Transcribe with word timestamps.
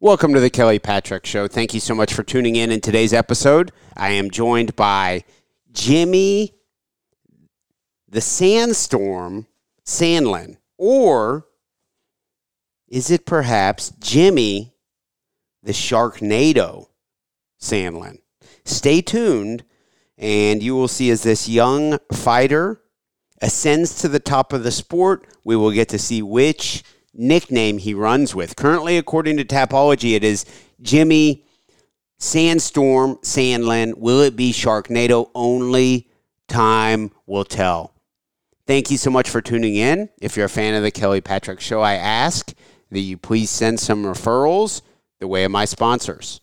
Welcome 0.00 0.32
to 0.32 0.40
the 0.40 0.48
Kelly 0.48 0.78
Patrick 0.78 1.26
Show. 1.26 1.48
Thank 1.48 1.74
you 1.74 1.80
so 1.80 1.94
much 1.94 2.14
for 2.14 2.22
tuning 2.22 2.56
in. 2.56 2.70
In 2.70 2.80
today's 2.80 3.12
episode, 3.12 3.72
I 3.94 4.12
am 4.12 4.30
joined 4.30 4.74
by 4.74 5.24
Jimmy 5.70 6.54
the 8.08 8.20
Sandstorm 8.20 9.46
Sandlin. 9.84 10.56
Or 10.76 11.46
is 12.88 13.10
it 13.10 13.26
perhaps 13.26 13.90
Jimmy 14.00 14.74
the 15.62 15.72
Sharknado 15.72 16.88
Sandlin? 17.60 18.18
Stay 18.64 19.00
tuned, 19.00 19.64
and 20.16 20.62
you 20.62 20.74
will 20.74 20.88
see 20.88 21.10
as 21.10 21.22
this 21.22 21.48
young 21.48 21.98
fighter 22.12 22.80
ascends 23.40 24.00
to 24.00 24.08
the 24.08 24.20
top 24.20 24.52
of 24.52 24.62
the 24.62 24.70
sport, 24.70 25.26
we 25.44 25.56
will 25.56 25.70
get 25.70 25.88
to 25.88 25.98
see 25.98 26.22
which 26.22 26.82
nickname 27.14 27.78
he 27.78 27.94
runs 27.94 28.34
with. 28.34 28.56
Currently, 28.56 28.96
according 28.96 29.36
to 29.36 29.44
Tapology, 29.44 30.14
it 30.14 30.24
is 30.24 30.44
Jimmy 30.80 31.44
Sandstorm 32.18 33.16
Sandlin. 33.16 33.96
Will 33.96 34.20
it 34.22 34.36
be 34.36 34.52
Sharknado? 34.52 35.30
Only 35.34 36.08
time 36.48 37.12
will 37.26 37.44
tell. 37.44 37.94
Thank 38.68 38.90
you 38.90 38.98
so 38.98 39.10
much 39.10 39.30
for 39.30 39.40
tuning 39.40 39.76
in. 39.76 40.10
If 40.20 40.36
you're 40.36 40.44
a 40.44 40.50
fan 40.50 40.74
of 40.74 40.82
the 40.82 40.90
Kelly 40.90 41.22
Patrick 41.22 41.58
Show, 41.58 41.80
I 41.80 41.94
ask 41.94 42.52
that 42.90 43.00
you 43.00 43.16
please 43.16 43.48
send 43.48 43.80
some 43.80 44.04
referrals 44.04 44.82
the 45.20 45.26
way 45.26 45.44
of 45.44 45.50
my 45.50 45.64
sponsors. 45.64 46.42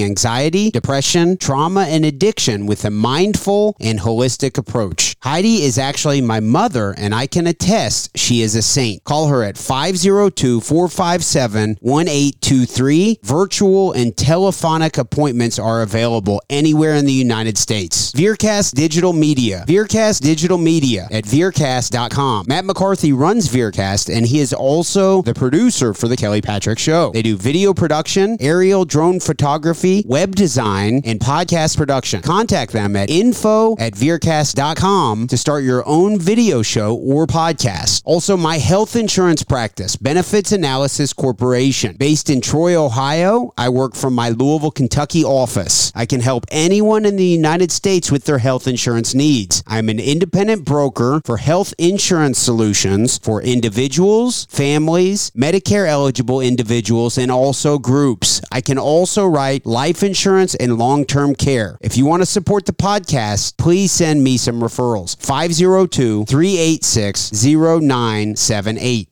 anxiety, 0.00 0.70
depression, 0.70 1.36
trauma, 1.36 1.82
and 1.82 2.04
addiction 2.04 2.66
with 2.66 2.84
a 2.84 2.90
mindful 2.90 3.76
and 3.80 3.98
holistic 3.98 4.56
approach. 4.56 5.11
Heidi 5.22 5.62
is 5.62 5.78
actually 5.78 6.20
my 6.20 6.40
mother, 6.40 6.96
and 6.98 7.14
I 7.14 7.28
can 7.28 7.46
attest 7.46 8.18
she 8.18 8.42
is 8.42 8.56
a 8.56 8.62
saint. 8.62 9.04
Call 9.04 9.28
her 9.28 9.44
at 9.44 9.56
502 9.56 10.60
457 10.60 11.78
1823. 11.80 13.20
Virtual 13.22 13.92
and 13.92 14.16
telephonic 14.16 14.98
appointments 14.98 15.60
are 15.60 15.82
available 15.82 16.42
anywhere 16.50 16.94
in 16.96 17.04
the 17.04 17.12
United 17.12 17.56
States. 17.56 18.10
Veercast 18.10 18.74
Digital 18.74 19.12
Media. 19.12 19.64
Veercast 19.68 20.22
Digital 20.22 20.58
Media 20.58 21.06
at 21.12 21.22
veercast.com. 21.22 22.46
Matt 22.48 22.64
McCarthy 22.64 23.12
runs 23.12 23.48
Veercast, 23.48 24.12
and 24.12 24.26
he 24.26 24.40
is 24.40 24.52
also 24.52 25.22
the 25.22 25.34
producer 25.34 25.94
for 25.94 26.08
The 26.08 26.16
Kelly 26.16 26.42
Patrick 26.42 26.80
Show. 26.80 27.12
They 27.12 27.22
do 27.22 27.36
video 27.36 27.72
production, 27.72 28.38
aerial 28.40 28.84
drone 28.84 29.20
photography, 29.20 30.02
web 30.04 30.34
design, 30.34 31.00
and 31.04 31.20
podcast 31.20 31.76
production. 31.76 32.22
Contact 32.22 32.72
them 32.72 32.96
at 32.96 33.08
info 33.08 33.76
at 33.78 33.92
veercast.com 33.92 35.11
to 35.12 35.36
start 35.36 35.62
your 35.62 35.86
own 35.86 36.18
video 36.18 36.62
show 36.62 36.96
or 36.96 37.26
podcast. 37.26 38.00
Also, 38.06 38.34
my 38.34 38.56
health 38.56 38.96
insurance 38.96 39.42
practice, 39.42 39.94
Benefits 39.94 40.52
Analysis 40.52 41.12
Corporation. 41.12 41.96
Based 41.96 42.30
in 42.30 42.40
Troy, 42.40 42.74
Ohio, 42.74 43.52
I 43.58 43.68
work 43.68 43.94
from 43.94 44.14
my 44.14 44.30
Louisville, 44.30 44.70
Kentucky 44.70 45.22
office. 45.22 45.92
I 45.94 46.06
can 46.06 46.20
help 46.20 46.46
anyone 46.50 47.04
in 47.04 47.16
the 47.16 47.24
United 47.24 47.70
States 47.70 48.10
with 48.10 48.24
their 48.24 48.38
health 48.38 48.66
insurance 48.66 49.14
needs. 49.14 49.62
I'm 49.66 49.90
an 49.90 50.00
independent 50.00 50.64
broker 50.64 51.20
for 51.26 51.36
health 51.36 51.74
insurance 51.76 52.38
solutions 52.38 53.18
for 53.18 53.42
individuals, 53.42 54.46
families, 54.46 55.30
Medicare 55.32 55.86
eligible 55.86 56.40
individuals, 56.40 57.18
and 57.18 57.30
also 57.30 57.78
groups. 57.78 58.40
I 58.50 58.62
can 58.62 58.78
also 58.78 59.26
write 59.26 59.66
life 59.66 60.02
insurance 60.02 60.54
and 60.54 60.78
long 60.78 61.04
term 61.04 61.34
care. 61.34 61.76
If 61.82 61.98
you 61.98 62.06
want 62.06 62.22
to 62.22 62.26
support 62.26 62.64
the 62.64 62.72
podcast, 62.72 63.58
please 63.58 63.92
send 63.92 64.24
me 64.24 64.38
some 64.38 64.60
referrals. 64.60 65.01
502 65.06 66.24
386 66.24 67.32
0978. 67.44 69.08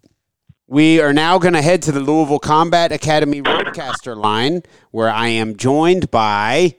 We 0.67 1.01
are 1.01 1.13
now 1.13 1.39
going 1.39 1.55
to 1.55 1.63
head 1.63 1.83
to 1.83 1.93
the 1.93 2.01
Louisville 2.01 2.39
Combat 2.39 2.93
Academy 2.93 3.43
Roadcaster 3.43 4.17
line, 4.17 4.63
where 4.93 5.11
I 5.11 5.27
am 5.27 5.57
joined 5.57 6.11
by 6.11 6.77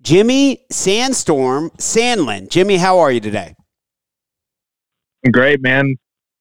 Jimmy 0.00 0.64
Sandstorm 0.70 1.70
Sandlin. 1.78 2.48
Jimmy, 2.48 2.78
how 2.78 2.98
are 2.98 3.12
you 3.12 3.20
today? 3.20 3.54
Great, 5.30 5.62
man. 5.62 5.94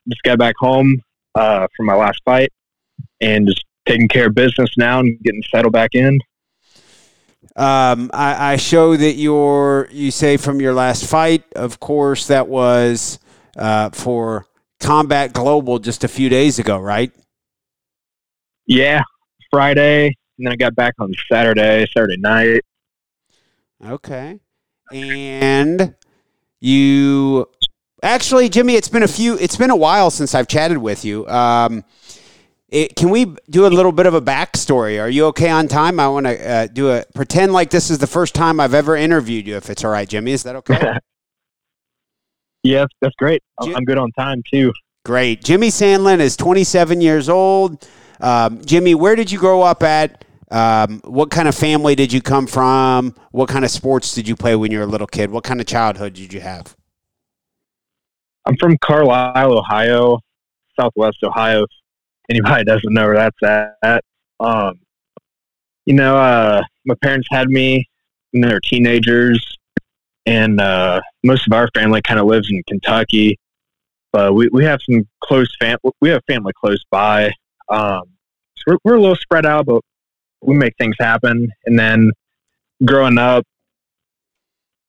Just 0.08 0.24
got 0.24 0.38
back 0.38 0.56
home 0.60 1.02
uh, 1.36 1.68
from 1.76 1.86
my 1.86 1.96
last 1.96 2.22
fight 2.26 2.52
and 3.22 3.48
just 3.48 3.64
taking 3.86 4.08
care 4.08 4.28
of 4.28 4.36
business 4.36 4.70
now 4.78 5.00
and 5.00 5.20
getting 5.24 5.44
settled 5.54 5.74
back 5.74 5.92
in. 5.94 6.20
Um, 7.56 8.10
I, 8.14 8.54
I 8.54 8.56
show 8.56 8.98
that 8.98 9.14
you're, 9.14 9.88
you 9.92 10.10
say 10.10 10.38
from 10.38 10.60
your 10.60 10.74
last 10.74 11.06
fight, 11.06 11.44
of 11.56 11.80
course, 11.80 12.28
that 12.28 12.48
was 12.48 13.20
uh, 13.58 13.92
for 13.92 14.48
Combat 14.80 15.34
Global 15.34 15.78
just 15.80 16.04
a 16.04 16.08
few 16.08 16.30
days 16.30 16.58
ago, 16.58 16.80
right? 16.80 17.12
Yeah, 18.66 19.02
Friday, 19.52 20.08
and 20.38 20.48
then 20.48 20.54
I 20.54 20.56
got 20.56 20.76
back 20.76 20.96
on 21.00 21.14
Saturday, 21.32 21.86
Saturday 21.94 22.18
night. 22.18 22.62
Okay. 23.86 24.40
And 24.92 25.96
you 26.60 27.48
actually, 28.02 28.50
Jimmy, 28.50 28.76
it's 28.76 28.90
been 28.90 29.04
a 29.04 29.08
few, 29.08 29.38
it's 29.38 29.58
been 29.58 29.70
a 29.70 29.76
while 29.76 30.10
since 30.10 30.34
I've 30.34 30.48
chatted 30.48 30.78
with 30.78 31.06
you. 31.06 31.28
Um, 31.28 31.84
it, 32.74 32.96
can 32.96 33.12
we 33.12 33.26
do 33.52 33.68
a 33.68 33.70
little 33.70 33.92
bit 33.92 34.08
of 34.08 34.16
a 34.16 34.22
backstory? 34.22 35.00
Are 35.00 35.08
you 35.08 35.28
okay 35.28 35.50
on 35.50 35.68
time? 35.68 36.00
I 36.00 36.08
want 36.08 36.26
to 36.26 36.50
uh, 36.50 36.68
do 36.68 36.90
a 36.90 37.04
pretend 37.14 37.54
like 37.54 37.70
this 37.70 37.92
is 37.92 38.00
the 38.00 38.08
first 38.08 38.34
time 38.34 38.60
I've 38.60 38.74
ever 38.74 38.96
interviewed 38.96 39.46
you. 39.46 39.56
If 39.56 39.70
it's 39.70 39.84
all 39.86 39.92
right, 39.92 40.10
Jimmy, 40.10 40.32
is 40.32 40.42
that 40.42 40.56
okay? 40.56 40.94
yes, 42.64 42.88
that's 43.00 43.14
great. 43.16 43.44
I'm- 43.60 43.70
Jim- 43.70 43.78
I'm 43.78 43.86
good 43.86 44.00
on 44.00 44.12
time 44.14 44.42
too. 44.52 44.74
Great. 45.06 45.44
Jimmy 45.44 45.68
Sandlin 45.68 46.20
is 46.20 46.36
27 46.36 47.00
years 47.00 47.30
old. 47.30 47.88
Um, 48.22 48.64
Jimmy, 48.66 48.96
where 48.96 49.16
did 49.16 49.30
you 49.32 49.38
grow 49.38 49.62
up 49.62 49.84
at? 49.84 50.26
Um, 50.50 51.02
what 51.04 51.30
kind 51.30 51.48
of 51.48 51.54
family 51.56 51.94
did 51.94 52.12
you 52.12 52.22
come 52.22 52.48
from? 52.48 53.14
What 53.32 53.50
kind 53.50 53.66
of 53.66 53.70
sports 53.72 54.16
did 54.16 54.28
you 54.28 54.36
play 54.36 54.56
when 54.56 54.72
you 54.72 54.80
were 54.80 54.86
a 54.86 54.88
little 54.88 55.08
kid? 55.08 55.30
What 55.30 55.44
kind 55.44 55.60
of 55.62 55.68
childhood 55.68 56.14
did 56.14 56.32
you 56.34 56.40
have? 56.42 56.76
I'm 58.46 58.56
from 58.60 58.78
Carlisle, 58.80 59.58
Ohio, 59.58 60.20
Southwest 60.80 61.18
Ohio. 61.24 61.66
Anybody 62.30 62.64
doesn't 62.66 62.94
know 62.94 63.06
where 63.06 63.16
that's 63.16 63.76
at, 63.84 64.04
um, 64.40 64.80
you 65.86 65.94
know, 65.94 66.18
uh, 66.18 66.62
my 66.86 66.96
parents 67.02 67.28
had 67.32 67.50
me 67.50 67.88
when 68.32 68.42
they 68.42 68.54
were 68.54 68.62
teenagers, 68.62 69.58
and 70.26 70.60
uh, 70.62 71.02
most 71.24 71.48
of 71.48 71.54
our 71.54 71.70
family 71.76 72.02
kind 72.02 72.20
of 72.20 72.26
lives 72.26 72.50
in 72.50 72.64
Kentucky. 72.68 73.38
But 74.12 74.34
we, 74.34 74.48
we 74.50 74.64
have 74.64 74.80
some 74.90 75.08
close 75.22 75.54
fam. 75.60 75.78
We 76.00 76.10
have 76.10 76.22
family 76.28 76.54
close 76.60 76.84
by. 76.92 77.32
Um, 77.70 78.04
so 78.58 78.64
we're, 78.68 78.78
we're 78.84 78.96
a 78.96 79.02
little 79.02 79.16
spread 79.16 79.46
out, 79.46 79.66
but 79.66 79.82
we 80.42 80.56
make 80.56 80.76
things 80.78 80.96
happen. 81.00 81.50
And 81.66 81.78
then 81.78 82.12
growing 82.86 83.18
up, 83.18 83.44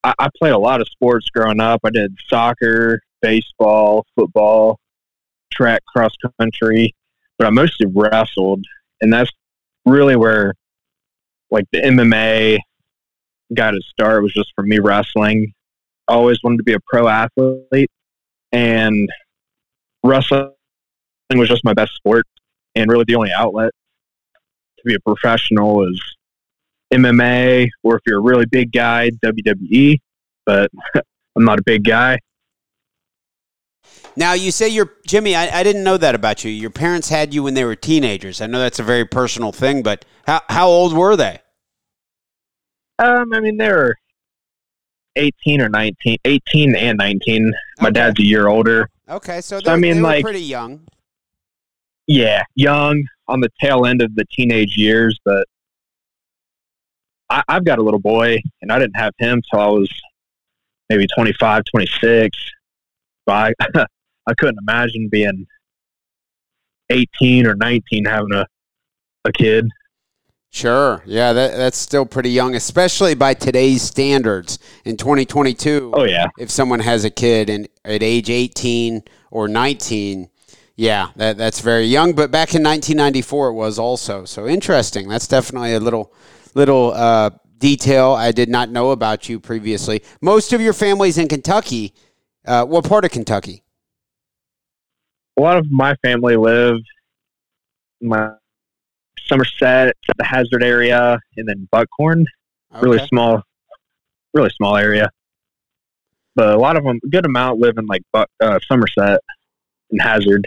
I, 0.04 0.14
I 0.18 0.28
played 0.38 0.52
a 0.52 0.58
lot 0.58 0.80
of 0.80 0.88
sports 0.88 1.28
growing 1.30 1.60
up. 1.60 1.80
I 1.84 1.90
did 1.90 2.14
soccer, 2.28 3.00
baseball, 3.22 4.04
football, 4.14 4.78
track, 5.50 5.82
cross 5.86 6.12
country, 6.38 6.94
but 7.38 7.46
I 7.46 7.50
mostly 7.50 7.86
wrestled, 7.92 8.64
and 9.00 9.12
that's 9.12 9.30
really 9.84 10.16
where 10.16 10.54
like 11.50 11.66
the 11.72 11.80
MMA 11.80 12.58
got 13.54 13.74
its 13.74 13.88
start. 13.88 14.22
Was 14.22 14.32
just 14.32 14.52
from 14.56 14.68
me 14.68 14.78
wrestling. 14.78 15.52
Always 16.08 16.38
wanted 16.42 16.58
to 16.58 16.64
be 16.64 16.74
a 16.74 16.80
pro 16.86 17.08
athlete, 17.08 17.90
and 18.52 19.08
wrestling 20.02 20.50
was 21.34 21.48
just 21.48 21.64
my 21.64 21.74
best 21.74 21.94
sport, 21.94 22.26
and 22.74 22.90
really 22.90 23.04
the 23.06 23.16
only 23.16 23.32
outlet 23.32 23.72
to 24.78 24.82
be 24.84 24.94
a 24.94 25.00
professional 25.00 25.88
is 25.88 26.00
MMA, 26.92 27.68
or 27.82 27.96
if 27.96 28.02
you're 28.06 28.18
a 28.18 28.22
really 28.22 28.46
big 28.46 28.72
guy, 28.72 29.10
WWE. 29.24 29.98
But 30.46 30.70
I'm 31.36 31.44
not 31.44 31.58
a 31.58 31.62
big 31.64 31.84
guy. 31.84 32.18
Now 34.16 34.32
you 34.32 34.50
say 34.50 34.68
you're 34.68 34.92
Jimmy. 35.06 35.34
I, 35.34 35.60
I 35.60 35.62
didn't 35.62 35.82
know 35.84 35.96
that 35.96 36.14
about 36.14 36.44
you. 36.44 36.50
Your 36.50 36.70
parents 36.70 37.08
had 37.08 37.34
you 37.34 37.42
when 37.42 37.54
they 37.54 37.64
were 37.64 37.74
teenagers. 37.76 38.40
I 38.40 38.46
know 38.46 38.58
that's 38.60 38.78
a 38.78 38.82
very 38.84 39.04
personal 39.04 39.50
thing, 39.52 39.82
but 39.82 40.04
how 40.26 40.40
how 40.48 40.68
old 40.68 40.94
were 40.96 41.16
they? 41.16 41.40
Um, 42.98 43.32
I 43.34 43.40
mean, 43.40 43.56
they're 43.56 43.96
18 45.16 45.60
or 45.60 45.68
19, 45.68 46.18
18 46.24 46.76
and 46.76 46.96
19. 46.98 47.52
My 47.80 47.88
Okay. 47.88 47.92
dad's 47.92 48.20
a 48.20 48.24
year 48.24 48.46
older. 48.46 48.88
Okay, 49.08 49.40
so, 49.40 49.58
So, 49.60 49.72
I 49.72 49.76
mean, 49.76 49.96
they 49.96 50.00
were 50.00 50.08
like- 50.08 50.24
pretty 50.24 50.40
young. 50.42 50.86
Yeah, 52.06 52.42
young 52.54 53.02
on 53.28 53.40
the 53.40 53.48
tail 53.60 53.86
end 53.86 54.00
of 54.02 54.14
the 54.14 54.24
teenage 54.26 54.76
years, 54.76 55.18
but 55.24 55.46
I, 57.30 57.42
I've 57.48 57.64
got 57.64 57.78
a 57.78 57.82
little 57.82 57.98
boy, 58.00 58.38
and 58.62 58.70
I 58.70 58.78
didn't 58.78 58.96
have 58.96 59.12
him 59.18 59.40
till 59.50 59.60
I 59.60 59.66
was 59.68 59.88
maybe 60.90 61.06
25, 61.16 61.62
26. 61.70 62.36
So 63.28 63.34
I, 63.34 63.52
I 64.26 64.34
couldn't 64.36 64.58
imagine 64.60 65.08
being 65.10 65.46
18 66.90 67.46
or 67.46 67.54
19 67.54 68.04
having 68.04 68.32
a, 68.32 68.46
a 69.24 69.32
kid. 69.32 69.68
Sure. 70.50 71.02
Yeah, 71.04 71.32
that, 71.32 71.56
that's 71.56 71.76
still 71.76 72.06
pretty 72.06 72.30
young, 72.30 72.54
especially 72.54 73.14
by 73.14 73.34
today's 73.34 73.82
standards 73.82 74.60
in 74.84 74.96
2022. 74.96 75.92
Oh, 75.94 76.04
yeah. 76.04 76.28
If 76.38 76.48
someone 76.50 76.80
has 76.80 77.04
a 77.04 77.10
kid 77.10 77.50
and 77.50 77.68
at 77.84 78.04
age 78.04 78.30
18 78.30 79.02
or 79.32 79.48
19, 79.48 80.28
yeah, 80.76 81.08
that, 81.16 81.36
that's 81.36 81.60
very 81.60 81.86
young. 81.86 82.12
But 82.12 82.30
back 82.30 82.54
in 82.54 82.62
1994, 82.62 83.48
it 83.48 83.52
was 83.54 83.78
also. 83.78 84.24
So 84.24 84.46
interesting. 84.46 85.08
That's 85.08 85.26
definitely 85.26 85.74
a 85.74 85.80
little 85.80 86.12
little 86.54 86.92
uh, 86.92 87.30
detail 87.58 88.12
I 88.12 88.30
did 88.30 88.48
not 88.48 88.70
know 88.70 88.90
about 88.90 89.28
you 89.28 89.40
previously. 89.40 90.02
Most 90.20 90.52
of 90.52 90.60
your 90.60 90.72
family's 90.72 91.18
in 91.18 91.28
Kentucky. 91.28 91.94
Uh, 92.44 92.64
what 92.64 92.88
part 92.88 93.04
of 93.04 93.10
Kentucky? 93.10 93.64
a 95.36 95.40
lot 95.40 95.56
of 95.56 95.70
my 95.70 95.94
family 95.96 96.36
live 96.36 96.76
in 98.00 98.08
my 98.08 98.30
Somerset, 99.26 99.94
the 100.18 100.24
Hazard 100.24 100.62
area, 100.62 101.18
and 101.36 101.48
then 101.48 101.68
Buckhorn. 101.70 102.26
Really 102.80 103.04
small, 103.06 103.42
really 104.34 104.50
small 104.50 104.76
area. 104.76 105.10
But 106.34 106.54
a 106.54 106.58
lot 106.58 106.76
of 106.76 106.84
them, 106.84 106.98
a 107.04 107.08
good 107.08 107.24
amount, 107.24 107.60
live 107.60 107.78
in 107.78 107.86
like 107.86 108.02
Buck, 108.12 108.28
uh, 108.40 108.58
Somerset 108.68 109.20
and 109.90 110.02
Hazard. 110.02 110.46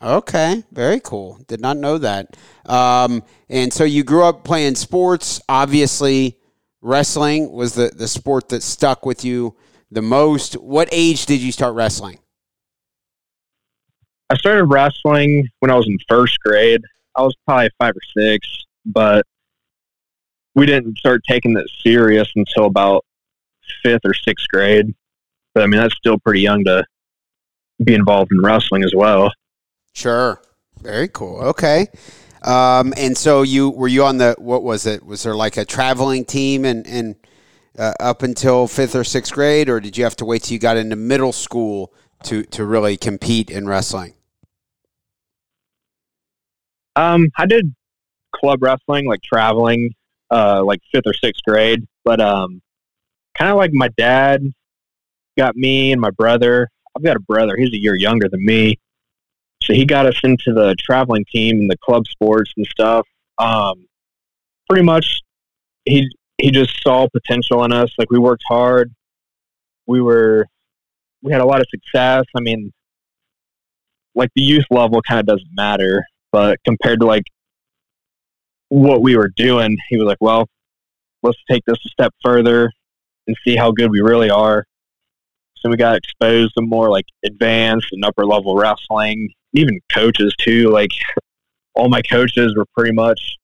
Okay, 0.00 0.62
very 0.70 1.00
cool. 1.00 1.40
Did 1.48 1.60
not 1.60 1.76
know 1.76 1.98
that. 1.98 2.36
Um, 2.66 3.22
and 3.48 3.72
so 3.72 3.84
you 3.84 4.04
grew 4.04 4.24
up 4.24 4.44
playing 4.44 4.76
sports. 4.76 5.40
Obviously, 5.48 6.38
wrestling 6.80 7.50
was 7.50 7.74
the, 7.74 7.90
the 7.94 8.06
sport 8.06 8.48
that 8.50 8.62
stuck 8.62 9.04
with 9.04 9.24
you 9.24 9.56
the 9.90 10.02
most. 10.02 10.54
What 10.54 10.88
age 10.92 11.26
did 11.26 11.40
you 11.40 11.52
start 11.52 11.74
wrestling? 11.74 12.18
I 14.30 14.36
started 14.36 14.64
wrestling 14.64 15.48
when 15.60 15.70
I 15.70 15.76
was 15.76 15.86
in 15.86 15.98
first 16.08 16.38
grade. 16.40 16.82
I 17.16 17.22
was 17.22 17.36
probably 17.46 17.70
five 17.78 17.94
or 17.94 18.22
six, 18.22 18.48
but 18.84 19.24
we 20.54 20.66
didn't 20.66 20.98
start 20.98 21.22
taking 21.28 21.56
it 21.56 21.66
serious 21.82 22.30
until 22.34 22.66
about 22.66 23.04
fifth 23.82 24.00
or 24.04 24.14
sixth 24.14 24.46
grade. 24.52 24.94
But 25.54 25.62
I 25.62 25.66
mean, 25.66 25.80
that's 25.80 25.94
still 25.96 26.18
pretty 26.18 26.40
young 26.40 26.64
to 26.64 26.84
be 27.82 27.94
involved 27.94 28.32
in 28.32 28.40
wrestling 28.40 28.82
as 28.82 28.92
well. 28.94 29.32
Sure. 29.94 30.40
Very 30.80 31.08
cool. 31.08 31.40
Okay. 31.40 31.88
Um, 32.42 32.92
and 32.96 33.16
so 33.16 33.42
you 33.42 33.70
were 33.70 33.88
you 33.88 34.04
on 34.04 34.18
the 34.18 34.34
what 34.38 34.62
was 34.62 34.86
it? 34.86 35.04
Was 35.04 35.22
there 35.22 35.34
like 35.34 35.56
a 35.56 35.64
traveling 35.64 36.24
team 36.24 36.64
and 36.64 36.86
and 36.86 37.16
uh, 37.78 37.92
up 38.00 38.22
until 38.22 38.66
fifth 38.66 38.94
or 38.94 39.04
sixth 39.04 39.32
grade, 39.32 39.68
or 39.68 39.80
did 39.80 39.96
you 39.96 40.04
have 40.04 40.16
to 40.16 40.24
wait 40.24 40.44
till 40.44 40.54
you 40.54 40.58
got 40.58 40.76
into 40.76 40.96
middle 40.96 41.32
school 41.32 41.92
to 42.24 42.42
to 42.44 42.64
really 42.64 42.96
compete 42.96 43.50
in 43.50 43.66
wrestling? 43.66 44.14
Um, 46.96 47.28
I 47.36 47.46
did 47.46 47.74
club 48.34 48.62
wrestling, 48.62 49.06
like 49.06 49.22
traveling, 49.22 49.94
uh, 50.30 50.62
like 50.64 50.80
fifth 50.92 51.06
or 51.06 51.14
sixth 51.14 51.42
grade. 51.46 51.86
But 52.04 52.20
um, 52.20 52.62
kind 53.36 53.50
of 53.50 53.56
like 53.56 53.72
my 53.72 53.88
dad 53.96 54.42
got 55.36 55.56
me 55.56 55.92
and 55.92 56.00
my 56.00 56.10
brother. 56.10 56.68
I've 56.96 57.02
got 57.02 57.16
a 57.16 57.20
brother. 57.20 57.56
He's 57.56 57.72
a 57.72 57.80
year 57.80 57.96
younger 57.96 58.28
than 58.28 58.44
me, 58.44 58.78
so 59.60 59.72
he 59.72 59.84
got 59.84 60.06
us 60.06 60.20
into 60.22 60.52
the 60.52 60.76
traveling 60.78 61.24
team 61.32 61.58
and 61.58 61.70
the 61.70 61.78
club 61.78 62.06
sports 62.06 62.52
and 62.56 62.66
stuff. 62.66 63.06
Um, 63.38 63.88
pretty 64.68 64.84
much, 64.84 65.22
he 65.84 66.08
he 66.44 66.50
just 66.50 66.82
saw 66.82 67.08
potential 67.08 67.64
in 67.64 67.72
us. 67.72 67.90
Like 67.96 68.10
we 68.10 68.18
worked 68.18 68.44
hard. 68.46 68.92
We 69.86 70.02
were 70.02 70.46
we 71.22 71.32
had 71.32 71.40
a 71.40 71.46
lot 71.46 71.60
of 71.60 71.66
success. 71.70 72.24
I 72.36 72.40
mean, 72.40 72.70
like 74.14 74.28
the 74.36 74.42
youth 74.42 74.66
level 74.70 75.00
kind 75.00 75.20
of 75.20 75.26
doesn't 75.26 75.54
matter 75.54 76.04
but 76.34 76.58
compared 76.64 76.98
to 76.98 77.06
like 77.06 77.22
what 78.68 79.02
we 79.02 79.16
were 79.16 79.30
doing, 79.36 79.76
he 79.88 79.96
was 79.96 80.06
like, 80.06 80.18
"Well, 80.20 80.48
let's 81.22 81.38
take 81.48 81.62
this 81.64 81.78
a 81.86 81.88
step 81.90 82.12
further 82.24 82.72
and 83.28 83.36
see 83.46 83.54
how 83.54 83.70
good 83.70 83.88
we 83.88 84.00
really 84.00 84.30
are." 84.30 84.64
So 85.54 85.70
we 85.70 85.76
got 85.76 85.96
exposed 85.96 86.54
to 86.56 86.62
more 86.62 86.90
like 86.90 87.04
advanced 87.24 87.86
and 87.92 88.04
upper 88.04 88.26
level 88.26 88.56
wrestling, 88.56 89.28
even 89.52 89.78
coaches 89.92 90.34
too. 90.40 90.70
Like 90.70 90.90
all 91.76 91.88
my 91.88 92.02
coaches 92.02 92.56
were 92.56 92.66
pretty 92.76 92.92
much 92.92 93.36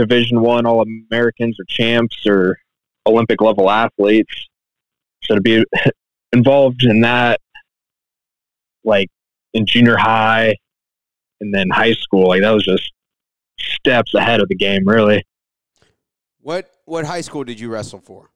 Division 0.00 0.40
One 0.40 0.64
All 0.64 0.82
Americans 0.82 1.58
or 1.60 1.64
champs 1.68 2.26
or 2.26 2.58
Olympic 3.06 3.40
level 3.42 3.70
athletes. 3.70 4.48
So 5.24 5.34
to 5.34 5.40
be 5.40 5.64
involved 6.32 6.84
in 6.84 7.02
that, 7.02 7.40
like 8.82 9.08
in 9.52 9.66
junior 9.66 9.96
high 9.96 10.56
and 11.40 11.54
then 11.54 11.68
high 11.68 11.92
school, 11.92 12.28
like 12.28 12.40
that 12.40 12.50
was 12.50 12.64
just 12.64 12.90
steps 13.58 14.14
ahead 14.14 14.40
of 14.40 14.48
the 14.48 14.54
game, 14.54 14.88
really. 14.88 15.22
What 16.40 16.70
what 16.86 17.04
high 17.04 17.20
school 17.20 17.44
did 17.44 17.60
you 17.60 17.68
wrestle 17.68 18.00
for? 18.00 18.30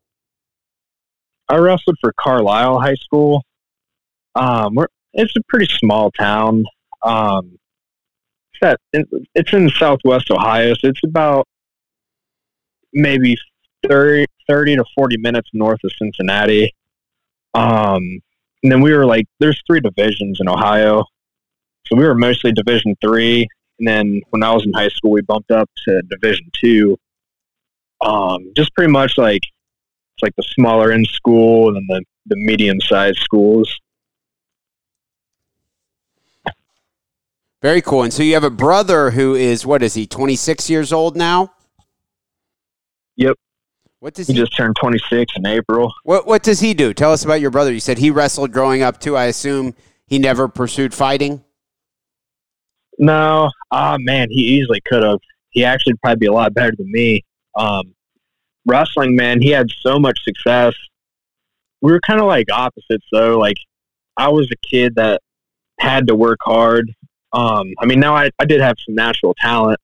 I 1.49 1.56
wrestled 1.56 1.96
for 2.00 2.12
Carlisle 2.19 2.81
High 2.81 2.94
School. 2.94 3.43
Um, 4.34 4.75
we're, 4.75 4.88
it's 5.14 5.34
a 5.37 5.40
pretty 5.49 5.72
small 5.78 6.11
town. 6.11 6.64
Um, 7.02 7.58
it's, 8.52 8.78
at, 8.93 9.06
it's 9.34 9.52
in 9.52 9.69
southwest 9.70 10.31
Ohio, 10.31 10.75
so 10.75 10.88
it's 10.88 11.00
about 11.05 11.46
maybe 12.94 13.37
30, 13.88 14.26
30 14.49 14.76
to 14.76 14.85
40 14.94 15.17
minutes 15.19 15.50
north 15.52 15.81
of 15.85 15.93
Cincinnati. 15.99 16.73
Um, 17.55 18.20
and 18.62 18.73
then 18.73 18.81
we 18.81 18.93
were 18.94 19.05
like, 19.05 19.26
there's 19.41 19.61
three 19.67 19.81
divisions 19.81 20.38
in 20.41 20.49
Ohio. 20.49 21.05
So 21.87 21.97
we 21.97 22.04
were 22.04 22.14
mostly 22.14 22.52
Division 22.52 22.97
three. 23.00 23.47
And 23.78 23.87
then 23.87 24.23
when 24.30 24.42
I 24.42 24.52
was 24.52 24.64
in 24.64 24.73
high 24.73 24.88
school, 24.88 25.11
we 25.11 25.21
bumped 25.23 25.50
up 25.50 25.68
to 25.87 26.02
Division 26.02 26.50
two. 26.59 26.99
Um, 28.00 28.52
just 28.57 28.75
pretty 28.75 28.90
much 28.90 29.18
like 29.18 29.42
it's 29.42 30.23
like 30.23 30.35
the 30.37 30.42
smaller 30.42 30.92
end 30.92 31.07
school 31.09 31.76
and 31.76 31.87
the, 31.88 32.02
the 32.26 32.37
medium 32.37 32.80
sized 32.80 33.18
schools. 33.18 33.80
Very 37.61 37.80
cool. 37.80 38.02
And 38.02 38.12
so 38.12 38.23
you 38.23 38.35
have 38.35 38.45
a 38.45 38.50
brother 38.50 39.11
who 39.11 39.35
is 39.35 39.66
what 39.66 39.83
is 39.83 39.95
he? 39.95 40.07
Twenty 40.07 40.37
six 40.37 40.71
years 40.71 40.92
old 40.92 41.16
now. 41.16 41.52
Yep. 43.16 43.37
What 44.00 44.14
does 44.14 44.26
He 44.26 44.35
he? 44.35 44.38
just 44.38 44.56
turned 44.56 44.76
26 44.76 45.33
in 45.37 45.47
April. 45.47 45.92
what 46.04 46.26
what 46.26 46.42
does 46.42 46.61
he 46.61 46.75
do? 46.75 46.92
Tell 46.92 47.12
us 47.12 47.25
about 47.25 47.40
your 47.40 47.50
brother. 47.50 47.73
You 47.73 47.80
said 47.80 47.99
he 47.99 48.11
wrestled 48.11 48.52
growing 48.52 48.83
up 48.83 49.00
too. 49.00 49.16
I 49.16 49.25
assume 49.26 49.75
he 50.06 50.18
never 50.18 50.47
pursued 50.49 50.92
fighting. 50.92 51.42
No, 52.99 53.50
ah 53.71 53.97
man, 53.99 54.28
he 54.30 54.40
easily 54.40 54.80
could 54.87 55.02
have. 55.02 55.18
He 55.50 55.64
actually 55.64 55.94
probably 56.02 56.18
be 56.21 56.26
a 56.26 56.33
lot 56.33 56.54
better 56.54 56.73
than 56.76 56.90
me. 56.90 57.23
Um, 57.56 57.94
wrestling, 58.66 59.16
man, 59.16 59.40
he 59.40 59.50
had 59.50 59.66
so 59.80 59.99
much 59.99 60.18
success. 60.23 60.75
We 61.80 61.92
were 61.92 62.00
kind 62.00 62.21
of 62.21 62.26
like 62.26 62.47
opposites, 62.52 63.06
though. 63.12 63.38
Like 63.38 63.56
I 64.16 64.28
was 64.28 64.50
a 64.50 64.68
kid 64.68 64.94
that 64.97 65.21
had 65.80 66.06
to 66.09 66.14
work 66.14 66.38
hard. 66.42 66.92
Um, 67.33 67.73
I 67.80 67.87
mean, 67.87 67.99
now 68.00 68.14
I, 68.14 68.30
I 68.38 68.44
did 68.44 68.61
have 68.61 68.76
some 68.85 68.94
natural 68.94 69.35
talent, 69.40 69.80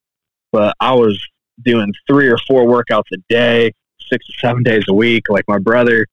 but 0.52 0.74
I 0.80 0.94
was 0.94 1.20
doing 1.64 1.92
three 2.06 2.28
or 2.28 2.38
four 2.48 2.64
workouts 2.64 3.10
a 3.12 3.18
day, 3.28 3.72
six 4.10 4.26
to 4.26 4.32
seven 4.38 4.62
days 4.62 4.84
a 4.88 4.94
week, 4.94 5.24
like 5.28 5.44
my 5.48 5.58
brother, 5.58 6.06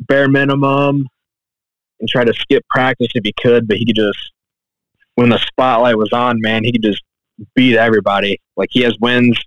bare 0.00 0.28
minimum, 0.28 1.06
and 2.00 2.08
try 2.08 2.24
to 2.24 2.34
skip 2.34 2.64
practice 2.68 3.08
if 3.14 3.24
he 3.24 3.32
could, 3.40 3.66
but 3.66 3.78
he 3.78 3.86
could 3.86 3.96
just 3.96 4.32
when 5.16 5.30
the 5.30 5.38
spotlight 5.38 5.96
was 5.96 6.12
on, 6.12 6.40
man, 6.40 6.62
he 6.62 6.72
could 6.72 6.82
just 6.82 7.02
beat 7.54 7.76
everybody. 7.76 8.40
Like 8.56 8.68
he 8.70 8.82
has 8.82 8.96
wins 9.00 9.38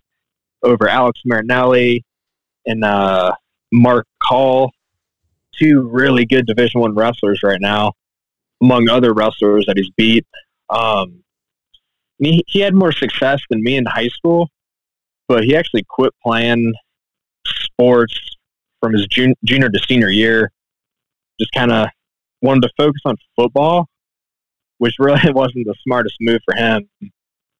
over 0.64 0.90
Alex 0.90 1.22
Marinelli 1.26 2.04
and 2.66 2.84
uh, 2.84 3.34
Mark 3.72 4.06
Hall, 4.24 4.72
two 5.58 5.88
really 5.90 6.26
good 6.26 6.46
Division 6.46 6.82
One 6.82 6.96
wrestlers 6.96 7.42
right 7.44 7.62
now, 7.62 7.94
among 8.62 8.90
other 8.90 9.14
wrestlers 9.14 9.66
that 9.68 9.78
he's 9.78 9.92
beat. 9.92 10.26
Um, 10.70 11.24
he, 12.18 12.44
he 12.48 12.60
had 12.60 12.74
more 12.74 12.92
success 12.92 13.42
than 13.50 13.64
me 13.64 13.78
in 13.78 13.86
high 13.86 14.10
school, 14.10 14.50
but 15.30 15.46
he 15.46 15.56
actually 15.56 15.86
quit 15.88 16.12
playing 16.22 16.74
sports 17.48 18.20
from 18.82 18.92
his 18.94 19.08
jun- 19.08 19.36
junior 19.46 19.70
to 19.70 19.80
senior 19.88 20.10
year. 20.10 20.52
Just 21.40 21.54
kind 21.54 21.72
of 21.72 21.88
wanted 22.42 22.64
to 22.64 22.70
focus 22.78 23.02
on 23.06 23.16
football 23.38 23.88
which 24.80 24.96
really 24.98 25.22
wasn't 25.32 25.68
the 25.68 25.76
smartest 25.84 26.16
move 26.20 26.42
for 26.44 26.56
him. 26.56 26.90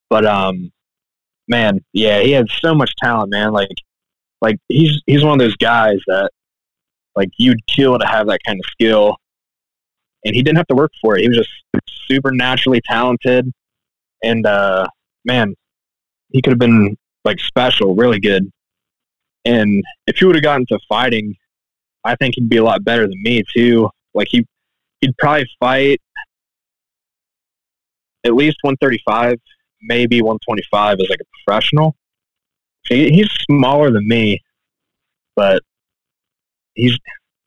But 0.10 0.26
um, 0.26 0.72
man, 1.48 1.82
yeah, 1.94 2.22
he 2.22 2.32
had 2.32 2.50
so 2.50 2.74
much 2.74 2.92
talent, 2.96 3.30
man. 3.30 3.54
Like, 3.54 3.70
like 4.42 4.58
he's 4.68 5.02
he's 5.06 5.24
one 5.24 5.34
of 5.34 5.40
those 5.40 5.56
guys 5.58 6.00
that 6.08 6.32
like 7.16 7.30
you'd 7.38 7.66
kill 7.68 8.00
to 8.00 8.08
have 8.08 8.28
that 8.28 8.40
kind 8.46 8.60
of 8.60 8.70
skill, 8.72 9.16
and 10.26 10.34
he 10.34 10.42
didn't 10.42 10.58
have 10.58 10.68
to 10.68 10.76
work 10.76 10.92
for 11.00 11.18
it. 11.18 11.22
He 11.22 11.30
was 11.30 11.38
just 11.38 11.50
super 12.08 12.32
naturally 12.32 12.82
talented, 12.90 13.52
and 14.24 14.46
uh, 14.48 14.88
man, 15.26 15.54
he 16.32 16.42
could 16.42 16.54
have 16.54 16.60
been 16.60 16.98
like 17.26 17.40
special, 17.40 17.96
really 17.96 18.20
good. 18.20 18.50
And 19.46 19.84
if 20.08 20.18
he 20.18 20.26
would 20.26 20.36
have 20.36 20.44
gotten 20.44 20.66
to 20.68 20.80
fighting, 20.88 21.36
I 22.04 22.16
think 22.16 22.36
he'd 22.36 22.50
be 22.50 22.58
a 22.58 22.64
lot 22.64 22.84
better 22.84 23.08
than 23.08 23.22
me 23.24 23.44
too. 23.54 23.90
Like 24.14 24.28
he, 24.30 24.46
he'd 25.02 25.18
probably 25.18 25.48
fight 25.60 26.02
at 28.26 28.34
least 28.34 28.58
135, 28.62 29.38
maybe 29.82 30.22
125 30.22 31.00
as 31.00 31.10
like 31.10 31.20
a 31.22 31.44
professional. 31.44 31.96
He, 32.88 33.10
he's 33.12 33.30
smaller 33.50 33.92
than 33.92 34.08
me, 34.08 34.42
but 35.36 35.62
he's 36.74 36.98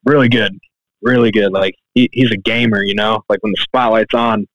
really 0.05 0.29
good, 0.29 0.57
really 1.03 1.31
good. 1.31 1.53
Like 1.53 1.75
he, 1.95 2.09
he's 2.13 2.31
a 2.31 2.37
gamer, 2.37 2.83
you 2.83 2.95
know. 2.95 3.23
Like 3.29 3.43
when 3.43 3.53
the 3.53 3.63
spotlight's 3.63 4.15
on, 4.15 4.47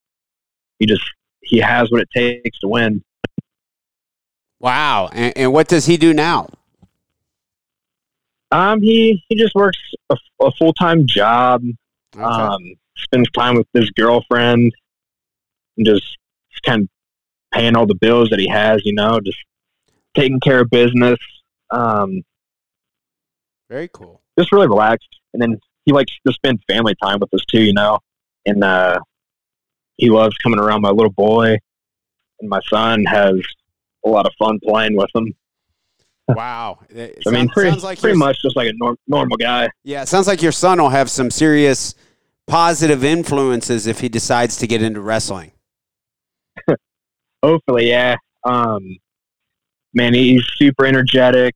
he 0.80 0.86
just 0.86 1.04
he 1.42 1.60
has 1.60 1.92
what 1.92 2.02
it 2.02 2.10
takes 2.16 2.60
to 2.60 2.68
win. 2.68 3.04
Wow. 4.60 5.10
And, 5.14 5.38
and 5.38 5.54
what 5.54 5.68
does 5.68 5.86
he 5.86 5.98
do 5.98 6.14
now? 6.14 6.48
Um, 8.52 8.82
he 8.82 9.24
he 9.28 9.36
just 9.36 9.54
works 9.56 9.78
a, 10.10 10.16
a 10.42 10.52
full 10.54 10.74
time 10.74 11.06
job. 11.06 11.62
Okay. 12.16 12.24
Um, 12.24 12.62
spends 12.96 13.30
time 13.32 13.56
with 13.56 13.68
his 13.74 13.90
girlfriend, 13.92 14.72
and 15.78 15.86
just 15.86 16.18
kind 16.66 16.84
of 16.84 16.90
paying 17.54 17.76
all 17.76 17.86
the 17.86 17.96
bills 17.96 18.30
that 18.30 18.40
he 18.40 18.48
has. 18.48 18.82
You 18.86 18.94
know, 18.94 19.20
just 19.20 19.38
taking 20.16 20.40
care 20.40 20.62
of 20.62 20.70
business. 20.70 21.20
Um, 21.72 22.24
Very 23.70 23.90
cool. 23.94 24.22
just 24.40 24.52
really 24.52 24.68
relaxed. 24.68 25.10
And 25.34 25.42
then 25.42 25.60
he 25.86 25.92
likes 25.92 26.14
to 26.26 26.34
spend 26.34 26.62
family 26.68 26.96
time 27.04 27.20
with 27.20 27.34
us 27.34 27.44
too. 27.46 27.62
You 27.62 27.74
know, 27.74 28.00
and 28.46 28.64
uh, 28.64 29.00
he 29.98 30.10
loves 30.10 30.38
coming 30.38 30.60
around 30.60 30.82
my 30.82 30.90
little 30.92 31.12
boy, 31.12 31.58
and 32.40 32.50
my 32.50 32.62
son 32.70 33.04
has 33.04 33.36
a 34.08 34.12
lot 34.12 34.26
of 34.26 34.34
fun 34.40 34.60
playing 34.64 34.96
with 34.96 35.10
him. 35.16 35.34
Wow. 36.30 36.80
It 36.90 37.20
I 37.26 37.30
mean, 37.30 37.40
sounds- 37.42 37.52
pretty, 37.54 37.70
sounds 37.72 37.84
like 37.84 38.00
pretty 38.00 38.18
much 38.18 38.42
just 38.42 38.56
like 38.56 38.70
a 38.70 38.74
norm, 38.76 38.98
normal 39.08 39.38
guy. 39.38 39.70
Yeah, 39.84 40.02
it 40.02 40.08
sounds 40.08 40.28
like 40.28 40.42
your 40.42 40.52
son 40.52 40.82
will 40.82 40.90
have 40.90 41.10
some 41.10 41.30
serious 41.32 41.96
positive 42.48 43.04
influences 43.04 43.88
if 43.88 44.00
he 44.00 44.10
decides 44.10 44.58
to 44.58 44.68
get 44.68 44.82
into 44.82 45.00
wrestling. 45.02 45.52
Hopefully, 47.44 47.90
yeah. 47.90 48.16
Um, 48.44 48.98
man, 49.94 50.14
he's 50.14 50.44
super 50.56 50.86
energetic. 50.86 51.56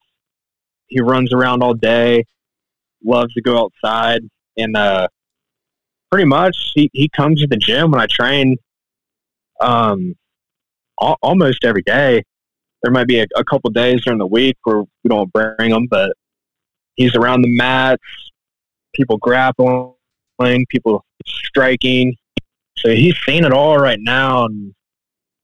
He 0.87 1.01
runs 1.01 1.33
around 1.33 1.63
all 1.63 1.73
day. 1.73 2.25
Loves 3.03 3.33
to 3.33 3.41
go 3.41 3.57
outside, 3.57 4.21
and 4.57 4.77
uh, 4.77 5.07
pretty 6.11 6.25
much 6.27 6.55
he, 6.75 6.89
he 6.93 7.09
comes 7.09 7.41
to 7.41 7.47
the 7.47 7.57
gym 7.57 7.89
when 7.91 7.99
I 7.99 8.05
train. 8.07 8.57
Um, 9.59 10.13
al- 11.01 11.17
almost 11.21 11.63
every 11.65 11.81
day. 11.81 12.23
There 12.83 12.91
might 12.91 13.07
be 13.07 13.19
a, 13.19 13.27
a 13.35 13.43
couple 13.43 13.69
days 13.69 14.03
during 14.03 14.19
the 14.19 14.27
week 14.27 14.57
where 14.63 14.81
we 14.81 15.07
don't 15.07 15.31
bring 15.31 15.71
him, 15.71 15.87
but 15.89 16.13
he's 16.95 17.15
around 17.15 17.41
the 17.41 17.55
mats. 17.55 18.01
People 18.93 19.17
grappling, 19.17 19.95
people 20.69 21.05
striking. 21.25 22.15
So 22.77 22.89
he's 22.89 23.15
seen 23.25 23.45
it 23.45 23.53
all 23.53 23.77
right 23.77 23.99
now, 24.01 24.45
and 24.45 24.73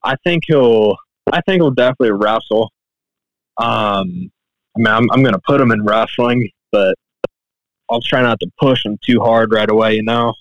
I 0.02 0.16
think 0.24 0.44
he'll. 0.46 0.96
I 1.30 1.40
think 1.42 1.60
he'll 1.60 1.70
definitely 1.70 2.12
wrestle. 2.12 2.72
Um, 3.58 4.30
I 4.76 4.78
mean, 4.78 4.86
I'm, 4.86 5.10
I'm 5.10 5.22
going 5.22 5.34
to 5.34 5.40
put 5.46 5.60
him 5.60 5.72
in 5.72 5.84
wrestling, 5.84 6.48
but 6.72 6.94
I'll 7.90 8.00
try 8.00 8.22
not 8.22 8.40
to 8.40 8.50
push 8.58 8.84
him 8.84 8.96
too 9.04 9.20
hard 9.20 9.52
right 9.52 9.70
away. 9.70 9.96
You 9.96 10.04
know, 10.04 10.34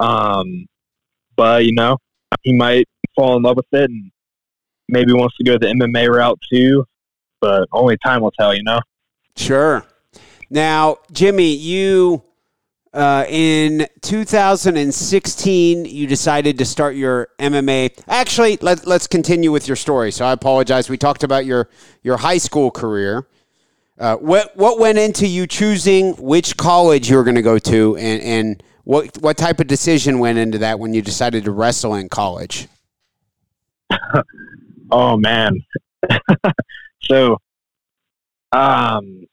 um, 0.00 0.66
but 1.36 1.64
you 1.64 1.72
know, 1.74 1.98
he 2.42 2.52
might 2.52 2.86
fall 3.16 3.36
in 3.36 3.42
love 3.42 3.56
with 3.56 3.66
it 3.72 3.90
and 3.90 4.10
maybe 4.88 5.12
wants 5.12 5.36
to 5.36 5.44
go 5.44 5.58
the 5.58 5.66
MMA 5.66 6.08
route 6.08 6.40
too. 6.50 6.84
But 7.40 7.68
only 7.72 7.96
time 7.98 8.22
will 8.22 8.30
tell. 8.32 8.54
You 8.54 8.62
know. 8.62 8.80
Sure. 9.36 9.84
Now, 10.50 10.98
Jimmy, 11.12 11.52
you 11.52 12.22
uh, 12.94 13.26
in 13.28 13.86
2016 14.02 15.84
you 15.84 16.06
decided 16.06 16.56
to 16.58 16.64
start 16.64 16.94
your 16.94 17.28
MMA. 17.40 18.00
Actually, 18.06 18.56
let, 18.60 18.86
let's 18.86 19.08
continue 19.08 19.50
with 19.50 19.66
your 19.66 19.76
story. 19.76 20.12
So 20.12 20.24
I 20.24 20.32
apologize. 20.32 20.88
We 20.88 20.96
talked 20.96 21.24
about 21.24 21.44
your 21.44 21.68
your 22.02 22.16
high 22.16 22.38
school 22.38 22.70
career. 22.70 23.26
Uh, 23.98 24.16
what 24.16 24.56
what 24.56 24.78
went 24.78 24.98
into 24.98 25.26
you 25.26 25.46
choosing 25.46 26.12
which 26.16 26.56
college 26.56 27.10
you 27.10 27.16
were 27.16 27.24
going 27.24 27.34
to 27.34 27.42
go 27.42 27.58
to, 27.58 27.96
and 27.96 28.22
and 28.22 28.62
what 28.84 29.18
what 29.18 29.36
type 29.36 29.60
of 29.60 29.66
decision 29.66 30.20
went 30.20 30.38
into 30.38 30.58
that 30.58 30.78
when 30.78 30.94
you 30.94 31.02
decided 31.02 31.44
to 31.44 31.50
wrestle 31.50 31.94
in 31.94 32.08
college? 32.08 32.68
Oh 34.90 35.16
man. 35.16 35.58
so, 37.02 37.38
um, 38.52 39.26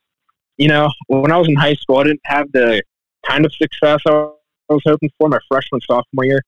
you 0.58 0.68
know, 0.68 0.90
when 1.08 1.32
I 1.32 1.38
was 1.38 1.48
in 1.48 1.56
high 1.56 1.76
school, 1.76 1.98
I 1.98 2.04
didn't 2.06 2.22
have 2.26 2.52
the 2.52 2.82
kind 3.28 3.46
of 3.46 3.54
success 3.54 4.02
I 4.06 4.32
was 4.70 4.82
hoping 4.86 5.10
for 5.20 5.30
my 5.30 5.40
freshman 5.48 5.82
sophomore 5.82 6.26
year. 6.26 6.42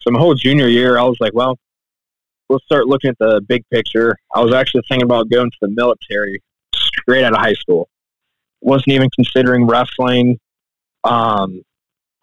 So 0.00 0.10
my 0.10 0.20
whole 0.20 0.34
junior 0.34 0.68
year, 0.68 0.98
I 0.98 1.02
was 1.02 1.16
like, 1.18 1.32
well, 1.34 1.58
let's 2.48 2.64
start 2.64 2.86
looking 2.86 3.10
at 3.10 3.18
the 3.18 3.40
big 3.48 3.64
picture. 3.72 4.16
I 4.34 4.42
was 4.42 4.54
actually 4.54 4.82
thinking 4.88 5.06
about 5.06 5.30
going 5.30 5.50
to 5.50 5.58
the 5.62 5.70
military 5.70 6.40
straight 6.74 7.24
out 7.24 7.32
of 7.32 7.40
high 7.40 7.54
school. 7.54 7.88
Wasn't 8.60 8.88
even 8.88 9.08
considering 9.14 9.66
wrestling. 9.66 10.38
Um, 11.04 11.62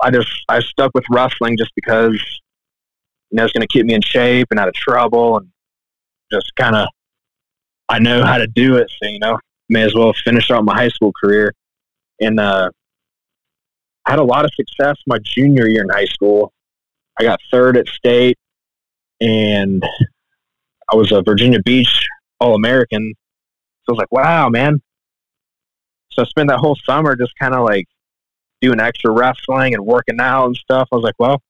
I 0.02 0.12
just 0.12 0.30
I 0.48 0.60
stuck 0.60 0.92
with 0.94 1.06
wrestling 1.10 1.58
just 1.58 1.72
because 1.76 2.22
you 3.34 3.38
know 3.38 3.46
it's 3.46 3.52
going 3.52 3.68
to 3.68 3.68
keep 3.68 3.88
me 3.88 3.96
in 3.96 4.02
shape 4.02 4.48
and 4.52 4.60
out 4.60 4.68
of 4.68 4.76
trouble 4.76 5.38
and 5.38 5.50
just 6.32 6.56
kind 6.56 6.76
of 6.76 6.88
I 7.90 7.98
know 7.98 8.24
how 8.24 8.38
to 8.38 8.46
do 8.46 8.78
it, 8.78 8.92
so 8.92 9.10
you 9.10 9.18
know, 9.18 9.40
may 9.70 9.82
as 9.82 9.96
well 9.96 10.14
finish 10.24 10.52
out 10.52 10.64
my 10.64 10.76
high 10.76 10.90
school 10.90 11.12
career. 11.12 11.52
And 12.22 12.40
uh, 12.40 12.70
I 14.06 14.12
had 14.12 14.20
a 14.20 14.24
lot 14.24 14.46
of 14.46 14.52
success 14.54 14.98
my 15.08 15.18
junior 15.24 15.68
year 15.68 15.82
in 15.82 15.90
high 15.90 16.06
school. 16.06 16.54
I 17.20 17.24
got 17.24 17.40
third 17.52 17.76
at 17.76 17.88
state, 17.88 18.38
and 19.20 19.84
I 20.92 20.96
was 20.96 21.12
a 21.12 21.24
Virginia 21.24 21.60
Beach 21.60 22.06
All 22.40 22.54
American. 22.54 23.14
So 23.84 23.90
I 23.90 23.92
was 23.94 23.98
like, 23.98 24.12
wow, 24.12 24.50
man. 24.50 24.80
So 26.12 26.22
I 26.22 26.26
spent 26.26 26.50
that 26.50 26.60
whole 26.60 26.78
summer 26.86 27.16
just 27.16 27.34
kind 27.40 27.56
of 27.56 27.66
like 27.66 27.88
doing 28.62 28.80
extra 28.80 29.12
wrestling 29.12 29.74
and 29.74 29.84
working 29.84 30.20
out 30.22 30.46
and 30.46 30.56
stuff. 30.56 30.88
I 30.92 30.96
was 30.96 31.04
like, 31.04 31.16
well, 31.18 31.42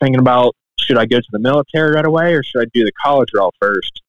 thinking 0.00 0.20
about 0.20 0.54
should 0.78 0.98
I 0.98 1.06
go 1.06 1.18
to 1.18 1.28
the 1.32 1.38
military 1.38 1.94
right 1.94 2.04
away 2.04 2.34
or 2.34 2.42
should 2.42 2.62
I 2.62 2.66
do 2.72 2.84
the 2.84 2.92
college 3.02 3.30
route 3.34 3.54
first? 3.60 4.02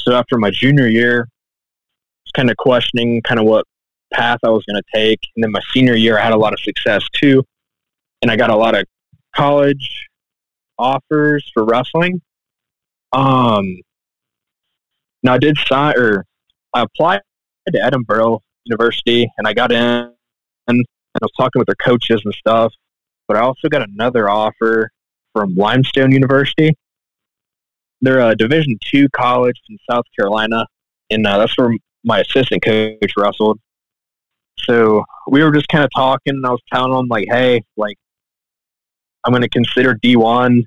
So 0.00 0.14
after 0.14 0.38
my 0.38 0.50
junior 0.50 0.86
year, 0.86 1.20
I 1.20 2.24
was 2.24 2.32
kind 2.34 2.50
of 2.50 2.56
questioning 2.56 3.22
kind 3.22 3.38
of 3.38 3.46
what 3.46 3.64
path 4.12 4.38
I 4.44 4.48
was 4.48 4.64
going 4.64 4.80
to 4.80 4.98
take. 4.98 5.20
And 5.36 5.44
then 5.44 5.52
my 5.52 5.60
senior 5.72 5.94
year, 5.94 6.18
I 6.18 6.24
had 6.24 6.32
a 6.32 6.38
lot 6.38 6.52
of 6.52 6.60
success 6.60 7.04
too. 7.12 7.44
And 8.22 8.30
I 8.30 8.36
got 8.36 8.50
a 8.50 8.56
lot 8.56 8.74
of 8.74 8.84
college 9.34 10.08
offers 10.78 11.50
for 11.52 11.64
wrestling. 11.64 12.20
Um, 13.12 13.64
now 15.22 15.34
I 15.34 15.38
did 15.38 15.58
sign 15.58 15.94
or 15.96 16.24
I 16.74 16.82
applied 16.82 17.20
to 17.70 17.78
Edinboro 17.78 18.40
University 18.64 19.30
and 19.38 19.46
I 19.46 19.52
got 19.52 19.72
in 19.72 20.12
and 20.68 20.84
I 21.14 21.18
was 21.20 21.32
talking 21.36 21.60
with 21.60 21.66
their 21.66 21.76
coaches 21.76 22.22
and 22.24 22.34
stuff. 22.34 22.72
But 23.26 23.36
I 23.36 23.40
also 23.40 23.68
got 23.68 23.82
another 23.82 24.28
offer 24.28 24.90
from 25.38 25.54
Limestone 25.54 26.10
University. 26.10 26.74
They're 28.00 28.18
a 28.20 28.34
Division 28.34 28.76
two 28.84 29.08
college 29.10 29.60
in 29.70 29.78
South 29.88 30.04
Carolina, 30.18 30.66
and 31.10 31.24
uh, 31.24 31.38
that's 31.38 31.56
where 31.56 31.70
my 32.04 32.20
assistant 32.20 32.64
coach 32.64 33.12
wrestled. 33.16 33.60
So 34.58 35.04
we 35.28 35.44
were 35.44 35.52
just 35.52 35.68
kind 35.68 35.84
of 35.84 35.90
talking, 35.94 36.34
and 36.34 36.44
I 36.44 36.50
was 36.50 36.60
telling 36.72 36.92
him 36.92 37.06
like, 37.06 37.26
"Hey, 37.30 37.62
like, 37.76 37.96
I'm 39.24 39.32
going 39.32 39.42
to 39.42 39.48
consider 39.48 39.94
D1 39.94 40.64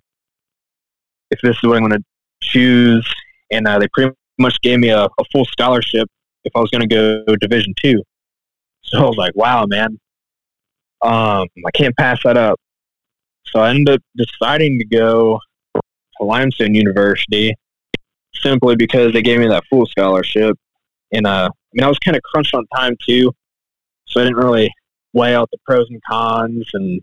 if 1.32 1.40
this 1.42 1.58
is 1.58 1.64
what 1.64 1.76
I'm 1.76 1.88
going 1.88 2.00
to 2.00 2.06
choose." 2.42 3.14
And 3.52 3.68
uh, 3.68 3.80
they 3.80 3.90
pretty 3.94 4.16
much 4.40 4.56
gave 4.62 4.80
me 4.80 4.90
a, 4.90 5.04
a 5.04 5.24
full 5.34 5.44
scholarship 5.46 6.08
if 6.46 6.54
I 6.56 6.60
was 6.62 6.70
going 6.70 6.88
to 6.88 7.24
go 7.26 7.36
Division 7.36 7.74
two. 7.82 8.02
So 8.84 9.00
I 9.00 9.06
was 9.06 9.18
like, 9.18 9.36
"Wow, 9.36 9.66
man! 9.68 10.00
Um, 11.02 11.48
I 11.66 11.72
can't 11.74 11.96
pass 11.98 12.24
that 12.24 12.38
up." 12.38 12.58
So 13.46 13.60
I 13.60 13.70
ended 13.70 13.96
up 13.96 14.02
deciding 14.16 14.80
to 14.80 14.86
go 14.86 15.40
to 15.76 16.24
Limestone 16.24 16.74
University 16.74 17.56
simply 18.34 18.76
because 18.76 19.14
they 19.14 19.22
gave 19.22 19.40
me 19.40 19.48
that 19.48 19.64
full 19.70 19.86
scholarship. 19.86 20.58
And 21.12 21.28
uh, 21.28 21.50
I 21.52 21.72
mean, 21.74 21.84
I 21.84 21.88
was 21.88 22.00
kind 22.00 22.16
of 22.16 22.24
crunched 22.24 22.54
on 22.54 22.66
time 22.76 22.96
too, 23.06 23.32
so 24.06 24.22
I 24.22 24.24
didn't 24.24 24.38
really 24.38 24.72
weigh 25.14 25.36
out 25.36 25.50
the 25.52 25.58
pros 25.66 25.88
and 25.90 26.02
cons 26.10 26.70
and 26.74 27.02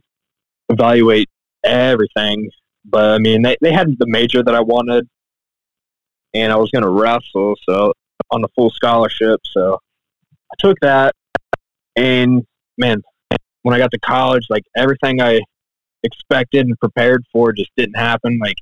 evaluate 0.68 1.28
everything. 1.64 2.50
But 2.84 3.04
I 3.04 3.18
mean, 3.18 3.42
they 3.42 3.56
they 3.60 3.72
had 3.72 3.88
the 3.98 4.06
major 4.06 4.42
that 4.42 4.54
I 4.54 4.60
wanted, 4.60 5.06
and 6.34 6.52
I 6.52 6.56
was 6.56 6.70
going 6.70 6.84
to 6.84 6.90
wrestle, 6.90 7.54
so 7.68 7.92
on 8.30 8.42
the 8.42 8.48
full 8.54 8.70
scholarship. 8.70 9.40
So 9.44 9.78
I 10.50 10.54
took 10.58 10.78
that, 10.80 11.14
and 11.96 12.44
man, 12.78 13.02
when 13.62 13.74
I 13.74 13.78
got 13.78 13.90
to 13.90 13.98
college, 13.98 14.46
like 14.48 14.62
everything 14.76 15.20
I 15.20 15.40
expected 16.02 16.66
and 16.66 16.78
prepared 16.78 17.24
for 17.32 17.52
just 17.52 17.70
didn't 17.76 17.96
happen. 17.96 18.38
Like 18.40 18.56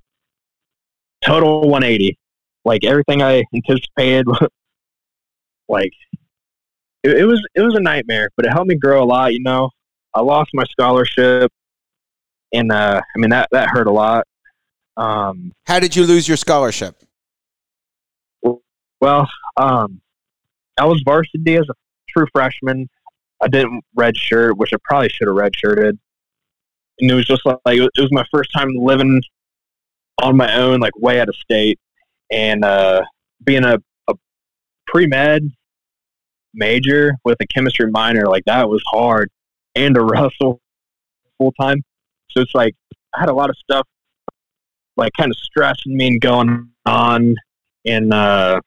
total 1.25 1.63
180. 1.63 2.19
Like 2.65 2.85
everything 2.85 3.23
I 3.23 3.45
anticipated, 3.55 4.27
like 5.69 5.93
it, 7.05 7.19
it 7.19 7.25
was 7.25 7.41
it 7.55 7.63
was 7.63 7.75
a 7.77 7.81
nightmare, 7.81 8.31
but 8.37 8.45
it 8.45 8.51
helped 8.51 8.69
me 8.69 8.75
grow 8.75 9.03
a 9.03 9.07
lot. 9.07 9.33
You 9.33 9.43
know, 9.43 9.71
I 10.13 10.21
lost 10.21 10.51
my 10.53 10.65
scholarship, 10.65 11.53
and 12.53 12.73
uh, 12.73 13.01
I 13.01 13.19
mean 13.19 13.31
that 13.31 13.49
that 13.53 13.69
hurt 13.69 13.87
a 13.87 13.93
lot. 13.93 14.27
Um, 14.97 15.53
How 15.67 15.79
did 15.79 15.95
you 15.95 16.07
lose 16.07 16.27
your 16.27 16.37
scholarship? 16.37 16.97
well, 19.01 19.29
um, 19.57 20.01
I 20.79 20.87
was 20.87 21.03
varsity 21.05 21.57
as 21.57 21.69
a 21.69 21.75
true 22.09 22.27
freshman. 22.35 22.89
I 23.43 23.49
didn't 23.49 23.85
redshirt, 23.97 24.57
which 24.57 24.73
I 24.73 24.79
probably 24.83 25.11
should 25.11 25.29
have 25.29 25.37
redshirted. 25.37 25.99
And 27.01 27.11
it 27.11 27.15
was 27.15 27.27
just 27.27 27.45
like 27.45 27.79
it 27.79 27.91
was 27.99 28.13
my 28.13 28.25
first 28.31 28.51
time 28.55 28.71
living 28.75 29.21
on 30.23 30.37
my 30.37 30.55
own, 30.55 30.81
like 30.81 30.97
way 30.99 31.21
out 31.21 31.29
of 31.29 31.37
state, 31.37 31.79
and 32.31 32.65
uh, 32.65 33.03
being 33.45 33.65
a, 33.65 33.79
a 34.09 34.15
pre 34.87 35.07
med 35.07 35.43
major 36.55 37.13
with 37.25 37.37
a 37.41 37.47
chemistry 37.47 37.91
minor, 37.91 38.27
like 38.27 38.45
that 38.47 38.69
was 38.69 38.83
hard, 38.87 39.31
and 39.75 39.95
to 39.95 40.03
wrestle 40.05 40.61
full 41.39 41.53
time. 41.61 41.83
So 42.31 42.41
it's 42.41 42.55
like 42.55 42.75
I 43.15 43.21
had 43.21 43.29
a 43.29 43.35
lot 43.35 43.51
of 43.51 43.57
stuff 43.59 43.87
like 44.97 45.13
kind 45.19 45.31
of 45.31 45.37
stressing 45.37 45.97
me 45.97 46.09
and 46.09 46.21
going 46.21 46.71
on, 46.87 47.35
and 47.85 48.13
uh, 48.13 48.61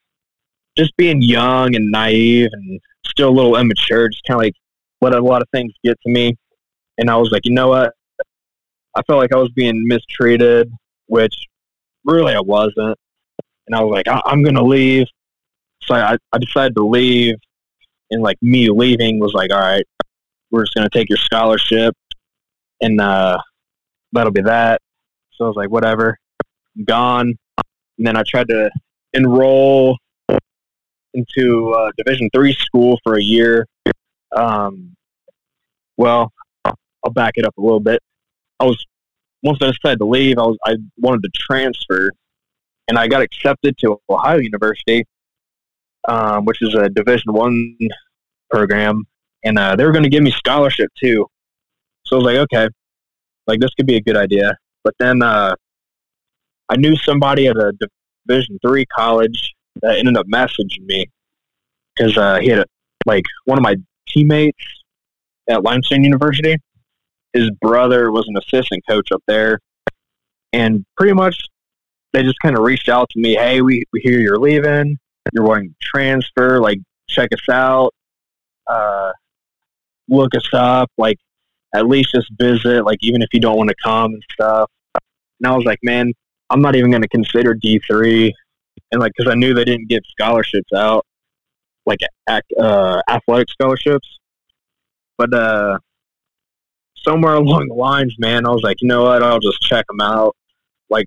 just 0.76 0.96
being 0.96 1.20
young 1.20 1.74
and 1.74 1.90
naive 1.90 2.50
and 2.52 2.80
still 3.06 3.28
a 3.28 3.36
little 3.36 3.56
immature, 3.56 4.08
just 4.08 4.22
kind 4.24 4.36
of 4.40 4.44
like 4.44 4.54
let 5.00 5.14
a 5.14 5.20
lot 5.20 5.42
of 5.42 5.48
things 5.52 5.72
get 5.84 6.00
to 6.02 6.10
me. 6.10 6.36
And 6.98 7.10
I 7.10 7.16
was 7.16 7.30
like, 7.30 7.44
you 7.44 7.52
know 7.52 7.68
what? 7.68 7.92
I 9.00 9.02
felt 9.04 9.18
like 9.18 9.32
I 9.32 9.38
was 9.38 9.50
being 9.52 9.86
mistreated, 9.86 10.70
which 11.06 11.34
really 12.04 12.34
I 12.34 12.40
wasn't. 12.40 12.98
And 13.66 13.74
I 13.74 13.82
was 13.82 13.90
like, 13.92 14.06
I- 14.08 14.20
I'm 14.26 14.42
going 14.42 14.56
to 14.56 14.62
leave. 14.62 15.06
So 15.84 15.94
I, 15.94 16.18
I 16.34 16.38
decided 16.38 16.76
to 16.76 16.86
leave. 16.86 17.36
And 18.10 18.22
like 18.22 18.36
me 18.42 18.68
leaving 18.68 19.18
was 19.18 19.32
like, 19.32 19.50
all 19.50 19.58
right, 19.60 19.86
we're 20.50 20.64
just 20.64 20.74
going 20.74 20.86
to 20.86 20.98
take 20.98 21.08
your 21.08 21.16
scholarship 21.16 21.94
and 22.82 23.00
uh, 23.00 23.38
that'll 24.12 24.32
be 24.32 24.42
that. 24.42 24.82
So 25.32 25.46
I 25.46 25.48
was 25.48 25.56
like, 25.56 25.70
whatever, 25.70 26.18
I'm 26.76 26.84
gone. 26.84 27.34
And 27.96 28.06
then 28.06 28.16
I 28.18 28.22
tried 28.28 28.48
to 28.48 28.70
enroll 29.14 29.96
into 31.14 31.72
uh, 31.72 31.90
Division 31.96 32.28
three 32.34 32.52
school 32.52 32.98
for 33.02 33.16
a 33.16 33.22
year. 33.22 33.66
Um, 34.36 34.94
well, 35.96 36.32
I'll 36.64 37.12
back 37.12 37.34
it 37.36 37.46
up 37.46 37.56
a 37.56 37.60
little 37.62 37.80
bit. 37.80 38.00
I 38.58 38.64
was 38.64 38.84
once 39.42 39.58
I 39.62 39.68
decided 39.68 39.98
to 39.98 40.06
leave, 40.06 40.38
I 40.38 40.42
was 40.42 40.58
I 40.64 40.76
wanted 40.98 41.22
to 41.22 41.30
transfer, 41.34 42.10
and 42.88 42.98
I 42.98 43.08
got 43.08 43.22
accepted 43.22 43.76
to 43.78 44.00
Ohio 44.08 44.38
University, 44.38 45.04
um, 46.08 46.44
which 46.44 46.62
is 46.62 46.74
a 46.74 46.88
Division 46.88 47.32
one 47.32 47.76
program, 48.50 49.04
and 49.44 49.58
uh, 49.58 49.76
they 49.76 49.84
were 49.84 49.92
going 49.92 50.04
to 50.04 50.10
give 50.10 50.22
me 50.22 50.30
scholarship 50.30 50.90
too. 51.02 51.26
So 52.04 52.16
I 52.16 52.18
was 52.18 52.26
like, 52.26 52.36
okay, 52.38 52.68
like 53.46 53.60
this 53.60 53.74
could 53.74 53.86
be 53.86 53.96
a 53.96 54.00
good 54.00 54.16
idea. 54.16 54.56
But 54.84 54.94
then 54.98 55.22
uh, 55.22 55.54
I 56.68 56.76
knew 56.76 56.96
somebody 56.96 57.46
at 57.46 57.56
a 57.56 57.72
Division 58.26 58.58
three 58.62 58.84
college 58.86 59.54
that 59.82 59.98
ended 59.98 60.16
up 60.16 60.26
messaging 60.26 60.84
me 60.86 61.06
because 61.94 62.16
uh, 62.16 62.38
he 62.40 62.48
had 62.48 62.60
a, 62.60 62.66
like 63.06 63.24
one 63.44 63.58
of 63.58 63.62
my 63.62 63.76
teammates 64.08 64.64
at 65.48 65.62
Limestone 65.62 66.04
University. 66.04 66.56
His 67.32 67.50
brother 67.60 68.10
was 68.10 68.26
an 68.28 68.36
assistant 68.36 68.82
coach 68.88 69.12
up 69.12 69.22
there, 69.26 69.60
and 70.52 70.84
pretty 70.96 71.14
much 71.14 71.36
they 72.12 72.22
just 72.22 72.38
kind 72.40 72.56
of 72.56 72.64
reached 72.64 72.88
out 72.88 73.08
to 73.10 73.20
me. 73.20 73.34
Hey, 73.34 73.60
we, 73.60 73.84
we 73.92 74.00
hear 74.00 74.18
you're 74.18 74.38
leaving. 74.38 74.98
You're 75.32 75.44
wanting 75.44 75.70
to 75.70 75.76
transfer. 75.80 76.60
Like, 76.60 76.78
check 77.08 77.30
us 77.32 77.48
out. 77.48 77.94
Uh, 78.66 79.12
look 80.08 80.34
us 80.34 80.48
up. 80.52 80.90
Like, 80.98 81.18
at 81.74 81.86
least 81.86 82.12
just 82.14 82.30
visit. 82.38 82.84
Like, 82.84 82.98
even 83.02 83.22
if 83.22 83.28
you 83.32 83.40
don't 83.40 83.56
want 83.56 83.68
to 83.68 83.76
come 83.82 84.12
and 84.14 84.22
stuff. 84.32 84.70
And 84.94 85.46
I 85.46 85.56
was 85.56 85.64
like, 85.64 85.78
man, 85.82 86.12
I'm 86.50 86.60
not 86.60 86.74
even 86.74 86.90
going 86.90 87.02
to 87.02 87.08
consider 87.08 87.54
D 87.54 87.80
three, 87.86 88.34
and 88.90 89.00
like, 89.00 89.12
because 89.16 89.30
I 89.30 89.36
knew 89.36 89.54
they 89.54 89.64
didn't 89.64 89.88
give 89.88 90.02
scholarships 90.10 90.72
out, 90.76 91.06
like 91.86 92.00
uh, 92.28 93.00
athletic 93.08 93.48
scholarships. 93.50 94.18
But 95.16 95.32
uh, 95.32 95.78
somewhere 97.06 97.34
along 97.34 97.68
the 97.68 97.74
lines, 97.74 98.14
man, 98.18 98.46
I 98.46 98.50
was 98.50 98.62
like, 98.62 98.80
you 98.80 98.88
know 98.88 99.04
what? 99.04 99.22
I'll 99.22 99.40
just 99.40 99.60
check 99.60 99.86
them 99.86 100.00
out. 100.00 100.36
Like, 100.88 101.06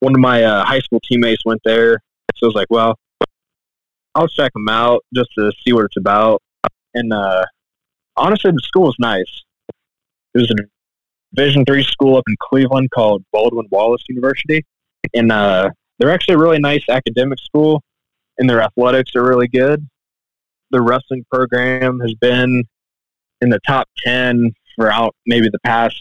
one 0.00 0.14
of 0.14 0.20
my 0.20 0.42
uh, 0.42 0.64
high 0.64 0.80
school 0.80 1.00
teammates 1.00 1.44
went 1.44 1.60
there, 1.64 2.02
so 2.34 2.46
I 2.46 2.48
was 2.48 2.54
like, 2.54 2.68
well, 2.70 2.98
I'll 4.14 4.28
check 4.28 4.52
them 4.52 4.68
out 4.68 5.04
just 5.14 5.30
to 5.38 5.52
see 5.64 5.72
what 5.72 5.84
it's 5.84 5.96
about. 5.96 6.42
And 6.94 7.12
uh, 7.12 7.46
honestly, 8.16 8.50
the 8.50 8.60
school 8.62 8.82
was 8.82 8.96
nice. 8.98 9.42
It 10.34 10.38
was 10.38 10.50
a 10.50 10.54
Division 11.34 11.64
three 11.64 11.82
school 11.82 12.16
up 12.16 12.24
in 12.28 12.36
Cleveland 12.40 12.90
called 12.90 13.24
Baldwin 13.32 13.66
Wallace 13.70 14.02
University, 14.08 14.66
and 15.14 15.32
uh, 15.32 15.70
they're 15.98 16.10
actually 16.10 16.34
a 16.34 16.38
really 16.38 16.58
nice 16.58 16.84
academic 16.90 17.38
school, 17.38 17.82
and 18.36 18.50
their 18.50 18.60
athletics 18.60 19.12
are 19.16 19.26
really 19.26 19.48
good. 19.48 19.88
The 20.72 20.82
wrestling 20.82 21.24
program 21.32 22.00
has 22.00 22.12
been 22.20 22.64
in 23.40 23.48
the 23.48 23.60
top 23.66 23.88
ten 24.04 24.52
for 24.76 24.90
out 24.90 25.14
maybe 25.26 25.48
the 25.50 25.58
past 25.64 25.98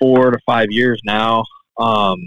four 0.00 0.30
to 0.30 0.38
five 0.46 0.68
years 0.70 1.00
now. 1.04 1.44
Um, 1.78 2.18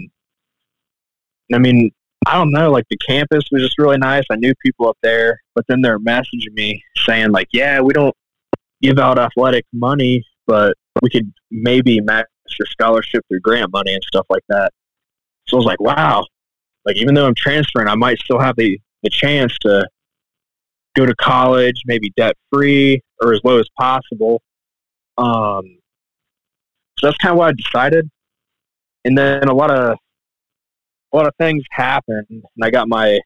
I 1.52 1.58
mean, 1.58 1.90
I 2.26 2.36
don't 2.36 2.50
know. 2.50 2.70
Like 2.70 2.86
the 2.90 2.96
campus 2.96 3.44
was 3.52 3.62
just 3.62 3.78
really 3.78 3.98
nice. 3.98 4.24
I 4.30 4.36
knew 4.36 4.52
people 4.64 4.88
up 4.88 4.98
there, 5.02 5.40
but 5.54 5.64
then 5.68 5.80
they're 5.82 5.98
messaging 5.98 6.52
me 6.54 6.82
saying 7.06 7.30
like, 7.30 7.48
"Yeah, 7.52 7.80
we 7.80 7.92
don't 7.92 8.14
give 8.82 8.98
out 8.98 9.18
athletic 9.18 9.64
money, 9.72 10.24
but 10.46 10.74
we 11.02 11.10
could 11.10 11.32
maybe 11.50 12.00
match 12.00 12.26
your 12.58 12.66
scholarship 12.66 13.24
through 13.28 13.40
grant 13.40 13.72
money 13.72 13.92
and 13.92 14.02
stuff 14.04 14.26
like 14.28 14.42
that." 14.48 14.72
So 15.46 15.56
I 15.56 15.58
was 15.58 15.66
like, 15.66 15.80
"Wow!" 15.80 16.24
Like 16.84 16.96
even 16.96 17.14
though 17.14 17.26
I'm 17.26 17.34
transferring, 17.34 17.88
I 17.88 17.94
might 17.94 18.18
still 18.18 18.40
have 18.40 18.56
the 18.56 18.78
the 19.02 19.10
chance 19.10 19.56
to 19.60 19.86
go 20.96 21.06
to 21.06 21.14
college, 21.16 21.82
maybe 21.86 22.12
debt 22.16 22.34
free 22.52 23.00
or 23.20 23.34
as 23.34 23.40
low 23.44 23.58
as 23.60 23.68
possible. 23.78 24.42
Um, 25.18 25.78
so 26.98 27.06
that's 27.06 27.18
kind 27.18 27.32
of 27.32 27.38
what 27.38 27.48
I 27.48 27.52
decided. 27.52 28.10
And 29.04 29.16
then 29.16 29.48
a 29.48 29.54
lot 29.54 29.70
of 29.70 29.96
a 31.12 31.16
lot 31.16 31.26
of 31.26 31.34
things 31.38 31.62
happened, 31.70 32.26
and 32.28 32.44
I 32.62 32.70
got 32.70 32.88
my 32.88 33.20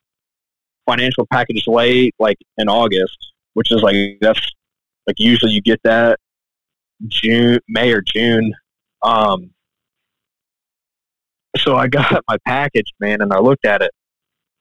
financial 0.87 1.27
package 1.31 1.67
late, 1.67 2.15
like 2.19 2.37
in 2.59 2.69
August, 2.69 3.33
which 3.55 3.73
is 3.73 3.83
like 3.83 4.19
that's 4.21 4.41
like 5.07 5.17
usually 5.19 5.53
you 5.53 5.63
get 5.63 5.81
that 5.85 6.19
June, 7.09 7.59
May 7.69 7.93
or 7.93 8.03
June. 8.03 8.53
Um, 9.03 9.51
so 11.57 11.77
I 11.77 11.89
got 11.89 12.23
my 12.29 12.37
package, 12.47 12.93
man, 13.01 13.23
and 13.23 13.33
I 13.33 13.39
looked 13.39 13.65
at 13.65 13.83
it, 13.83 13.91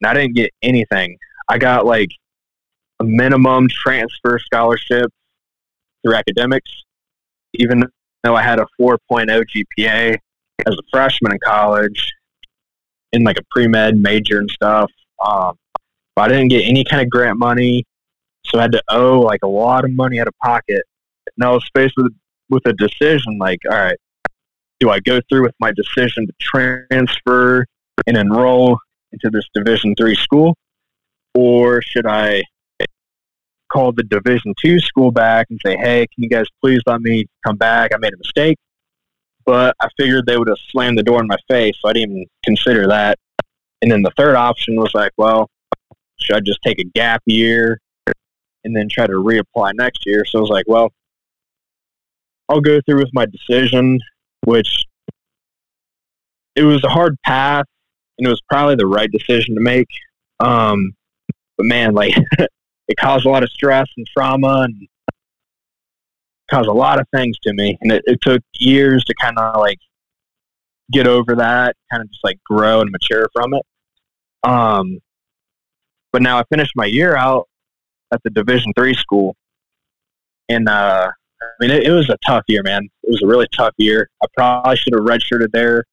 and 0.02 0.10
I 0.10 0.14
didn't 0.14 0.36
get 0.36 0.52
anything. 0.62 1.18
I 1.48 1.58
got 1.58 1.86
like 1.86 2.10
a 3.00 3.04
minimum 3.04 3.68
transfer 3.70 4.40
scholarship 4.40 5.12
through 6.04 6.16
academics, 6.16 6.72
even 7.54 7.84
though 8.24 8.36
I 8.36 8.42
had 8.42 8.60
a 8.60 8.66
4.0 8.80 8.98
GPA 9.28 10.18
as 10.68 10.74
a 10.74 10.84
freshman 10.92 11.34
in 11.34 11.40
college 11.44 12.12
in 13.14 13.24
like 13.24 13.38
a 13.38 13.44
pre 13.50 13.68
med 13.68 13.98
major 13.98 14.40
and 14.40 14.50
stuff. 14.50 14.92
Um, 15.26 15.58
but 16.16 16.24
I 16.24 16.28
didn't 16.30 16.50
get 16.50 16.66
any 16.66 16.84
kind 16.84 17.02
of 17.02 17.10
grant 17.10 17.40
money, 17.40 17.86
so 18.46 18.60
I 18.60 18.64
had 18.64 18.72
to 18.74 18.84
owe 18.90 19.20
like 19.20 19.42
a 19.44 19.48
lot 19.48 19.86
of 19.86 19.92
money 19.92 20.20
out 20.20 20.28
of 20.28 20.34
pocket. 20.44 20.84
And 21.38 21.46
I 21.46 21.52
was 21.52 21.68
faced 21.74 21.94
with 21.98 22.14
with 22.50 22.66
a 22.66 22.74
decision 22.74 23.38
like, 23.38 23.60
all 23.70 23.78
right, 23.78 23.98
do 24.80 24.90
I 24.90 25.00
go 25.00 25.22
through 25.30 25.44
with 25.44 25.56
my 25.60 25.72
decision 25.72 26.26
to 26.26 26.34
transfer 26.42 27.66
and 28.08 28.18
enroll 28.18 28.80
into 29.12 29.30
this 29.30 29.46
Division 29.54 29.94
three 29.96 30.16
school, 30.16 30.56
or 31.36 31.82
should 31.82 32.06
I 32.06 32.44
call 33.72 33.92
the 33.92 34.04
Division 34.04 34.54
two 34.62 34.80
school 34.80 35.12
back 35.12 35.48
and 35.50 35.60
say, 35.66 35.78
hey, 35.78 36.08
can 36.14 36.24
you 36.24 36.30
guys 36.30 36.46
please 36.62 36.82
let 36.86 37.02
me 37.02 37.26
come 37.46 37.56
back? 37.56 37.92
I 37.94 37.98
made 37.98 38.14
a 38.14 38.18
mistake. 38.18 38.58
But 39.46 39.76
I 39.82 39.88
figured 39.98 40.26
they 40.26 40.38
would 40.38 40.50
have 40.50 40.58
slammed 40.70 40.98
the 40.98 41.04
door 41.04 41.22
in 41.22 41.28
my 41.28 41.38
face, 41.48 41.76
so 41.82 41.90
I 41.90 41.94
didn't 41.94 42.12
even 42.12 42.26
consider 42.46 42.88
that. 42.88 43.18
And 43.82 43.92
then 43.92 44.02
the 44.02 44.12
third 44.18 44.36
option 44.36 44.76
was 44.76 44.94
like, 44.94 45.12
well, 45.18 45.50
should 46.20 46.36
I 46.36 46.40
just 46.42 46.60
take 46.62 46.80
a 46.80 46.84
gap 46.84 47.24
year 47.26 47.80
and 48.64 48.76
then 48.76 48.90
try 48.90 49.08
to 49.08 49.14
reapply 49.14 49.72
next 49.76 50.06
year? 50.06 50.26
So 50.26 50.40
I 50.40 50.42
was 50.42 50.50
like, 50.50 50.66
well, 50.68 50.92
I'll 52.50 52.62
go 52.62 52.80
through 52.82 53.00
with 53.00 53.10
my 53.14 53.26
decision, 53.26 54.00
which 54.46 54.86
it 56.56 56.64
was 56.64 56.84
a 56.84 56.90
hard 56.90 57.16
path, 57.26 57.66
and 58.18 58.28
it 58.28 58.30
was 58.30 58.42
probably 58.50 58.76
the 58.76 58.88
right 58.88 59.10
decision 59.10 59.56
to 59.56 59.62
make. 59.62 59.88
Um, 60.40 60.94
but 61.58 61.66
man, 61.66 61.94
like 61.94 62.14
it 62.90 62.98
caused 62.98 63.26
a 63.26 63.30
lot 63.30 63.44
of 63.44 63.50
stress 63.50 63.88
and 63.96 64.06
trauma, 64.08 64.64
and 64.64 64.88
caused 66.50 66.68
a 66.68 66.74
lot 66.74 67.00
of 67.00 67.08
things 67.16 67.38
to 67.44 67.54
me, 67.54 67.78
and 67.82 67.92
it, 67.92 68.04
it 68.06 68.20
took 68.22 68.42
years 68.56 69.06
to 69.06 69.14
kind 69.22 69.38
of 69.38 69.62
like 69.62 69.78
get 70.92 71.08
over 71.08 71.36
that, 71.36 71.76
kind 71.92 72.02
of 72.02 72.10
just 72.10 72.24
like 72.24 72.40
grow 72.44 72.82
and 72.82 72.92
mature 72.92 73.28
from 73.34 73.54
it. 73.54 73.64
Um, 74.44 75.00
but 76.12 76.22
now 76.22 76.40
I 76.40 76.44
finished 76.50 76.74
my 76.76 76.86
year 76.86 77.16
out 77.16 77.48
at 78.12 78.22
the 78.24 78.32
Division 78.32 78.74
three 78.76 78.96
school, 78.96 79.36
and 80.50 80.68
uh, 80.68 81.12
I 81.42 81.46
mean 81.60 81.72
it, 81.72 81.84
it, 81.84 81.92
was 81.92 82.10
a 82.10 82.18
tough 82.26 82.44
year, 82.48 82.64
man. 82.64 82.88
It 83.04 83.12
was 83.12 83.22
a 83.22 83.28
really 83.28 83.48
tough 83.56 83.76
year. 83.78 84.10
I 84.24 84.26
probably 84.36 84.78
should 84.78 84.94
have 84.94 85.04
redshirted 85.04 85.52
there, 85.54 85.84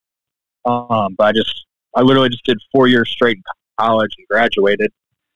um, 0.64 1.14
but 1.18 1.26
I 1.26 1.32
just 1.32 1.66
I 1.94 2.00
literally 2.00 2.30
just 2.30 2.44
did 2.44 2.58
four 2.72 2.88
years 2.88 3.10
straight 3.10 3.36
in 3.36 3.42
college 3.78 4.12
and 4.16 4.26
graduated. 4.28 4.90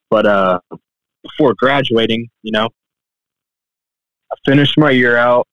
But 0.09 0.27
uh, 0.27 0.61
before 1.23 1.55
graduating, 1.55 2.29
you 2.43 2.53
know, 2.53 2.69
I 4.33 4.37
finished 4.47 4.79
my 4.79 4.91
year 4.91 5.17
out, 5.17 5.47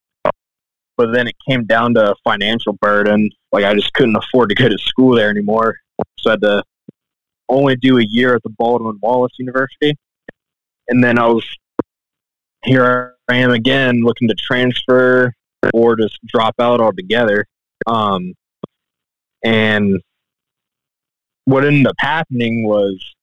but 0.96 1.12
then 1.12 1.28
it 1.28 1.36
came 1.48 1.66
down 1.66 1.94
to 1.96 2.16
financial 2.24 2.74
burden. 2.74 3.30
Like 3.52 3.66
I 3.66 3.74
just 3.74 3.94
couldn't 3.94 4.16
afford 4.16 4.50
to 4.50 4.56
go 4.56 4.70
to 4.70 4.78
school 4.78 5.16
there 5.16 5.30
anymore, 5.30 5.78
so 6.20 6.30
I 6.30 6.34
had 6.34 6.42
to 6.42 6.64
only 7.50 7.76
do 7.76 7.98
a 7.98 8.04
year 8.04 8.36
at 8.36 8.44
the 8.44 8.50
Baldwin 8.50 9.00
Wallace 9.02 9.34
University, 9.40 9.96
and 10.88 11.04
then 11.04 11.18
I 11.18 11.28
was 11.28 11.46
here. 12.64 13.16
I 13.30 13.38
am 13.38 13.52
again 13.52 14.02
looking 14.04 14.28
to 14.30 14.36
transfer 14.36 15.34
or 15.74 15.96
just 15.96 16.18
drop 16.26 16.56
out 16.60 16.80
altogether. 16.80 17.46
Um, 17.86 18.34
and 19.44 20.02
what 21.46 21.66
ended 21.66 21.88
up 21.88 21.96
happening 22.00 22.66
was 22.66 23.16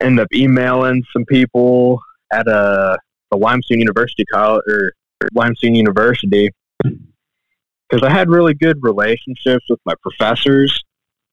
end 0.00 0.20
up 0.20 0.28
emailing 0.34 1.02
some 1.12 1.24
people 1.24 2.00
at 2.32 2.46
a 2.46 2.98
the 3.30 3.36
Limestone 3.36 3.78
University 3.78 4.24
College 4.24 4.62
or 4.68 4.92
Limestone 5.34 5.74
University 5.74 6.50
because 6.82 8.02
I 8.02 8.10
had 8.10 8.30
really 8.30 8.54
good 8.54 8.78
relationships 8.82 9.66
with 9.68 9.80
my 9.84 9.94
professors, 10.02 10.82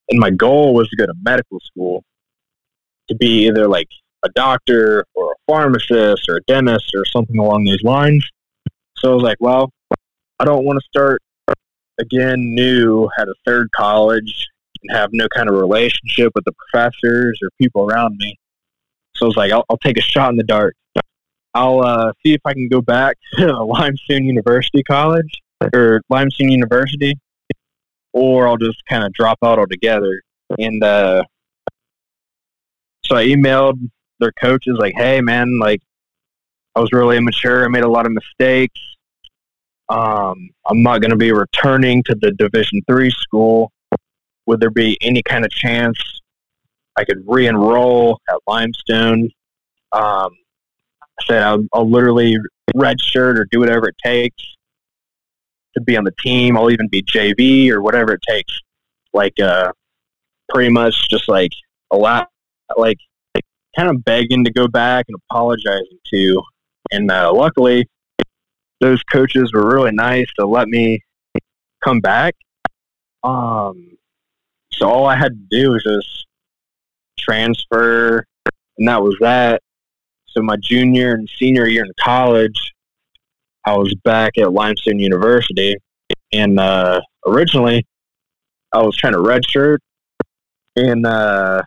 and 0.10 0.20
my 0.20 0.30
goal 0.30 0.74
was 0.74 0.90
to 0.90 0.96
go 0.96 1.06
to 1.06 1.14
medical 1.24 1.60
school 1.60 2.04
to 3.10 3.16
be 3.16 3.48
either 3.48 3.68
like 3.68 3.88
a 4.24 4.30
doctor 4.30 5.06
or 5.14 5.34
a 5.34 5.36
pharmacist 5.52 6.28
or 6.28 6.38
a 6.38 6.42
dentist 6.48 6.92
or 6.96 7.06
something 7.06 7.38
along 7.38 7.66
those 7.66 7.84
lines. 7.84 8.26
So 8.98 9.12
I 9.12 9.14
was 9.14 9.24
like, 9.24 9.38
well, 9.40 9.70
I 10.40 10.46
don't 10.46 10.66
want 10.66 10.80
to 10.80 10.86
start 10.88 11.22
again 12.00 12.38
new 12.40 13.08
at 13.18 13.28
a 13.28 13.36
third 13.46 13.70
college 13.76 14.48
and 14.82 14.98
have 14.98 15.10
no 15.14 15.28
kind 15.30 15.50
of 15.50 15.56
relationship 15.56 16.32
with 16.36 16.46
the 16.46 16.54
professors 16.54 17.40
or 17.44 17.50
people 17.60 17.86
around 17.86 18.18
me. 18.18 18.38
So 19.16 19.26
I 19.26 19.28
was 19.28 19.38
like, 19.38 19.52
I'll, 19.52 19.66
I'll 19.70 19.78
take 19.78 19.98
a 19.98 20.02
shot 20.02 20.32
in 20.32 20.38
the 20.38 20.44
dark. 20.44 20.76
I'll 21.54 21.82
uh, 21.82 22.12
see 22.24 22.34
if 22.34 22.42
I 22.44 22.54
can 22.54 22.68
go 22.68 22.82
back 22.82 23.18
to 23.38 23.64
Limestone 23.64 24.26
University 24.26 24.84
College 24.84 25.42
or 25.74 26.02
Limestone 26.10 26.50
University, 26.50 27.18
or 28.14 28.48
I'll 28.48 28.58
just 28.58 28.84
kind 28.86 29.04
of 29.04 29.14
drop 29.14 29.38
out 29.44 29.58
altogether. 29.58 30.22
And 30.60 30.84
uh, 30.84 31.24
so 33.06 33.16
I 33.16 33.26
emailed 33.28 33.80
their 34.20 34.34
coaches 34.34 34.78
like, 34.80 34.96
"Hey, 34.96 35.22
man, 35.22 35.60
like 35.60 35.82
I 36.76 36.82
was 36.82 36.92
really 36.92 37.18
immature. 37.18 37.64
I 37.64 37.70
made 37.70 37.84
a 37.84 37.90
lot 37.90 38.06
of 38.06 38.12
mistakes. 38.12 38.80
Um, 39.88 40.50
I'm 40.68 40.84
not 40.84 41.00
going 41.00 41.12
to 41.12 41.18
be 41.18 41.32
returning 41.32 42.04
to 42.04 42.16
the 42.16 42.32
Division 42.32 42.82
three 42.88 43.12
school. 43.12 43.72
Would 44.46 44.60
there 44.60 44.72
be 44.72 44.98
any 45.02 45.24
kind 45.24 45.46
of 45.46 45.52
chance 45.52 45.98
I 46.98 47.04
could 47.04 47.24
re-enroll 47.26 48.20
at 48.30 48.38
Limestone?" 48.48 49.30
Um, 49.92 50.32
I 51.20 51.26
said 51.28 51.44
I'll, 51.44 51.66
I'll 51.74 51.90
literally 51.90 52.38
redshirt 52.76 53.38
or 53.38 53.48
do 53.50 53.60
whatever 53.60 53.88
it 53.88 53.96
takes 54.04 54.44
to 55.76 55.82
be 55.82 55.96
on 55.98 56.04
the 56.04 56.14
team. 56.20 56.58
I'll 56.58 56.72
even 56.72 56.88
be 56.88 57.04
JV 57.04 57.70
or 57.70 57.82
whatever 57.82 58.14
it 58.14 58.22
takes. 58.28 58.60
Like, 59.14 59.40
uh, 59.40 59.72
pretty 60.50 60.70
much 60.70 61.10
just 61.10 61.28
like 61.30 61.52
a 61.92 61.98
lot, 61.98 62.30
like, 62.78 62.98
like 63.34 63.46
kind 63.78 63.90
of 63.90 64.04
begging 64.04 64.44
to 64.46 64.52
go 64.52 64.68
back 64.68 65.06
and 65.08 65.18
apologizing 65.30 66.00
to. 66.14 66.42
And 66.92 67.10
uh, 67.12 67.32
luckily, 67.34 67.88
those 68.82 69.02
coaches 69.04 69.54
were 69.54 69.68
really 69.68 69.92
nice 69.92 70.28
to 70.40 70.46
let 70.46 70.68
me 70.68 71.00
come 71.84 72.00
back. 72.00 72.36
Um, 73.24 73.98
so 74.72 74.88
all 74.90 75.06
I 75.06 75.16
had 75.16 75.32
to 75.32 75.48
do 75.50 75.72
was 75.72 75.84
just 75.84 76.28
transfer, 77.28 78.26
and 78.78 78.88
that 78.88 79.02
was 79.02 79.16
that. 79.22 79.62
So 80.28 80.42
my 80.42 80.58
junior 80.62 81.14
and 81.14 81.30
senior 81.38 81.66
year 81.66 81.86
in 81.86 81.92
college, 82.00 82.74
I 83.66 83.76
was 83.78 83.94
back 84.04 84.38
at 84.38 84.52
Limestone 84.52 85.00
University, 85.00 85.76
and 86.34 86.60
uh, 86.60 87.02
originally 87.26 87.86
I 88.74 88.82
was 88.82 88.98
trying 88.98 89.14
to 89.14 89.20
redshirt, 89.20 89.78
and 90.76 91.04
because 91.04 91.62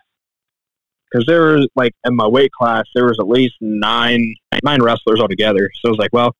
uh, 1.15 1.23
there 1.25 1.55
was 1.55 1.67
like 1.75 1.93
in 2.05 2.15
my 2.15 2.27
weight 2.27 2.51
class 2.51 2.85
there 2.93 3.05
was 3.05 3.17
at 3.19 3.27
least 3.27 3.55
nine 3.61 4.35
nine 4.63 4.81
wrestlers 4.81 5.19
altogether. 5.19 5.69
So 5.81 5.89
I 5.89 5.91
was 5.91 5.99
like, 5.99 6.13
well, 6.13 6.35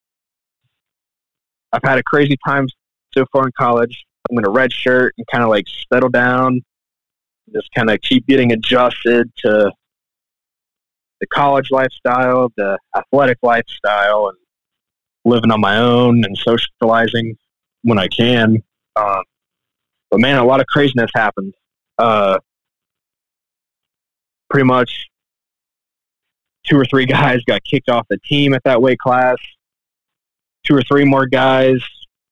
I've 1.73 1.83
had 1.83 1.97
a 1.97 2.03
crazy 2.03 2.37
time 2.45 2.67
so 3.13 3.25
far 3.31 3.45
in 3.45 3.51
college. 3.57 4.05
I'm 4.29 4.37
to 4.37 4.49
redshirt 4.49 5.09
and 5.17 5.25
kind 5.31 5.43
of 5.43 5.49
like 5.49 5.65
settle 5.91 6.09
down, 6.09 6.61
just 7.53 7.69
kind 7.75 7.89
of 7.89 7.99
keep 8.01 8.25
getting 8.27 8.51
adjusted 8.51 9.31
to 9.37 9.71
the 11.19 11.27
college 11.27 11.69
lifestyle, 11.71 12.51
the 12.55 12.77
athletic 12.95 13.37
lifestyle, 13.43 14.29
and 14.29 14.37
living 15.25 15.51
on 15.51 15.61
my 15.61 15.77
own 15.77 16.23
and 16.23 16.37
socializing 16.37 17.37
when 17.83 17.99
I 17.99 18.07
can. 18.07 18.63
Uh, 18.95 19.21
but 20.09 20.19
man, 20.19 20.37
a 20.37 20.45
lot 20.45 20.59
of 20.59 20.67
craziness 20.67 21.11
happened. 21.13 21.53
Uh, 21.97 22.39
pretty 24.49 24.65
much 24.65 25.07
two 26.65 26.77
or 26.77 26.85
three 26.85 27.05
guys 27.07 27.41
got 27.45 27.61
kicked 27.63 27.89
off 27.89 28.05
the 28.09 28.17
team 28.25 28.53
at 28.53 28.63
that 28.63 28.81
weight 28.81 28.99
class. 28.99 29.37
Two 30.65 30.75
or 30.75 30.81
three 30.83 31.05
more 31.05 31.25
guys 31.25 31.81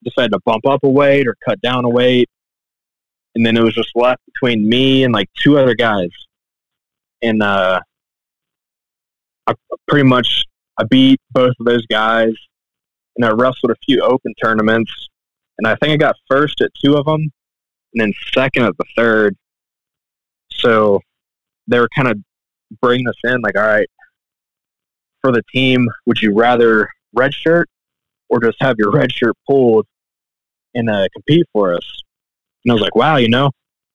decided 0.03 0.31
to 0.31 0.39
bump 0.45 0.65
up 0.67 0.83
a 0.83 0.89
weight 0.89 1.27
or 1.27 1.35
cut 1.47 1.59
down 1.61 1.85
a 1.85 1.89
weight. 1.89 2.29
And 3.37 3.45
then 3.45 3.55
it 3.55 3.61
was 3.61 3.75
just 3.75 3.91
left 3.93 4.23
between 4.25 4.67
me 4.67 5.03
and 5.03 5.13
like 5.13 5.29
two 5.35 5.59
other 5.59 5.75
guys. 5.75 6.09
And 7.21 7.43
uh, 7.43 7.79
I 9.45 9.53
pretty 9.87 10.09
much 10.09 10.43
I 10.79 10.85
beat 10.85 11.21
both 11.29 11.53
of 11.59 11.67
those 11.67 11.85
guys, 11.85 12.33
and 13.15 13.23
I 13.23 13.29
wrestled 13.29 13.69
a 13.69 13.75
few 13.85 14.01
open 14.01 14.33
tournaments, 14.43 14.91
and 15.59 15.67
I 15.67 15.75
think 15.75 15.93
I 15.93 15.97
got 15.97 16.15
first 16.27 16.61
at 16.61 16.71
two 16.83 16.95
of 16.95 17.05
them, 17.05 17.21
and 17.93 18.01
then 18.01 18.11
second 18.33 18.63
at 18.63 18.75
the 18.75 18.85
third. 18.97 19.35
So 20.51 20.99
they 21.67 21.79
were 21.79 21.89
kind 21.95 22.07
of 22.07 22.17
bringing 22.81 23.07
us 23.07 23.19
in, 23.23 23.39
like, 23.41 23.55
all 23.55 23.67
right, 23.67 23.87
for 25.21 25.31
the 25.31 25.43
team, 25.53 25.87
would 26.07 26.19
you 26.23 26.33
rather 26.33 26.89
redshirt 27.15 27.65
or 28.29 28.39
just 28.39 28.57
have 28.61 28.77
your 28.79 28.91
red 28.91 29.11
shirt 29.11 29.35
pulled 29.47 29.85
and 30.73 30.89
uh, 30.89 31.07
compete 31.13 31.45
for 31.53 31.75
us? 31.75 32.01
And 32.63 32.71
I 32.71 32.73
was 32.73 32.81
like, 32.81 32.95
wow, 32.95 33.17
you 33.17 33.29
know, 33.29 33.51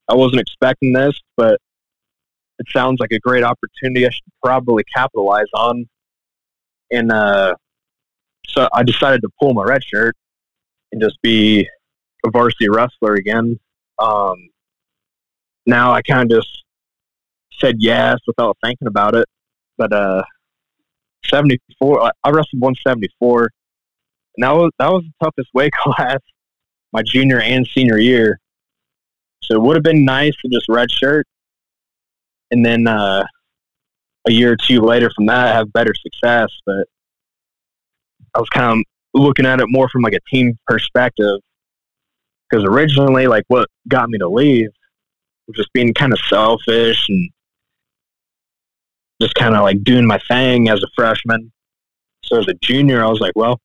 I 0.08 0.14
wasn't 0.14 0.40
expecting 0.40 0.92
this, 0.92 1.18
but 1.36 1.58
it 2.58 2.66
sounds 2.70 3.00
like 3.00 3.12
a 3.12 3.18
great 3.18 3.44
opportunity 3.44 4.06
I 4.06 4.10
should 4.10 4.22
probably 4.42 4.84
capitalize 4.94 5.46
on. 5.54 5.86
And 6.90 7.10
uh, 7.10 7.54
so 8.46 8.68
I 8.72 8.82
decided 8.82 9.22
to 9.22 9.28
pull 9.40 9.54
my 9.54 9.64
red 9.64 9.82
shirt 9.84 10.14
and 10.92 11.00
just 11.00 11.20
be 11.22 11.68
a 12.24 12.30
varsity 12.30 12.68
wrestler 12.68 13.14
again. 13.14 13.58
Um, 13.98 14.36
now 15.66 15.92
I 15.92 16.02
kind 16.02 16.30
of 16.30 16.38
just 16.38 16.64
said 17.58 17.76
yes 17.78 18.18
without 18.26 18.56
thinking 18.62 18.88
about 18.88 19.14
it. 19.14 19.26
But 19.78 19.92
uh, 19.92 20.22
74, 21.26 22.02
I 22.02 22.30
wrestled 22.30 22.60
174. 22.60 23.50
And 24.36 24.44
that 24.44 24.52
was, 24.52 24.70
that 24.78 24.90
was 24.90 25.02
the 25.04 25.24
toughest 25.24 25.50
weight 25.54 25.72
class 25.82 26.18
my 26.92 27.02
junior 27.02 27.40
and 27.40 27.66
senior 27.66 27.98
year. 27.98 28.38
So 29.42 29.54
it 29.54 29.62
would 29.62 29.76
have 29.76 29.82
been 29.82 30.04
nice 30.04 30.34
to 30.42 30.48
just 30.48 30.68
redshirt 30.68 31.22
and 32.50 32.64
then 32.64 32.86
uh, 32.86 33.24
a 34.28 34.32
year 34.32 34.52
or 34.52 34.56
two 34.56 34.80
later 34.80 35.10
from 35.14 35.26
that, 35.26 35.54
have 35.54 35.72
better 35.72 35.94
success. 35.94 36.48
But 36.64 36.86
I 38.34 38.38
was 38.38 38.48
kind 38.50 38.78
of 38.78 38.84
looking 39.20 39.46
at 39.46 39.60
it 39.60 39.66
more 39.68 39.88
from 39.88 40.02
like 40.02 40.14
a 40.14 40.20
team 40.34 40.58
perspective 40.66 41.40
because 42.48 42.64
originally, 42.64 43.26
like 43.26 43.44
what 43.48 43.68
got 43.88 44.10
me 44.10 44.18
to 44.18 44.28
leave 44.28 44.68
was 45.46 45.56
just 45.56 45.72
being 45.72 45.92
kind 45.94 46.12
of 46.12 46.18
selfish 46.28 47.08
and 47.08 47.30
just 49.20 49.34
kind 49.34 49.54
of 49.54 49.62
like 49.62 49.82
doing 49.82 50.06
my 50.06 50.18
thing 50.28 50.68
as 50.68 50.82
a 50.82 50.88
freshman. 50.94 51.50
So 52.24 52.38
as 52.38 52.48
a 52.48 52.54
junior, 52.62 53.04
I 53.04 53.08
was 53.08 53.20
like, 53.20 53.32
well, 53.34 53.58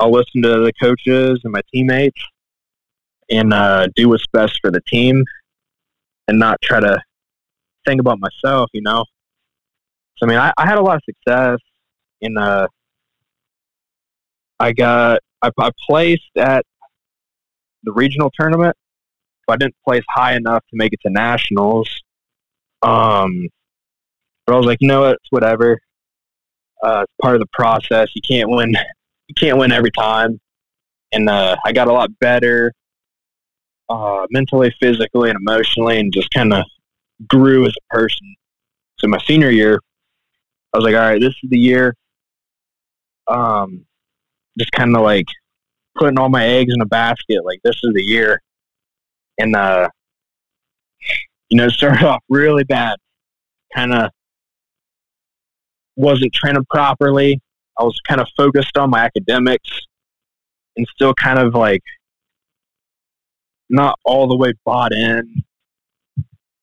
I'll 0.00 0.10
listen 0.10 0.42
to 0.42 0.48
the 0.48 0.72
coaches 0.80 1.40
and 1.44 1.52
my 1.52 1.60
teammates, 1.72 2.20
and 3.32 3.52
uh, 3.52 3.88
do 3.96 4.10
what's 4.10 4.26
best 4.32 4.58
for 4.60 4.70
the 4.70 4.80
team 4.86 5.24
and 6.28 6.38
not 6.38 6.60
try 6.62 6.78
to 6.78 7.00
think 7.86 8.00
about 8.00 8.18
myself, 8.20 8.68
you 8.72 8.82
know. 8.82 9.04
So 10.16 10.26
I 10.26 10.28
mean, 10.28 10.38
I, 10.38 10.52
I 10.56 10.66
had 10.66 10.78
a 10.78 10.82
lot 10.82 10.96
of 10.96 11.02
success 11.04 11.58
in. 12.20 12.36
Uh, 12.36 12.68
I 14.60 14.72
got 14.72 15.20
I, 15.40 15.50
I 15.58 15.70
placed 15.88 16.30
at 16.36 16.64
the 17.82 17.92
regional 17.92 18.30
tournament, 18.38 18.76
but 19.46 19.54
I 19.54 19.56
didn't 19.56 19.74
place 19.84 20.04
high 20.08 20.36
enough 20.36 20.62
to 20.70 20.76
make 20.76 20.92
it 20.92 21.00
to 21.04 21.10
nationals. 21.10 21.88
Um, 22.82 23.48
but 24.46 24.54
I 24.54 24.56
was 24.56 24.66
like, 24.66 24.78
you 24.80 24.88
know 24.88 25.02
what, 25.02 25.14
it's 25.14 25.30
whatever. 25.30 25.78
Uh, 26.82 27.04
it's 27.04 27.12
part 27.20 27.34
of 27.34 27.40
the 27.40 27.48
process. 27.52 28.08
You 28.14 28.22
can't 28.28 28.50
win. 28.50 28.76
You 29.28 29.34
can't 29.36 29.56
win 29.56 29.72
every 29.72 29.92
time. 29.92 30.40
And 31.12 31.28
uh, 31.28 31.56
I 31.64 31.72
got 31.72 31.88
a 31.88 31.92
lot 31.92 32.10
better 32.18 32.72
uh, 33.88 34.26
mentally, 34.30 34.74
physically, 34.80 35.30
and 35.30 35.38
emotionally, 35.38 35.98
and 35.98 36.12
just 36.12 36.30
kind 36.30 36.52
of 36.52 36.64
grew 37.28 37.66
as 37.66 37.74
a 37.76 37.94
person. 37.94 38.34
So 38.98 39.08
my 39.08 39.18
senior 39.26 39.50
year, 39.50 39.80
I 40.72 40.78
was 40.78 40.84
like, 40.84 40.94
all 40.94 41.00
right, 41.00 41.20
this 41.20 41.34
is 41.42 41.50
the 41.50 41.58
year. 41.58 41.94
Um, 43.28 43.84
just 44.58 44.72
kind 44.72 44.94
of 44.96 45.02
like 45.02 45.26
putting 45.96 46.18
all 46.18 46.28
my 46.28 46.46
eggs 46.46 46.72
in 46.74 46.80
a 46.80 46.86
basket. 46.86 47.44
Like 47.44 47.60
this 47.62 47.76
is 47.82 47.92
the 47.94 48.02
year, 48.02 48.40
and 49.38 49.54
uh, 49.54 49.88
you 51.48 51.58
know, 51.58 51.68
started 51.70 52.04
off 52.04 52.22
really 52.28 52.64
bad. 52.64 52.96
Kind 53.74 53.92
of 53.92 54.10
wasn't 55.96 56.32
training 56.32 56.64
properly. 56.70 57.40
I 57.78 57.84
was 57.84 57.98
kind 58.06 58.20
of 58.20 58.28
focused 58.36 58.76
on 58.76 58.90
my 58.90 59.00
academics 59.00 59.70
and 60.76 60.86
still 60.94 61.14
kind 61.14 61.38
of 61.38 61.54
like 61.54 61.82
not 63.72 63.98
all 64.04 64.28
the 64.28 64.36
way 64.36 64.52
bought 64.64 64.92
in 64.92 65.42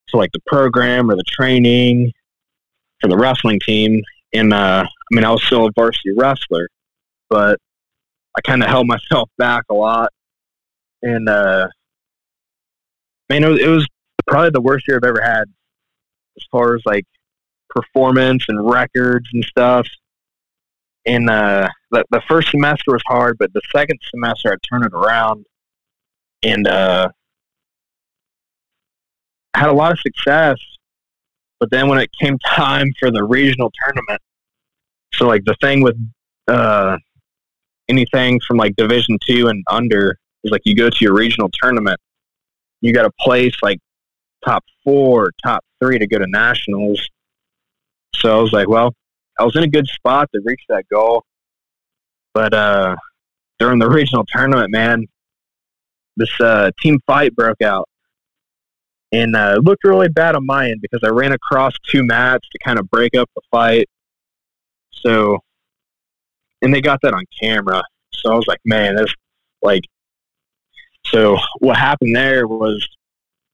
to 0.07 0.17
like 0.17 0.31
the 0.31 0.39
program 0.45 1.09
or 1.09 1.15
the 1.15 1.23
training 1.27 2.11
for 3.01 3.09
the 3.09 3.17
wrestling 3.17 3.59
team. 3.65 4.01
And 4.33 4.53
uh, 4.53 4.85
I 4.85 5.15
mean, 5.15 5.25
I 5.25 5.31
was 5.31 5.43
still 5.43 5.65
a 5.65 5.71
varsity 5.75 6.11
wrestler, 6.15 6.69
but 7.29 7.59
I 8.37 8.41
kind 8.41 8.63
of 8.63 8.69
held 8.69 8.87
myself 8.87 9.29
back 9.37 9.65
a 9.69 9.73
lot. 9.73 10.11
And 11.01 11.27
uh, 11.27 11.67
man, 13.29 13.43
it 13.43 13.49
was, 13.49 13.59
it 13.59 13.67
was 13.67 13.87
probably 14.27 14.51
the 14.51 14.61
worst 14.61 14.85
year 14.87 14.97
I've 14.97 15.09
ever 15.09 15.21
had 15.21 15.45
as 16.37 16.45
far 16.51 16.75
as 16.75 16.81
like 16.85 17.05
performance 17.69 18.45
and 18.47 18.69
records 18.69 19.27
and 19.33 19.43
stuff. 19.45 19.87
And 21.07 21.27
uh, 21.27 21.69
the, 21.89 22.05
the 22.11 22.21
first 22.27 22.51
semester 22.51 22.91
was 22.91 23.01
hard, 23.07 23.37
but 23.39 23.51
the 23.53 23.61
second 23.73 23.99
semester 24.13 24.51
I 24.51 24.57
turned 24.69 24.85
it 24.85 24.93
around 24.93 25.45
and 26.43 26.67
uh, 26.67 27.09
had 29.55 29.69
a 29.69 29.73
lot 29.73 29.91
of 29.91 29.99
success. 29.99 30.57
But 31.59 31.71
then 31.71 31.87
when 31.89 31.99
it 31.99 32.09
came 32.19 32.37
time 32.45 32.91
for 32.99 33.11
the 33.11 33.23
regional 33.23 33.71
tournament, 33.83 34.21
so 35.13 35.27
like 35.27 35.43
the 35.45 35.55
thing 35.61 35.81
with 35.81 35.97
uh, 36.47 36.97
anything 37.89 38.39
from 38.47 38.57
like 38.57 38.75
Division 38.75 39.17
two 39.25 39.47
and 39.47 39.63
under 39.69 40.17
is 40.43 40.51
like 40.51 40.61
you 40.65 40.75
go 40.75 40.89
to 40.89 40.97
your 41.01 41.13
regional 41.13 41.49
tournament, 41.61 41.99
you 42.81 42.93
got 42.93 43.03
to 43.03 43.11
place 43.19 43.53
like 43.61 43.79
top 44.45 44.63
four, 44.83 45.31
top 45.43 45.63
three 45.81 45.99
to 45.99 46.07
go 46.07 46.17
to 46.19 46.27
nationals. 46.27 47.01
So 48.15 48.37
I 48.37 48.41
was 48.41 48.53
like, 48.53 48.67
well, 48.67 48.93
I 49.39 49.43
was 49.43 49.55
in 49.55 49.63
a 49.63 49.67
good 49.67 49.87
spot 49.87 50.29
to 50.33 50.41
reach 50.43 50.61
that 50.69 50.83
goal, 50.89 51.23
but 52.33 52.53
uh, 52.53 52.95
during 53.59 53.79
the 53.79 53.89
regional 53.89 54.25
tournament, 54.27 54.71
man, 54.71 55.05
this 56.19 56.29
uh, 56.39 56.69
team 56.81 56.99
fight 57.07 57.35
broke 57.35 57.61
out, 57.61 57.89
and 59.11 59.35
uh, 59.35 59.55
it 59.57 59.63
looked 59.63 59.83
really 59.83 60.09
bad 60.09 60.35
on 60.35 60.45
my 60.45 60.69
end 60.69 60.81
because 60.81 61.01
I 61.03 61.09
ran 61.09 61.31
across 61.31 61.73
two 61.87 62.03
mats 62.03 62.47
to 62.51 62.59
kind 62.63 62.77
of 62.77 62.89
break 62.89 63.15
up 63.15 63.29
the 63.35 63.41
fight. 63.49 63.87
So, 64.91 65.39
and 66.61 66.73
they 66.73 66.81
got 66.81 66.99
that 67.01 67.13
on 67.13 67.23
camera. 67.41 67.81
So 68.13 68.31
I 68.31 68.35
was 68.35 68.45
like, 68.47 68.59
man, 68.65 68.95
that's 68.95 69.13
like. 69.61 69.83
So 71.05 71.37
what 71.59 71.77
happened 71.77 72.15
there 72.15 72.47
was 72.47 72.87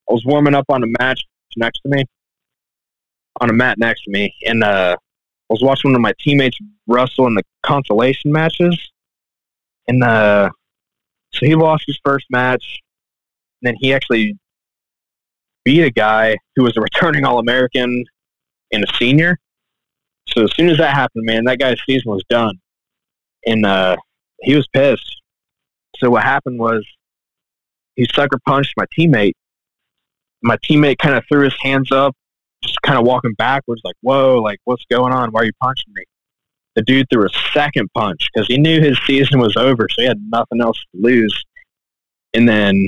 I 0.08 0.12
was 0.12 0.24
warming 0.26 0.54
up 0.54 0.66
on 0.68 0.82
a 0.82 0.86
match 0.98 1.22
next 1.56 1.80
to 1.80 1.88
me, 1.88 2.04
on 3.40 3.48
a 3.48 3.52
mat 3.52 3.78
next 3.78 4.02
to 4.02 4.10
me, 4.10 4.34
and 4.46 4.62
uh, 4.62 4.96
I 4.98 5.52
was 5.52 5.62
watching 5.62 5.90
one 5.92 5.96
of 5.96 6.02
my 6.02 6.12
teammates 6.20 6.58
wrestle 6.86 7.26
in 7.28 7.34
the 7.34 7.42
consolation 7.62 8.32
matches, 8.32 8.90
and 9.88 10.02
uh, 10.02 10.50
so 11.36 11.46
he 11.46 11.54
lost 11.54 11.84
his 11.86 11.98
first 12.04 12.26
match, 12.30 12.80
and 13.60 13.68
then 13.68 13.74
he 13.78 13.92
actually 13.92 14.36
beat 15.64 15.82
a 15.82 15.90
guy 15.90 16.36
who 16.54 16.62
was 16.62 16.76
a 16.76 16.80
returning 16.92 17.24
All 17.24 17.38
American 17.38 18.04
and 18.72 18.84
a 18.84 18.92
senior. 18.94 19.38
So 20.28 20.44
as 20.44 20.54
soon 20.54 20.68
as 20.68 20.78
that 20.78 20.94
happened, 20.94 21.24
man, 21.24 21.44
that 21.44 21.58
guy's 21.58 21.78
season 21.86 22.10
was 22.10 22.24
done, 22.28 22.58
and 23.46 23.64
uh, 23.64 23.96
he 24.42 24.54
was 24.54 24.66
pissed. 24.68 25.20
So 25.98 26.10
what 26.10 26.24
happened 26.24 26.58
was 26.58 26.84
he 27.94 28.06
sucker 28.12 28.38
punched 28.46 28.74
my 28.76 28.84
teammate. 28.98 29.34
My 30.42 30.56
teammate 30.58 30.98
kind 30.98 31.14
of 31.14 31.24
threw 31.28 31.44
his 31.44 31.56
hands 31.62 31.90
up, 31.92 32.14
just 32.62 32.80
kind 32.82 32.98
of 32.98 33.06
walking 33.06 33.34
backwards, 33.34 33.82
like, 33.84 33.96
"Whoa, 34.00 34.40
like 34.42 34.58
what's 34.64 34.84
going 34.90 35.12
on? 35.12 35.30
Why 35.30 35.42
are 35.42 35.44
you 35.44 35.52
punching 35.62 35.92
me?" 35.94 36.04
The 36.76 36.82
dude 36.82 37.06
threw 37.10 37.26
a 37.26 37.30
second 37.52 37.88
punch 37.94 38.28
because 38.32 38.46
he 38.46 38.58
knew 38.58 38.80
his 38.80 38.98
season 39.06 39.40
was 39.40 39.56
over, 39.56 39.88
so 39.88 40.02
he 40.02 40.06
had 40.06 40.20
nothing 40.28 40.60
else 40.60 40.78
to 40.78 41.02
lose. 41.02 41.44
And 42.34 42.48
then 42.48 42.86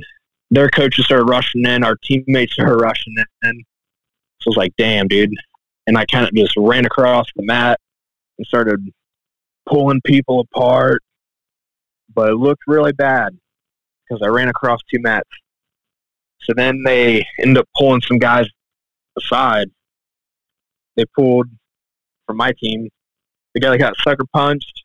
their 0.51 0.69
coaches 0.69 1.07
started 1.07 1.25
rushing 1.25 1.67
in, 1.67 1.85
our 1.85 1.97
teammates 2.05 2.53
started 2.53 2.77
rushing 2.77 3.15
in. 3.43 3.65
So 4.41 4.49
I 4.49 4.51
was 4.51 4.57
like, 4.57 4.73
"Damn, 4.77 5.09
dude!" 5.09 5.33
And 5.87 5.97
I 5.97 6.05
kind 6.05 6.27
of 6.27 6.35
just 6.35 6.55
ran 6.57 6.85
across 6.85 7.27
the 7.35 7.45
mat 7.45 7.81
and 8.37 8.47
started 8.47 8.81
pulling 9.67 10.01
people 10.05 10.41
apart 10.41 11.03
but 12.15 12.31
it 12.31 12.35
looked 12.35 12.63
really 12.67 12.93
bad 12.93 13.39
because 14.03 14.23
I 14.23 14.29
ran 14.29 14.49
across 14.49 14.81
two 14.93 15.01
mats. 15.01 15.29
So 16.41 16.53
then 16.57 16.83
they 16.85 17.25
ended 17.41 17.59
up 17.59 17.69
pulling 17.77 18.01
some 18.01 18.19
guys 18.19 18.47
aside. 19.17 19.69
They 20.97 21.05
pulled 21.15 21.47
from 22.27 22.39
my 22.39 22.53
team 22.59 22.89
the 23.59 23.67
guy 23.67 23.71
that 23.71 23.79
got 23.79 23.95
sucker 24.03 24.25
punched, 24.33 24.85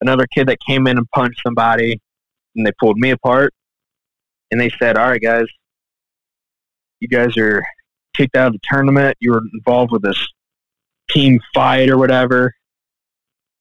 another 0.00 0.26
kid 0.26 0.48
that 0.48 0.58
came 0.66 0.86
in 0.86 0.98
and 0.98 1.08
punched 1.10 1.40
somebody, 1.44 2.00
and 2.54 2.66
they 2.66 2.72
pulled 2.78 2.98
me 2.98 3.10
apart. 3.10 3.52
And 4.50 4.60
they 4.60 4.70
said, 4.78 4.96
"All 4.98 5.08
right, 5.08 5.20
guys, 5.20 5.46
you 7.00 7.08
guys 7.08 7.36
are 7.36 7.62
kicked 8.14 8.36
out 8.36 8.48
of 8.48 8.52
the 8.54 8.60
tournament. 8.64 9.16
You 9.20 9.32
were 9.32 9.42
involved 9.54 9.92
with 9.92 10.02
this 10.02 10.18
team 11.08 11.40
fight 11.54 11.88
or 11.88 11.96
whatever." 11.96 12.52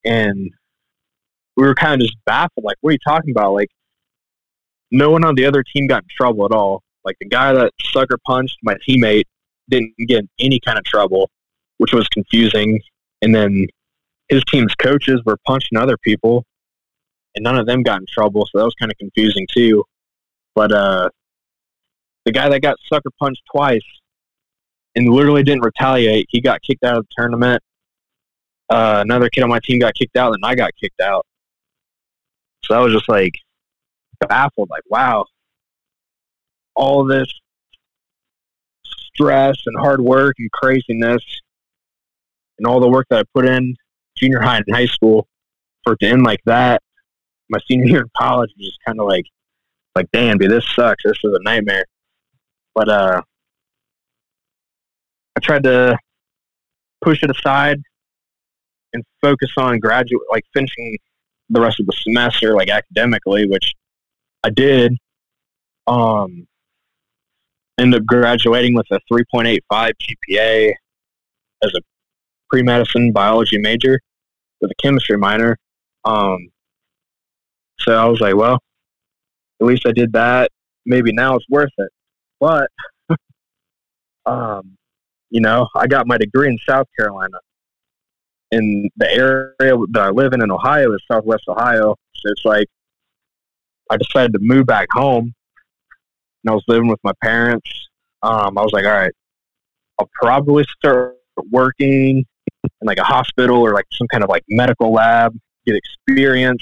And 0.06 0.52
we 1.56 1.64
were 1.68 1.76
kind 1.76 2.02
of 2.02 2.08
just 2.08 2.18
baffled. 2.26 2.64
Like, 2.64 2.78
what 2.82 2.90
are 2.90 2.94
you 2.94 3.00
talking 3.06 3.32
about? 3.32 3.54
Like, 3.54 3.70
no 4.92 5.12
one 5.12 5.24
on 5.24 5.36
the 5.36 5.46
other 5.46 5.64
team 5.64 5.88
got 5.88 6.04
in 6.04 6.10
trouble 6.10 6.46
at 6.46 6.52
all. 6.52 6.82
Like, 7.06 7.16
the 7.20 7.28
guy 7.28 7.54
that 7.54 7.72
sucker 7.84 8.18
punched 8.26 8.58
my 8.64 8.76
teammate 8.88 9.26
didn't 9.70 9.94
get 10.08 10.20
in 10.20 10.30
any 10.40 10.60
kind 10.60 10.78
of 10.78 10.84
trouble, 10.86 11.30
which 11.78 11.94
was 11.94 12.08
confusing. 12.08 12.82
And 13.22 13.36
then 13.36 13.68
his 14.30 14.44
team's 14.46 14.74
coaches 14.76 15.22
were 15.26 15.38
punching 15.46 15.78
other 15.78 15.98
people, 15.98 16.46
and 17.36 17.44
none 17.44 17.58
of 17.58 17.66
them 17.66 17.84
got 17.84 18.00
in 18.00 18.06
trouble. 18.08 18.46
So 18.46 18.60
that 18.60 18.66
was 18.66 18.76
kind 18.80 18.92
of 18.92 18.98
confusing 18.98 19.48
too. 19.52 19.84
But 20.56 20.72
uh, 20.72 21.10
the 22.26 22.32
guy 22.32 22.50
that 22.50 22.62
got 22.62 22.78
sucker 22.88 23.10
punched 23.20 23.42
twice 23.52 23.82
and 24.96 25.10
literally 25.10 25.44
didn't 25.44 25.64
retaliate, 25.64 26.28
he 26.30 26.42
got 26.42 26.62
kicked 26.62 26.84
out 26.84 26.98
of 26.98 27.06
the 27.06 27.10
tournament. 27.18 27.62
Uh, 28.70 29.00
another 29.04 29.30
kid 29.30 29.42
on 29.42 29.50
my 29.50 29.60
team 29.64 29.80
got 29.80 29.96
kicked 29.96 30.16
out, 30.16 30.34
and 30.34 30.46
I 30.46 30.54
got 30.54 30.72
kicked 30.80 31.02
out. 31.02 31.26
So 32.66 32.76
I 32.76 32.80
was 32.82 32.94
just 32.94 33.10
like 33.10 33.34
baffled, 34.28 34.70
like, 34.70 34.84
wow, 34.90 35.26
all 36.76 37.04
this 37.04 37.28
stress 38.86 39.58
and 39.66 39.76
hard 39.80 40.02
work 40.02 40.36
and 40.38 40.52
craziness 40.52 41.24
and 42.60 42.68
all 42.68 42.80
the 42.80 42.88
work 42.88 43.08
that 43.10 43.20
I 43.20 43.24
put 43.34 43.48
in 43.48 43.76
junior 44.20 44.42
high 44.42 44.58
and 44.58 44.66
high 44.72 44.86
school 44.86 45.28
for 45.84 45.94
it 45.94 46.00
to 46.02 46.08
end 46.08 46.24
like 46.24 46.42
that. 46.46 46.82
My 47.50 47.60
senior 47.68 47.86
year 47.86 48.02
in 48.02 48.10
college 48.18 48.52
was 48.58 48.68
just 48.68 48.80
kind 48.86 49.00
of 49.00 49.08
like, 49.08 49.26
like, 49.96 50.08
damn, 50.12 50.38
dude, 50.38 50.52
this 50.52 50.66
sucks. 50.76 51.04
This 51.04 51.18
is 51.24 51.34
a 51.34 51.44
nightmare. 51.44 51.86
But 52.76 52.90
uh, 52.90 53.22
I 55.36 55.40
tried 55.40 55.64
to 55.64 55.98
push 57.02 57.24
it 57.24 57.32
aside 57.32 57.80
and 58.94 59.04
focus 59.22 59.50
on 59.58 59.80
graduate, 59.80 60.22
like 60.32 60.44
finishing 60.54 60.98
the 61.50 61.62
rest 61.62 61.80
of 61.80 61.88
the 61.88 61.94
semester, 61.94 62.54
like 62.56 62.70
academically, 62.70 63.48
which 63.48 63.74
I 64.44 64.50
did. 64.50 64.96
Um, 65.88 66.48
ended 67.80 68.02
up 68.02 68.06
graduating 68.06 68.76
with 68.76 68.86
a 68.92 69.00
3.85 69.12 69.60
GPA 69.72 70.74
as 71.64 71.72
a 71.76 71.82
pre-medicine 72.50 73.12
biology 73.12 73.58
major 73.58 74.00
with 74.62 74.72
a 74.72 74.76
chemistry 74.82 75.18
minor. 75.18 75.58
Um, 76.06 76.50
so 77.80 77.94
I 77.94 78.06
was 78.06 78.20
like, 78.20 78.36
well, 78.36 78.60
at 79.62 79.68
least 79.68 79.86
I 79.86 79.92
did 79.92 80.14
that. 80.14 80.52
maybe 80.86 81.12
now 81.12 81.36
it's 81.36 81.46
worth 81.50 81.72
it. 81.78 81.90
But, 82.40 82.70
um, 84.26 84.78
you 85.30 85.42
know, 85.42 85.68
I 85.76 85.88
got 85.88 86.08
my 86.08 86.18
degree 86.18 86.48
in 86.48 86.58
South 86.68 86.88
Carolina. 86.98 87.38
In 88.52 88.90
the 88.98 89.12
area 89.12 89.78
that 89.92 90.02
I 90.02 90.10
live 90.10 90.34
in 90.34 90.42
in 90.42 90.52
Ohio 90.52 90.94
is 90.94 91.04
Southwest 91.12 91.44
Ohio. 91.48 91.96
So 92.16 92.32
it's 92.32 92.46
like 92.46 92.68
I 93.92 93.98
decided 93.98 94.34
to 94.34 94.40
move 94.42 94.66
back 94.66 94.88
home. 94.92 95.34
And 96.44 96.52
I 96.52 96.54
was 96.54 96.64
living 96.68 96.88
with 96.88 97.00
my 97.04 97.12
parents. 97.22 97.70
Um, 98.24 98.58
I 98.58 98.64
was 98.64 98.72
like, 98.72 98.86
all 98.86 98.92
right, 98.92 99.14
I'll 100.00 100.10
probably 100.22 100.66
start 100.78 101.16
working 101.52 102.26
in 102.82 102.88
like 102.88 102.98
a 102.98 103.04
hospital 103.04 103.58
or 103.58 103.74
like 103.74 103.86
some 103.92 104.08
kind 104.08 104.24
of 104.24 104.30
like 104.30 104.44
medical 104.50 104.92
lab, 104.92 105.38
get 105.66 105.76
experience 105.76 106.62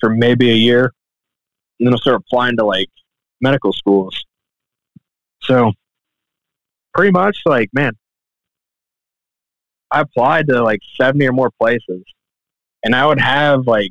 for 0.00 0.10
maybe 0.10 0.50
a 0.50 0.54
year, 0.54 0.92
and 1.78 1.86
then 1.86 1.92
I'll 1.92 1.98
start 1.98 2.16
applying 2.16 2.56
to 2.56 2.64
like 2.64 2.88
medical 3.40 3.72
schools. 3.72 4.24
So 5.42 5.72
pretty 6.94 7.12
much 7.12 7.38
like, 7.46 7.68
man, 7.72 7.92
I 9.90 10.00
applied 10.00 10.48
to 10.48 10.62
like 10.62 10.80
70 10.98 11.26
or 11.28 11.32
more 11.32 11.50
places 11.60 12.02
and 12.84 12.94
I 12.94 13.06
would 13.06 13.20
have 13.20 13.66
like, 13.66 13.90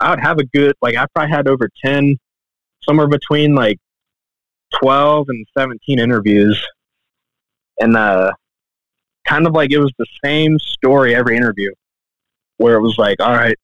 I 0.00 0.10
would 0.10 0.20
have 0.20 0.38
a 0.38 0.44
good, 0.44 0.74
like 0.82 0.96
I 0.96 1.06
probably 1.14 1.34
had 1.34 1.48
over 1.48 1.68
10, 1.84 2.16
somewhere 2.82 3.08
between 3.08 3.54
like 3.54 3.78
12 4.80 5.28
and 5.28 5.46
17 5.56 5.98
interviews. 5.98 6.62
And, 7.80 7.96
uh, 7.96 8.32
kind 9.26 9.46
of 9.46 9.52
like 9.52 9.72
it 9.72 9.78
was 9.78 9.92
the 9.98 10.06
same 10.24 10.58
story 10.58 11.14
every 11.14 11.36
interview 11.36 11.70
where 12.58 12.76
it 12.76 12.80
was 12.80 12.96
like, 12.98 13.20
all 13.20 13.32
right, 13.32 13.56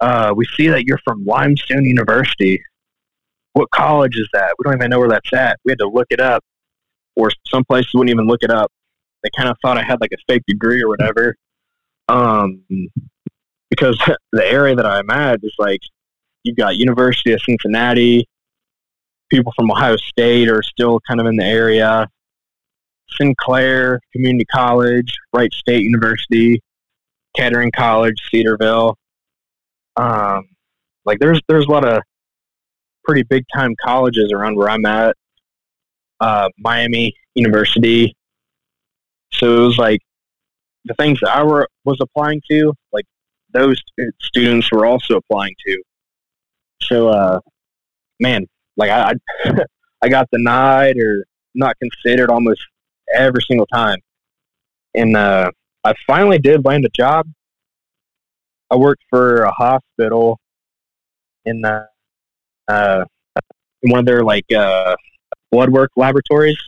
uh, 0.00 0.32
we 0.36 0.44
see 0.56 0.68
that 0.68 0.84
you're 0.84 1.00
from 1.04 1.24
Limestone 1.24 1.84
University. 1.84 2.62
What 3.54 3.70
college 3.70 4.16
is 4.16 4.28
that? 4.32 4.54
We 4.58 4.64
don't 4.64 4.74
even 4.74 4.90
know 4.90 4.98
where 4.98 5.08
that's 5.08 5.32
at. 5.32 5.58
We 5.64 5.72
had 5.72 5.78
to 5.78 5.88
look 5.88 6.06
it 6.10 6.20
up, 6.20 6.42
or 7.16 7.30
some 7.46 7.64
places 7.64 7.92
wouldn't 7.94 8.10
even 8.10 8.26
look 8.26 8.42
it 8.42 8.50
up. 8.50 8.70
They 9.22 9.30
kind 9.36 9.48
of 9.48 9.56
thought 9.62 9.78
I 9.78 9.82
had 9.82 10.00
like 10.00 10.12
a 10.12 10.32
fake 10.32 10.42
degree 10.46 10.82
or 10.82 10.88
whatever. 10.88 11.36
Um, 12.08 12.62
because 13.70 13.98
the 14.32 14.44
area 14.44 14.74
that 14.74 14.86
I'm 14.86 15.08
at 15.10 15.40
is 15.42 15.54
like 15.58 15.80
you've 16.42 16.56
got 16.56 16.76
University 16.76 17.32
of 17.32 17.40
Cincinnati, 17.42 18.28
people 19.30 19.52
from 19.56 19.70
Ohio 19.70 19.96
State 19.96 20.48
are 20.48 20.62
still 20.62 21.00
kind 21.08 21.20
of 21.20 21.26
in 21.26 21.36
the 21.36 21.44
area. 21.44 22.08
Sinclair 23.10 24.00
Community 24.12 24.44
College, 24.46 25.12
Wright 25.32 25.52
State 25.52 25.82
University, 25.82 26.60
Kettering 27.36 27.70
College, 27.74 28.16
Cedarville. 28.30 28.96
Um, 29.96 30.44
like 31.04 31.18
there's 31.20 31.40
there's 31.48 31.66
a 31.66 31.70
lot 31.70 31.86
of 31.86 32.02
pretty 33.04 33.22
big 33.22 33.44
time 33.54 33.74
colleges 33.84 34.32
around 34.32 34.56
where 34.56 34.68
I'm 34.68 34.84
at. 34.86 35.16
Uh, 36.20 36.48
Miami 36.58 37.12
University. 37.34 38.14
So 39.32 39.62
it 39.62 39.66
was 39.66 39.78
like 39.78 40.00
the 40.84 40.94
things 40.94 41.18
that 41.20 41.30
I 41.30 41.42
were 41.42 41.68
was 41.84 41.98
applying 42.00 42.40
to, 42.50 42.72
like 42.92 43.04
those 43.52 43.80
students 44.20 44.70
were 44.70 44.86
also 44.86 45.16
applying 45.16 45.54
to. 45.66 45.82
So, 46.82 47.08
uh, 47.08 47.40
man, 48.20 48.46
like 48.76 48.90
I, 48.90 49.14
I 50.02 50.08
got 50.08 50.28
denied 50.30 50.96
or 50.98 51.24
not 51.54 51.76
considered 51.78 52.30
almost 52.30 52.62
every 53.12 53.42
single 53.42 53.66
time. 53.66 53.98
And 54.94 55.16
uh, 55.16 55.50
I 55.84 55.94
finally 56.06 56.38
did 56.38 56.64
land 56.64 56.84
a 56.84 56.88
job. 56.90 57.26
I 58.70 58.76
worked 58.76 59.02
for 59.10 59.42
a 59.42 59.52
hospital 59.52 60.38
in 61.44 61.60
the, 61.60 61.86
uh, 62.68 63.04
in 63.82 63.90
one 63.90 64.00
of 64.00 64.06
their 64.06 64.22
like 64.22 64.50
uh, 64.52 64.96
blood 65.52 65.70
work 65.70 65.90
laboratories. 65.96 66.58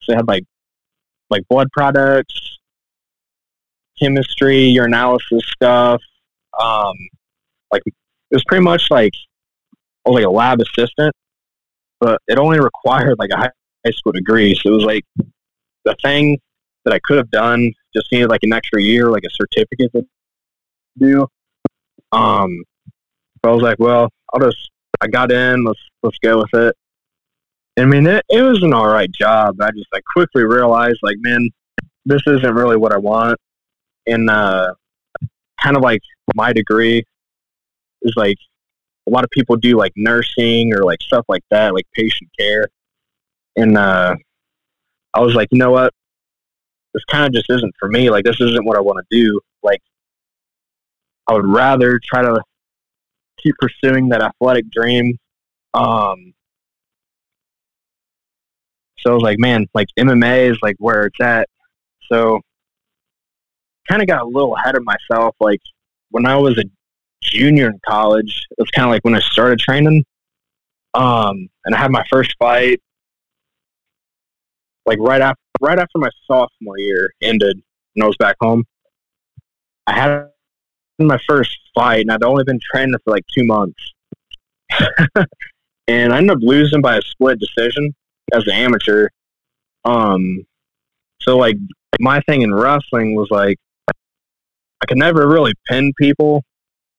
So 0.00 0.12
they 0.12 0.16
had 0.16 0.26
like 0.26 0.44
like 1.30 1.42
blood 1.48 1.68
products, 1.72 2.58
chemistry, 4.00 4.74
urinalysis 4.76 5.42
stuff. 5.54 6.00
Um, 6.60 6.94
like 7.70 7.82
it 7.86 7.94
was 8.34 8.44
pretty 8.44 8.64
much 8.64 8.90
like 8.90 9.12
like 10.04 10.24
a 10.24 10.30
lab 10.30 10.60
assistant, 10.60 11.14
but 12.00 12.20
it 12.26 12.38
only 12.38 12.60
required 12.60 13.16
like 13.18 13.30
a 13.32 13.36
high 13.36 13.90
school 13.90 14.12
degree. 14.12 14.54
So 14.54 14.70
it 14.70 14.74
was 14.74 14.84
like 14.84 15.04
the 15.84 15.96
thing 16.02 16.38
that 16.84 16.94
I 16.94 17.00
could 17.04 17.18
have 17.18 17.30
done 17.30 17.72
just 17.94 18.10
needed 18.12 18.28
like 18.28 18.42
an 18.42 18.52
extra 18.52 18.82
year, 18.82 19.10
like 19.10 19.24
a 19.24 19.30
certificate 19.30 19.92
to 19.92 20.06
do. 20.98 21.26
Um, 22.12 22.64
I 23.44 23.48
was 23.48 23.62
like, 23.62 23.78
well, 23.78 24.08
I'll 24.32 24.40
just 24.40 24.70
I 25.00 25.08
got 25.08 25.32
in. 25.32 25.64
Let's 25.64 25.80
let's 26.02 26.18
go 26.18 26.38
with 26.38 26.54
it. 26.54 26.76
I 27.78 27.86
mean, 27.86 28.06
it, 28.06 28.24
it 28.28 28.42
was 28.42 28.62
an 28.62 28.72
all 28.72 28.88
right 28.88 29.10
job. 29.10 29.56
I 29.60 29.70
just 29.70 29.88
like 29.92 30.04
quickly 30.14 30.44
realized, 30.44 30.98
like, 31.02 31.16
man, 31.20 31.48
this 32.04 32.22
isn't 32.26 32.54
really 32.54 32.76
what 32.76 32.92
I 32.92 32.98
want. 32.98 33.38
And 34.06 34.28
uh, 34.28 34.74
kind 35.60 35.76
of 35.76 35.82
like 35.82 36.02
my 36.34 36.52
degree 36.52 37.02
is 38.02 38.12
like 38.16 38.36
a 39.08 39.10
lot 39.10 39.24
of 39.24 39.30
people 39.30 39.56
do 39.56 39.76
like 39.76 39.92
nursing 39.96 40.72
or 40.74 40.84
like 40.84 41.00
stuff 41.02 41.24
like 41.28 41.42
that, 41.50 41.74
like 41.74 41.86
patient 41.94 42.30
care. 42.38 42.68
And 43.56 43.76
uh, 43.76 44.16
I 45.14 45.20
was 45.20 45.34
like, 45.34 45.48
you 45.50 45.58
know 45.58 45.70
what? 45.70 45.92
This 46.94 47.04
kind 47.04 47.26
of 47.26 47.32
just 47.32 47.50
isn't 47.50 47.74
for 47.78 47.88
me. 47.88 48.10
Like, 48.10 48.24
this 48.24 48.40
isn't 48.40 48.64
what 48.64 48.76
I 48.76 48.80
want 48.80 48.98
to 48.98 49.16
do. 49.16 49.40
Like, 49.62 49.80
I 51.28 51.34
would 51.34 51.46
rather 51.46 52.00
try 52.04 52.22
to 52.22 52.42
keep 53.42 53.54
pursuing 53.58 54.08
that 54.10 54.22
athletic 54.22 54.70
dream. 54.70 55.18
Um, 55.74 56.34
so 58.98 59.10
I 59.10 59.14
was 59.14 59.22
like, 59.22 59.38
man, 59.38 59.66
like 59.74 59.88
MMA 59.98 60.50
is 60.50 60.58
like 60.62 60.76
where 60.78 61.04
it's 61.06 61.20
at. 61.20 61.48
So 62.10 62.40
kind 63.88 64.02
of 64.02 64.08
got 64.08 64.22
a 64.22 64.26
little 64.26 64.54
ahead 64.56 64.76
of 64.76 64.84
myself. 64.84 65.34
Like 65.40 65.60
when 66.10 66.26
I 66.26 66.36
was 66.36 66.58
a 66.58 66.64
junior 67.22 67.68
in 67.68 67.80
college, 67.86 68.46
it 68.50 68.60
was 68.60 68.70
kind 68.70 68.86
of 68.86 68.90
like 68.92 69.04
when 69.04 69.14
I 69.14 69.20
started 69.20 69.58
training. 69.58 70.04
Um, 70.94 71.48
and 71.64 71.74
I 71.74 71.78
had 71.78 71.90
my 71.90 72.04
first 72.10 72.34
fight 72.38 72.80
like 74.86 74.98
right 75.00 75.20
after 75.20 75.40
right 75.60 75.78
after 75.78 75.98
my 75.98 76.10
sophomore 76.26 76.78
year 76.78 77.12
ended 77.22 77.60
and 77.94 78.04
I 78.04 78.06
was 78.06 78.16
back 78.16 78.36
home. 78.40 78.64
I 79.86 79.94
had 79.94 80.28
my 80.98 81.18
first 81.28 81.56
fight 81.74 82.02
and 82.02 82.10
I'd 82.10 82.24
only 82.24 82.44
been 82.44 82.60
training 82.60 82.94
for 83.04 83.10
like 83.10 83.24
two 83.34 83.44
months. 83.44 83.80
and 85.88 86.12
I 86.12 86.18
ended 86.18 86.36
up 86.36 86.42
losing 86.42 86.80
by 86.80 86.96
a 86.96 87.02
split 87.02 87.38
decision 87.38 87.94
as 88.32 88.46
an 88.46 88.52
amateur. 88.52 89.08
Um, 89.84 90.46
so 91.20 91.36
like 91.36 91.56
my 92.00 92.20
thing 92.22 92.42
in 92.42 92.54
wrestling 92.54 93.14
was 93.14 93.28
like 93.30 93.58
I 93.88 94.86
could 94.86 94.98
never 94.98 95.28
really 95.28 95.52
pin 95.68 95.92
people, 95.96 96.42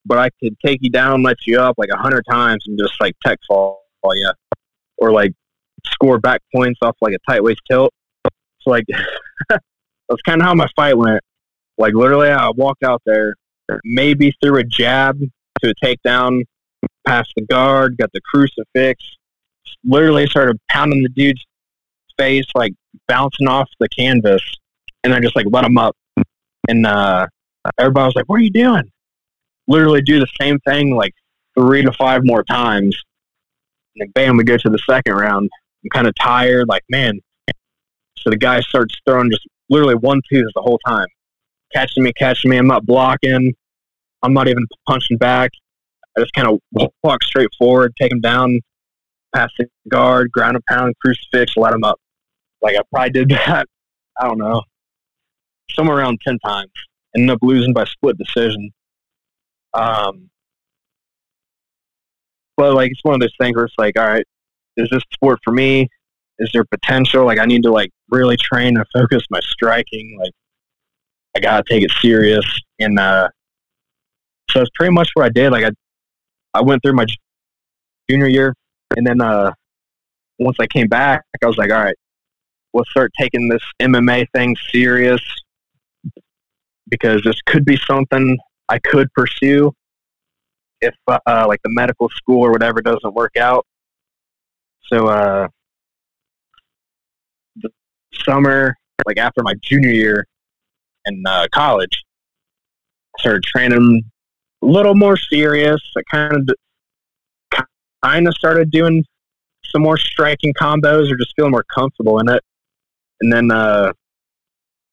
but 0.06 0.18
I 0.18 0.30
could 0.42 0.58
take 0.66 0.80
you 0.82 0.90
down, 0.90 1.22
let 1.22 1.46
you 1.46 1.60
up 1.60 1.76
like 1.78 1.90
a 1.92 1.98
hundred 1.98 2.24
times, 2.30 2.64
and 2.68 2.80
just 2.80 3.00
like 3.02 3.14
tech 3.26 3.40
fall 3.48 3.84
you, 4.16 4.32
or 4.98 5.12
like 5.12 5.34
score 5.88 6.20
back 6.20 6.42
points 6.54 6.80
off 6.82 6.96
like 7.02 7.14
a 7.14 7.32
tight 7.32 7.44
waist 7.44 7.62
tilt. 7.70 7.94
So 8.62 8.70
like 8.70 8.86
that's 9.50 10.22
kind 10.26 10.42
of 10.42 10.48
how 10.48 10.54
my 10.54 10.68
fight 10.76 10.98
went. 10.98 11.22
Like 11.78 11.94
literally, 11.94 12.30
I 12.30 12.50
walked 12.52 12.84
out 12.84 13.02
there, 13.06 13.34
maybe 13.84 14.34
threw 14.42 14.58
a 14.58 14.64
jab 14.64 15.20
to 15.62 15.70
a 15.70 15.86
takedown, 15.86 16.44
past 17.06 17.32
the 17.36 17.44
guard, 17.44 17.98
got 17.98 18.12
the 18.14 18.22
crucifix, 18.22 19.04
literally 19.84 20.28
started 20.28 20.60
pounding 20.70 21.04
the 21.04 21.10
dude's 21.10 21.44
face, 22.18 22.46
like 22.56 22.74
bouncing 23.08 23.48
off 23.48 23.70
the 23.80 23.90
canvas, 23.90 24.42
and 25.04 25.14
I 25.14 25.20
just 25.20 25.36
like 25.36 25.48
let 25.50 25.66
him 25.66 25.78
up. 25.78 25.96
And 26.68 26.86
uh, 26.86 27.28
everybody 27.78 28.06
was 28.06 28.16
like, 28.16 28.26
"What 28.28 28.40
are 28.40 28.44
you 28.44 28.52
doing?" 28.52 28.90
Literally 29.68 30.02
do 30.02 30.20
the 30.20 30.28
same 30.40 30.60
thing 30.60 30.96
like 30.96 31.14
three 31.58 31.82
to 31.84 31.92
five 31.94 32.22
more 32.24 32.44
times. 32.44 33.02
And 33.98 34.14
bam, 34.14 34.38
we 34.38 34.44
go 34.44 34.58
to 34.58 34.70
the 34.70 34.80
second 34.80 35.14
round. 35.14 35.50
I'm 35.84 35.90
kind 35.90 36.08
of 36.08 36.14
tired, 36.16 36.68
like 36.68 36.84
man. 36.90 37.20
So 38.18 38.30
the 38.30 38.38
guy 38.38 38.62
starts 38.62 38.96
throwing 39.06 39.30
just 39.30 39.46
literally 39.70 39.96
one 39.96 40.22
twos 40.32 40.52
the 40.56 40.62
whole 40.62 40.80
time, 40.88 41.08
catching 41.74 42.04
me, 42.04 42.14
catching 42.14 42.50
me. 42.52 42.58
I'm 42.58 42.68
not 42.68 42.86
blocking. 42.86 43.54
I'm 44.22 44.34
not 44.34 44.48
even 44.48 44.66
punching 44.88 45.18
back. 45.18 45.52
I 46.18 46.22
just 46.22 46.34
kind 46.34 46.48
of 46.48 46.60
walk 47.04 47.24
straight 47.24 47.50
forward, 47.58 47.94
take 48.00 48.12
him 48.12 48.22
down, 48.22 48.60
pass 49.36 49.50
the 49.58 49.68
guard, 49.90 50.32
ground 50.32 50.56
a 50.56 50.62
pound, 50.74 50.94
crucifix, 51.04 51.58
let 51.58 51.74
him 51.74 51.84
up. 51.84 52.00
Like 52.62 52.78
I 52.78 52.82
probably 52.92 53.12
did 53.12 53.30
that. 53.46 53.68
I 54.20 54.28
don't 54.28 54.38
know, 54.38 54.62
somewhere 55.72 55.98
around 55.98 56.20
ten 56.26 56.38
times. 56.40 56.72
Ended 57.16 57.32
up 57.32 57.40
losing 57.42 57.74
by 57.74 57.84
split 57.86 58.18
decision. 58.18 58.72
Um, 59.74 60.30
but 62.58 62.74
like 62.74 62.92
it's 62.92 63.04
one 63.04 63.16
of 63.16 63.22
those 63.22 63.36
things 63.40 63.56
where 63.56 63.66
it's 63.66 63.76
like, 63.78 63.98
all 64.00 64.08
right, 64.08 64.26
is 64.78 64.90
this 64.92 65.04
sport 65.14 65.40
for 65.44 65.52
me? 65.52 65.88
Is 66.40 66.50
there 66.54 66.66
potential? 66.66 67.26
Like 67.26 67.40
I 67.40 67.46
need 67.46 67.64
to 67.64 67.72
like 67.72 67.92
really 68.10 68.38
train 68.38 68.78
and 68.78 68.86
focus 68.94 69.24
my 69.30 69.40
striking. 69.42 70.18
Like 70.20 70.32
I 71.36 71.40
gotta 71.40 71.64
take 71.70 71.84
it 71.84 71.92
serious. 72.02 72.46
And 72.80 73.00
uh, 73.00 73.30
so 74.50 74.62
it's 74.62 74.72
pretty 74.76 74.94
much 74.94 75.10
what 75.14 75.26
I 75.26 75.30
did. 75.30 75.52
Like 75.52 75.66
I, 75.66 75.72
I 76.54 76.62
went 76.62 76.82
through 76.84 76.94
my 76.94 77.06
junior 78.10 78.28
year 78.28 78.54
And 78.96 79.06
then 79.06 79.22
uh, 79.22 79.52
once 80.40 80.58
I 80.60 80.68
came 80.68 80.88
back, 80.88 81.24
I 81.42 81.48
was 81.48 81.58
like, 81.58 81.72
all 81.72 81.84
right, 81.84 81.96
let's 82.74 82.90
start 82.90 83.12
taking 83.20 83.50
this 83.50 83.64
MMA 83.82 84.28
thing 84.36 84.56
serious 84.72 85.22
because 86.90 87.22
this 87.24 87.40
could 87.46 87.66
be 87.66 87.78
something 87.88 88.38
I 88.70 88.80
could 88.80 89.12
pursue 89.14 89.72
if 90.82 90.94
uh, 91.08 91.46
like 91.48 91.62
the 91.64 91.70
medical 91.72 92.10
school 92.10 92.42
or 92.42 92.52
whatever 92.52 92.82
doesn't 92.82 93.14
work 93.14 93.38
out. 93.38 93.66
So 94.94 95.08
uh, 95.08 95.48
the 97.56 97.70
summer, 98.14 98.76
like 99.08 99.18
after 99.18 99.42
my 99.42 99.56
junior 99.64 99.90
year 99.90 100.28
in 101.08 101.24
uh, 101.26 101.48
college, 101.52 102.04
I 103.18 103.22
started 103.22 103.42
training 103.42 104.04
a 104.62 104.66
little 104.66 104.94
more 104.94 105.18
serious. 105.18 105.82
I 105.98 106.02
kind 106.16 106.48
of 106.48 107.66
kind 108.04 108.28
of 108.28 108.36
started 108.36 108.70
doing 108.70 109.04
some 109.66 109.82
more 109.82 109.98
striking 109.98 110.54
combos 110.54 111.12
or 111.12 111.18
just 111.18 111.34
feeling 111.36 111.54
more 111.54 111.66
comfortable 111.74 112.20
in 112.20 112.30
it. 112.30 112.44
And 113.22 113.34
then 113.34 113.50
uh, 113.50 113.94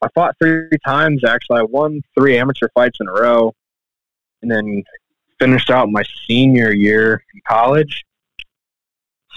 I 0.00 0.08
fought 0.14 0.34
three 0.42 0.70
times 0.82 1.24
actually. 1.28 1.60
I 1.60 1.64
won 1.64 2.00
three 2.18 2.38
amateur 2.38 2.68
fights 2.74 2.96
in 3.02 3.06
a 3.06 3.12
row, 3.12 3.52
and 4.40 4.50
then 4.50 4.82
finished 5.38 5.68
out 5.68 5.90
my 5.90 6.04
senior 6.26 6.72
year 6.72 7.22
in 7.34 7.42
college. 7.46 8.02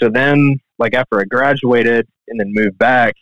So 0.04 0.10
then, 0.10 0.60
like 0.80 0.94
after 0.94 1.22
I 1.22 1.24
graduated 1.24 2.06
and 2.28 2.38
then 2.38 2.52
moved 2.54 2.78
back, 2.78 3.16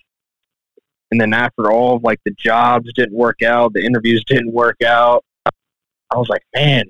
and 1.11 1.21
then 1.21 1.31
after 1.31 1.71
all 1.71 1.99
like 2.03 2.19
the 2.25 2.31
jobs 2.39 2.91
didn't 2.95 3.13
work 3.13 3.43
out, 3.43 3.73
the 3.73 3.85
interviews 3.85 4.23
didn't 4.25 4.51
work 4.51 4.77
out, 4.83 5.23
I 5.45 6.17
was 6.17 6.27
like, 6.27 6.41
man, 6.55 6.85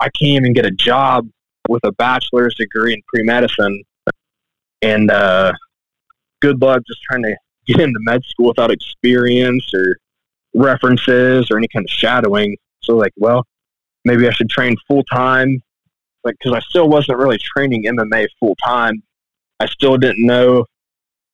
I 0.00 0.06
can't 0.06 0.42
even 0.42 0.54
get 0.54 0.66
a 0.66 0.72
job 0.72 1.28
with 1.68 1.84
a 1.84 1.92
bachelor's 1.92 2.56
degree 2.56 2.94
in 2.94 3.00
pre 3.06 3.22
medicine, 3.22 3.84
and 4.82 5.08
uh, 5.08 5.52
good 6.40 6.60
luck 6.60 6.82
just 6.88 7.00
trying 7.02 7.22
to 7.22 7.36
get 7.66 7.78
into 7.78 8.00
med 8.00 8.24
school 8.24 8.48
without 8.48 8.72
experience 8.72 9.72
or 9.72 9.98
references 10.52 11.48
or 11.48 11.58
any 11.58 11.68
kind 11.68 11.84
of 11.84 11.90
shadowing. 11.90 12.56
So 12.82 12.96
like, 12.96 13.12
well, 13.16 13.46
maybe 14.04 14.26
I 14.26 14.32
should 14.32 14.50
train 14.50 14.74
full 14.88 15.04
time. 15.04 15.62
Like, 16.24 16.34
because 16.42 16.56
I 16.56 16.60
still 16.68 16.88
wasn't 16.88 17.18
really 17.18 17.38
training 17.38 17.84
MMA 17.84 18.26
full 18.40 18.56
time. 18.56 19.00
I 19.60 19.66
still 19.66 19.96
didn't 19.96 20.24
know 20.24 20.64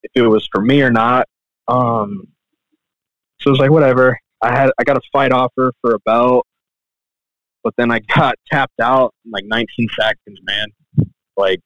if 0.03 0.11
it 0.15 0.23
was 0.23 0.49
for 0.53 0.61
me 0.61 0.83
or 0.83 0.91
not. 0.91 1.27
Um, 1.69 2.29
so 3.41 3.49
it 3.49 3.53
was 3.53 3.61
like, 3.61 3.71
whatever. 3.71 4.19
I 4.43 4.51
had 4.51 4.71
I 4.79 4.85
got 4.85 4.97
a 4.97 5.01
fight 5.13 5.33
offer 5.33 5.73
for 5.81 5.95
a 5.95 5.99
belt, 6.01 6.47
but 7.63 7.75
then 7.77 7.91
I 7.91 7.99
got 8.15 8.37
tapped 8.51 8.81
out 8.81 9.15
in 9.25 9.31
like 9.31 9.45
19 9.47 9.89
seconds. 9.99 10.39
Man, 10.43 10.69
like, 11.37 11.61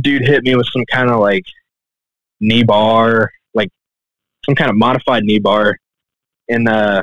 dude 0.00 0.22
hit 0.22 0.42
me 0.44 0.56
with 0.56 0.66
some 0.68 0.84
kind 0.90 1.10
of 1.10 1.20
like 1.20 1.44
knee 2.40 2.62
bar, 2.62 3.30
like 3.54 3.70
some 4.44 4.54
kind 4.54 4.70
of 4.70 4.76
modified 4.76 5.24
knee 5.24 5.38
bar, 5.38 5.76
and 6.48 6.68
uh, 6.68 7.02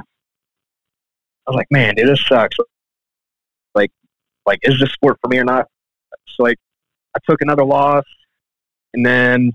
I 1.47 1.51
was 1.51 1.55
like, 1.55 1.71
man, 1.71 1.95
dude, 1.95 2.07
this 2.07 2.25
sucks 2.27 2.57
like, 3.75 3.91
like 4.45 4.59
is 4.63 4.79
this 4.79 4.91
sport 4.91 5.17
for 5.21 5.27
me 5.27 5.37
or 5.37 5.43
not? 5.43 5.67
So 6.35 6.43
like, 6.43 6.57
I 7.15 7.19
took 7.29 7.41
another 7.41 7.65
loss, 7.65 8.03
and 8.93 9.05
then 9.05 9.51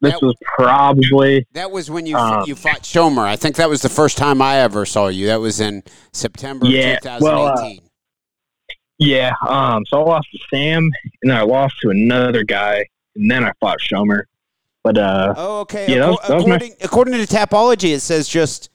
this 0.00 0.12
That- 0.12 0.22
was 0.22 0.34
probably 0.56 1.46
That 1.54 1.70
was 1.70 1.90
when 1.90 2.06
you 2.06 2.16
Um, 2.16 2.44
you 2.46 2.54
fought 2.54 2.82
Shomer. 2.82 3.26
I 3.26 3.36
think 3.36 3.56
that 3.56 3.68
was 3.68 3.82
the 3.82 3.88
first 3.88 4.16
time 4.16 4.40
I 4.40 4.58
ever 4.58 4.86
saw 4.86 5.08
you. 5.08 5.26
That 5.26 5.40
was 5.40 5.60
in 5.60 5.82
September 6.12 6.66
Yeah, 6.66 6.98
2018. 7.00 7.20
well, 7.22 7.46
uh, 7.48 7.70
yeah. 8.98 9.32
Um, 9.48 9.84
so 9.86 10.00
I 10.02 10.04
lost 10.04 10.28
to 10.32 10.38
Sam, 10.52 10.84
and 11.22 11.30
then 11.30 11.36
I 11.36 11.42
lost 11.42 11.76
to 11.82 11.90
another 11.90 12.42
guy, 12.44 12.84
and 13.16 13.30
then 13.30 13.44
I 13.44 13.52
fought 13.60 13.78
Shomer. 13.80 14.22
But 14.84 14.98
uh, 14.98 15.34
oh, 15.36 15.60
okay. 15.60 15.86
yeah, 15.88 15.98
that 16.00 16.08
was- 16.10 16.18
that 16.28 16.34
was 16.36 16.46
my- 16.46 16.54
according, 16.56 16.74
according 16.82 17.14
to 17.14 17.26
Tapology, 17.26 17.92
it 17.94 18.00
says 18.00 18.28
just 18.28 18.70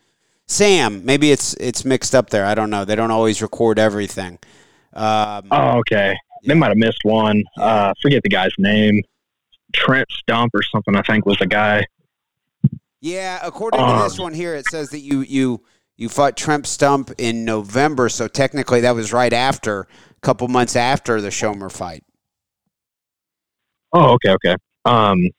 Sam. 0.47 1.03
Maybe 1.05 1.31
it's 1.31 1.53
it's 1.55 1.85
mixed 1.85 2.13
up 2.13 2.29
there. 2.29 2.45
I 2.45 2.53
don't 2.53 2.69
know. 2.69 2.83
They 2.85 2.95
don't 2.95 3.11
always 3.11 3.41
record 3.41 3.79
everything. 3.79 4.39
Um, 4.93 5.47
oh, 5.51 5.77
okay, 5.79 6.15
they 6.45 6.53
might 6.53 6.67
have 6.67 6.77
missed 6.77 6.99
one. 7.03 7.43
Uh, 7.57 7.93
forget 8.01 8.21
the 8.23 8.29
guy's 8.29 8.51
name. 8.59 9.01
Trent 9.73 10.07
Stump 10.11 10.51
or 10.53 10.63
something. 10.63 10.95
I 10.95 11.01
think 11.01 11.25
was 11.25 11.37
the 11.37 11.47
guy. 11.47 11.85
Yeah, 13.01 13.39
according 13.43 13.79
to 13.79 13.85
Um, 13.85 14.03
this 14.03 14.17
one 14.17 14.33
here, 14.33 14.55
it 14.55 14.65
says 14.67 14.89
that 14.91 14.99
you 14.99 15.21
you 15.21 15.63
you 15.97 16.09
fought 16.09 16.37
Trent 16.37 16.65
Stump 16.65 17.11
in 17.17 17.43
November, 17.45 18.09
so 18.09 18.27
technically 18.27 18.81
that 18.81 18.95
was 18.95 19.11
right 19.11 19.33
after, 19.33 19.81
a 19.81 19.87
couple 20.21 20.47
months 20.47 20.75
after 20.75 21.19
the 21.19 21.29
Shomer 21.29 21.71
fight. 21.71 22.03
Oh, 23.91 24.13
okay, 24.13 24.29
okay. 24.29 24.55
Um, 24.85 25.29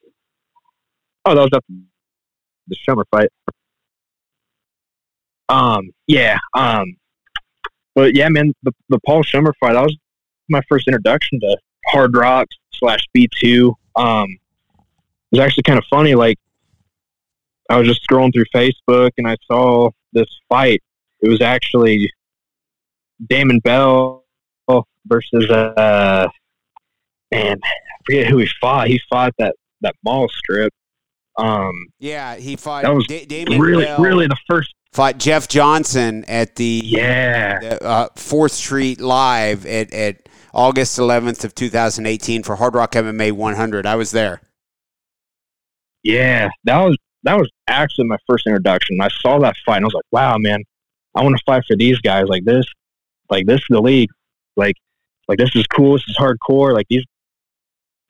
oh, 1.25 1.35
that 1.35 1.41
was 1.41 1.51
after 1.55 1.73
the 2.69 2.77
Shomer 2.87 3.05
fight. 3.11 3.31
Um, 5.49 5.91
yeah. 6.07 6.39
Um, 6.55 6.97
but 7.95 8.15
yeah, 8.15 8.29
man, 8.29 8.53
the 8.63 8.73
the 8.91 8.99
Paul 9.07 9.23
Shomer 9.25 9.53
fight 9.59 9.73
that 9.73 9.83
was 9.83 9.97
my 10.49 10.61
first 10.69 10.87
introduction 10.87 11.41
to 11.41 11.57
hard 11.87 12.17
rock 12.17 12.47
slash 12.75 13.01
B 13.13 13.29
two. 13.41 13.75
Um, 13.97 14.27
it 14.31 15.37
was 15.39 15.41
actually 15.41 15.63
kind 15.65 15.79
of 15.79 15.85
funny. 15.91 16.15
Like, 16.15 16.39
I 17.71 17.79
was 17.79 17.89
just 17.89 18.07
scrolling 18.09 18.33
through 18.33 18.45
Facebook 18.55 19.11
and 19.19 19.27
I 19.27 19.37
saw 19.47 19.91
this 20.13 20.27
fight. 20.49 20.83
It 21.21 21.29
was 21.29 21.41
actually 21.41 22.11
Damon 23.29 23.59
Bell 23.61 24.25
versus 25.07 25.49
uh, 25.51 26.29
man, 27.33 27.59
I 27.63 27.71
forget 28.07 28.27
who 28.27 28.39
he 28.39 28.49
fought. 28.61 28.89
He 28.89 29.01
fought 29.11 29.33
that 29.39 29.55
that 29.81 29.95
mall 30.05 30.29
strip. 30.29 30.73
Um, 31.37 31.73
Yeah, 31.99 32.37
he 32.37 32.57
fought 32.57 32.85
That 32.85 32.95
was 32.95 33.07
Da- 33.07 33.25
Damon 33.27 33.59
really, 33.61 33.85
Bell 33.85 34.01
really 34.01 34.27
the 34.29 34.37
first. 34.49 34.73
fought 34.93 35.19
Jeff 35.19 35.49
Johnson 35.49 36.25
at 36.29 36.55
the 36.57 36.81
Yeah, 36.85 37.59
the, 37.61 37.83
uh, 37.85 38.09
Fourth 38.17 38.53
Street 38.53 39.01
Live 39.01 39.67
at, 39.67 39.93
at 39.93 40.24
August 40.55 40.99
11th 40.99 41.45
of 41.45 41.55
2018 41.55 42.43
for 42.45 42.57
Hard 42.57 42.75
Rock 42.75 42.93
MMA 42.93 43.33
100. 43.33 43.87
I 43.87 43.97
was 43.97 44.13
there. 44.13 44.41
yeah. 46.03 46.49
That 46.65 46.79
was 46.85 46.97
that 47.25 47.37
was 47.39 47.51
actually 47.69 48.07
my 48.07 48.19
first 48.29 48.47
introduction. 48.47 49.01
I 49.01 49.09
saw 49.09 49.39
that 49.41 49.57
fight 49.67 49.79
and 49.79 49.85
I 49.85 49.89
was 49.89 49.95
like, 49.95 50.05
wow, 50.13 50.37
man, 50.39 50.63
I 51.15 51.23
want 51.23 51.37
to 51.37 51.43
fight 51.47 51.65
for 51.67 51.77
these 51.77 51.99
guys 52.01 52.27
like 52.29 52.45
this. 52.45 52.67
Like 53.31 53.47
this 53.47 53.61
is 53.61 53.67
the 53.71 53.81
league. 53.81 54.11
Like 54.57 54.77
like 55.29 55.39
this 55.39 55.55
is 55.57 55.67
cool. 55.67 55.95
This 55.95 56.05
is 56.09 56.17
hardcore. 56.19 56.75
Like 56.75 56.87
these 56.89 57.05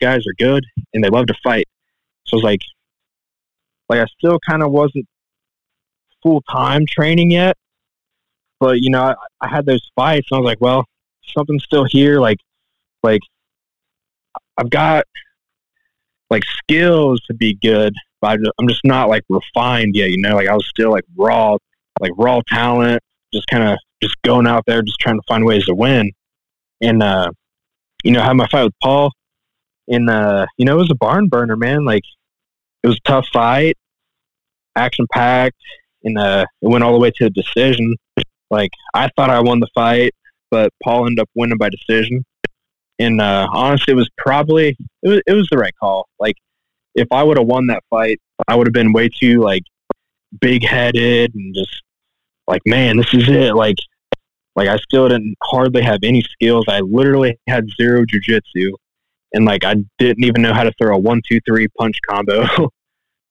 guys 0.00 0.26
are 0.26 0.34
good 0.38 0.64
and 0.92 1.02
they 1.02 1.08
love 1.10 1.26
to 1.26 1.34
fight. 1.42 1.66
So 2.26 2.36
I 2.36 2.38
was 2.38 2.44
like, 2.44 2.60
like 3.88 4.00
I 4.00 4.06
still 4.18 4.38
kind 4.48 4.62
of 4.62 4.72
wasn't 4.72 5.06
full 6.22 6.42
time 6.50 6.86
training 6.86 7.30
yet, 7.30 7.56
but 8.60 8.80
you 8.80 8.90
know, 8.90 9.02
I, 9.02 9.14
I 9.40 9.48
had 9.48 9.66
those 9.66 9.90
fights 9.96 10.28
and 10.30 10.38
I 10.38 10.40
was 10.40 10.46
like, 10.46 10.60
well, 10.60 10.84
something's 11.32 11.64
still 11.64 11.84
here. 11.84 12.20
Like, 12.20 12.38
like 13.02 13.20
I've 14.56 14.70
got 14.70 15.04
like 16.30 16.44
skills 16.44 17.20
to 17.26 17.34
be 17.34 17.54
good, 17.54 17.94
but 18.20 18.38
I'm 18.58 18.68
just 18.68 18.84
not 18.84 19.08
like 19.08 19.22
refined 19.28 19.94
yet. 19.94 20.10
You 20.10 20.18
know, 20.18 20.34
like 20.34 20.48
I 20.48 20.54
was 20.54 20.68
still 20.68 20.90
like 20.90 21.04
raw, 21.16 21.56
like 22.00 22.12
raw 22.16 22.40
talent, 22.48 23.02
just 23.32 23.46
kind 23.48 23.64
of 23.64 23.78
just 24.02 24.16
going 24.22 24.46
out 24.46 24.64
there, 24.66 24.82
just 24.82 25.00
trying 25.00 25.16
to 25.16 25.24
find 25.28 25.44
ways 25.44 25.66
to 25.66 25.74
win. 25.74 26.10
And 26.80 27.02
uh, 27.02 27.30
you 28.02 28.12
know, 28.12 28.22
had 28.22 28.34
my 28.34 28.46
fight 28.48 28.64
with 28.64 28.74
Paul, 28.82 29.12
and 29.88 30.08
uh, 30.08 30.46
you 30.58 30.64
know, 30.64 30.74
it 30.74 30.80
was 30.80 30.90
a 30.90 30.96
barn 30.96 31.28
burner, 31.28 31.56
man. 31.56 31.84
Like 31.84 32.04
it 32.82 32.86
was 32.86 32.96
a 32.96 33.08
tough 33.08 33.26
fight, 33.32 33.76
action 34.76 35.06
packed, 35.12 35.60
and 36.04 36.18
uh, 36.18 36.46
it 36.62 36.68
went 36.68 36.84
all 36.84 36.92
the 36.92 36.98
way 36.98 37.10
to 37.16 37.26
a 37.26 37.30
decision. 37.30 37.94
Like 38.50 38.70
I 38.94 39.08
thought 39.16 39.30
I 39.30 39.40
won 39.40 39.60
the 39.60 39.68
fight, 39.74 40.14
but 40.54 40.72
Paul 40.84 41.06
ended 41.06 41.18
up 41.18 41.28
winning 41.34 41.58
by 41.58 41.68
decision. 41.68 42.24
And 43.00 43.20
uh, 43.20 43.48
honestly, 43.52 43.90
it 43.90 43.96
was 43.96 44.08
probably 44.16 44.76
it 45.02 45.08
was, 45.08 45.20
it 45.26 45.32
was 45.32 45.48
the 45.50 45.58
right 45.58 45.74
call. 45.80 46.06
Like 46.20 46.36
if 46.94 47.08
I 47.10 47.24
would 47.24 47.38
have 47.38 47.48
won 47.48 47.66
that 47.66 47.82
fight, 47.90 48.20
I 48.46 48.54
would 48.54 48.68
have 48.68 48.72
been 48.72 48.92
way 48.92 49.08
too 49.08 49.40
like 49.40 49.64
big 50.40 50.64
headed 50.64 51.34
and 51.34 51.52
just 51.56 51.82
like, 52.46 52.62
man, 52.66 52.98
this 52.98 53.12
is 53.12 53.28
it. 53.28 53.56
Like, 53.56 53.78
like 54.54 54.68
I 54.68 54.76
still 54.76 55.08
didn't 55.08 55.34
hardly 55.42 55.82
have 55.82 55.98
any 56.04 56.22
skills. 56.22 56.66
I 56.68 56.78
literally 56.78 57.36
had 57.48 57.66
zero 57.76 58.04
jujitsu, 58.04 58.70
and 59.32 59.44
like 59.44 59.64
I 59.64 59.74
didn't 59.98 60.22
even 60.22 60.40
know 60.40 60.54
how 60.54 60.62
to 60.62 60.72
throw 60.80 60.94
a 60.94 60.98
one 60.98 61.20
two 61.28 61.40
three 61.44 61.66
punch 61.76 61.98
combo. 62.08 62.46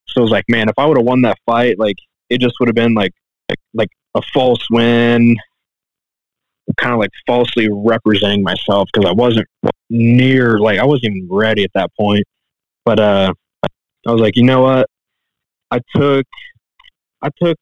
so 0.09 0.17
I 0.17 0.19
was 0.19 0.32
like, 0.32 0.49
man, 0.49 0.67
if 0.67 0.76
I 0.78 0.86
would 0.86 0.97
have 0.97 1.05
won 1.05 1.21
that 1.21 1.38
fight, 1.45 1.80
like 1.80 1.95
it 2.30 2.41
just 2.41 2.55
would 2.59 2.67
have 2.67 2.76
been 2.76 2.95
like 2.95 3.13
like, 3.47 3.59
like 3.74 3.89
a 4.13 4.21
false 4.34 4.65
win, 4.69 5.38
kind 6.78 6.93
of 6.93 6.99
like 6.99 7.11
falsely 7.28 7.70
representing 7.72 8.43
myself 8.43 8.89
because 8.91 9.09
I 9.09 9.14
wasn't 9.14 9.47
near 9.89 10.59
like 10.59 10.80
I 10.80 10.86
wasn't 10.86 11.16
even 11.16 11.28
ready 11.30 11.64
at 11.64 11.72
that 11.76 11.91
point. 11.99 12.24
But 12.86 12.99
uh, 12.99 13.34
I 14.07 14.11
was 14.11 14.22
like, 14.22 14.36
you 14.36 14.43
know 14.43 14.61
what? 14.61 14.89
I 15.72 15.80
took 15.95 16.26
I 17.22 17.30
took 17.41 17.57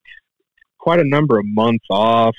quite 0.80 1.00
a 1.00 1.08
number 1.08 1.38
of 1.38 1.46
months 1.46 1.86
off, 1.90 2.36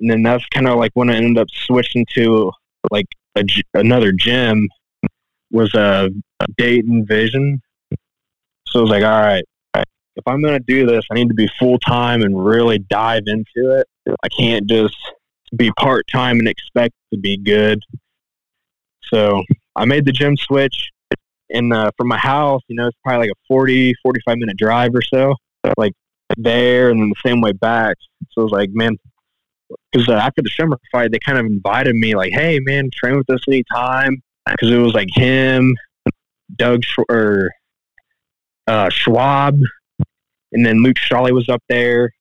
and 0.00 0.10
then 0.10 0.22
that's 0.22 0.44
kind 0.46 0.68
of 0.68 0.78
like 0.78 0.92
when 0.94 1.10
I 1.10 1.16
ended 1.16 1.38
up 1.38 1.48
switching 1.50 2.06
to 2.14 2.52
like 2.90 3.06
a, 3.36 3.44
another 3.74 4.12
gym 4.12 4.68
was 5.50 5.74
a 5.74 6.10
Dayton 6.56 7.04
Vision. 7.06 7.60
So 8.66 8.78
I 8.78 8.82
was 8.82 8.90
like, 8.90 9.02
all 9.02 9.20
right, 9.20 9.44
if 9.74 10.26
I'm 10.26 10.42
going 10.42 10.58
to 10.58 10.64
do 10.64 10.86
this, 10.86 11.04
I 11.10 11.14
need 11.14 11.28
to 11.28 11.34
be 11.34 11.48
full 11.58 11.78
time 11.78 12.22
and 12.22 12.44
really 12.44 12.78
dive 12.78 13.24
into 13.26 13.76
it. 13.76 13.86
I 14.22 14.28
can't 14.28 14.68
just 14.68 14.96
be 15.56 15.70
part 15.78 16.06
time 16.10 16.38
and 16.38 16.48
expect 16.48 16.94
to 17.12 17.18
be 17.18 17.36
good. 17.36 17.82
So 19.04 19.42
I 19.76 19.84
made 19.84 20.04
the 20.04 20.12
gym 20.12 20.36
switch. 20.36 20.90
And 21.52 21.72
uh, 21.72 21.90
from 21.96 22.06
my 22.06 22.16
house, 22.16 22.62
you 22.68 22.76
know, 22.76 22.86
it's 22.86 22.96
probably 23.02 23.26
like 23.26 23.32
a 23.32 23.40
40, 23.48 23.94
45 24.04 24.38
minute 24.38 24.56
drive 24.56 24.94
or 24.94 25.02
so, 25.02 25.34
like 25.76 25.92
there 26.36 26.90
and 26.90 27.00
then 27.00 27.08
the 27.08 27.28
same 27.28 27.40
way 27.40 27.52
back. 27.52 27.96
So 28.30 28.42
I 28.42 28.44
was 28.44 28.52
like, 28.52 28.70
man, 28.72 28.96
because 29.90 30.08
uh, 30.08 30.12
after 30.12 30.42
the 30.42 30.50
summer 30.50 30.78
fight, 30.92 31.10
they 31.10 31.18
kind 31.18 31.38
of 31.38 31.46
invited 31.46 31.96
me, 31.96 32.14
like, 32.14 32.32
hey, 32.32 32.60
man, 32.60 32.88
train 32.92 33.16
with 33.16 33.28
us 33.30 33.40
anytime. 33.48 34.22
Because 34.46 34.70
it 34.70 34.78
was 34.78 34.94
like 34.94 35.08
him, 35.12 35.76
Doug 36.56 36.84
Sch- 36.84 36.98
or 37.08 37.50
uh, 38.66 38.88
Schwab, 38.90 39.58
and 40.52 40.64
then 40.66 40.82
Luke 40.82 40.98
Shawley 40.98 41.32
was 41.32 41.48
up 41.48 41.62
there. 41.68 42.12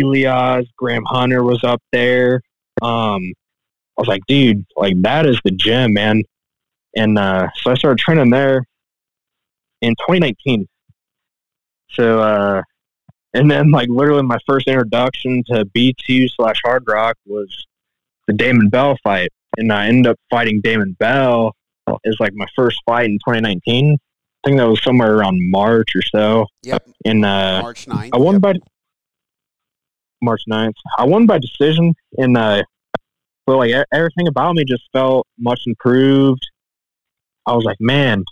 Elias, 0.00 0.66
Graham 0.76 1.04
Hunter 1.06 1.42
was 1.42 1.62
up 1.64 1.82
there. 1.92 2.40
Um, 2.82 3.32
I 3.96 4.00
was 4.00 4.08
like, 4.08 4.22
dude, 4.26 4.64
like 4.76 5.00
that 5.02 5.26
is 5.26 5.40
the 5.44 5.52
gym, 5.52 5.94
man. 5.94 6.22
And 6.96 7.18
uh, 7.18 7.48
so 7.56 7.70
I 7.70 7.74
started 7.74 7.98
training 7.98 8.30
there 8.30 8.64
in 9.80 9.94
2019. 10.00 10.66
So, 11.90 12.20
uh, 12.20 12.62
and 13.34 13.50
then 13.50 13.70
like 13.70 13.88
literally 13.88 14.22
my 14.22 14.38
first 14.46 14.68
introduction 14.68 15.42
to 15.48 15.64
B2 15.66 16.28
slash 16.30 16.56
Hard 16.64 16.84
Rock 16.86 17.16
was 17.26 17.66
the 18.26 18.32
Damon 18.32 18.68
Bell 18.68 18.96
fight, 19.02 19.30
and 19.56 19.72
I 19.72 19.86
ended 19.86 20.10
up 20.12 20.18
fighting 20.30 20.60
Damon 20.60 20.96
Bell 20.98 21.52
as 22.04 22.16
like 22.20 22.32
my 22.34 22.46
first 22.56 22.80
fight 22.86 23.06
in 23.06 23.18
2019. 23.26 23.94
I 23.94 24.48
think 24.48 24.58
that 24.58 24.68
was 24.68 24.82
somewhere 24.82 25.16
around 25.16 25.38
March 25.50 25.96
or 25.96 26.02
so. 26.02 26.46
Yep. 26.64 26.88
And 27.04 27.24
uh, 27.24 27.62
March 27.62 27.86
9th. 27.86 28.10
I 28.12 28.16
won 28.18 28.34
yep. 28.34 28.42
by 28.42 28.54
March 30.24 30.42
9th. 30.50 30.74
I 30.98 31.04
won 31.04 31.26
by 31.26 31.38
decision, 31.38 31.94
and 32.18 32.36
uh, 32.36 32.62
but 33.46 33.56
like 33.56 33.72
everything 33.92 34.28
about 34.28 34.54
me 34.54 34.64
just 34.64 34.84
felt 34.92 35.26
much 35.38 35.60
improved. 35.66 36.46
I 37.46 37.54
was 37.54 37.64
like, 37.64 37.76
man, 37.80 38.24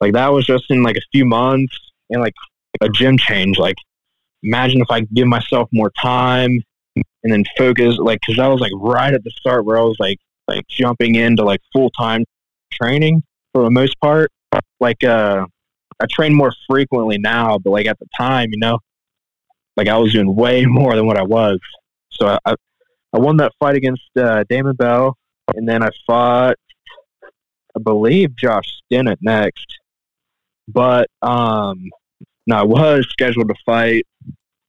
like 0.00 0.12
that 0.14 0.28
was 0.28 0.46
just 0.46 0.64
in 0.70 0.82
like 0.82 0.96
a 0.96 1.06
few 1.12 1.24
months, 1.24 1.76
and 2.10 2.20
like 2.20 2.34
a 2.80 2.88
gym 2.88 3.18
change. 3.18 3.58
Like, 3.58 3.76
imagine 4.42 4.80
if 4.80 4.90
I 4.90 5.00
could 5.00 5.14
give 5.14 5.26
myself 5.26 5.68
more 5.72 5.90
time 6.00 6.62
and 6.96 7.32
then 7.32 7.44
focus, 7.58 7.96
like, 7.98 8.20
because 8.20 8.38
I 8.38 8.48
was 8.48 8.60
like 8.60 8.72
right 8.76 9.12
at 9.12 9.22
the 9.24 9.30
start 9.30 9.64
where 9.64 9.78
I 9.78 9.82
was 9.82 9.96
like 9.98 10.18
like 10.48 10.66
jumping 10.68 11.14
into 11.14 11.44
like 11.44 11.60
full 11.72 11.90
time 11.90 12.24
training 12.72 13.22
for 13.52 13.64
the 13.64 13.70
most 13.70 13.98
part. 14.00 14.30
Like, 14.80 15.04
uh, 15.04 15.46
I 16.00 16.06
train 16.10 16.34
more 16.34 16.52
frequently 16.68 17.18
now, 17.18 17.58
but 17.58 17.70
like 17.70 17.86
at 17.86 17.98
the 17.98 18.06
time, 18.16 18.48
you 18.50 18.58
know, 18.58 18.78
like 19.80 19.88
I 19.88 19.96
was 19.96 20.12
doing 20.12 20.36
way 20.36 20.66
more 20.66 20.94
than 20.94 21.06
what 21.06 21.16
I 21.16 21.22
was. 21.22 21.58
So 22.12 22.26
I, 22.26 22.38
I, 22.44 22.54
I 23.14 23.18
won 23.18 23.38
that 23.38 23.52
fight 23.58 23.76
against 23.76 24.02
uh, 24.18 24.44
Damon 24.50 24.76
Bell, 24.76 25.16
and 25.54 25.66
then 25.66 25.82
I 25.82 25.88
fought, 26.06 26.56
I 27.24 27.80
believe, 27.82 28.36
Josh 28.36 28.66
Stinnett 28.92 29.16
next. 29.22 29.66
But 30.68 31.08
um, 31.22 31.88
no, 32.46 32.56
I 32.56 32.62
was 32.62 33.06
scheduled 33.10 33.48
to 33.48 33.54
fight 33.64 34.06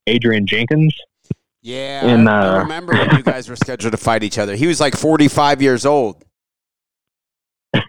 Adrian 0.08 0.48
Jenkins. 0.48 0.96
Yeah, 1.62 2.08
And, 2.08 2.28
I, 2.28 2.42
I 2.42 2.56
uh, 2.56 2.64
remember 2.64 2.94
when 2.94 3.18
you 3.18 3.22
guys 3.22 3.48
were 3.50 3.56
scheduled 3.56 3.92
to 3.92 3.98
fight 3.98 4.24
each 4.24 4.40
other. 4.40 4.56
He 4.56 4.66
was 4.66 4.80
like 4.80 4.96
45 4.96 5.62
years 5.62 5.86
old. 5.86 6.24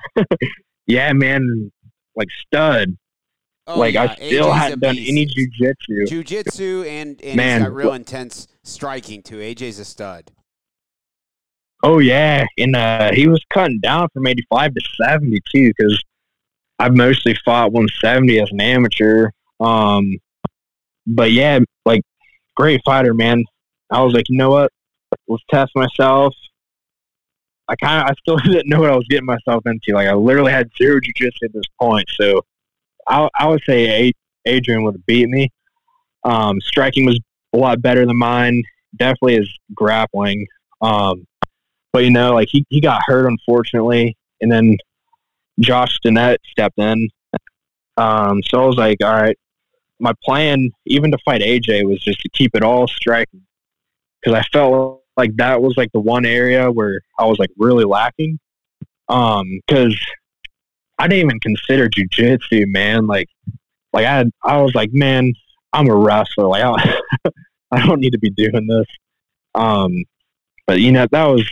Yeah, 0.87 1.12
man, 1.12 1.70
like 2.16 2.29
stud. 2.45 2.97
Oh, 3.67 3.79
like 3.79 3.95
yeah, 3.95 4.03
I 4.03 4.15
still 4.17 4.49
AJ's 4.49 4.59
hadn't 4.59 4.81
done 4.81 4.97
any 4.99 5.27
jujitsu. 5.27 6.09
Jiu-jitsu 6.09 6.85
and, 6.87 7.23
and 7.23 7.37
Man. 7.37 7.61
he's 7.61 7.69
got 7.69 7.75
real 7.75 7.93
intense 7.93 8.49
striking 8.65 9.23
too. 9.23 9.37
AJ's 9.37 9.79
a 9.79 9.85
stud. 9.85 10.33
Oh 11.85 11.99
yeah, 11.99 12.45
and 12.59 12.75
uh, 12.75 13.13
he 13.13 13.29
was 13.29 13.45
cutting 13.51 13.81
down 13.81 14.09
from 14.13 14.27
eighty 14.27 14.45
five 14.51 14.75
to 14.75 14.81
seventy 15.01 15.41
too, 15.53 15.73
because 15.77 16.03
I've 16.79 16.97
mostly 16.97 17.37
fought 17.45 17.73
one 17.73 17.89
seventy 18.01 18.41
as 18.41 18.51
an 18.51 18.61
amateur. 18.61 19.31
Um, 19.61 20.17
but 21.07 21.33
yeah, 21.33 21.61
like 21.85 22.03
great 22.57 22.81
fighter, 22.85 23.15
man. 23.15 23.45
I 23.91 24.03
was 24.03 24.13
like, 24.13 24.29
you 24.29 24.39
know 24.39 24.51
what? 24.51 24.73
Let's 25.29 25.45
test 25.51 25.73
myself. 25.75 26.35
I 27.69 27.77
kind 27.77 28.03
of, 28.03 28.11
I 28.11 28.15
still 28.21 28.37
didn't 28.53 28.69
know 28.69 28.81
what 28.81 28.91
I 28.91 28.97
was 28.97 29.07
getting 29.09 29.27
myself 29.27 29.65
into. 29.67 29.93
Like 29.93 30.09
I 30.09 30.15
literally 30.15 30.53
had 30.53 30.71
zero 30.77 31.01
jujitsu 31.01 31.45
at 31.45 31.53
this 31.53 31.65
point, 31.81 32.09
so 32.21 32.43
I, 33.09 33.28
I 33.38 33.48
would 33.48 33.62
say 33.66 34.12
Adrian 34.44 34.84
would 34.84 34.94
have 34.94 35.07
beat 35.07 35.28
me. 35.28 35.50
Um, 36.24 36.61
striking 36.61 37.05
was 37.05 37.18
a 37.53 37.57
lot 37.57 37.82
better 37.82 38.07
than 38.07 38.18
mine. 38.18 38.62
Definitely 38.96 39.36
his 39.36 39.59
grappling. 39.74 40.46
Um, 40.80 41.26
but 41.92 42.05
you 42.05 42.11
know, 42.11 42.34
like 42.34 42.48
he, 42.50 42.64
he 42.68 42.80
got 42.80 43.03
hurt 43.07 43.26
unfortunately, 43.26 44.16
and 44.40 44.50
then 44.50 44.76
Josh 45.61 45.98
Stinnett 45.98 46.38
stepped 46.50 46.78
in. 46.78 47.09
Um, 47.96 48.42
so 48.42 48.62
I 48.62 48.66
was 48.66 48.76
like, 48.76 48.98
all 49.03 49.12
right, 49.12 49.38
my 50.00 50.12
plan, 50.24 50.70
even 50.86 51.11
to 51.12 51.18
fight 51.24 51.42
AJ, 51.42 51.84
was 51.86 52.00
just 52.00 52.20
to 52.20 52.28
keep 52.30 52.55
it 52.55 52.62
all 52.62 52.88
striking 52.88 53.42
because 54.20 54.38
I 54.38 54.42
felt 54.53 55.03
like 55.16 55.36
that 55.36 55.61
was 55.61 55.74
like 55.76 55.92
the 55.92 56.00
one 56.00 56.24
area 56.24 56.70
where 56.70 57.00
I 57.18 57.26
was 57.26 57.38
like 57.38 57.50
really 57.57 57.84
lacking. 57.84 58.38
Um, 59.09 59.61
because 59.66 59.96
I 60.99 61.09
didn't 61.09 61.26
even 61.26 61.40
consider 61.40 61.88
jujitsu, 61.88 62.66
man. 62.68 63.07
Like, 63.07 63.28
like 63.93 64.07
I, 64.07 64.16
had, 64.18 64.30
I 64.45 64.61
was 64.61 64.74
like, 64.74 64.90
man, 64.93 65.32
I'm 65.72 65.88
a 65.88 65.97
wrestler. 65.97 66.47
Like, 66.47 66.62
I, 66.64 67.30
I 67.72 67.86
don't 67.86 68.01
need 68.01 68.12
to 68.12 68.18
be 68.18 68.30
doing 68.30 68.66
this. 68.66 68.86
Um, 69.55 70.05
but 70.66 70.80
you 70.80 70.93
know, 70.93 71.07
that 71.11 71.24
was 71.24 71.51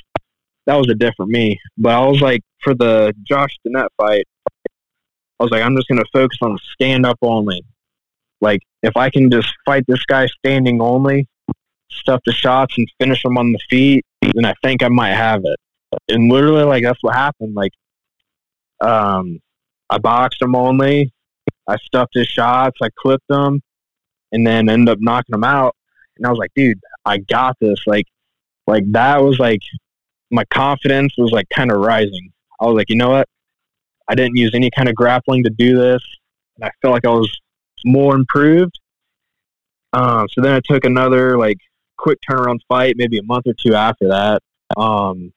that 0.66 0.76
was 0.76 0.88
a 0.88 0.94
different 0.94 1.30
me. 1.30 1.58
But 1.76 1.94
I 1.94 2.06
was 2.06 2.20
like, 2.20 2.42
for 2.60 2.74
the 2.74 3.14
Josh 3.24 3.56
Stinnett 3.66 3.88
fight, 3.96 4.24
I 5.38 5.42
was 5.42 5.50
like, 5.50 5.62
I'm 5.62 5.76
just 5.76 5.88
gonna 5.88 6.04
focus 6.12 6.38
on 6.42 6.58
stand 6.74 7.06
up 7.06 7.18
only. 7.22 7.62
Like, 8.40 8.60
if 8.82 8.96
I 8.96 9.10
can 9.10 9.30
just 9.30 9.52
fight 9.66 9.84
this 9.86 10.04
guy 10.04 10.26
standing 10.26 10.80
only, 10.80 11.26
stuff 11.90 12.20
the 12.24 12.32
shots 12.32 12.78
and 12.78 12.90
finish 12.98 13.24
him 13.24 13.36
on 13.36 13.52
the 13.52 13.58
feet, 13.68 14.04
then 14.34 14.44
I 14.44 14.54
think 14.62 14.82
I 14.82 14.88
might 14.88 15.12
have 15.12 15.42
it. 15.44 15.58
And 16.08 16.30
literally, 16.30 16.64
like 16.64 16.84
that's 16.84 17.02
what 17.02 17.14
happened. 17.14 17.54
Like, 17.54 17.72
um, 18.80 19.38
I 19.88 19.98
boxed 19.98 20.42
him 20.42 20.54
only. 20.54 21.12
I 21.66 21.76
stuffed 21.76 22.14
his 22.14 22.26
shots. 22.26 22.78
I 22.82 22.88
clipped 22.96 23.28
them, 23.28 23.60
and 24.32 24.46
then 24.46 24.68
ended 24.68 24.88
up 24.88 24.98
knocking 25.00 25.34
him 25.34 25.44
out. 25.44 25.76
And 26.16 26.26
I 26.26 26.30
was 26.30 26.38
like, 26.38 26.52
dude, 26.54 26.80
I 27.04 27.18
got 27.18 27.56
this. 27.60 27.80
Like, 27.86 28.06
like 28.66 28.84
that 28.92 29.22
was 29.22 29.38
like 29.38 29.60
my 30.30 30.44
confidence 30.46 31.14
was 31.18 31.32
like 31.32 31.48
kind 31.50 31.70
of 31.70 31.78
rising. 31.78 32.32
I 32.60 32.66
was 32.66 32.76
like, 32.76 32.90
you 32.90 32.96
know 32.96 33.10
what? 33.10 33.28
I 34.08 34.14
didn't 34.14 34.36
use 34.36 34.52
any 34.54 34.70
kind 34.70 34.88
of 34.88 34.94
grappling 34.94 35.44
to 35.44 35.50
do 35.50 35.76
this, 35.76 36.02
and 36.56 36.64
I 36.64 36.70
felt 36.82 36.92
like 36.92 37.04
I 37.04 37.10
was 37.10 37.30
more 37.84 38.14
improved. 38.14 38.78
Um, 39.92 40.28
so 40.30 40.40
then 40.40 40.54
I 40.54 40.60
took 40.64 40.84
another 40.84 41.36
like 41.36 41.58
quick 41.96 42.18
turnaround 42.28 42.60
fight, 42.68 42.94
maybe 42.96 43.18
a 43.18 43.22
month 43.22 43.46
or 43.46 43.54
two 43.54 43.74
after 43.74 44.08
that. 44.08 44.42
Um, 44.76 45.32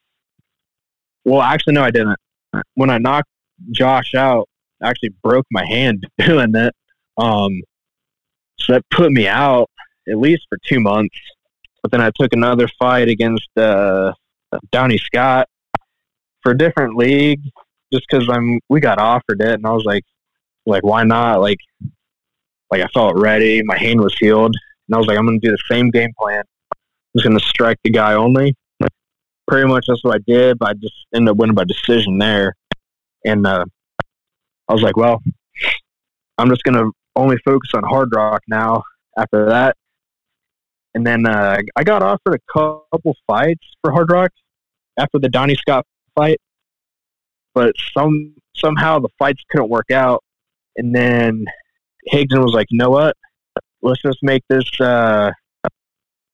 well, 1.26 1.42
actually, 1.42 1.74
no, 1.74 1.84
I 1.84 1.92
didn't. 1.92 2.18
When 2.76 2.90
I 2.90 2.98
knocked 2.98 3.30
Josh 3.72 4.14
out, 4.16 4.48
I 4.82 4.90
actually 4.90 5.14
broke 5.24 5.46
my 5.52 5.66
hand 5.66 6.06
doing 6.26 6.54
it. 6.56 6.74
Um, 7.18 7.62
so 8.60 8.74
that 8.74 8.84
put 8.90 9.12
me 9.12 9.28
out 9.28 9.70
at 10.08 10.18
least 10.18 10.44
for 10.50 10.58
two 10.66 10.80
months. 10.80 11.18
But 11.82 11.92
then 11.92 12.02
I 12.02 12.12
took 12.20 12.34
another 12.34 12.68
fight 12.80 13.10
against 13.10 13.50
uh, 13.58 14.14
Scott 14.98 15.48
for 16.42 16.52
a 16.52 16.58
different 16.58 16.96
league, 16.96 17.42
just 17.92 18.06
because 18.10 18.30
I'm 18.30 18.60
we 18.70 18.80
got 18.80 19.00
offered 19.00 19.42
it, 19.42 19.54
and 19.54 19.66
I 19.66 19.72
was 19.72 19.84
like, 19.84 20.04
like 20.66 20.84
why 20.84 21.04
not? 21.04 21.42
Like, 21.42 21.60
like 22.72 22.82
I 22.82 22.88
felt 22.94 23.18
ready, 23.18 23.62
my 23.64 23.78
hand 23.78 24.00
was 24.00 24.16
healed, 24.18 24.56
and 24.88 24.96
I 24.96 24.98
was 24.98 25.08
like, 25.08 25.18
I'm 25.18 25.26
gonna 25.26 25.40
do 25.40 25.52
the 25.52 25.58
same 25.70 25.90
game 25.90 26.12
plan. 26.18 26.44
I'm 26.74 27.18
just 27.18 27.26
gonna 27.26 27.40
strike 27.40 27.80
the 27.84 27.90
guy 27.90 28.14
only. 28.14 28.56
Pretty 29.46 29.68
much 29.68 29.86
that's 29.88 30.04
what 30.06 30.16
I 30.16 30.20
did, 30.26 30.58
but 30.58 30.70
I 30.70 30.74
just 30.74 30.96
ended 31.14 31.32
up 31.32 31.38
winning 31.38 31.56
by 31.56 31.66
decision 31.66 32.18
there. 32.18 32.56
And 33.26 33.46
uh, 33.46 33.66
I 34.68 34.74
was 34.74 34.82
like, 34.82 34.98
well, 34.98 35.22
I'm 36.38 36.50
just 36.50 36.64
gonna 36.64 36.90
only 37.16 37.38
focus 37.46 37.72
on 37.74 37.84
hard 37.84 38.10
rock 38.14 38.42
now. 38.48 38.84
After 39.16 39.46
that, 39.50 39.78
and 40.96 41.06
then 41.06 41.28
uh, 41.28 41.60
I 41.76 41.84
got 41.84 42.02
offered 42.02 42.36
a 42.36 42.52
couple 42.52 43.16
fights 43.28 43.66
for 43.82 43.92
hard 43.92 44.12
rock 44.12 44.32
after 44.98 45.20
the 45.20 45.30
Donnie 45.30 45.56
Scott 45.56 45.86
fight, 46.16 46.40
but 47.54 47.74
some 47.96 48.36
somehow 48.56 49.00
the 49.00 49.10
fights 49.18 49.42
couldn't 49.50 49.70
work 49.70 49.92
out. 49.92 50.24
And 50.78 50.96
then 50.96 51.46
Higdon 52.12 52.44
was 52.44 52.54
like, 52.54 52.68
you 52.70 52.78
know 52.78 52.90
what? 52.90 53.16
Let's 53.82 54.02
just 54.02 54.20
make 54.22 54.44
this 54.50 54.66
uh, 54.80 55.32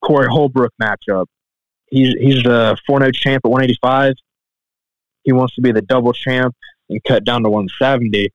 Corey 0.02 0.28
Holbrook 0.30 0.74
matchup. 0.82 1.26
He's 1.90 2.14
he's 2.20 2.44
the 2.44 2.78
4 2.86 3.00
0 3.00 3.12
champ 3.12 3.42
at 3.46 3.50
185. 3.50 4.14
He 5.24 5.34
wants 5.34 5.56
to 5.56 5.62
be 5.62 5.72
the 5.72 5.82
double 5.82 6.14
champ 6.14 6.56
and 6.90 7.04
cut 7.08 7.24
down 7.24 7.44
to 7.44 7.50
170. 7.50 8.30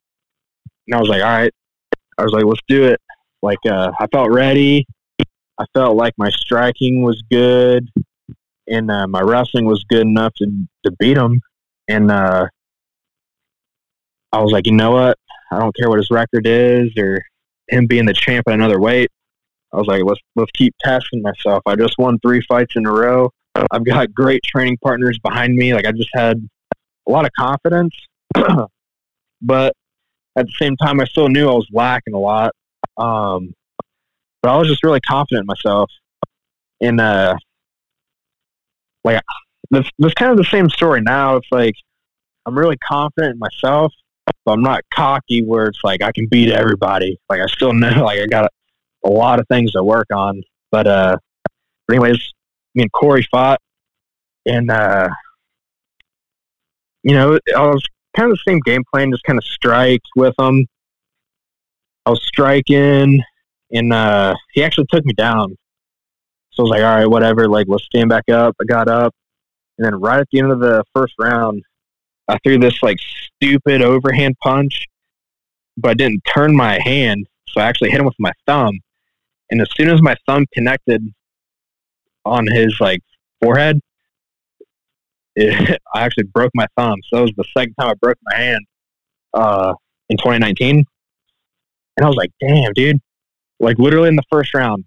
And 0.87 0.95
I 0.95 1.01
was 1.01 1.09
like, 1.09 1.23
all 1.23 1.31
right. 1.31 1.53
I 2.19 2.23
was 2.23 2.33
like, 2.33 2.45
let's 2.45 2.61
do 2.69 2.85
it. 2.85 3.01
Like, 3.43 3.59
uh, 3.67 3.93
I 3.99 4.07
felt 4.09 4.31
ready. 4.31 4.87
I 5.59 5.65
felt 5.75 5.97
like 5.97 6.15
my 6.17 6.31
striking 6.31 7.03
was 7.03 7.23
good 7.31 7.89
and 8.67 8.91
uh, 8.91 9.07
my 9.07 9.21
wrestling 9.21 9.67
was 9.67 9.85
good 9.85 10.03
enough 10.03 10.33
to, 10.35 10.47
to 10.85 10.93
beat 10.99 11.17
him. 11.17 11.41
And 11.89 12.11
uh, 12.11 12.49
I 14.33 14.41
was 14.41 14.53
like, 14.53 14.67
you 14.67 14.73
know 14.73 14.93
what? 14.93 15.19
I 15.53 15.59
don't 15.59 15.75
care 15.77 15.89
what 15.89 15.99
his 15.99 16.11
record 16.11 16.47
is 16.47 16.91
or 16.99 17.23
him 17.69 17.87
being 17.87 18.07
the 18.07 18.15
champ 18.15 18.49
at 18.49 18.55
another 18.55 18.81
weight. 18.81 19.11
I 19.73 19.77
was 19.77 19.87
like, 19.87 20.03
let's 20.05 20.21
let's 20.37 20.51
keep 20.53 20.75
testing 20.81 21.23
myself. 21.23 21.63
I 21.67 21.75
just 21.75 21.99
won 21.99 22.19
three 22.21 22.41
fights 22.49 22.75
in 22.77 22.87
a 22.87 22.93
row. 22.93 23.31
I've 23.71 23.85
got 23.85 24.13
great 24.15 24.43
training 24.45 24.79
partners 24.83 25.19
behind 25.19 25.55
me. 25.55 25.75
Like 25.75 25.87
I 25.87 25.93
just 25.93 26.11
had 26.15 26.49
a 27.07 27.11
lot 27.11 27.25
of 27.25 27.31
confidence, 27.39 27.95
but 29.43 29.75
at 30.37 30.47
the 30.47 30.53
same 30.59 30.77
time, 30.77 31.01
I 31.01 31.05
still 31.05 31.29
knew 31.29 31.49
I 31.49 31.55
was 31.55 31.69
lacking 31.73 32.15
a 32.15 32.19
lot. 32.19 32.53
Um, 32.97 33.55
but 34.43 34.51
I 34.51 34.57
was 34.57 34.69
just 34.69 34.85
really 34.85 35.01
confident 35.01 35.45
in 35.45 35.47
myself. 35.47 35.91
And 36.81 37.01
uh, 37.01 37.35
like 39.05 39.23
this, 39.71 39.89
this 39.99 40.15
kind 40.15 40.31
of 40.31 40.37
the 40.37 40.45
same 40.45 40.69
story 40.69 41.01
now. 41.01 41.37
It's 41.37 41.49
like 41.51 41.75
I'm 42.47 42.59
really 42.59 42.77
confident 42.77 43.35
in 43.35 43.39
myself, 43.39 43.93
but 44.45 44.53
I'm 44.53 44.63
not 44.63 44.83
cocky 44.93 45.43
where 45.43 45.67
it's 45.67 45.81
like 45.83 46.03
I 46.03 46.13
can 46.13 46.27
beat 46.31 46.51
everybody. 46.51 47.19
Like 47.31 47.41
I 47.41 47.47
still 47.47 47.73
know 47.75 48.05
like 48.05 48.21
I 48.21 48.27
got 48.27 48.45
a, 48.45 49.09
a 49.09 49.11
lot 49.11 49.41
of 49.41 49.47
things 49.49 49.73
to 49.73 49.83
work 49.83 50.09
on. 50.13 50.43
But 50.71 50.87
uh, 50.87 51.17
but 51.87 51.97
anyways, 51.97 52.33
me 52.75 52.83
and 52.83 52.93
Corey 52.93 53.27
fought, 53.31 53.61
and 54.45 54.71
uh, 54.71 55.09
you 57.03 57.15
know 57.15 57.39
I 57.57 57.61
was 57.61 57.83
kind 58.17 58.31
of 58.31 58.39
the 58.39 58.51
same 58.51 58.61
game 58.61 58.83
plan, 58.93 59.11
just 59.11 59.25
kind 59.25 59.39
of 59.39 59.45
strike 59.45 60.03
with 60.17 60.35
him. 60.39 60.67
I 62.07 62.11
was 62.11 62.23
striking, 62.25 63.23
and 63.73 63.93
uh, 63.93 64.35
he 64.53 64.63
actually 64.63 64.87
took 64.91 65.05
me 65.05 65.15
down. 65.15 65.57
So 66.51 66.63
I 66.63 66.65
was 66.65 66.71
like, 66.71 66.83
all 66.83 66.97
right, 66.97 67.07
whatever. 67.07 67.49
Like, 67.49 67.67
let's 67.69 67.85
stand 67.85 68.11
back 68.11 68.29
up. 68.29 68.55
I 68.61 68.65
got 68.65 68.89
up. 68.89 69.15
And 69.79 69.87
then 69.87 70.01
right 70.01 70.21
at 70.21 70.29
the 70.31 70.39
end 70.39 70.53
of 70.53 70.61
the 70.61 70.85
first 70.95 71.15
round, 71.19 71.63
I 72.29 72.39
threw 72.45 72.59
this 72.59 72.83
like 72.83 72.99
stupid 73.01 73.83
overhand 73.83 74.37
punch, 74.43 74.87
but 75.77 75.91
I 75.91 75.95
didn't 75.95 76.23
turn 76.33 76.55
my 76.55 76.79
hand. 76.83 77.27
So 77.49 77.61
I 77.61 77.65
actually 77.65 77.91
hit 77.91 78.01
him 78.01 78.07
with 78.07 78.15
my 78.19 78.33
thumb. 78.47 78.79
And 79.51 79.61
as 79.61 79.69
soon 79.77 79.91
as 79.91 80.01
my 80.01 80.15
thumb 80.27 80.47
connected 80.53 81.03
on 82.25 82.47
his 82.47 82.77
like 82.81 83.01
forehead, 83.43 83.81
it, 85.37 85.81
I 85.95 86.03
actually 86.03 86.25
broke 86.25 86.51
my 86.55 86.67
thumb. 86.77 86.99
So 87.09 87.17
that 87.17 87.23
was 87.23 87.33
the 87.37 87.45
second 87.57 87.75
time 87.75 87.91
I 87.91 87.95
broke 87.95 88.19
my 88.25 88.37
hand 88.37 88.67
uh, 89.35 89.75
in 90.09 90.17
2019. 90.17 90.85
And 91.97 92.05
I 92.05 92.09
was 92.09 92.17
like, 92.17 92.31
damn, 92.41 92.73
dude. 92.73 93.01
Like 93.61 93.79
literally 93.79 94.09
in 94.09 94.17
the 94.17 94.23
first 94.31 94.53
round, 94.55 94.85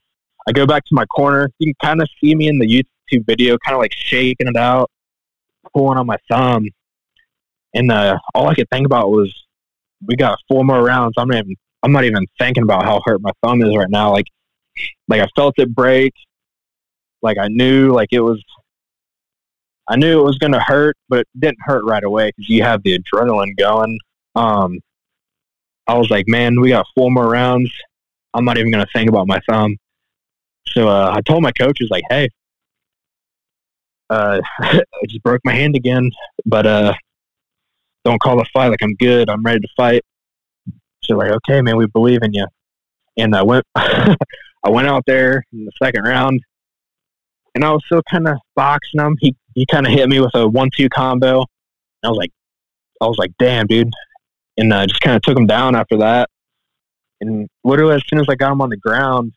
I 0.47 0.51
go 0.51 0.65
back 0.65 0.83
to 0.85 0.95
my 0.95 1.05
corner. 1.05 1.49
You 1.59 1.73
can 1.73 1.75
kind 1.81 2.01
of 2.01 2.09
see 2.21 2.35
me 2.35 2.47
in 2.47 2.59
the 2.59 2.67
YouTube 2.67 3.25
video, 3.25 3.57
kind 3.65 3.75
of 3.75 3.79
like 3.79 3.93
shaking 3.93 4.47
it 4.47 4.57
out, 4.57 4.89
pulling 5.73 5.97
on 5.97 6.05
my 6.05 6.17
thumb. 6.29 6.67
And 7.73 7.91
uh, 7.91 8.17
all 8.33 8.47
I 8.47 8.55
could 8.55 8.69
think 8.69 8.85
about 8.85 9.09
was, 9.09 9.33
we 10.05 10.15
got 10.15 10.37
four 10.47 10.63
more 10.63 10.83
rounds. 10.83 11.15
I'm 11.17 11.27
not 11.27 11.39
even. 11.39 11.55
I'm 11.83 11.91
not 11.91 12.05
even 12.05 12.25
thinking 12.39 12.63
about 12.63 12.83
how 12.83 13.01
hurt 13.05 13.21
my 13.21 13.31
thumb 13.43 13.61
is 13.61 13.75
right 13.75 13.89
now. 13.89 14.11
Like, 14.11 14.25
like 15.07 15.21
I 15.21 15.27
felt 15.35 15.55
it 15.57 15.73
break. 15.73 16.13
Like 17.21 17.37
I 17.37 17.47
knew, 17.47 17.91
like 17.93 18.09
it 18.11 18.19
was. 18.19 18.43
I 19.89 19.95
knew 19.95 20.19
it 20.19 20.23
was 20.23 20.37
going 20.37 20.51
to 20.51 20.59
hurt, 20.59 20.97
but 21.07 21.19
it 21.19 21.39
didn't 21.39 21.59
hurt 21.61 21.83
right 21.85 22.03
away 22.03 22.31
because 22.35 22.49
you 22.49 22.63
have 22.63 22.83
the 22.83 22.99
adrenaline 22.99 23.57
going. 23.57 23.97
Um, 24.35 24.79
I 25.87 25.97
was 25.97 26.09
like, 26.09 26.27
man, 26.27 26.59
we 26.59 26.69
got 26.69 26.85
four 26.95 27.09
more 27.09 27.29
rounds. 27.29 27.71
I'm 28.33 28.43
not 28.43 28.57
even 28.57 28.71
going 28.71 28.85
to 28.85 28.91
think 28.91 29.09
about 29.09 29.27
my 29.27 29.39
thumb. 29.49 29.77
So 30.67 30.89
uh, 30.89 31.11
I 31.15 31.21
told 31.21 31.41
my 31.41 31.51
coaches 31.53 31.87
like, 31.89 32.03
"Hey, 32.09 32.29
uh, 34.09 34.41
I 34.59 34.81
just 35.07 35.23
broke 35.23 35.41
my 35.45 35.53
hand 35.53 35.75
again, 35.75 36.11
but 36.45 36.65
uh, 36.67 36.93
don't 38.03 38.21
call 38.21 38.37
the 38.37 38.45
fight. 38.53 38.67
Like 38.67 38.83
I'm 38.83 38.95
good. 38.95 39.29
I'm 39.29 39.41
ready 39.43 39.61
to 39.61 39.67
fight." 39.77 40.03
So 41.03 41.15
like, 41.15 41.31
okay, 41.31 41.61
man, 41.61 41.77
we 41.77 41.87
believe 41.87 42.21
in 42.21 42.33
you. 42.33 42.45
And 43.17 43.35
I 43.35 43.41
went, 43.41 43.65
I 43.75 44.15
went 44.69 44.87
out 44.87 45.03
there 45.07 45.43
in 45.53 45.65
the 45.65 45.71
second 45.81 46.03
round, 46.03 46.41
and 47.55 47.63
I 47.63 47.71
was 47.71 47.81
still 47.85 48.03
kind 48.11 48.27
of 48.27 48.37
boxing 48.55 48.99
him. 48.99 49.15
He 49.19 49.35
he 49.57 49.65
kind 49.65 49.87
of 49.87 49.91
hit 49.91 50.07
me 50.07 50.19
with 50.19 50.35
a 50.35 50.47
one-two 50.47 50.87
combo. 50.89 51.43
I 52.05 52.09
was 52.09 52.17
like, 52.17 52.29
I 53.01 53.07
was 53.07 53.17
like, 53.17 53.31
damn, 53.39 53.65
dude, 53.65 53.91
and 54.55 54.71
uh, 54.71 54.85
just 54.85 55.01
kind 55.01 55.15
of 55.15 55.23
took 55.23 55.35
him 55.35 55.47
down 55.47 55.75
after 55.75 55.97
that. 55.97 56.29
And 57.21 57.49
literally, 57.63 57.95
as 57.95 58.03
soon 58.07 58.19
as 58.19 58.27
I 58.29 58.35
got 58.35 58.51
him 58.51 58.61
on 58.61 58.69
the 58.69 58.77
ground, 58.77 59.33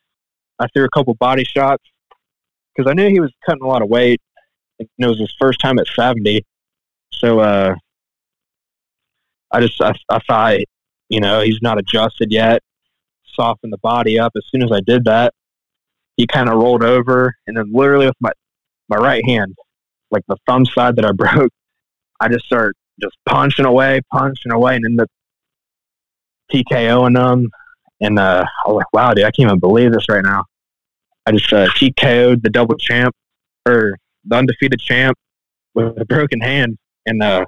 I 0.59 0.67
threw 0.75 0.85
a 0.85 0.91
couple 0.91 1.15
body 1.15 1.45
shots 1.45 1.83
because 2.77 2.91
I 2.91 2.93
knew 2.93 3.09
he 3.09 3.19
was 3.19 3.33
cutting 3.47 3.63
a 3.63 3.67
lot 3.67 3.81
of 3.81 3.89
weight. 3.89 4.21
And 4.79 4.89
it 4.99 5.07
was 5.07 5.19
his 5.19 5.35
first 5.41 5.59
time 5.59 5.79
at 5.79 5.87
70. 5.87 6.45
So 7.15 7.41
uh, 7.41 7.75
I 9.51 9.61
just 9.61 9.81
I, 9.81 9.95
I 10.11 10.19
thought, 10.29 10.59
you 11.09 11.21
know, 11.21 11.41
he's 11.41 11.63
not 11.63 11.79
adjusted 11.79 12.31
yet. 12.31 12.61
Soften 13.25 13.71
the 13.71 13.79
body 13.79 14.19
up. 14.19 14.33
As 14.37 14.43
soon 14.51 14.63
as 14.63 14.71
I 14.71 14.81
did 14.81 15.07
that, 15.07 15.33
he 16.19 16.27
kind 16.27 16.51
of 16.51 16.57
rolled 16.57 16.85
over, 16.85 17.35
and 17.47 17.57
then 17.57 17.73
literally 17.73 18.05
with 18.05 18.17
my 18.21 18.33
my 18.91 18.97
right 18.97 19.25
hand, 19.25 19.55
like 20.11 20.23
the 20.29 20.37
thumb 20.47 20.65
side 20.65 20.97
that 20.97 21.05
I 21.05 21.13
broke, 21.17 21.53
I 22.21 22.29
just 22.29 22.47
start 22.47 22.77
just 23.01 23.17
punching 23.27 23.65
away, 23.65 24.01
punching 24.13 24.53
away, 24.53 24.77
and 24.77 24.85
ended 24.85 25.03
up 25.03 25.09
TKOing 26.53 27.15
them. 27.15 27.49
And 28.01 28.19
uh, 28.19 28.45
I 28.65 28.69
was 28.69 28.77
like, 28.77 28.93
wow, 28.93 29.13
dude, 29.13 29.25
I 29.25 29.31
can't 29.31 29.49
even 29.49 29.59
believe 29.59 29.93
this 29.93 30.09
right 30.09 30.25
now. 30.25 30.45
I 31.27 31.33
just 31.33 31.53
uh, 31.53 31.69
TKO'd 31.69 32.43
the 32.43 32.51
double 32.51 32.77
champ 32.77 33.15
or 33.67 33.97
the 34.25 34.37
undefeated 34.37 34.81
champ 34.81 35.17
with 35.75 35.99
a 36.01 36.05
broken 36.05 36.41
hand, 36.41 36.77
and 37.07 37.23
uh, 37.23 37.45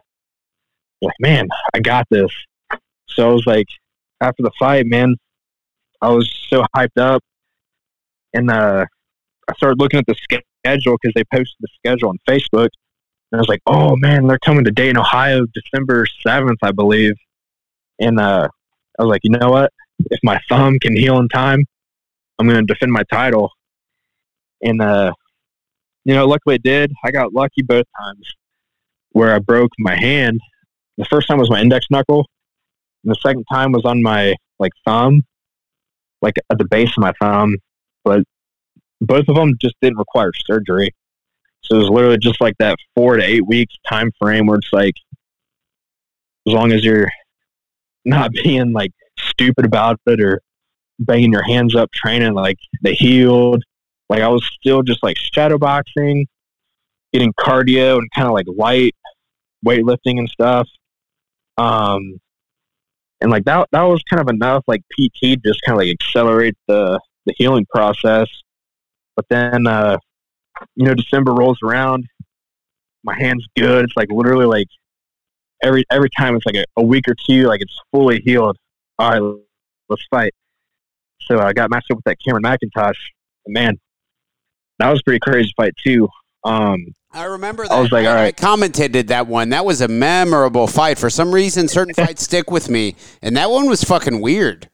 like, 1.00 1.14
man, 1.20 1.48
I 1.74 1.80
got 1.80 2.06
this. 2.10 2.30
So 3.08 3.30
I 3.30 3.32
was 3.32 3.46
like, 3.46 3.66
after 4.20 4.42
the 4.42 4.52
fight, 4.58 4.86
man, 4.86 5.16
I 6.00 6.10
was 6.10 6.32
so 6.48 6.64
hyped 6.76 6.98
up, 6.98 7.22
and 8.34 8.50
uh, 8.50 8.86
I 9.48 9.54
started 9.56 9.80
looking 9.80 9.98
at 9.98 10.06
the 10.06 10.14
schedule 10.14 10.96
because 11.00 11.14
they 11.14 11.24
posted 11.32 11.56
the 11.60 11.68
schedule 11.78 12.10
on 12.10 12.18
Facebook, 12.28 12.68
and 13.30 13.34
I 13.34 13.38
was 13.38 13.48
like, 13.48 13.62
oh 13.66 13.96
man, 13.96 14.26
they're 14.26 14.38
coming 14.44 14.64
to 14.64 14.70
Dayton, 14.70 14.98
Ohio, 14.98 15.46
December 15.52 16.06
seventh, 16.26 16.58
I 16.62 16.72
believe, 16.72 17.14
and 18.00 18.20
uh, 18.20 18.48
I 18.98 19.02
was 19.02 19.10
like, 19.10 19.22
you 19.24 19.30
know 19.30 19.50
what? 19.50 19.72
If 20.10 20.20
my 20.22 20.40
thumb 20.48 20.78
can 20.80 20.96
heal 20.96 21.18
in 21.18 21.28
time, 21.28 21.64
I'm 22.38 22.48
going 22.48 22.66
to 22.66 22.72
defend 22.72 22.92
my 22.92 23.04
title 23.12 23.50
and 24.62 24.80
uh, 24.80 25.12
you 26.04 26.14
know, 26.14 26.26
luckily 26.26 26.56
it 26.56 26.62
did. 26.62 26.92
I 27.04 27.10
got 27.10 27.34
lucky 27.34 27.62
both 27.62 27.86
times 28.00 28.34
where 29.10 29.34
I 29.34 29.38
broke 29.38 29.70
my 29.78 29.94
hand. 29.94 30.40
The 30.96 31.04
first 31.04 31.28
time 31.28 31.38
was 31.38 31.50
my 31.50 31.60
index 31.60 31.86
knuckle, 31.90 32.26
and 33.04 33.12
the 33.12 33.18
second 33.20 33.44
time 33.52 33.72
was 33.72 33.84
on 33.84 34.02
my 34.02 34.34
like 34.58 34.72
thumb, 34.86 35.24
like 36.20 36.36
at 36.50 36.58
the 36.58 36.64
base 36.64 36.90
of 36.96 37.02
my 37.02 37.12
thumb. 37.20 37.56
But 38.04 38.22
both 39.02 39.28
of 39.28 39.36
them 39.36 39.54
just 39.60 39.74
didn't 39.82 39.98
require 39.98 40.30
surgery. 40.46 40.94
So 41.64 41.76
it 41.76 41.78
was 41.78 41.90
literally 41.90 42.18
just 42.18 42.40
like 42.40 42.56
that 42.58 42.76
four 42.94 43.16
to 43.16 43.22
eight 43.22 43.46
weeks 43.46 43.74
time 43.88 44.10
frame 44.20 44.46
where 44.46 44.58
it's 44.58 44.72
like, 44.72 44.94
as 46.46 46.54
long 46.54 46.72
as 46.72 46.84
you're 46.84 47.10
not 48.04 48.32
being 48.44 48.72
like 48.72 48.92
stupid 49.18 49.64
about 49.64 50.00
it 50.06 50.20
or 50.20 50.40
banging 50.98 51.32
your 51.32 51.44
hands 51.44 51.74
up 51.74 51.90
training, 51.92 52.34
like 52.34 52.58
they 52.82 52.94
healed 52.94 53.62
like 54.08 54.20
I 54.20 54.28
was 54.28 54.48
still 54.60 54.82
just 54.82 55.02
like 55.02 55.16
shadow 55.16 55.58
boxing, 55.58 56.26
getting 57.12 57.32
cardio 57.32 57.98
and 57.98 58.08
kind 58.14 58.28
of 58.28 58.34
like 58.34 58.46
light 58.46 58.94
weightlifting 59.66 60.18
and 60.18 60.28
stuff. 60.28 60.68
Um, 61.56 62.20
and 63.20 63.30
like 63.30 63.44
that, 63.44 63.68
that 63.72 63.82
was 63.82 64.02
kind 64.10 64.20
of 64.20 64.28
enough. 64.28 64.64
Like 64.66 64.82
PT 64.90 65.42
just 65.42 65.62
kind 65.62 65.74
of 65.74 65.78
like 65.78 65.88
accelerate 65.88 66.56
the 66.68 67.00
the 67.24 67.34
healing 67.36 67.66
process. 67.72 68.28
But 69.16 69.26
then, 69.28 69.66
uh, 69.66 69.98
you 70.74 70.86
know, 70.86 70.94
December 70.94 71.32
rolls 71.32 71.58
around, 71.62 72.06
my 73.04 73.14
hand's 73.18 73.46
good. 73.56 73.84
It's 73.84 73.96
like 73.96 74.10
literally 74.10 74.46
like 74.46 74.68
every 75.62 75.84
every 75.90 76.10
time 76.16 76.36
it's 76.36 76.46
like 76.46 76.56
a, 76.56 76.64
a 76.76 76.82
week 76.82 77.04
or 77.08 77.14
two, 77.26 77.44
like 77.44 77.60
it's 77.60 77.78
fully 77.90 78.20
healed. 78.24 78.56
All 78.98 79.10
right, 79.10 79.40
let's 79.88 80.04
fight. 80.10 80.34
So 81.22 81.40
I 81.40 81.52
got 81.52 81.70
matched 81.70 81.90
up 81.90 81.96
with 81.96 82.04
that 82.04 82.18
Cameron 82.24 82.44
McIntosh. 82.44 82.94
And 83.46 83.54
man, 83.54 83.78
that 84.78 84.90
was 84.90 85.00
a 85.00 85.02
pretty 85.04 85.20
crazy 85.20 85.52
fight 85.56 85.74
too. 85.82 86.08
Um, 86.44 86.86
I 87.12 87.24
remember 87.24 87.64
that. 87.64 87.72
I 87.72 87.80
was 87.80 87.92
like, 87.92 88.06
all 88.06 88.14
right. 88.14 88.26
I 88.26 88.32
commented 88.32 89.08
that 89.08 89.26
one. 89.26 89.50
That 89.50 89.64
was 89.64 89.80
a 89.80 89.88
memorable 89.88 90.66
fight. 90.66 90.98
For 90.98 91.10
some 91.10 91.32
reason, 91.32 91.68
certain 91.68 91.94
fights 92.06 92.22
stick 92.22 92.50
with 92.50 92.68
me, 92.68 92.96
and 93.20 93.36
that 93.36 93.50
one 93.50 93.68
was 93.68 93.84
fucking 93.84 94.20
weird. 94.20 94.68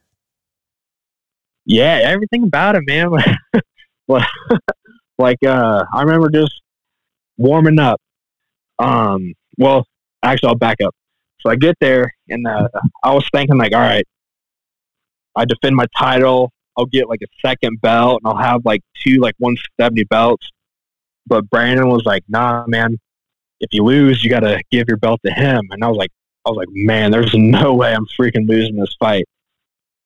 Yeah, 1.66 2.01
everything 2.03 2.45
about 2.45 2.76
it, 2.76 2.84
man. 2.86 3.11
like, 5.19 5.43
uh, 5.45 5.85
I 5.95 6.03
remember 6.03 6.31
just 6.31 6.61
warming 7.37 7.79
up. 7.79 8.01
Um, 8.79 9.35
well, 9.57 9.87
actually, 10.23 10.49
I'll 10.51 10.55
back 10.57 10.81
up. 10.85 10.95
So 11.41 11.51
I 11.51 11.57
get 11.57 11.77
there, 11.81 12.13
and 12.29 12.47
uh, 12.47 12.69
I 13.05 13.15
was 13.15 13.29
thinking 13.33 13.59
like, 13.59 13.73
all 13.73 13.81
right, 13.81 14.05
I 15.37 15.45
defend 15.45 15.77
my 15.77 15.87
title. 15.97 16.51
I'll 16.77 16.87
get 16.87 17.09
like 17.09 17.21
a 17.23 17.47
second 17.47 17.81
belt, 17.81 18.21
and 18.23 18.33
I'll 18.33 18.43
have 18.43 18.65
like 18.65 18.83
two 19.05 19.19
like 19.21 19.35
170 19.39 20.05
belts. 20.05 20.49
But 21.27 21.49
Brandon 21.51 21.89
was 21.89 22.05
like, 22.05 22.25
nah, 22.29 22.65
man. 22.67 22.97
If 23.61 23.71
you 23.73 23.83
lose, 23.83 24.23
you 24.23 24.31
got 24.31 24.41
to 24.41 24.63
give 24.71 24.87
your 24.87 24.97
belt 24.99 25.21
to 25.27 25.33
him. 25.33 25.67
And 25.71 25.83
I 25.83 25.89
was 25.89 25.97
like, 25.97 26.11
I 26.47 26.51
was 26.51 26.57
like, 26.57 26.69
man, 26.71 27.11
there's 27.11 27.33
no 27.35 27.75
way 27.75 27.93
I'm 27.93 28.07
freaking 28.19 28.49
losing 28.49 28.77
this 28.77 28.95
fight. 28.99 29.25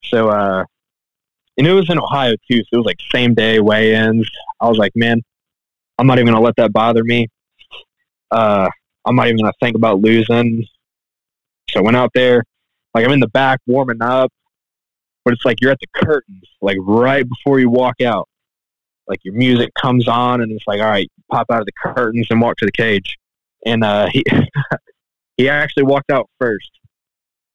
So, 0.05 0.31
uh, 0.31 0.65
and 1.59 1.67
it 1.67 1.73
was 1.73 1.89
in 1.91 1.99
Ohio 1.99 2.35
too. 2.51 2.59
So 2.59 2.69
it 2.73 2.77
was 2.79 2.87
like 2.87 2.99
same 3.13 3.35
day 3.35 3.61
weigh-ins. 3.61 4.31
I 4.61 4.69
was 4.69 4.79
like, 4.79 4.93
man, 4.95 5.21
I'm 5.99 6.07
not 6.07 6.19
even 6.19 6.33
gonna 6.33 6.45
let 6.45 6.57
that 6.57 6.73
bother 6.73 7.05
me. 7.05 7.29
Uh, 8.31 8.69
I'm 9.05 9.17
not 9.17 9.27
even 9.27 9.39
gonna 9.39 9.53
think 9.61 9.77
about 9.77 10.01
losing. 10.01 10.65
So 11.71 11.81
I 11.81 11.83
went 11.83 11.97
out 11.97 12.11
there, 12.15 12.45
like 12.95 13.05
I'm 13.05 13.13
in 13.13 13.21
the 13.21 13.29
back 13.29 13.61
warming 13.67 14.03
up, 14.03 14.33
but 15.25 15.35
it's 15.35 15.45
like 15.45 15.61
you're 15.61 15.71
at 15.71 15.81
the 15.81 16.01
curtains, 16.05 16.45
like 16.61 16.79
right 16.81 17.27
before 17.29 17.61
you 17.61 17.71
walk 17.71 18.01
out. 18.01 18.29
Like 19.09 19.21
your 19.25 19.35
music 19.35 19.71
comes 19.75 20.07
on, 20.09 20.41
and 20.41 20.53
it's 20.53 20.67
like, 20.67 20.81
all 20.81 20.87
right, 20.87 21.11
pop 21.31 21.47
out 21.51 21.61
of 21.61 21.67
the 21.67 21.73
curtains 21.73 22.29
and 22.31 22.41
walk 22.41 22.57
to 22.59 22.67
the 22.67 22.73
cage. 22.73 23.17
And 23.67 23.85
uh, 23.85 24.09
he 24.13 24.25
he 25.37 25.49
actually 25.49 25.85
walked 25.85 26.11
out 26.11 26.29
first. 26.39 26.71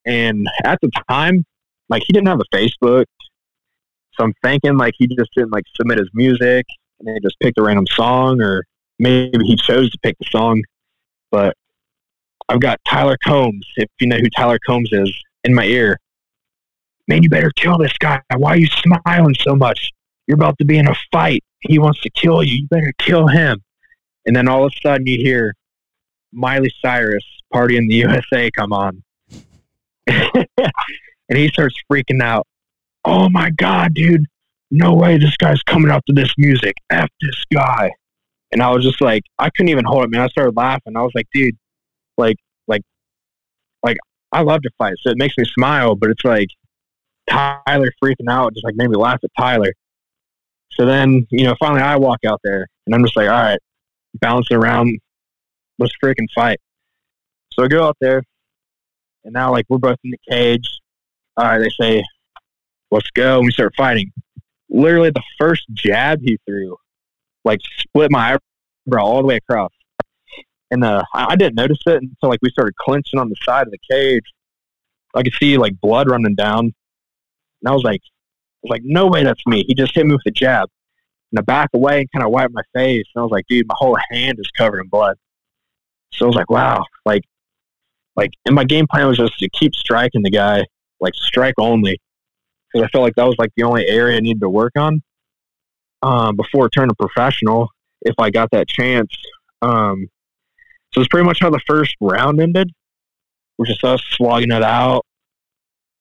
And 0.06 0.48
at 0.64 0.80
the 0.82 0.90
time, 1.10 1.46
like 1.90 2.04
he 2.06 2.14
didn't 2.14 2.28
have 2.28 2.40
a 2.40 2.56
Facebook, 2.56 3.06
so 4.18 4.26
I'm 4.26 4.34
thinking 4.44 4.78
like 4.78 4.94
he 4.98 5.08
just 5.08 5.30
didn't 5.36 5.52
like 5.52 5.66
submit 5.76 6.00
his 6.00 6.10
music, 6.14 6.66
and 7.00 7.08
they 7.08 7.20
just 7.22 7.40
picked 7.40 7.58
a 7.60 7.64
random 7.64 7.88
song, 7.88 8.42
or 8.42 8.64
maybe 9.00 9.46
he 9.46 9.56
chose 9.56 9.90
to 9.92 9.98
pick 10.02 10.18
the 10.20 10.26
song. 10.30 10.62
But 11.32 11.56
I've 12.50 12.60
got 12.60 12.80
Tyler 12.88 13.18
Combs, 13.24 13.66
if 13.76 13.90
you 14.00 14.08
know 14.08 14.18
who 14.18 14.30
Tyler 14.30 14.60
Combs 14.66 14.90
is, 14.92 15.14
in 15.44 15.54
my 15.54 15.66
ear. 15.66 16.00
Man, 17.08 17.24
you 17.24 17.30
better 17.30 17.52
kill 17.56 17.78
this 17.78 17.98
guy. 17.98 18.22
Why 18.36 18.52
are 18.52 18.58
you 18.58 18.68
smiling 18.68 19.36
so 19.36 19.56
much? 19.56 19.92
You're 20.26 20.36
about 20.36 20.58
to 20.58 20.66
be 20.66 20.78
in 20.78 20.88
a 20.88 20.96
fight. 21.12 21.44
He 21.62 21.80
wants 21.80 22.02
to 22.02 22.10
kill 22.10 22.44
you. 22.44 22.58
You 22.58 22.68
better 22.68 22.94
kill 23.00 23.28
him. 23.28 23.64
And 24.26 24.36
then 24.36 24.48
all 24.48 24.66
of 24.66 24.74
a 24.76 24.82
sudden 24.82 25.08
you 25.08 25.18
hear 25.18 25.54
Miley 26.34 26.72
Cyrus, 26.82 27.24
Party 27.52 27.78
in 27.78 27.88
the 27.88 27.96
USA, 27.96 28.52
come 28.52 28.74
on. 28.74 29.04
and 30.08 31.38
he 31.38 31.48
starts 31.48 31.76
freaking 31.90 32.22
out. 32.22 32.46
Oh 33.08 33.30
my 33.30 33.50
God, 33.52 33.94
dude. 33.94 34.26
No 34.70 34.94
way 34.94 35.18
this 35.18 35.38
guy's 35.38 35.64
coming 35.64 35.90
up 35.90 36.04
to 36.08 36.14
this 36.14 36.34
music. 36.38 36.76
F 36.90 37.08
this 37.22 37.46
guy. 37.54 37.90
And 38.52 38.62
I 38.62 38.70
was 38.70 38.84
just 38.84 39.00
like, 39.00 39.24
I 39.40 39.50
couldn't 39.50 39.70
even 39.70 39.86
hold 39.86 40.04
it, 40.04 40.10
man. 40.10 40.22
I 40.22 40.28
started 40.28 40.58
laughing. 40.58 40.98
I 40.98 41.02
was 41.02 41.14
like, 41.16 41.28
dude, 41.34 41.56
like, 42.18 42.36
like, 42.68 42.82
like, 43.82 43.96
I 44.34 44.42
love 44.42 44.62
to 44.64 44.70
fight, 44.78 44.96
so 45.00 45.10
it 45.10 45.18
makes 45.18 45.38
me 45.38 45.46
smile. 45.58 45.96
But 45.96 46.10
it's 46.10 46.26
like 46.26 46.50
Tyler 47.30 47.92
freaking 48.04 48.30
out, 48.30 48.54
just 48.54 48.66
like 48.66 48.76
made 48.76 48.90
me 48.90 48.98
laugh 48.98 49.20
at 49.24 49.30
Tyler. 49.40 49.72
So 50.74 50.86
then, 50.86 51.26
you 51.32 51.46
know, 51.46 51.56
finally 51.60 51.82
I 51.82 51.96
walk 51.96 52.20
out 52.28 52.42
there, 52.44 52.68
and 52.86 52.94
I'm 52.94 53.06
just 53.06 53.16
like, 53.16 53.30
all 53.30 53.42
right, 53.42 53.60
bouncing 54.20 54.58
around, 54.58 55.00
let's 55.80 55.94
freaking 56.04 56.28
fight. 56.36 56.60
So 57.54 57.64
I 57.64 57.70
go 57.70 57.86
out 57.86 57.98
there, 58.02 58.22
and 59.24 59.34
now 59.34 59.52
like 59.52 59.66
we're 59.70 59.78
both 59.78 59.98
in 60.04 60.12
the 60.12 60.20
cage. 60.30 60.68
All 61.38 61.46
right, 61.46 61.60
they 61.60 61.70
say, 61.70 62.04
let's 62.92 63.10
go, 63.12 63.38
and 63.38 63.46
we 63.46 63.52
start 63.52 63.74
fighting. 63.76 64.12
Literally, 64.70 65.12
the 65.12 65.24
first 65.40 65.66
jab 65.74 66.20
he 66.22 66.38
threw, 66.46 66.76
like 67.46 67.60
split 67.78 68.12
my 68.12 68.38
eyebrow 68.88 69.04
all 69.04 69.22
the 69.22 69.28
way 69.28 69.38
across. 69.38 69.72
And 70.70 70.84
uh, 70.84 71.04
I 71.14 71.36
didn't 71.36 71.56
notice 71.56 71.80
it 71.86 72.02
until 72.02 72.30
like 72.30 72.40
we 72.42 72.50
started 72.50 72.76
clinching 72.76 73.20
on 73.20 73.30
the 73.30 73.36
side 73.44 73.68
of 73.68 73.72
the 73.72 73.80
cage. 73.90 74.26
I 75.16 75.24
could 75.24 75.34
see 75.40 75.58
like 75.58 75.80
blood 75.80 76.10
running 76.10 76.36
down, 76.36 76.60
and 76.60 76.74
I 77.66 77.72
was 77.72 77.84
like, 77.84 78.02
I 78.04 78.60
was 78.64 78.70
like, 78.72 78.82
no 78.84 79.08
way, 79.08 79.24
that's 79.24 79.46
me. 79.48 79.64
He 79.68 79.74
just 79.74 79.96
hit 79.96 80.06
me 80.06 80.14
with 80.14 80.26
a 80.28 80.32
jab, 80.32 80.68
and 81.32 81.40
I 81.40 81.42
back 81.42 81.70
away 81.74 82.00
and 82.02 82.12
kind 82.12 82.26
of 82.26 82.32
wiped 82.32 82.54
my 82.54 82.64
face. 82.74 83.06
And 83.16 83.22
I 83.22 83.24
was 83.24 83.32
like, 83.32 83.46
dude, 83.48 83.68
my 83.68 83.76
whole 83.78 83.98
hand 84.12 84.38
is 84.40 84.52
covered 84.58 84.82
in 84.82 84.88
blood. 84.88 85.16
So 86.12 86.26
I 86.26 86.28
was 86.28 86.36
like, 86.36 86.50
wow, 86.50 86.84
like, 87.06 87.24
like, 88.16 88.32
and 88.46 88.56
my 88.56 88.64
game 88.64 88.88
plan 88.88 89.08
was 89.08 89.18
just 89.18 89.38
to 89.40 89.50
keep 89.50 89.76
striking 89.76 90.24
the 90.24 90.32
guy, 90.32 90.66
like 91.00 91.14
strike 91.16 91.56
only, 91.60 92.00
because 92.78 92.88
I 92.88 92.92
felt 92.92 93.04
like 93.04 93.16
that 93.16 93.26
was 93.26 93.36
like 93.40 93.52
the 93.58 93.64
only 93.64 93.88
area 93.88 94.18
I 94.18 94.20
needed 94.20 94.42
to 94.42 94.50
work 94.50 94.74
on 94.78 95.02
um, 96.04 96.36
before 96.36 96.70
turning 96.70 96.96
professional 96.96 97.70
if 98.02 98.16
I 98.20 98.30
got 98.30 98.52
that 98.52 98.68
chance. 98.68 99.12
Um, 99.62 100.08
so 100.94 101.02
it's 101.02 101.08
pretty 101.08 101.26
much 101.26 101.40
how 101.42 101.50
the 101.50 101.62
first 101.66 101.96
round 102.00 102.40
ended, 102.40 102.72
which 103.58 103.72
is 103.72 103.80
us 103.84 104.02
slogging 104.12 104.52
it 104.52 104.64
out. 104.64 105.06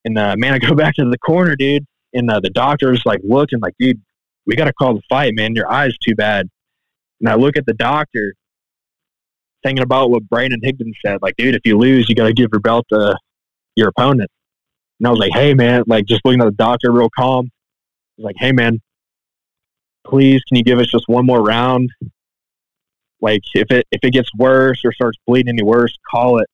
And 0.05 0.19
uh, 0.19 0.35
man, 0.37 0.53
I 0.53 0.59
go 0.59 0.75
back 0.75 0.95
to 0.97 1.09
the 1.09 1.19
corner, 1.19 1.57
dude, 1.57 1.87
and 2.13 2.31
uh, 2.31 2.41
the 2.41 2.51
doctor's 2.51 3.03
like 3.07 3.21
looking 3.25 3.61
like, 3.61 3.75
dude, 3.79 4.01
we 4.47 4.55
got 4.55 4.67
to 4.67 4.73
call 4.75 4.95
the 4.95 5.03
fight, 5.09 5.33
man. 5.35 5.55
Your 5.55 5.71
eye's 5.71 5.97
too 5.99 6.15
bad. 6.15 6.47
And 7.21 7.29
I 7.29 7.35
look 7.35 7.57
at 7.57 7.65
the 7.65 7.73
doctor, 7.73 8.35
thinking 9.65 9.83
about 9.83 10.11
what 10.11 10.29
Brandon 10.29 10.61
Higdon 10.61 10.93
said, 11.05 11.19
like, 11.23 11.37
dude, 11.37 11.55
if 11.55 11.63
you 11.65 11.79
lose, 11.79 12.09
you 12.09 12.15
got 12.15 12.27
to 12.27 12.35
give 12.35 12.51
your 12.53 12.61
belt 12.61 12.85
to 12.91 13.17
your 13.75 13.89
opponent. 13.89 14.31
And 14.99 15.07
I 15.07 15.11
was 15.11 15.19
like, 15.19 15.33
hey, 15.33 15.55
man, 15.55 15.85
like 15.87 16.07
just 16.07 16.23
looking 16.25 16.41
at 16.41 16.47
the 16.47 16.53
doctor 16.53 16.91
real 16.91 17.11
calm. 17.11 17.47
I 17.47 18.23
was 18.23 18.25
like, 18.25 18.37
hey, 18.39 18.53
man, 18.53 18.81
please, 20.07 20.43
can 20.49 20.57
you 20.57 20.65
give 20.65 20.79
us 20.79 20.87
just 20.87 21.09
one 21.09 21.27
more 21.27 21.43
round? 21.43 21.91
Like, 23.21 23.43
if 23.55 23.71
it 23.71 23.87
if 23.91 24.01
it 24.03 24.13
gets 24.13 24.31
worse 24.37 24.83
or 24.85 24.93
starts 24.93 25.19
bleeding 25.27 25.55
any 25.55 25.63
worse, 25.63 25.95
call 26.11 26.39
it. 26.39 26.47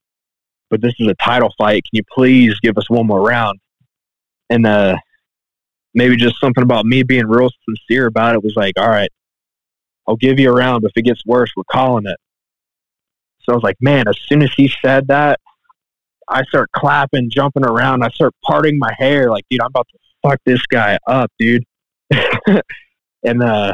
But 0.71 0.81
this 0.81 0.95
is 0.99 1.07
a 1.07 1.15
title 1.15 1.53
fight. 1.59 1.83
Can 1.85 1.99
you 1.99 2.03
please 2.13 2.59
give 2.61 2.79
us 2.79 2.89
one 2.89 3.07
more 3.07 3.21
round? 3.21 3.59
And 4.49 4.67
uh, 4.67 4.97
maybe 5.95 6.17
just 6.17 6.41
something 6.41 6.63
about 6.63 6.87
me 6.87 7.03
being 7.03 7.27
real 7.27 7.51
sincere 7.69 8.07
about 8.07 8.35
it 8.35 8.43
was 8.43 8.55
like, 8.57 8.75
all 8.79 8.89
right, 8.89 9.11
I'll 10.07 10.17
give 10.17 10.39
you 10.39 10.51
a 10.51 10.55
round. 10.55 10.85
If 10.85 10.93
it 10.97 11.05
gets 11.05 11.25
worse, 11.27 11.53
we're 11.57 11.65
calling 11.71 12.07
it. 12.07 12.17
So 13.41 13.53
I 13.53 13.55
was 13.55 13.63
like, 13.63 13.77
man, 13.81 14.05
as 14.09 14.19
soon 14.27 14.43
as 14.43 14.53
he 14.57 14.73
said 14.83 15.09
that, 15.09 15.41
I 16.29 16.43
start 16.45 16.71
clapping, 16.73 17.31
jumping 17.31 17.65
around. 17.65 18.03
I 18.03 18.09
start 18.11 18.35
parting 18.45 18.79
my 18.79 18.93
hair. 18.99 19.31
Like, 19.31 19.45
dude, 19.51 19.61
I'm 19.61 19.69
about 19.69 19.89
to 19.93 19.99
fuck 20.23 20.39
this 20.45 20.65
guy 20.67 20.99
up, 21.07 21.31
dude. 21.39 21.65
and 23.25 23.43
uh, 23.43 23.73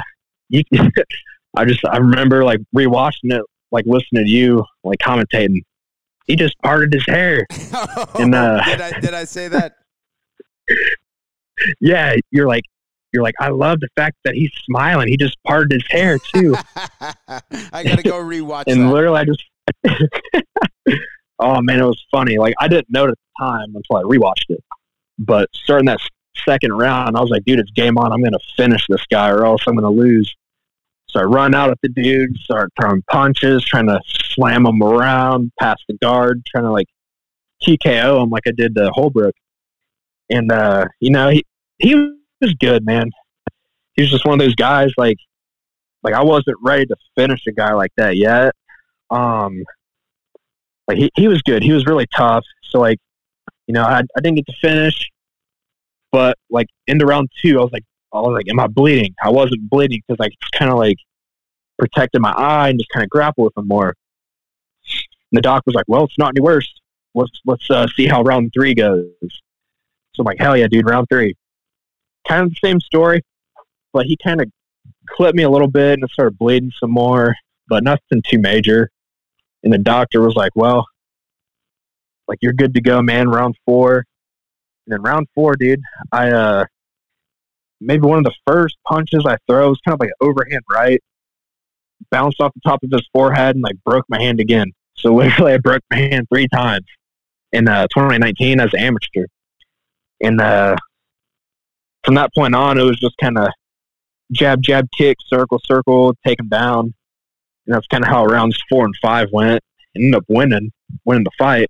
you, 0.49 0.63
I 1.57 1.65
just 1.65 1.85
I 1.85 1.99
remember 1.99 2.45
like 2.45 2.61
rewatching 2.75 3.33
it, 3.33 3.43
like 3.71 3.85
listening 3.87 4.25
to 4.25 4.31
you, 4.31 4.65
like 4.85 4.99
commentating. 4.99 5.63
He 6.27 6.37
just 6.37 6.59
parted 6.63 6.93
his 6.93 7.07
hair, 7.07 7.47
and 8.19 8.35
uh, 8.35 8.63
did 8.65 8.81
I 8.81 9.01
did 9.01 9.15
I 9.15 9.25
say 9.25 9.49
that? 9.49 9.77
yeah, 11.81 12.15
you're 12.31 12.47
like 12.47 12.65
you're 13.13 13.23
like 13.23 13.35
I 13.41 13.49
love 13.49 13.81
the 13.81 13.89
fact 13.97 14.17
that 14.25 14.35
he's 14.35 14.51
smiling. 14.67 15.09
He 15.09 15.17
just 15.17 15.37
parted 15.47 15.73
his 15.73 15.85
hair 15.89 16.19
too. 16.35 16.55
I 17.73 17.83
gotta 17.83 18.03
go 18.03 18.23
rewatch. 18.23 18.65
It. 18.67 18.73
And 18.73 18.83
that. 18.83 18.93
literally, 18.93 19.21
I 19.21 19.25
just 19.25 19.43
oh 21.39 21.61
man, 21.63 21.81
it 21.81 21.85
was 21.85 22.05
funny. 22.11 22.39
Like 22.39 22.55
I 22.61 22.69
didn't 22.69 22.95
at 22.97 23.09
the 23.09 23.15
time 23.39 23.75
until 23.75 23.97
I 23.97 24.03
rewatched 24.03 24.51
it. 24.51 24.63
But 25.19 25.49
starting 25.53 25.87
that 25.87 26.01
second 26.45 26.73
round, 26.73 27.17
I 27.17 27.21
was 27.21 27.31
like, 27.31 27.45
dude, 27.45 27.59
it's 27.59 27.71
game 27.73 27.99
on. 27.99 28.13
I'm 28.13 28.21
going 28.21 28.33
to 28.33 28.39
finish 28.57 28.87
this 28.89 29.05
guy 29.11 29.31
or 29.31 29.45
else 29.45 29.63
I'm 29.67 29.77
going 29.77 29.85
to 29.93 30.01
lose. 30.01 30.35
So 31.09 31.21
I 31.21 31.25
run 31.25 31.55
out 31.55 31.71
at 31.71 31.79
the 31.83 31.89
dude, 31.89 32.37
start 32.37 32.71
throwing 32.79 33.03
punches, 33.11 33.65
trying 33.65 33.87
to 33.87 34.01
slam 34.07 34.67
him 34.67 34.83
around, 34.83 35.51
past 35.59 35.83
the 35.89 35.97
guard, 36.01 36.43
trying 36.47 36.65
to 36.65 36.71
like 36.71 36.87
TKO 37.63 38.23
him 38.23 38.31
like 38.31 38.45
I 38.47 38.53
did 38.57 38.75
to 38.77 38.91
Holbrook. 38.93 39.35
And, 40.31 40.53
uh, 40.53 40.87
you 41.01 41.11
know, 41.11 41.31
he, 41.31 41.45
he 41.79 41.95
was 41.95 42.55
good, 42.61 42.85
man. 42.85 43.11
He 43.95 44.03
was 44.03 44.11
just 44.11 44.27
one 44.27 44.35
of 44.35 44.45
those 44.45 44.55
guys 44.55 44.93
like, 44.99 45.17
like 46.03 46.15
I 46.15 46.23
wasn't 46.23 46.59
ready 46.63 46.87
to 46.87 46.97
finish 47.17 47.41
a 47.49 47.53
guy 47.53 47.73
like 47.73 47.91
that 47.97 48.17
yet. 48.17 48.55
Um, 49.11 49.65
like 50.89 50.99
he, 50.99 51.11
he 51.17 51.29
was 51.29 51.43
good. 51.43 51.63
He 51.63 51.73
was 51.73 51.87
really 51.87 52.07
tough. 52.17 52.45
So 52.63 52.81
like, 52.81 52.99
you 53.67 53.75
know, 53.75 53.83
I, 53.83 54.01
I 54.01 54.21
didn't 54.21 54.37
get 54.37 54.47
to 54.47 54.55
finish, 54.61 55.11
but 56.11 56.37
like 56.51 56.67
into 56.87 57.07
round 57.07 57.29
two, 57.43 57.61
I 57.61 57.63
was 57.63 57.73
like, 57.73 57.85
I 58.13 58.21
was 58.21 58.33
like, 58.33 58.49
am 58.49 58.59
I 58.59 58.67
bleeding? 58.67 59.15
I 59.23 59.31
wasn't 59.31 59.69
bleeding 59.69 60.03
because 60.07 60.25
I 60.25 60.29
just 60.29 60.53
kind 60.53 60.71
of 60.71 60.79
like 60.79 60.97
protected 61.79 62.23
my 62.23 62.33
eye 62.33 62.71
and 62.71 62.79
just 62.79 62.91
kind 62.91 63.05
of 63.05 63.11
grapple 63.11 63.45
with 63.45 63.57
him 63.57 63.69
more. 63.69 63.95
And 65.31 65.37
the 65.37 65.43
doc 65.43 65.63
was 65.67 65.75
like, 65.75 65.85
well, 65.89 66.05
it's 66.05 66.19
not 66.19 66.33
any 66.35 66.41
worse. 66.41 66.69
Let's 67.15 67.41
let's 67.45 67.71
uh, 67.71 67.87
see 67.95 68.07
how 68.07 68.23
round 68.23 68.53
three 68.55 68.75
goes. 68.75 69.05
So 69.23 70.21
I'm 70.21 70.25
like, 70.25 70.39
hell 70.39 70.57
yeah, 70.57 70.69
dude, 70.69 70.89
round 70.89 71.07
three. 71.11 71.35
Kind 72.27 72.45
of 72.45 72.51
the 72.51 72.57
same 72.65 72.81
story, 72.81 73.23
but 73.93 74.07
he 74.07 74.17
kind 74.23 74.41
of 74.41 74.51
clipped 75.07 75.37
me 75.37 75.43
a 75.43 75.51
little 75.51 75.69
bit 75.69 75.95
and 75.95 76.05
it 76.05 76.11
started 76.11 76.39
bleeding 76.39 76.73
some 76.79 76.91
more, 76.91 77.35
but 77.69 77.85
nothing 77.85 78.23
too 78.27 78.39
major. 78.39 78.91
And 79.65 79.73
the 79.73 79.79
doctor 79.79 80.21
was 80.21 80.35
like, 80.37 80.53
well, 80.55 80.87
like 82.29 82.39
you're 82.43 82.53
good 82.53 82.75
to 82.75 82.81
go, 82.81 83.03
man. 83.03 83.29
Round 83.29 83.57
four. 83.67 83.97
And 84.87 84.93
then 84.95 85.03
round 85.03 85.27
four, 85.35 85.57
dude, 85.57 85.81
I 86.13 86.31
uh 86.31 86.65
maybe 87.81 88.03
one 88.07 88.19
of 88.19 88.25
the 88.25 88.35
first 88.47 88.77
punches 88.87 89.25
I 89.27 89.37
throw 89.49 89.69
was 89.71 89.81
kind 89.87 89.95
of 89.95 90.01
like 90.01 90.11
an 90.11 90.29
overhand 90.29 90.63
right, 90.71 91.01
bounced 92.11 92.41
off 92.41 92.53
the 92.55 92.61
top 92.69 92.83
of 92.83 92.91
his 92.93 93.07
forehead 93.13 93.57
and 93.57 93.63
like 93.63 93.77
broke 93.85 94.05
my 94.09 94.21
hand 94.21 94.41
again. 94.41 94.73
So 94.97 95.15
literally, 95.17 95.53
I 95.55 95.59
broke 95.59 95.83
my 95.91 95.99
hand 95.99 96.27
three 96.33 96.49
times. 96.49 96.87
in 97.53 97.69
uh, 97.69 97.87
2019 97.95 98.61
as 98.61 98.73
an 98.75 98.81
amateur. 98.81 99.27
And 100.23 100.41
uh, 100.41 100.77
from 102.05 102.15
that 102.17 102.31
point 102.35 102.55
on, 102.55 102.79
it 102.79 102.83
was 102.85 102.99
just 102.99 103.17
kind 103.21 103.39
of 103.39 103.49
jab, 104.33 104.63
jab, 104.63 104.89
kick, 104.97 105.17
circle, 105.27 105.61
circle, 105.65 106.15
take 106.27 106.41
him 106.41 106.49
down. 106.49 106.95
And 107.69 107.75
that's 107.75 107.87
kind 107.89 108.03
of 108.03 108.09
how 108.09 108.25
rounds 108.25 108.59
four 108.71 108.87
and 108.87 108.95
five 109.03 109.29
went. 109.31 109.63
Ended 109.95 110.15
up 110.15 110.25
winning, 110.27 110.73
winning 111.05 111.25
the 111.25 111.31
fight. 111.39 111.69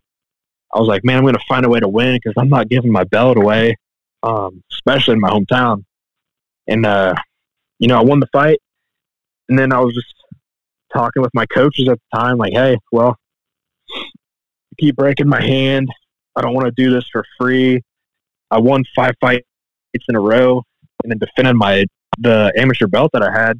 I 0.73 0.79
was 0.79 0.87
like, 0.87 1.05
man, 1.05 1.17
I'm 1.17 1.25
going 1.25 1.35
to 1.35 1.45
find 1.49 1.67
a 1.67 1.69
way 1.69 1.81
to 1.81 1.89
win 1.89 2.21
because 2.23 2.35
I'm 2.39 2.49
not 2.49 2.69
giving 2.69 2.93
my 2.93 3.03
belt 3.03 3.37
away, 3.37 3.75
um, 4.23 4.63
especially 4.71 5.15
in 5.15 5.21
my 5.21 5.31
hometown. 5.31 5.85
And, 6.69 6.87
uh, 6.87 7.15
you 7.81 7.89
know, 7.89 7.99
I 7.99 8.05
won 8.05 8.21
the 8.21 8.29
fight. 8.33 8.61
And 9.49 9.59
then 9.59 9.73
I 9.73 9.81
was 9.81 9.93
just 9.93 10.15
talking 10.93 11.21
with 11.21 11.35
my 11.35 11.47
coaches 11.47 11.89
at 11.89 11.99
the 11.99 12.19
time, 12.19 12.37
like, 12.37 12.53
hey, 12.53 12.79
well, 12.93 13.17
keep 14.79 14.95
breaking 14.95 15.29
my 15.29 15.43
hand. 15.43 15.89
I 16.37 16.43
don't 16.43 16.55
want 16.55 16.67
to 16.67 16.73
do 16.77 16.93
this 16.93 17.09
for 17.11 17.25
free. 17.41 17.83
I 18.53 18.59
won 18.59 18.85
five 18.95 19.15
fights 19.21 19.45
in 20.09 20.15
a 20.15 20.21
row 20.21 20.63
and 21.03 21.11
then 21.11 21.19
defended 21.19 21.57
my 21.57 21.87
the 22.19 22.53
amateur 22.57 22.87
belt 22.87 23.11
that 23.15 23.23
I 23.23 23.33
had. 23.33 23.59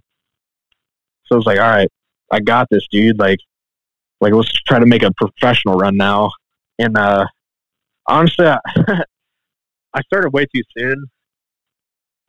So 1.25 1.35
I 1.35 1.37
was 1.37 1.47
like, 1.47 1.59
all 1.59 1.69
right, 1.69 1.89
I 2.31 2.41
got 2.41 2.69
this, 2.71 2.87
dude. 2.91 3.19
Like, 3.19 3.39
like 4.21 4.33
let's 4.33 4.53
try 4.63 4.79
to 4.79 4.87
make 4.87 5.03
a 5.03 5.13
professional 5.13 5.75
run 5.75 5.97
now. 5.97 6.31
And 6.79 6.97
uh, 6.97 7.27
honestly, 8.07 8.47
I, 8.47 8.59
I 9.95 10.03
started 10.03 10.33
way 10.33 10.47
too 10.47 10.63
soon 10.77 11.07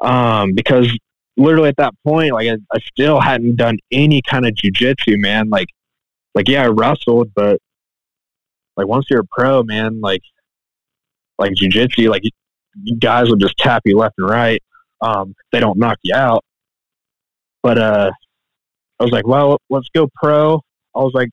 um, 0.02 0.54
because 0.54 0.92
literally 1.38 1.70
at 1.70 1.78
that 1.78 1.94
point, 2.06 2.34
like 2.34 2.48
I, 2.48 2.58
I 2.74 2.80
still 2.80 3.20
hadn't 3.20 3.56
done 3.56 3.78
any 3.92 4.22
kind 4.22 4.46
of 4.46 4.54
jujitsu, 4.54 5.20
man. 5.20 5.50
Like, 5.50 5.68
like 6.36 6.48
yeah, 6.48 6.64
I 6.64 6.68
wrestled, 6.68 7.32
but 7.36 7.60
like 8.78 8.88
once 8.88 9.06
you're 9.10 9.22
a 9.22 9.28
pro, 9.32 9.64
man, 9.64 10.00
like 10.02 10.22
like 11.38 11.54
jujitsu, 11.54 12.10
like 12.10 12.24
you 12.84 12.98
guys 12.98 13.30
will 13.30 13.36
just 13.36 13.58
tap 13.58 13.82
you 13.86 13.98
left 13.98 14.16
and 14.18 14.30
right. 14.30 14.62
Um, 15.02 15.34
they 15.52 15.60
don't 15.60 15.78
knock 15.78 15.98
you 16.04 16.14
out. 16.16 16.44
But 17.64 17.78
uh, 17.78 18.12
I 19.00 19.04
was 19.04 19.12
like, 19.12 19.26
well, 19.26 19.58
let's 19.70 19.90
go 19.96 20.10
pro. 20.16 20.62
I 20.96 21.00
was 21.00 21.14
like, 21.14 21.30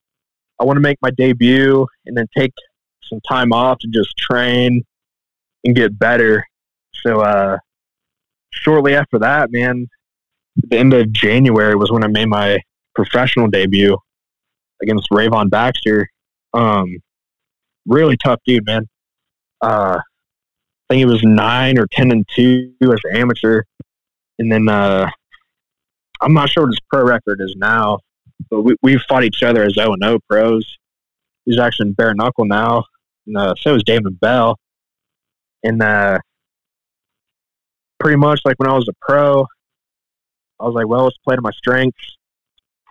I 0.60 0.64
want 0.64 0.76
to 0.76 0.80
make 0.80 0.98
my 1.02 1.10
debut 1.10 1.86
and 2.06 2.16
then 2.16 2.26
take 2.36 2.52
some 3.02 3.20
time 3.28 3.52
off 3.52 3.78
to 3.80 3.88
just 3.88 4.16
train 4.16 4.84
and 5.64 5.74
get 5.74 5.98
better. 5.98 6.44
So 7.04 7.20
uh, 7.20 7.58
shortly 8.50 8.94
after 8.94 9.18
that, 9.18 9.50
man, 9.50 9.88
the 10.56 10.78
end 10.78 10.94
of 10.94 11.12
January 11.12 11.74
was 11.74 11.90
when 11.90 12.04
I 12.04 12.08
made 12.08 12.26
my 12.26 12.58
professional 12.94 13.48
debut 13.48 13.96
against 14.82 15.10
Rayvon 15.10 15.50
Baxter. 15.50 16.08
Um, 16.54 16.98
really 17.86 18.16
tough 18.16 18.40
dude, 18.46 18.64
man. 18.66 18.86
Uh, 19.60 19.98
I 19.98 20.94
think 20.94 20.98
he 20.98 21.04
was 21.04 21.22
nine 21.22 21.78
or 21.78 21.86
ten 21.90 22.12
and 22.12 22.26
two 22.34 22.72
as 22.82 23.00
an 23.04 23.16
amateur, 23.16 23.62
and 24.38 24.50
then 24.50 24.68
uh, 24.68 25.10
I'm 26.20 26.32
not 26.32 26.48
sure 26.48 26.64
what 26.64 26.70
his 26.70 26.80
pro 26.90 27.04
record 27.04 27.40
is 27.40 27.54
now, 27.56 27.98
but 28.50 28.62
we 28.62 28.76
we 28.82 28.98
fought 29.08 29.24
each 29.24 29.42
other 29.42 29.62
as 29.64 29.76
O 29.78 29.92
and 29.92 30.04
O 30.04 30.18
pros. 30.28 30.76
He's 31.44 31.58
actually 31.58 31.88
in 31.88 31.94
bare 31.94 32.14
knuckle 32.14 32.44
now, 32.44 32.84
and 33.26 33.36
uh, 33.36 33.54
so 33.58 33.74
is 33.74 33.82
Damon 33.84 34.14
Bell. 34.14 34.58
And 35.62 35.82
uh, 35.82 36.18
pretty 37.98 38.16
much 38.16 38.40
like 38.44 38.56
when 38.58 38.68
I 38.68 38.74
was 38.74 38.88
a 38.88 38.94
pro, 39.00 39.46
I 40.60 40.64
was 40.64 40.74
like, 40.74 40.86
well, 40.86 41.04
let's 41.04 41.16
play 41.18 41.36
to 41.36 41.42
my 41.42 41.50
strengths. 41.52 42.16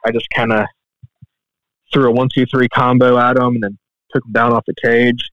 I 0.06 0.12
just 0.12 0.28
kind 0.36 0.52
of 0.52 0.66
threw 1.94 2.10
a 2.10 2.12
one, 2.12 2.30
two, 2.34 2.46
three 2.46 2.68
combo 2.70 3.18
at 3.18 3.38
him, 3.38 3.56
and 3.56 3.64
then 3.64 3.78
took 4.14 4.26
him 4.26 4.32
down 4.32 4.54
off 4.54 4.64
the 4.68 4.76
cage, 4.84 5.30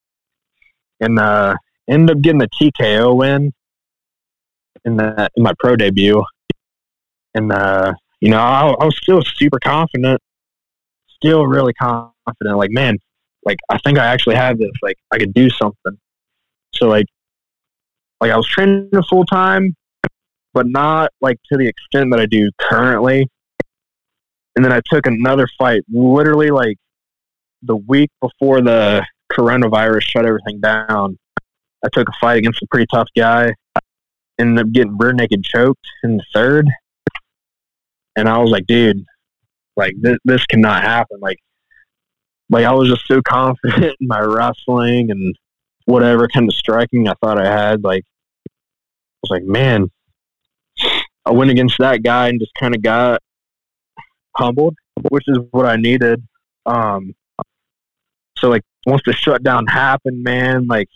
and 1.01 1.19
uh, 1.19 1.55
ended 1.89 2.17
up 2.17 2.23
getting 2.23 2.43
a 2.43 2.49
TKO 2.49 3.17
win 3.17 3.53
in 4.85 4.97
the 4.97 5.29
in 5.37 5.43
my 5.43 5.53
pro 5.59 5.77
debut. 5.77 6.23
And 7.35 7.53
uh, 7.53 7.93
you 8.21 8.31
know, 8.31 8.39
I, 8.39 8.69
I 8.69 8.85
was 8.85 8.97
still 9.03 9.23
super 9.23 9.59
confident, 9.59 10.21
still 11.09 11.47
really 11.47 11.73
confident. 11.75 12.57
Like, 12.57 12.71
man, 12.71 12.99
like 13.45 13.59
I 13.69 13.79
think 13.79 13.99
I 13.99 14.07
actually 14.07 14.37
have 14.37 14.59
this. 14.59 14.71
Like, 14.83 14.97
I 15.11 15.19
could 15.19 15.35
do 15.35 15.51
something. 15.51 15.99
So 16.75 16.89
like, 16.89 17.07
like 18.21 18.31
I 18.31 18.37
was 18.37 18.47
training 18.47 18.91
full 19.09 19.25
time, 19.25 19.75
but 20.55 20.67
not 20.67 21.11
like 21.21 21.39
to 21.51 21.59
the 21.59 21.67
extent 21.67 22.11
that 22.13 22.21
I 22.21 22.27
do 22.27 22.51
currently. 22.59 23.27
And 24.55 24.65
then 24.65 24.73
I 24.73 24.81
took 24.91 25.07
another 25.07 25.49
fight, 25.59 25.83
literally 25.91 26.51
like 26.51 26.77
the 27.63 27.77
week 27.77 28.11
before 28.21 28.61
the 28.61 29.05
coronavirus 29.33 30.03
shut 30.03 30.27
everything 30.27 30.61
down. 30.61 31.17
I 31.85 31.89
took 31.93 32.09
a 32.09 32.13
fight 32.21 32.39
against 32.39 32.63
a 32.63 32.67
pretty 32.71 32.87
tough 32.93 33.09
guy. 33.17 33.53
Ended 34.39 34.67
up 34.67 34.73
getting 34.73 34.97
rear 34.99 35.13
naked 35.13 35.43
choked 35.43 35.87
in 36.05 36.17
the 36.17 36.25
third. 36.35 36.69
And 38.17 38.29
I 38.29 38.39
was 38.39 38.51
like, 38.51 38.67
dude, 38.67 39.05
like 39.77 39.95
this, 40.01 40.19
this 40.25 40.45
cannot 40.47 40.83
happen. 40.83 41.19
Like, 41.21 41.39
like 42.51 42.65
I 42.65 42.73
was 42.73 42.89
just 42.89 43.07
so 43.07 43.23
confident 43.23 43.97
in 44.01 44.07
my 44.07 44.21
wrestling 44.21 45.11
and 45.11 45.35
whatever 45.87 46.29
kind 46.29 46.49
of 46.49 46.55
striking 46.55 47.09
I 47.09 47.15
thought 47.23 47.39
I 47.41 47.51
had. 47.51 47.83
Like, 47.83 48.05
I 48.47 48.51
was 49.23 49.31
like, 49.31 49.45
man, 49.45 49.91
I 51.25 51.31
went 51.31 51.51
against 51.51 51.79
that 51.79 52.03
guy 52.03 52.29
and 52.29 52.41
just 52.41 52.53
kind 52.59 52.75
of 52.75 52.83
got 52.83 53.21
humbled, 54.37 54.77
which 55.11 55.25
is 55.29 55.39
what 55.51 55.67
I 55.67 55.77
needed. 55.77 56.23
Um, 56.67 57.15
so 58.39 58.49
like 58.49 58.63
once 58.87 59.03
the 59.07 59.13
shutdown 59.13 59.67
happened, 59.67 60.23
man, 60.23 60.67
like 60.67 60.89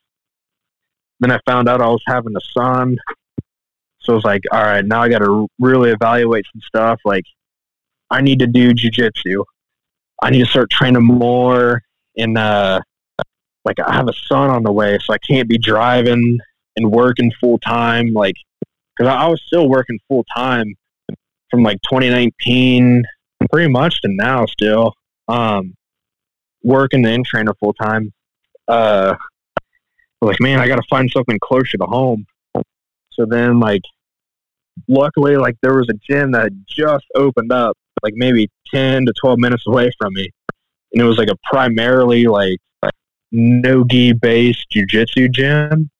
then 1.21 1.31
I 1.31 1.39
found 1.47 1.69
out 1.69 1.81
I 1.81 1.87
was 1.87 2.03
having 2.07 2.35
a 2.37 2.41
son. 2.59 2.99
So 4.07 4.13
I 4.13 4.17
was 4.17 4.25
like, 4.25 4.43
all 4.53 4.63
right, 4.63 4.85
now 4.85 5.03
I 5.03 5.09
got 5.09 5.19
to 5.19 5.49
really 5.59 5.91
evaluate 5.91 6.47
some 6.53 6.63
stuff. 6.63 7.01
Like, 7.05 7.25
I 8.09 8.21
need 8.21 8.39
to 8.39 8.47
do 8.47 8.73
jujitsu. 8.73 9.45
I 10.23 10.31
need 10.31 10.45
to 10.45 10.47
start 10.47 10.71
training 10.71 11.03
more. 11.03 11.83
And 12.17 12.39
uh, 12.39 12.81
like, 13.65 13.81
I 13.85 13.93
have 13.93 14.09
a 14.09 14.13
son 14.13 14.49
on 14.49 14.63
the 14.63 14.71
way, 14.71 14.97
so 15.03 15.13
I 15.13 15.19
can't 15.19 15.49
be 15.49 15.59
driving 15.59 16.39
and 16.77 16.91
working 16.93 17.33
full 17.41 17.59
time. 17.59 18.13
Like, 18.13 18.37
because 18.97 19.13
I, 19.13 19.27
was 19.27 19.43
still 19.45 19.69
working 19.69 19.99
full 20.09 20.25
time 20.35 20.73
from 21.51 21.65
like 21.65 21.79
2019, 21.91 23.03
pretty 23.51 23.71
much 23.71 24.01
to 24.03 24.09
now 24.09 24.47
still. 24.47 24.95
Um, 25.27 25.75
working 26.63 27.03
the 27.03 27.11
in 27.11 27.25
trainer 27.25 27.55
full 27.59 27.75
time. 27.75 28.13
Uh, 28.69 29.17
like, 30.21 30.41
man, 30.41 30.61
I 30.61 30.69
got 30.69 30.77
to 30.77 30.87
find 30.89 31.11
something 31.11 31.39
closer 31.43 31.77
to 31.77 31.85
home. 31.85 32.25
So 33.11 33.27
then, 33.27 33.61
like, 33.61 33.83
luckily, 34.89 35.37
like, 35.37 35.57
there 35.63 35.75
was 35.75 35.89
a 35.89 35.95
gym 36.11 36.33
that 36.33 36.51
just 36.69 37.05
opened 37.15 37.53
up, 37.53 37.77
like, 38.03 38.15
maybe 38.17 38.49
10 38.73 39.07
to 39.07 39.13
12 39.21 39.39
minutes 39.39 39.65
away 39.67 39.91
from 39.99 40.13
me. 40.15 40.29
And 40.93 41.03
it 41.03 41.05
was 41.05 41.19
like 41.19 41.29
a 41.29 41.37
primarily, 41.45 42.27
like, 42.27 42.59
no 43.33 43.85
gi 43.85 44.13
based 44.13 44.67
jujitsu 44.75 45.31
gym. 45.33 45.91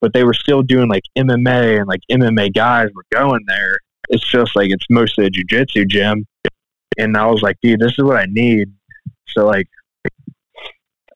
But 0.00 0.12
they 0.12 0.24
were 0.24 0.34
still 0.34 0.62
doing, 0.62 0.88
like, 0.88 1.04
MMA, 1.16 1.78
and, 1.78 1.88
like, 1.88 2.00
MMA 2.10 2.54
guys 2.54 2.90
were 2.94 3.06
going 3.10 3.44
there. 3.46 3.78
It's 4.10 4.26
just 4.26 4.54
like 4.54 4.70
it's 4.70 4.84
mostly 4.90 5.26
a 5.26 5.30
jujitsu 5.30 5.88
gym. 5.88 6.26
And 6.98 7.16
I 7.16 7.26
was 7.26 7.40
like, 7.40 7.56
dude, 7.62 7.80
this 7.80 7.92
is 7.92 8.04
what 8.04 8.16
I 8.16 8.26
need. 8.28 8.70
So, 9.28 9.46
like, 9.46 9.66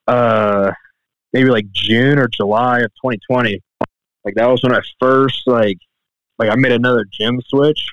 uh, 0.09 0.73
maybe 1.33 1.51
like 1.51 1.71
June 1.73 2.19
or 2.19 2.29
July 2.29 2.81
of 2.81 2.91
2020. 3.03 3.61
Like 4.25 4.35
that 4.35 4.47
was 4.47 4.63
when 4.63 4.75
I 4.75 4.81
first 4.99 5.47
like 5.47 5.79
like 6.39 6.51
I 6.51 6.57
made 6.57 6.73
another 6.73 7.05
gym 7.11 7.41
switch. 7.49 7.89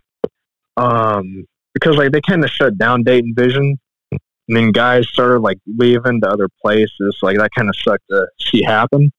Um, 0.78 1.46
because 1.74 1.98
like 1.98 2.12
they 2.12 2.22
kind 2.22 2.44
of 2.44 2.50
shut 2.50 2.78
down 2.78 3.04
Dayton 3.04 3.34
Vision, 3.36 3.78
and 4.12 4.58
then 4.58 4.72
guys 4.72 5.08
started 5.10 5.40
like 5.40 5.58
leaving 5.78 6.22
to 6.22 6.30
other 6.30 6.48
places. 6.62 7.18
Like 7.22 7.38
that 7.38 7.52
kind 7.56 7.70
of 7.70 7.76
sucked 7.76 8.08
to 8.10 8.28
see 8.40 8.64
happen. 8.64 9.12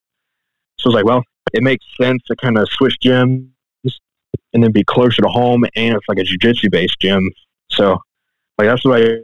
So 0.78 0.88
I 0.88 0.88
was 0.88 0.94
like, 0.94 1.04
well, 1.04 1.22
it 1.52 1.62
makes 1.62 1.84
sense 2.00 2.22
to 2.26 2.36
kind 2.36 2.58
of 2.58 2.68
switch 2.70 2.96
gyms 3.02 3.48
and 4.52 4.62
then 4.62 4.72
be 4.72 4.84
closer 4.84 5.22
to 5.22 5.28
home, 5.28 5.64
and 5.76 5.96
it's 5.96 6.08
like 6.08 6.18
a 6.18 6.22
jujitsu 6.22 6.70
based 6.70 6.98
gym. 7.00 7.30
So 7.70 7.98
like 8.58 8.68
that's 8.68 8.84
what 8.84 9.02
I 9.02 9.18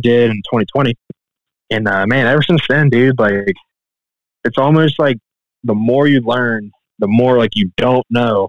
did 0.00 0.30
in 0.30 0.36
2020. 0.36 0.94
And 1.70 1.88
uh, 1.88 2.06
man, 2.06 2.26
ever 2.26 2.42
since 2.42 2.62
then, 2.68 2.88
dude, 2.88 3.18
like 3.18 3.54
it's 4.44 4.58
almost 4.58 4.98
like 4.98 5.18
the 5.64 5.74
more 5.74 6.06
you 6.06 6.20
learn, 6.20 6.70
the 6.98 7.08
more 7.08 7.36
like 7.36 7.50
you 7.54 7.70
don't 7.76 8.06
know. 8.10 8.48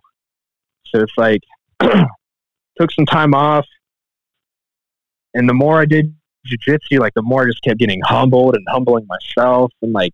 It's 1.03 1.17
like 1.17 1.41
took 1.81 2.91
some 2.91 3.05
time 3.05 3.33
off, 3.33 3.65
and 5.33 5.47
the 5.47 5.53
more 5.53 5.79
I 5.79 5.85
did 5.85 6.15
jujitsu, 6.47 6.99
like 6.99 7.13
the 7.13 7.21
more 7.21 7.43
I 7.43 7.45
just 7.47 7.61
kept 7.63 7.79
getting 7.79 8.01
humbled 8.03 8.55
and 8.55 8.65
humbling 8.69 9.07
myself, 9.07 9.71
and 9.81 9.93
like 9.93 10.13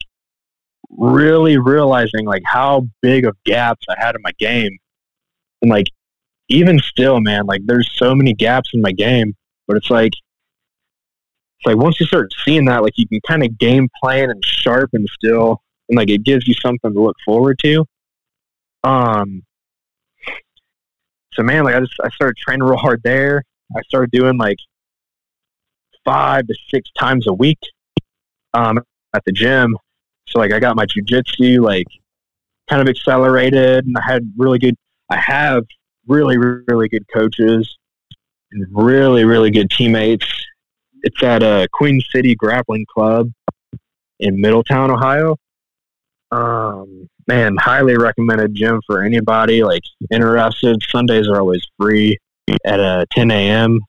really 0.90 1.58
realizing 1.58 2.26
like 2.26 2.44
how 2.46 2.88
big 3.02 3.26
of 3.26 3.36
gaps 3.46 3.86
I 3.90 3.96
had 3.98 4.16
in 4.16 4.22
my 4.24 4.32
game, 4.40 4.78
and 5.62 5.72
like 5.72 5.88
even 6.50 6.80
still, 6.80 7.20
man, 7.20 7.46
like 7.46 7.62
there's 7.66 7.90
so 7.96 8.14
many 8.16 8.34
gaps 8.34 8.72
in 8.74 8.82
my 8.82 8.92
game, 8.92 9.36
but 9.68 9.78
it's 9.78 9.90
like 9.90 10.14
it's 11.60 11.66
like 11.66 11.78
once 11.78 12.00
you 12.00 12.06
start 12.06 12.32
seeing 12.46 12.66
that, 12.66 12.84
like 12.84 12.94
you 12.98 13.08
can 13.08 13.22
kind 13.28 13.44
of 13.44 13.58
game 13.58 13.90
plan 14.02 14.30
and 14.30 14.44
sharpen 14.44 15.06
still 15.14 15.62
and 15.90 15.98
like 15.98 16.10
it 16.10 16.24
gives 16.24 16.48
you 16.48 16.54
something 16.54 16.94
to 16.94 17.02
look 17.02 17.18
forward 17.26 17.60
to. 17.64 17.86
Um, 18.84 19.44
so 21.34 21.44
man, 21.44 21.64
like 21.64 21.76
I 21.76 21.80
just 21.80 21.94
I 22.04 22.10
started 22.10 22.38
training 22.38 22.64
real 22.64 22.78
hard 22.78 23.02
there. 23.04 23.44
I 23.76 23.82
started 23.84 24.12
doing 24.12 24.38
like 24.38 24.58
five 26.06 26.48
to 26.48 26.56
six 26.70 26.90
times 26.98 27.28
a 27.28 27.34
week 27.34 27.60
um, 28.54 28.80
at 29.14 29.24
the 29.26 29.32
gym. 29.32 29.76
So 30.28 30.40
like 30.40 30.54
I 30.54 30.60
got 30.60 30.76
my 30.76 30.86
jujitsu 30.86 31.62
like 31.62 31.88
kind 32.70 32.82
of 32.82 32.88
accelerated, 32.88 33.86
and 33.86 33.98
I 33.98 34.02
had 34.04 34.32
really 34.38 34.60
good. 34.60 34.76
I 35.10 35.18
have 35.18 35.64
really 36.08 36.38
really 36.38 36.90
good 36.90 37.06
coaches 37.14 37.78
and 38.52 38.66
really 38.72 39.26
really 39.26 39.52
good 39.52 39.70
teammates. 39.70 40.28
It's 41.04 41.22
at 41.24 41.44
a 41.44 41.68
Queen 41.74 42.02
City 42.14 42.36
Grappling 42.36 42.86
Club 42.94 43.30
in 44.20 44.40
Middletown, 44.40 44.90
Ohio. 44.90 45.36
Um, 46.32 47.10
man, 47.28 47.56
highly 47.58 47.98
recommended 47.98 48.56
gym 48.56 48.82
for 48.86 49.04
anybody 49.04 49.64
like 49.64 49.84
interested. 50.12 50.82
Sundays 50.90 51.28
are 51.28 51.40
always 51.40 51.66
free 51.80 52.18
at 52.66 52.80
uh, 52.80 53.06
10 53.12 53.32
a.m. 53.32 53.80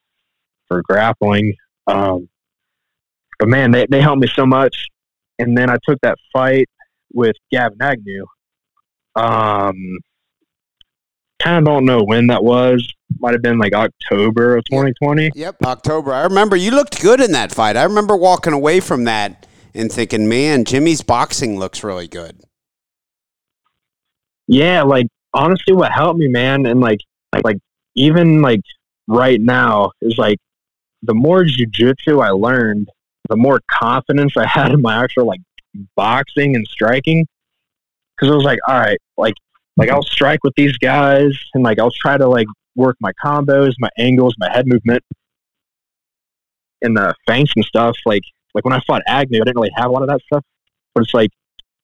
for 0.67 0.81
grappling. 0.87 1.53
Um, 1.87 2.29
but 3.39 3.47
man, 3.47 3.71
they, 3.71 3.85
they 3.89 4.01
helped 4.01 4.21
me 4.21 4.27
so 4.27 4.45
much. 4.45 4.87
And 5.39 5.57
then 5.57 5.69
I 5.69 5.77
took 5.87 5.99
that 6.01 6.17
fight 6.31 6.69
with 7.13 7.35
Gavin 7.51 7.81
Agnew. 7.81 8.25
Um, 9.15 9.99
kind 11.41 11.57
of 11.57 11.65
don't 11.65 11.85
know 11.85 12.03
when 12.03 12.27
that 12.27 12.43
was. 12.43 12.87
Might 13.19 13.33
have 13.33 13.41
been 13.41 13.59
like 13.59 13.73
October 13.73 14.57
of 14.57 14.63
2020. 14.65 15.31
Yep, 15.35 15.57
October. 15.63 16.13
I 16.13 16.23
remember 16.23 16.55
you 16.55 16.71
looked 16.71 17.01
good 17.01 17.21
in 17.21 17.33
that 17.33 17.51
fight. 17.51 17.77
I 17.77 17.83
remember 17.83 18.15
walking 18.15 18.53
away 18.53 18.79
from 18.79 19.03
that 19.05 19.45
and 19.73 19.91
thinking, 19.91 20.27
man, 20.27 20.65
Jimmy's 20.65 21.01
boxing 21.01 21.59
looks 21.59 21.83
really 21.83 22.07
good. 22.07 22.41
Yeah, 24.47 24.83
like 24.83 25.07
honestly, 25.33 25.73
what 25.73 25.91
helped 25.91 26.19
me, 26.19 26.27
man, 26.27 26.65
and 26.65 26.79
like, 26.79 26.99
like 27.43 27.57
even 27.95 28.41
like 28.41 28.61
right 29.07 29.39
now 29.39 29.91
is 30.01 30.17
like 30.17 30.37
the 31.03 31.13
more 31.13 31.43
jujitsu 31.43 32.23
I 32.23 32.29
learned, 32.29 32.89
the 33.29 33.35
more 33.35 33.61
confidence 33.69 34.35
I 34.37 34.45
had 34.47 34.71
in 34.71 34.81
my 34.81 35.03
actual 35.03 35.25
like 35.25 35.41
boxing 35.95 36.55
and 36.55 36.67
striking. 36.67 37.25
Because 38.15 38.31
I 38.31 38.35
was 38.35 38.45
like, 38.45 38.59
all 38.67 38.79
right, 38.79 38.99
like 39.17 39.33
like 39.77 39.89
I'll 39.89 40.03
strike 40.03 40.43
with 40.43 40.53
these 40.55 40.77
guys, 40.77 41.37
and 41.53 41.63
like 41.63 41.79
I'll 41.79 41.91
try 41.91 42.17
to 42.17 42.27
like 42.27 42.47
work 42.75 42.95
my 42.99 43.11
combos, 43.23 43.73
my 43.79 43.89
angles, 43.97 44.35
my 44.37 44.49
head 44.51 44.67
movement, 44.67 45.03
and 46.81 46.95
the 46.95 47.13
feints 47.27 47.53
and 47.55 47.65
stuff. 47.65 47.97
Like 48.05 48.23
like 48.53 48.63
when 48.63 48.73
I 48.73 48.79
fought 48.87 49.01
Agnew, 49.07 49.41
I 49.41 49.45
didn't 49.45 49.57
really 49.57 49.73
have 49.75 49.89
a 49.89 49.91
lot 49.91 50.01
of 50.01 50.09
that 50.09 50.21
stuff. 50.21 50.43
But 50.93 51.03
it's 51.03 51.13
like 51.13 51.31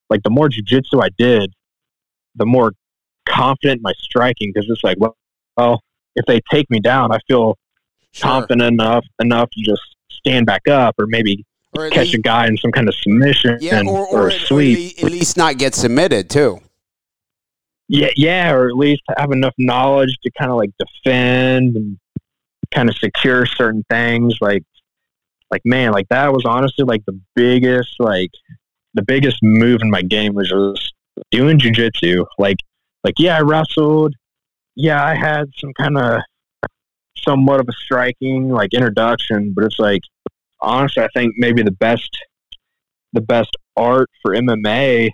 like 0.10 0.24
the 0.24 0.30
more 0.30 0.48
jujitsu 0.48 1.04
I 1.04 1.10
did, 1.18 1.52
the 2.36 2.46
more 2.46 2.74
confident 3.28 3.82
my 3.82 3.94
striking 4.00 4.52
because 4.54 4.70
it's 4.70 4.84
like, 4.84 4.98
well, 5.00 5.18
well, 5.58 5.82
if 6.16 6.26
they 6.26 6.42
take 6.52 6.70
me 6.70 6.80
down, 6.80 7.12
I 7.12 7.20
feel 7.28 7.58
sure. 8.12 8.30
confident 8.30 8.74
enough 8.74 9.06
enough 9.20 9.50
to 9.52 9.62
just 9.64 9.82
stand 10.10 10.46
back 10.46 10.68
up 10.68 10.96
or 11.00 11.08
maybe 11.08 11.46
or 11.78 11.90
catch 11.90 12.14
a 12.14 12.18
guy 12.18 12.48
in 12.48 12.58
some 12.58 12.72
kind 12.72 12.88
of 12.88 12.96
submission 12.96 13.58
yeah, 13.62 13.82
or, 13.82 14.06
or, 14.08 14.24
or 14.24 14.28
a 14.28 14.32
sweep. 14.32 14.98
At 15.04 15.12
least 15.12 15.38
not 15.38 15.58
get 15.58 15.74
submitted 15.74 16.30
too. 16.30 16.60
Yeah, 17.88 18.10
yeah, 18.16 18.52
or 18.52 18.68
at 18.68 18.76
least 18.76 19.02
have 19.18 19.32
enough 19.32 19.54
knowledge 19.58 20.18
to 20.24 20.32
kind 20.38 20.50
of 20.52 20.58
like 20.58 20.72
defend 20.80 21.76
and 21.76 21.98
kind 22.74 22.90
of 22.90 22.96
secure 22.96 23.46
certain 23.46 23.84
things. 23.90 24.36
Like, 24.40 24.64
like 25.50 25.62
man, 25.66 25.92
like 25.92 26.08
that 26.10 26.32
was 26.32 26.46
honestly 26.46 26.86
like 26.86 27.04
the 27.06 27.20
biggest, 27.36 27.96
like 28.00 28.32
the 28.94 29.02
biggest 29.02 29.40
move 29.42 29.82
in 29.82 29.90
my 29.90 30.02
game 30.02 30.34
was 30.34 30.50
just 30.50 30.94
doing 31.32 31.60
jujitsu. 31.60 32.26
Like, 32.38 32.58
like 33.04 33.16
yeah, 33.18 33.38
I 33.38 33.42
wrestled. 33.42 34.16
Yeah, 34.76 35.04
I 35.04 35.16
had 35.16 35.46
some 35.58 35.74
kind 35.74 35.98
of 35.98 36.22
somewhat 37.18 37.60
of 37.60 37.68
a 37.70 37.74
striking 37.74 38.50
like 38.50 38.74
introduction, 38.74 39.54
but 39.54 39.66
it's 39.66 39.80
like 39.80 40.02
honestly, 40.62 41.04
I 41.04 41.08
think 41.14 41.34
maybe 41.38 41.64
the 41.64 41.72
best 41.72 42.10
the 43.14 43.22
best 43.22 43.50
art 43.76 44.10
for 44.22 44.36
MMA 44.36 45.10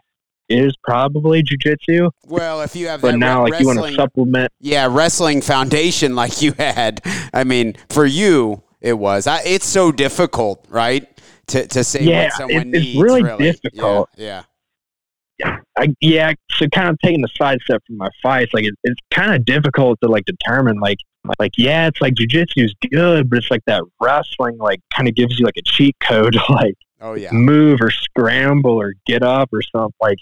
is 0.50 0.74
probably 0.84 1.44
jujitsu. 1.44 2.10
Well, 2.26 2.62
if 2.62 2.76
you 2.76 2.88
have 2.88 3.02
but 3.02 3.12
that 3.12 3.18
now 3.18 3.44
like 3.44 3.60
you 3.60 3.68
want 3.68 3.84
to 3.84 3.94
supplement, 3.94 4.52
yeah, 4.60 4.88
wrestling 4.90 5.42
foundation 5.42 6.16
like 6.16 6.42
you 6.42 6.54
had. 6.54 7.02
I 7.34 7.44
mean, 7.44 7.76
for 7.90 8.06
you, 8.06 8.64
it 8.82 8.94
was. 8.94 9.28
I, 9.28 9.42
it's 9.44 9.66
so 9.66 9.92
difficult, 9.92 10.66
right? 10.70 11.08
To 11.48 11.68
to 11.68 11.84
say 11.84 12.04
yeah, 12.04 12.26
what 12.26 12.34
someone 12.34 12.62
it, 12.62 12.68
needs. 12.68 12.88
It's 12.88 13.02
really, 13.02 13.24
really. 13.24 13.52
difficult. 13.52 14.10
Yeah. 14.18 14.26
yeah. 14.26 14.44
I, 15.44 15.94
yeah, 16.02 16.34
so 16.52 16.68
kind 16.68 16.90
of 16.90 16.98
taking 17.04 17.22
the 17.22 17.30
side 17.38 17.60
step 17.62 17.84
from 17.86 17.98
my 17.98 18.10
fights, 18.22 18.54
like 18.54 18.66
it, 18.66 18.74
it's 18.84 19.00
kind 19.12 19.34
of 19.34 19.46
difficult 19.46 20.00
to 20.02 20.10
like 20.10 20.26
determine, 20.26 20.80
like, 20.80 20.98
like 21.40 21.52
yeah, 21.58 21.88
it's 21.88 22.02
like 22.02 22.16
jujitsu 22.16 22.66
is 22.66 22.74
good, 22.92 23.30
but 23.30 23.38
it's 23.38 23.52
like 23.52 23.64
that 23.68 23.84
wrestling, 24.02 24.58
like, 24.58 24.80
kind 24.94 25.08
of 25.08 25.16
gives 25.16 25.38
you 25.38 25.46
like 25.46 25.58
a 25.58 25.62
cheat 25.64 25.96
code, 26.00 26.34
to, 26.34 26.42
like, 26.50 26.76
oh 27.02 27.14
yeah, 27.14 27.30
move 27.32 27.80
or 27.82 27.92
scramble 27.92 28.72
or 28.72 28.94
get 29.06 29.22
up 29.24 29.50
or 29.54 29.62
something. 29.62 29.94
Like, 30.02 30.18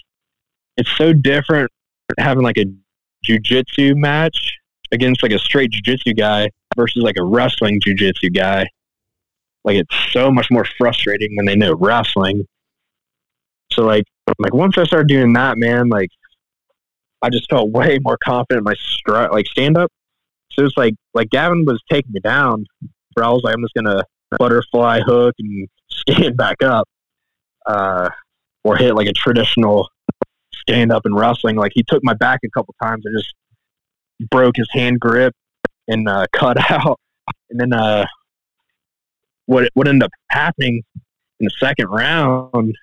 it's 0.76 0.90
so 0.96 1.12
different 1.12 1.70
having 2.18 2.42
like 2.42 2.58
a 2.58 2.66
jujitsu 3.26 3.96
match 3.96 4.58
against 4.92 5.22
like 5.22 5.32
a 5.32 5.38
straight 5.38 5.72
jujitsu 5.72 6.16
guy 6.16 6.50
versus 6.76 7.02
like 7.02 7.16
a 7.18 7.24
wrestling 7.24 7.80
jujitsu 7.80 8.34
guy. 8.34 8.66
Like, 9.64 9.76
it's 9.78 10.12
so 10.12 10.30
much 10.30 10.48
more 10.50 10.66
frustrating 10.78 11.34
when 11.36 11.46
they 11.46 11.56
know 11.56 11.74
wrestling. 11.74 12.46
So 13.72 13.82
like 13.82 14.04
like 14.38 14.54
once 14.54 14.76
I 14.78 14.84
started 14.84 15.08
doing 15.08 15.32
that, 15.34 15.58
man, 15.58 15.88
like 15.88 16.10
I 17.22 17.30
just 17.30 17.48
felt 17.50 17.70
way 17.72 17.98
more 18.02 18.18
confident 18.22 18.58
in 18.58 18.64
my 18.64 18.74
strut, 18.74 19.32
like 19.32 19.46
stand 19.46 19.76
up. 19.76 19.90
So 20.50 20.64
it's 20.64 20.76
like 20.76 20.94
like 21.14 21.30
Gavin 21.30 21.64
was 21.66 21.82
taking 21.90 22.12
me 22.12 22.20
down, 22.20 22.64
but 23.14 23.24
I 23.24 23.30
was 23.30 23.42
like, 23.42 23.54
I'm 23.54 23.62
just 23.62 23.74
gonna 23.74 24.04
butterfly 24.38 25.00
hook 25.00 25.34
and 25.38 25.68
stand 25.90 26.36
back 26.36 26.62
up, 26.62 26.88
uh, 27.66 28.10
or 28.64 28.76
hit 28.76 28.94
like 28.94 29.08
a 29.08 29.12
traditional 29.12 29.88
stand 30.52 30.92
up 30.92 31.02
in 31.04 31.14
wrestling. 31.14 31.56
Like 31.56 31.72
he 31.74 31.84
took 31.86 32.02
my 32.02 32.14
back 32.14 32.40
a 32.44 32.50
couple 32.50 32.74
times 32.82 33.04
and 33.04 33.16
just 33.18 33.34
broke 34.30 34.56
his 34.56 34.68
hand 34.72 34.98
grip 35.00 35.34
and 35.88 36.08
uh, 36.08 36.26
cut 36.32 36.70
out. 36.70 36.98
And 37.50 37.60
then 37.60 37.72
uh, 37.72 38.06
what 39.46 39.68
what 39.74 39.88
ended 39.88 40.04
up 40.04 40.12
happening 40.30 40.82
in 41.40 41.44
the 41.44 41.50
second 41.58 41.88
round 41.88 42.74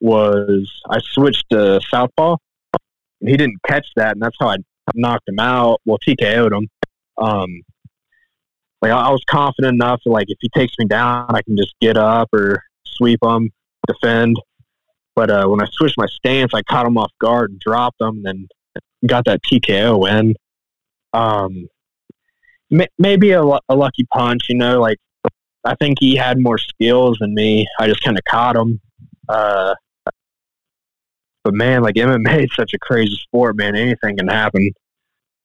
was 0.00 0.70
I 0.88 0.98
switched 1.00 1.50
to 1.50 1.80
southpaw, 1.88 2.36
and 3.20 3.30
he 3.30 3.36
didn't 3.36 3.58
catch 3.66 3.86
that, 3.96 4.12
and 4.12 4.22
that's 4.22 4.36
how 4.40 4.48
I 4.48 4.56
knocked 4.94 5.28
him 5.28 5.38
out. 5.38 5.80
Well, 5.84 5.98
TKO'd 5.98 6.52
him. 6.52 6.68
Um, 7.18 7.62
like 8.82 8.92
I 8.92 9.10
was 9.10 9.22
confident 9.28 9.74
enough 9.74 10.00
like 10.06 10.26
if 10.28 10.38
he 10.40 10.48
takes 10.48 10.72
me 10.78 10.86
down, 10.86 11.26
I 11.28 11.42
can 11.42 11.56
just 11.56 11.74
get 11.80 11.96
up 11.96 12.28
or 12.32 12.62
sweep 12.86 13.20
him, 13.22 13.50
defend. 13.86 14.36
But 15.14 15.30
uh, 15.30 15.46
when 15.48 15.60
I 15.60 15.66
switched 15.70 15.98
my 15.98 16.06
stance, 16.06 16.52
I 16.54 16.62
caught 16.62 16.86
him 16.86 16.96
off 16.96 17.12
guard 17.20 17.50
and 17.50 17.60
dropped 17.60 18.00
him, 18.00 18.22
and 18.24 18.24
then 18.24 18.48
got 19.06 19.24
that 19.26 19.42
TKO 19.42 20.00
win. 20.00 20.34
Um, 21.12 21.68
may- 22.70 22.88
maybe 22.98 23.32
a, 23.32 23.42
a 23.42 23.76
lucky 23.76 24.06
punch, 24.12 24.42
you 24.48 24.56
know. 24.56 24.80
Like 24.80 24.98
I 25.64 25.74
think 25.74 25.98
he 26.00 26.16
had 26.16 26.38
more 26.38 26.58
skills 26.58 27.18
than 27.20 27.34
me. 27.34 27.66
I 27.78 27.86
just 27.86 28.02
kind 28.02 28.16
of 28.16 28.24
caught 28.24 28.56
him. 28.56 28.80
Uh, 29.28 29.74
but 31.44 31.54
man, 31.54 31.82
like 31.82 31.94
MMA 31.96 32.44
is 32.44 32.54
such 32.54 32.74
a 32.74 32.78
crazy 32.78 33.16
sport, 33.16 33.56
man. 33.56 33.76
Anything 33.76 34.16
can 34.16 34.28
happen. 34.28 34.70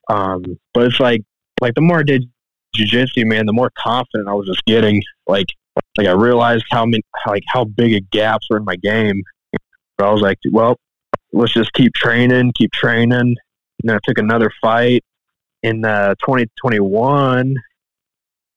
Um, 0.10 0.43
but 0.74 0.84
it's 0.84 1.00
like, 1.00 1.22
like 1.62 1.74
the 1.76 1.82
more 1.82 2.00
I 2.00 2.04
did 2.04 2.30
jujitsu, 2.76 3.26
man, 3.26 3.46
the 3.46 3.54
more 3.54 3.72
confident 3.78 4.28
I 4.28 4.34
was 4.34 4.48
just 4.48 4.64
getting. 4.66 5.02
Like, 5.28 5.48
like 5.98 6.08
I 6.08 6.12
realized 6.12 6.66
how 6.70 6.86
many, 6.86 7.04
like 7.28 7.43
how 7.48 7.66
big 7.66 7.93
a 7.93 8.02
gaps 8.02 8.48
were 8.50 8.58
in 8.58 8.66
my 8.66 8.76
game. 8.76 9.22
But 9.98 10.08
I 10.08 10.12
was 10.12 10.22
like, 10.22 10.38
well, 10.52 10.78
let's 11.32 11.54
just 11.54 11.74
keep 11.74 11.93
training, 11.93 12.54
keep 12.56 12.72
training. 12.72 13.14
And 13.14 13.38
then 13.84 13.96
I 13.96 14.00
took 14.04 14.18
another 14.18 14.52
fight 14.62 15.04
in 15.64 15.84
uh, 15.86 16.16
2021 16.26 17.56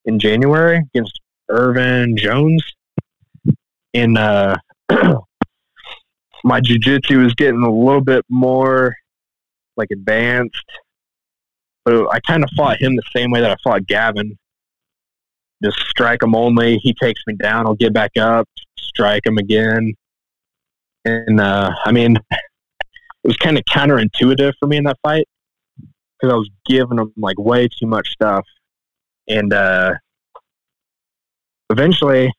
in 0.04 0.18
January 0.18 0.82
against 0.94 1.20
Irvin 1.48 2.16
Jones. 2.16 2.62
In 3.94 4.16
uh, 4.16 4.56
my 6.48 6.60
jujitsu 6.62 7.22
was 7.22 7.34
getting 7.34 7.62
a 7.62 7.70
little 7.70 8.00
bit 8.00 8.24
more 8.30 8.96
like 9.76 9.90
advanced. 9.92 10.64
But 11.84 12.08
I 12.10 12.20
kind 12.20 12.42
of 12.42 12.50
fought 12.56 12.80
him 12.80 12.96
the 12.96 13.02
same 13.14 13.30
way 13.30 13.40
that 13.40 13.50
I 13.50 13.56
fought 13.62 13.86
Gavin. 13.86 14.36
Just 15.62 15.78
strike 15.88 16.22
him 16.22 16.34
only. 16.34 16.78
He 16.78 16.94
takes 16.94 17.20
me 17.26 17.34
down. 17.34 17.66
I'll 17.66 17.74
get 17.74 17.92
back 17.92 18.12
up, 18.16 18.48
strike 18.78 19.26
him 19.26 19.36
again. 19.36 19.92
And 21.04 21.38
uh, 21.38 21.70
I 21.84 21.92
mean, 21.92 22.16
it 22.30 23.24
was 23.24 23.36
kind 23.36 23.58
of 23.58 23.64
counterintuitive 23.64 24.54
for 24.58 24.66
me 24.66 24.78
in 24.78 24.84
that 24.84 24.98
fight 25.02 25.28
because 25.78 26.32
I 26.32 26.36
was 26.36 26.50
giving 26.66 26.98
him 26.98 27.12
like 27.16 27.38
way 27.38 27.68
too 27.68 27.86
much 27.86 28.08
stuff. 28.08 28.46
And 29.28 29.52
uh, 29.52 29.94
eventually, 31.68 32.32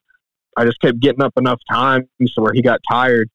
I 0.58 0.66
just 0.66 0.82
kept 0.82 1.00
getting 1.00 1.22
up 1.22 1.34
enough 1.38 1.60
times 1.70 2.08
where 2.36 2.54
he 2.54 2.64
got 2.64 2.80
tired 2.90 3.30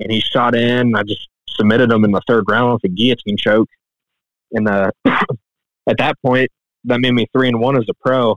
and 0.00 0.12
he 0.12 0.20
shot 0.20 0.54
in. 0.54 0.94
I 0.94 1.02
just 1.02 1.28
submitted 1.48 1.90
him 1.90 2.04
in 2.04 2.12
the 2.12 2.20
third 2.26 2.44
round 2.48 2.74
with 2.74 2.84
a 2.84 2.88
guillotine 2.94 3.36
choke. 3.36 3.68
And 4.52 4.68
uh, 4.68 4.90
at 5.04 5.98
that 5.98 6.16
point, 6.24 6.50
that 6.84 7.00
made 7.00 7.12
me 7.12 7.26
three 7.32 7.48
and 7.48 7.60
one 7.60 7.76
as 7.76 7.86
a 7.88 7.94
pro. 7.94 8.36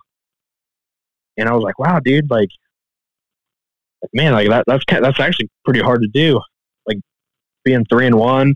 And 1.38 1.48
I 1.48 1.54
was 1.54 1.64
like, 1.64 1.80
wow, 1.80 2.00
dude, 2.00 2.30
like, 2.30 2.50
man, 4.14 4.34
like 4.34 4.50
that, 4.50 4.66
that's 4.68 4.84
that's 4.88 5.20
actually 5.20 5.50
pretty 5.64 5.82
hard 5.82 6.02
to 6.02 6.08
do. 6.08 6.40
Like 6.88 6.98
being 7.64 7.86
three 7.86 8.08
and 8.08 8.18
one, 8.18 8.56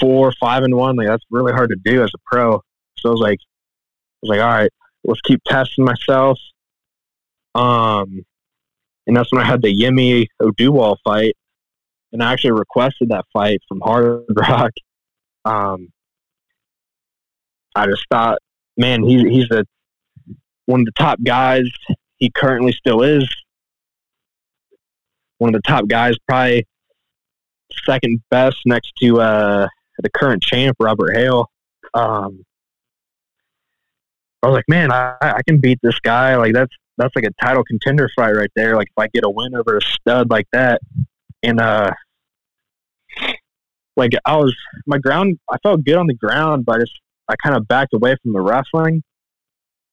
four, 0.00 0.32
five 0.40 0.62
and 0.62 0.74
one, 0.74 0.96
like 0.96 1.06
that's 1.06 1.24
really 1.30 1.52
hard 1.52 1.70
to 1.70 1.76
do 1.84 2.02
as 2.02 2.10
a 2.14 2.18
pro. 2.26 2.60
So 2.98 3.10
I 3.10 3.12
was 3.12 3.20
like, 3.20 3.38
I 3.38 4.18
was 4.22 4.30
like, 4.30 4.40
all 4.40 4.46
right, 4.46 4.70
let's 5.04 5.20
keep 5.20 5.42
testing 5.44 5.84
myself. 5.84 6.38
Um, 7.54 8.24
and 9.06 9.16
that's 9.16 9.30
when 9.30 9.42
I 9.42 9.46
had 9.46 9.62
the 9.62 9.74
Yemi 9.74 10.26
Oduwal 10.40 10.96
fight, 11.04 11.36
and 12.14 12.22
I 12.22 12.32
actually 12.32 12.52
requested 12.52 13.08
that 13.10 13.26
fight 13.32 13.60
from 13.68 13.80
Hard 13.80 14.24
Rock. 14.30 14.70
Um, 15.44 15.88
I 17.74 17.86
just 17.86 18.06
thought, 18.08 18.38
man, 18.78 19.02
he's 19.02 19.22
he's 19.22 19.50
a 19.50 19.64
one 20.66 20.80
of 20.80 20.86
the 20.86 20.92
top 20.92 21.18
guys. 21.22 21.68
He 22.16 22.30
currently 22.30 22.72
still 22.72 23.02
is 23.02 23.28
one 25.38 25.54
of 25.54 25.60
the 25.60 25.68
top 25.68 25.88
guys, 25.88 26.14
probably 26.26 26.66
second 27.84 28.22
best 28.30 28.58
next 28.64 28.92
to 29.02 29.20
uh, 29.20 29.66
the 29.98 30.10
current 30.10 30.42
champ 30.42 30.76
Robert 30.78 31.14
Hale. 31.14 31.50
Um, 31.94 32.44
I 34.42 34.46
was 34.46 34.54
like, 34.54 34.68
man, 34.68 34.92
I, 34.92 35.16
I 35.20 35.40
can 35.46 35.60
beat 35.60 35.80
this 35.82 35.98
guy. 35.98 36.36
Like 36.36 36.54
that's 36.54 36.74
that's 36.96 37.14
like 37.16 37.24
a 37.24 37.44
title 37.44 37.64
contender 37.64 38.08
fight 38.14 38.36
right 38.36 38.50
there. 38.54 38.76
Like 38.76 38.86
if 38.86 39.02
I 39.02 39.08
get 39.08 39.24
a 39.24 39.30
win 39.30 39.56
over 39.56 39.76
a 39.76 39.80
stud 39.80 40.30
like 40.30 40.46
that, 40.52 40.80
and 41.44 41.60
uh, 41.60 41.92
like 43.96 44.12
I 44.24 44.36
was 44.36 44.54
my 44.86 44.98
ground, 44.98 45.38
I 45.50 45.58
felt 45.62 45.84
good 45.84 45.96
on 45.96 46.06
the 46.06 46.14
ground, 46.14 46.64
but 46.64 46.76
I 46.76 46.80
just 46.80 47.00
I 47.28 47.34
kind 47.42 47.56
of 47.56 47.68
backed 47.68 47.94
away 47.94 48.16
from 48.22 48.32
the 48.32 48.40
wrestling, 48.40 49.02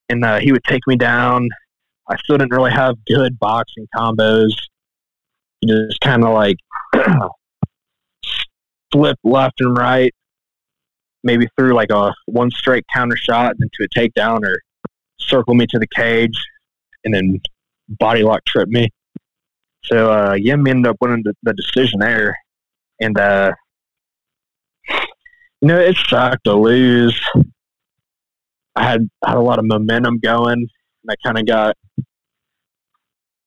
and 0.09 0.23
uh, 0.23 0.39
he 0.39 0.51
would 0.51 0.63
take 0.63 0.81
me 0.87 0.95
down. 0.95 1.49
I 2.09 2.17
still 2.17 2.37
didn't 2.37 2.53
really 2.53 2.71
have 2.71 2.95
good 3.05 3.37
boxing 3.39 3.87
combos. 3.95 4.53
Just 5.65 5.99
kind 6.01 6.23
of 6.23 6.33
like 6.33 6.57
flip 8.91 9.17
left 9.23 9.61
and 9.61 9.77
right, 9.77 10.13
maybe 11.23 11.47
through 11.57 11.73
like 11.73 11.91
a 11.91 12.13
one 12.25 12.49
straight 12.49 12.85
counter 12.93 13.17
shot 13.17 13.55
and 13.59 13.69
a 13.79 13.87
takedown, 13.99 14.39
or 14.43 14.59
circle 15.19 15.53
me 15.53 15.67
to 15.67 15.79
the 15.79 15.87
cage, 15.87 16.37
and 17.03 17.13
then 17.13 17.39
body 17.87 18.23
lock 18.23 18.43
trip 18.45 18.69
me. 18.69 18.89
So 19.83 20.11
uh, 20.11 20.33
Yim 20.33 20.67
ended 20.67 20.87
up 20.87 20.97
winning 21.01 21.23
the, 21.23 21.33
the 21.43 21.53
decision 21.53 21.99
there, 21.99 22.37
and 22.99 23.17
uh, 23.17 23.53
you 24.89 25.67
know 25.67 25.79
it 25.79 25.97
sucked 25.97 26.43
to 26.45 26.53
lose. 26.53 27.19
I 28.75 28.83
had 28.83 29.09
had 29.25 29.37
a 29.37 29.41
lot 29.41 29.59
of 29.59 29.65
momentum 29.65 30.19
going, 30.19 30.67
and 31.03 31.09
I 31.09 31.15
kind 31.25 31.39
of 31.39 31.45
got 31.45 31.75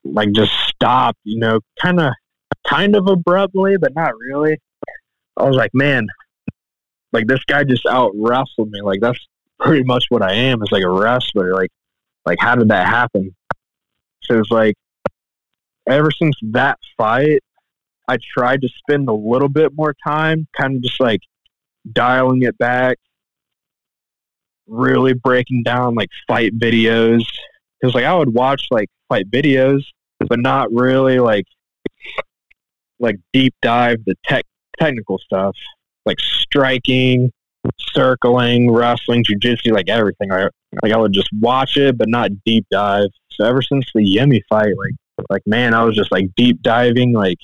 like 0.04 0.32
just 0.32 0.52
stopped. 0.68 1.20
You 1.24 1.38
know, 1.38 1.60
kind 1.80 2.00
of 2.00 2.12
kind 2.66 2.96
of 2.96 3.06
abruptly, 3.06 3.76
but 3.78 3.94
not 3.94 4.12
really. 4.18 4.58
I 5.36 5.44
was 5.44 5.56
like, 5.56 5.70
man, 5.72 6.06
like 7.12 7.26
this 7.26 7.42
guy 7.46 7.64
just 7.64 7.86
out 7.86 8.12
wrestled 8.14 8.70
me. 8.70 8.80
Like 8.82 9.00
that's 9.00 9.18
pretty 9.58 9.84
much 9.84 10.06
what 10.08 10.22
I 10.22 10.32
am. 10.32 10.62
Is 10.62 10.72
like 10.72 10.84
a 10.84 10.90
wrestler. 10.90 11.54
Like, 11.54 11.70
like 12.26 12.38
how 12.40 12.56
did 12.56 12.68
that 12.68 12.88
happen? 12.88 13.34
So 14.22 14.38
it's 14.38 14.50
like 14.50 14.74
ever 15.88 16.10
since 16.10 16.34
that 16.42 16.78
fight, 16.96 17.42
I 18.08 18.18
tried 18.36 18.62
to 18.62 18.68
spend 18.68 19.08
a 19.08 19.12
little 19.12 19.48
bit 19.48 19.72
more 19.74 19.94
time, 20.06 20.46
kind 20.56 20.76
of 20.76 20.82
just 20.82 21.00
like 21.00 21.20
dialing 21.90 22.42
it 22.42 22.56
back, 22.58 22.98
really 24.66 25.14
breaking 25.14 25.62
down 25.62 25.94
like 25.94 26.10
fight 26.26 26.58
videos. 26.58 27.24
Because 27.80 27.94
like 27.94 28.04
I 28.04 28.14
would 28.14 28.32
watch 28.32 28.66
like 28.70 28.88
fight 29.08 29.30
videos, 29.30 29.82
but 30.18 30.38
not 30.38 30.72
really 30.72 31.18
like 31.18 31.46
like 32.98 33.16
deep 33.32 33.54
dive 33.62 33.98
the 34.06 34.14
tech 34.24 34.44
technical 34.78 35.18
stuff, 35.18 35.56
like 36.06 36.20
striking, 36.20 37.30
circling, 37.78 38.70
wrestling, 38.70 39.24
jujitsu, 39.24 39.72
like 39.72 39.88
everything. 39.88 40.28
Right? 40.28 40.50
Like 40.82 40.92
I 40.92 40.96
would 40.96 41.12
just 41.12 41.30
watch 41.40 41.76
it, 41.76 41.96
but 41.96 42.08
not 42.08 42.30
deep 42.44 42.66
dive. 42.70 43.08
So 43.30 43.44
ever 43.44 43.62
since 43.62 43.86
the 43.94 44.00
Yemi 44.00 44.40
fight, 44.48 44.74
like 44.76 44.94
like 45.30 45.42
man, 45.46 45.74
I 45.74 45.84
was 45.84 45.96
just 45.96 46.12
like 46.12 46.34
deep 46.36 46.62
diving, 46.62 47.12
like 47.12 47.38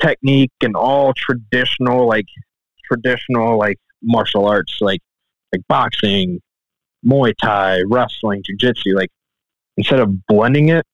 technique 0.00 0.52
and 0.62 0.74
all 0.76 1.12
traditional, 1.14 2.06
like 2.06 2.26
traditional, 2.84 3.58
like 3.58 3.78
martial 4.02 4.46
arts, 4.46 4.78
like 4.80 5.00
like 5.52 5.62
boxing, 5.68 6.40
Muay 7.04 7.34
Thai, 7.40 7.82
wrestling, 7.86 8.42
jujitsu. 8.42 8.94
Like 8.94 9.10
instead 9.76 10.00
of 10.00 10.26
blending 10.26 10.70
it, 10.70 10.84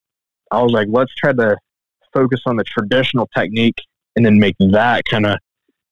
I 0.51 0.63
was 0.63 0.73
like, 0.73 0.89
let's 0.91 1.15
try 1.15 1.33
to 1.33 1.57
focus 2.13 2.41
on 2.47 2.57
the 2.57 2.65
traditional 2.65 3.29
technique 3.37 3.77
and 4.17 4.25
then 4.25 4.39
make 4.39 4.57
that 4.59 5.05
kind 5.05 5.27
of 5.27 5.39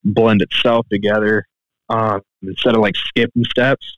blend 0.04 0.42
itself 0.42 0.86
together 0.90 1.44
um, 1.88 2.20
instead 2.42 2.74
of 2.74 2.80
like 2.80 2.96
skipping 2.96 3.44
steps. 3.44 3.96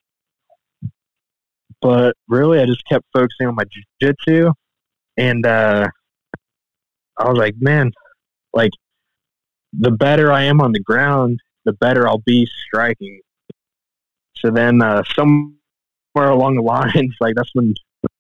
But 1.81 2.17
really, 2.27 2.61
I 2.61 2.67
just 2.67 2.85
kept 2.89 3.05
focusing 3.13 3.47
on 3.47 3.55
my 3.55 3.65
jiu-jitsu, 3.65 4.53
and 5.19 5.45
uh, 5.45 5.89
I 7.19 7.29
was 7.29 7.37
like, 7.37 7.57
man, 7.59 7.91
like 8.53 8.71
the 9.73 9.91
better 9.91 10.33
I 10.33 10.45
am 10.45 10.61
on 10.61 10.73
the 10.73 10.81
ground, 10.81 11.41
the 11.65 11.73
better 11.73 12.09
I'll 12.09 12.23
be 12.25 12.49
striking. 12.67 13.21
So 14.37 14.51
then, 14.51 14.81
uh, 14.81 15.03
somewhere 15.15 15.59
along 16.17 16.55
the 16.55 16.63
lines, 16.95 17.15
like 17.21 17.35
that's 17.35 17.51
when 17.53 17.75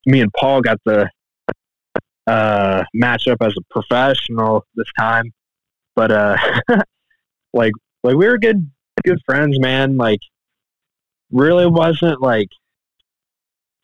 me 0.04 0.20
and 0.20 0.32
Paul 0.32 0.60
got 0.60 0.78
the 0.84 1.08
uh, 2.26 2.82
matchup 2.94 3.36
as 3.40 3.54
a 3.56 3.62
professional 3.70 4.64
this 4.74 4.90
time. 4.98 5.32
But 5.94 6.10
uh, 6.10 6.36
like 7.52 7.72
like 8.02 8.16
we 8.16 8.26
were 8.26 8.38
good 8.38 8.68
good 9.04 9.20
friends, 9.24 9.58
man. 9.60 9.96
Like 9.96 10.20
really 11.30 11.66
wasn't 11.66 12.20
like 12.20 12.48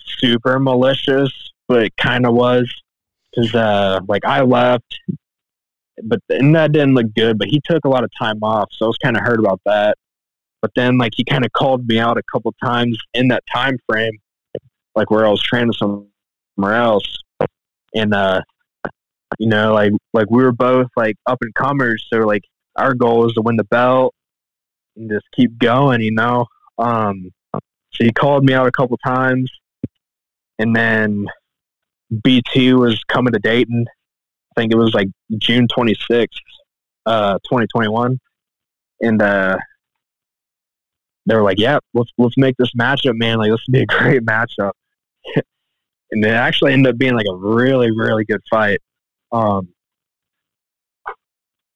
super 0.01 0.59
malicious, 0.59 1.32
but 1.68 1.97
kind 1.97 2.26
of 2.26 2.34
was 2.34 2.72
because 3.35 3.55
uh, 3.55 4.01
like 4.09 4.24
I 4.24 4.43
left, 4.43 4.98
but 6.02 6.20
and 6.28 6.55
that 6.55 6.73
didn't 6.73 6.94
look 6.94 7.12
good. 7.15 7.39
But 7.39 7.48
he 7.48 7.61
took 7.65 7.85
a 7.85 7.89
lot 7.89 8.05
of 8.05 8.11
time 8.19 8.39
off, 8.43 8.69
so 8.73 8.86
I 8.86 8.89
was 8.89 8.98
kind 8.98 9.16
of 9.16 9.23
hurt 9.23 9.40
about 9.40 9.61
that. 9.66 9.97
But 10.62 10.73
then 10.74 10.98
like 10.98 11.12
he 11.15 11.24
kind 11.24 11.44
of 11.44 11.52
called 11.52 11.86
me 11.86 11.98
out 11.98 12.16
a 12.16 12.23
couple 12.32 12.55
times 12.62 12.98
in 13.12 13.28
that 13.28 13.43
time 13.52 13.78
frame, 13.89 14.19
like 14.94 15.11
where 15.11 15.27
I 15.27 15.31
was 15.31 15.43
training 15.43 15.73
somewhere 15.73 16.74
else, 16.74 17.05
and 17.94 18.15
uh, 18.15 18.43
you 19.39 19.48
know, 19.48 19.74
like 19.74 19.93
like 20.12 20.31
we 20.31 20.43
were 20.43 20.52
both 20.52 20.89
like 20.97 21.16
up 21.27 21.39
and 21.40 21.55
comers, 21.55 22.06
so 22.12 22.20
like 22.20 22.43
our 22.77 22.94
goal 22.94 23.27
is 23.27 23.35
to 23.35 23.43
win 23.43 23.56
the 23.56 23.65
belt 23.65 24.15
and 24.97 25.11
just 25.11 25.27
keep 25.35 25.59
going, 25.59 26.01
you 26.01 26.12
know. 26.12 26.47
Um, 26.78 27.31
so 27.52 28.05
he 28.05 28.12
called 28.12 28.44
me 28.44 28.55
out 28.55 28.66
a 28.66 28.73
couple 28.73 28.97
times, 29.05 29.51
and 30.59 30.74
then 30.74 31.27
B2 32.12 32.78
was 32.78 33.02
coming 33.09 33.32
to 33.32 33.39
Dayton. 33.39 33.86
I 34.56 34.60
think 34.60 34.72
it 34.72 34.76
was 34.76 34.94
like 34.94 35.09
June 35.39 35.66
26th, 35.76 36.28
uh, 37.06 37.35
2021. 37.44 38.18
And 39.01 39.22
uh, 39.22 39.56
they 41.26 41.35
were 41.35 41.43
like, 41.43 41.59
yeah, 41.59 41.78
let's, 41.93 42.10
let's 42.18 42.36
make 42.36 42.56
this 42.59 42.70
matchup, 42.78 43.16
man. 43.16 43.39
Like, 43.39 43.51
this 43.51 43.60
would 43.66 43.72
be 43.72 43.82
a 43.82 43.86
great 43.98 44.24
matchup. 44.24 44.72
and 45.35 46.24
it 46.24 46.28
actually 46.28 46.72
ended 46.72 46.94
up 46.94 46.98
being 46.98 47.14
like 47.14 47.26
a 47.28 47.36
really, 47.36 47.90
really 47.90 48.24
good 48.24 48.43
fight. 48.51 48.78
Um, 49.32 49.68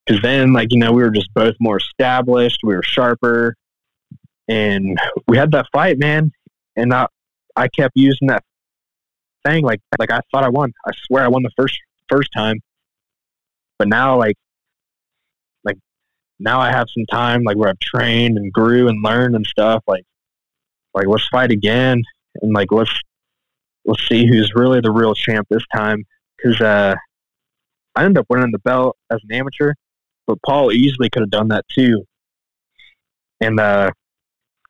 because 0.09 0.23
then, 0.23 0.53
like 0.53 0.69
you 0.71 0.79
know, 0.79 0.93
we 0.93 1.03
were 1.03 1.11
just 1.11 1.33
both 1.35 1.55
more 1.61 1.77
established. 1.77 2.61
We 2.63 2.75
were 2.75 2.83
sharper, 2.83 3.55
and 4.49 4.99
we 5.27 5.37
had 5.37 5.53
that 5.53 5.67
fight, 5.71 5.99
man. 5.99 6.33
And 6.77 6.95
I, 6.95 7.09
I 7.55 7.69
kept 7.69 7.93
using 7.95 8.29
that 8.29 8.43
thing, 9.44 9.65
like 9.65 9.81
like 9.98 10.10
I 10.10 10.20
thought 10.31 10.44
I 10.44 10.48
won. 10.48 10.73
I 10.86 10.93
swear 11.06 11.24
I 11.24 11.28
won 11.28 11.43
the 11.43 11.51
first 11.56 11.78
first 12.09 12.31
time, 12.35 12.60
but 13.78 13.89
now, 13.89 14.19
like, 14.19 14.36
like 15.65 15.77
now 16.39 16.60
I 16.60 16.70
have 16.70 16.89
some 16.90 17.06
time, 17.06 17.44
like 17.44 17.56
where 17.56 17.69
I've 17.69 17.78
trained 17.78 18.36
and 18.36 18.52
grew 18.52 18.89
and 18.89 19.05
learned 19.05 19.36
and 19.36 19.47
stuff. 19.47 19.85
Like, 19.86 20.05
like 20.94 21.06
let's 21.06 21.28
fight 21.28 21.52
again, 21.52 22.02
and 22.43 22.52
like 22.52 22.73
let's 22.73 22.93
let's 23.85 24.06
see 24.09 24.27
who's 24.27 24.52
really 24.55 24.81
the 24.81 24.90
real 24.90 25.15
champ 25.15 25.47
this 25.48 25.65
time. 25.74 26.05
Because 26.36 26.60
uh, 26.60 26.94
I 27.94 28.05
ended 28.05 28.19
up 28.19 28.27
winning 28.28 28.52
the 28.52 28.59
belt 28.60 28.97
as 29.10 29.20
an 29.28 29.35
amateur, 29.35 29.74
but 30.27 30.39
Paul 30.44 30.73
easily 30.73 31.09
could 31.10 31.23
have 31.23 31.31
done 31.31 31.48
that 31.48 31.65
too. 31.69 32.05
And 33.40 33.59
uh, 33.60 33.90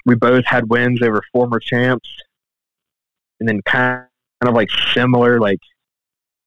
we 0.04 0.14
both 0.14 0.44
had 0.44 0.68
wins 0.68 1.00
over 1.02 1.22
former 1.32 1.60
champs, 1.60 2.08
and 3.40 3.48
then 3.48 3.62
kind 3.62 4.07
of 4.46 4.54
like 4.54 4.68
similar 4.94 5.40
like 5.40 5.58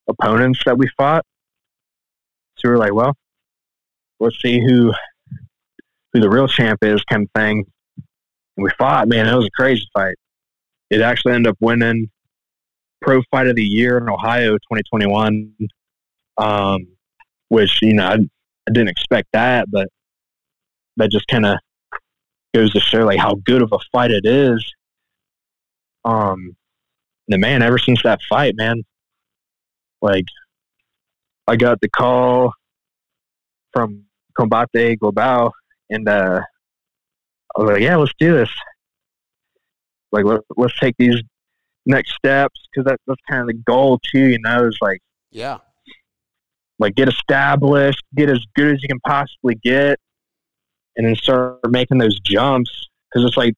opponents 0.08 0.62
that 0.66 0.78
we 0.78 0.88
fought. 0.98 1.26
So 2.58 2.70
we 2.70 2.72
were 2.72 2.78
like, 2.78 2.94
well, 2.94 3.16
let's 4.20 4.40
see 4.42 4.60
who 4.60 4.94
who 6.14 6.20
the 6.20 6.30
real 6.30 6.48
champ 6.48 6.80
is, 6.84 7.04
kind 7.06 7.24
of 7.24 7.42
thing. 7.42 7.66
And 8.58 8.64
we 8.64 8.70
fought, 8.78 9.08
man. 9.08 9.28
It 9.28 9.36
was 9.36 9.48
a 9.48 9.62
crazy 9.62 9.88
fight. 9.94 10.16
It 10.90 11.02
actually 11.02 11.34
ended 11.34 11.52
up 11.52 11.58
winning 11.60 12.10
Pro 13.02 13.22
Fight 13.32 13.48
of 13.48 13.56
the 13.56 13.64
Year 13.64 13.98
in 13.98 14.10
Ohio 14.10 14.54
2021, 14.54 15.56
um, 16.38 16.88
which 17.50 17.82
you 17.82 17.94
know 17.94 18.06
I, 18.06 18.14
I 18.16 18.72
didn't 18.72 18.90
expect 18.90 19.30
that, 19.34 19.68
but 19.72 19.88
that 20.98 21.10
just 21.10 21.28
kind 21.28 21.46
of 21.46 21.58
goes 22.54 22.72
to 22.74 22.80
show 22.80 23.06
like 23.06 23.20
how 23.20 23.36
good 23.46 23.62
of 23.62 23.72
a 23.72 23.80
fight 23.92 24.12
it 24.12 24.26
is. 24.26 24.64
Um, 26.04 26.56
the 27.28 27.38
man, 27.38 27.62
ever 27.62 27.78
since 27.78 28.02
that 28.04 28.20
fight, 28.30 28.56
man, 28.56 28.84
like 30.02 30.26
I 31.48 31.56
got 31.56 31.80
the 31.82 31.90
call 31.90 32.54
from 33.74 34.06
Combate 34.38 35.00
Global, 35.00 35.52
and 35.90 36.08
uh, 36.08 36.42
I 37.56 37.62
was 37.62 37.72
like, 37.72 37.82
"Yeah, 37.82 37.96
let's 37.98 38.14
do 38.20 38.34
this. 38.34 38.50
Like, 40.12 40.26
let, 40.26 40.42
let's 40.58 40.78
take 40.80 40.96
these 40.98 41.22
next 41.86 42.14
steps 42.16 42.60
because 42.72 42.86
that, 42.90 43.00
that's 43.08 43.22
kind 43.30 43.42
of 43.42 43.48
the 43.48 43.62
goal 43.66 44.00
too. 44.12 44.28
You 44.28 44.40
know, 44.40 44.68
is 44.68 44.78
like, 44.82 45.00
yeah, 45.32 45.58
like 46.80 46.96
get 46.96 47.08
established, 47.08 48.04
get 48.16 48.30
as 48.30 48.44
good 48.56 48.74
as 48.76 48.82
you 48.82 48.90
can 48.90 49.00
possibly 49.06 49.56
get, 49.56 50.00
and 50.96 51.08
then 51.08 51.16
start 51.16 51.60
making 51.70 51.98
those 51.98 52.20
jumps. 52.20 52.90
Because 53.12 53.28
it's 53.28 53.38
like, 53.38 53.54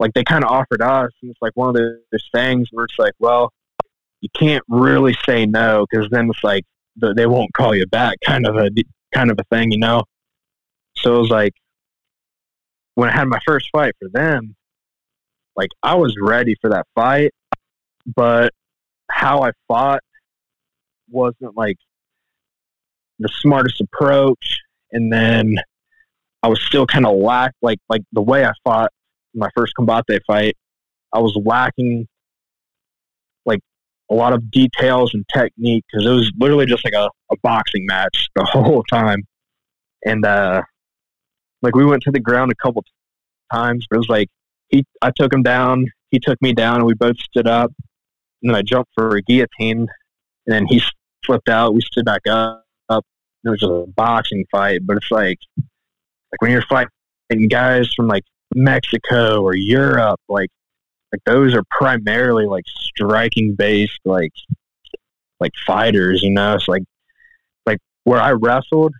like 0.00 0.14
they 0.14 0.24
kind 0.24 0.42
of 0.42 0.50
offered 0.50 0.80
us, 0.80 1.12
and 1.22 1.30
it's 1.30 1.42
like 1.42 1.52
one 1.54 1.68
of 1.68 1.74
those 1.74 2.28
things 2.34 2.68
where 2.72 2.86
it's 2.86 2.98
like, 2.98 3.12
well, 3.20 3.52
you 4.22 4.30
can't 4.34 4.64
really 4.68 5.14
say 5.26 5.44
no 5.46 5.86
because 5.88 6.08
then 6.10 6.30
it's 6.30 6.42
like 6.42 6.64
they 6.96 7.26
won't 7.26 7.52
call 7.52 7.74
you 7.76 7.86
back, 7.86 8.16
kind 8.24 8.46
of 8.46 8.56
a 8.56 8.70
kind 9.14 9.30
of 9.30 9.38
a 9.38 9.44
thing, 9.54 9.70
you 9.70 9.78
know. 9.78 10.04
So 10.96 11.16
it 11.16 11.18
was 11.20 11.30
like 11.30 11.52
when 12.94 13.10
I 13.10 13.12
had 13.12 13.28
my 13.28 13.38
first 13.46 13.68
fight 13.72 13.94
for 14.00 14.08
them, 14.08 14.56
like 15.54 15.70
I 15.82 15.94
was 15.94 16.16
ready 16.20 16.56
for 16.60 16.70
that 16.70 16.86
fight, 16.94 17.32
but 18.06 18.52
how 19.10 19.42
I 19.42 19.52
fought 19.68 20.00
wasn't 21.10 21.56
like 21.56 21.76
the 23.18 23.28
smartest 23.28 23.82
approach, 23.82 24.60
and 24.92 25.12
then 25.12 25.56
I 26.42 26.48
was 26.48 26.62
still 26.62 26.86
kind 26.86 27.04
of 27.04 27.16
lack 27.16 27.52
like 27.60 27.80
like 27.90 28.02
the 28.12 28.22
way 28.22 28.46
I 28.46 28.52
fought 28.64 28.92
my 29.34 29.48
first 29.56 29.74
combate 29.74 30.20
fight. 30.26 30.56
I 31.12 31.18
was 31.18 31.36
lacking 31.44 32.06
like 33.44 33.60
a 34.10 34.14
lot 34.14 34.32
of 34.32 34.50
details 34.50 35.12
and 35.14 35.24
technique 35.32 35.84
because 35.90 36.06
it 36.06 36.10
was 36.10 36.30
literally 36.38 36.66
just 36.66 36.84
like 36.84 36.94
a, 36.94 37.08
a 37.32 37.36
boxing 37.42 37.86
match 37.86 38.28
the 38.34 38.44
whole 38.52 38.82
time. 38.84 39.22
And 40.04 40.24
uh, 40.24 40.62
like 41.62 41.74
we 41.74 41.84
went 41.84 42.02
to 42.04 42.10
the 42.10 42.20
ground 42.20 42.52
a 42.52 42.62
couple 42.62 42.84
times, 43.52 43.86
but 43.88 43.96
it 43.96 43.98
was 43.98 44.08
like 44.08 44.28
he 44.68 44.84
I 45.02 45.10
took 45.14 45.32
him 45.32 45.42
down, 45.42 45.86
he 46.10 46.18
took 46.18 46.40
me 46.40 46.52
down, 46.52 46.76
and 46.76 46.86
we 46.86 46.94
both 46.94 47.18
stood 47.18 47.46
up. 47.46 47.72
And 48.42 48.50
then 48.50 48.56
I 48.56 48.62
jumped 48.62 48.92
for 48.94 49.16
a 49.16 49.22
guillotine, 49.22 49.80
and 49.80 49.88
then 50.46 50.66
he 50.66 50.82
flipped 51.26 51.48
out. 51.48 51.74
We 51.74 51.82
stood 51.82 52.06
back 52.06 52.26
up. 52.26 52.64
up. 52.88 53.04
It 53.44 53.50
was 53.50 53.60
just 53.60 53.70
a 53.70 53.86
boxing 53.94 54.46
fight, 54.50 54.80
but 54.86 54.96
it's 54.96 55.10
like 55.10 55.38
like 55.58 56.40
when 56.40 56.50
you're 56.50 56.62
fighting 56.62 57.48
guys 57.48 57.92
from 57.94 58.06
like 58.06 58.24
Mexico 58.54 59.42
or 59.42 59.54
Europe, 59.54 60.20
like 60.28 60.50
like 61.12 61.22
those 61.24 61.54
are 61.54 61.64
primarily 61.70 62.46
like 62.46 62.64
striking 62.68 63.54
based 63.54 63.98
like 64.04 64.32
like 65.40 65.52
fighters, 65.66 66.22
you 66.22 66.30
know. 66.30 66.54
It's 66.54 66.68
like 66.68 66.84
like 67.66 67.78
where 68.04 68.20
I 68.20 68.32
wrestled 68.32 68.94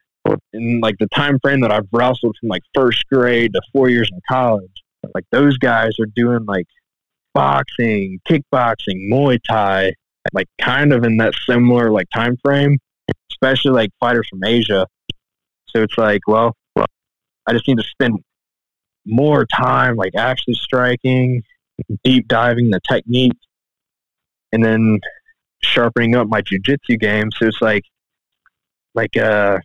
in 0.52 0.80
like 0.80 0.96
the 0.98 1.08
time 1.08 1.38
frame 1.40 1.60
that 1.60 1.72
I've 1.72 1.88
wrestled 1.92 2.36
from 2.40 2.48
like 2.48 2.62
first 2.74 3.04
grade 3.08 3.52
to 3.54 3.62
four 3.72 3.88
years 3.88 4.10
in 4.12 4.20
college. 4.28 4.82
Like 5.14 5.24
those 5.30 5.56
guys 5.58 5.92
are 6.00 6.06
doing 6.14 6.44
like 6.44 6.66
boxing, 7.34 8.20
kickboxing, 8.28 9.08
Muay 9.10 9.38
Thai, 9.48 9.92
like 10.32 10.48
kind 10.60 10.92
of 10.92 11.04
in 11.04 11.16
that 11.18 11.34
similar 11.46 11.90
like 11.90 12.08
time 12.10 12.36
frame, 12.44 12.78
especially 13.30 13.72
like 13.72 13.90
fighters 14.00 14.28
from 14.28 14.44
Asia. 14.44 14.86
So 15.68 15.82
it's 15.82 15.96
like, 15.96 16.26
well, 16.26 16.54
I 17.46 17.52
just 17.52 17.66
need 17.68 17.78
to 17.78 17.84
spend 17.84 18.18
more 19.10 19.46
time 19.46 19.96
like 19.96 20.14
actually 20.14 20.54
striking, 20.54 21.42
deep 22.04 22.28
diving 22.28 22.70
the 22.70 22.80
technique, 22.88 23.38
and 24.52 24.64
then 24.64 24.98
sharpening 25.62 26.14
up 26.14 26.28
my 26.28 26.42
jujitsu 26.42 26.98
game. 26.98 27.30
So 27.32 27.46
it's 27.46 27.60
like, 27.60 27.84
like, 28.94 29.16
uh, 29.16 29.58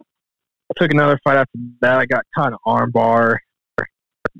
I 0.00 0.74
took 0.76 0.92
another 0.92 1.18
fight 1.24 1.36
after 1.36 1.58
that. 1.80 1.98
I 1.98 2.06
got 2.06 2.24
caught 2.34 2.52
in 2.52 2.58
armbar. 2.66 3.38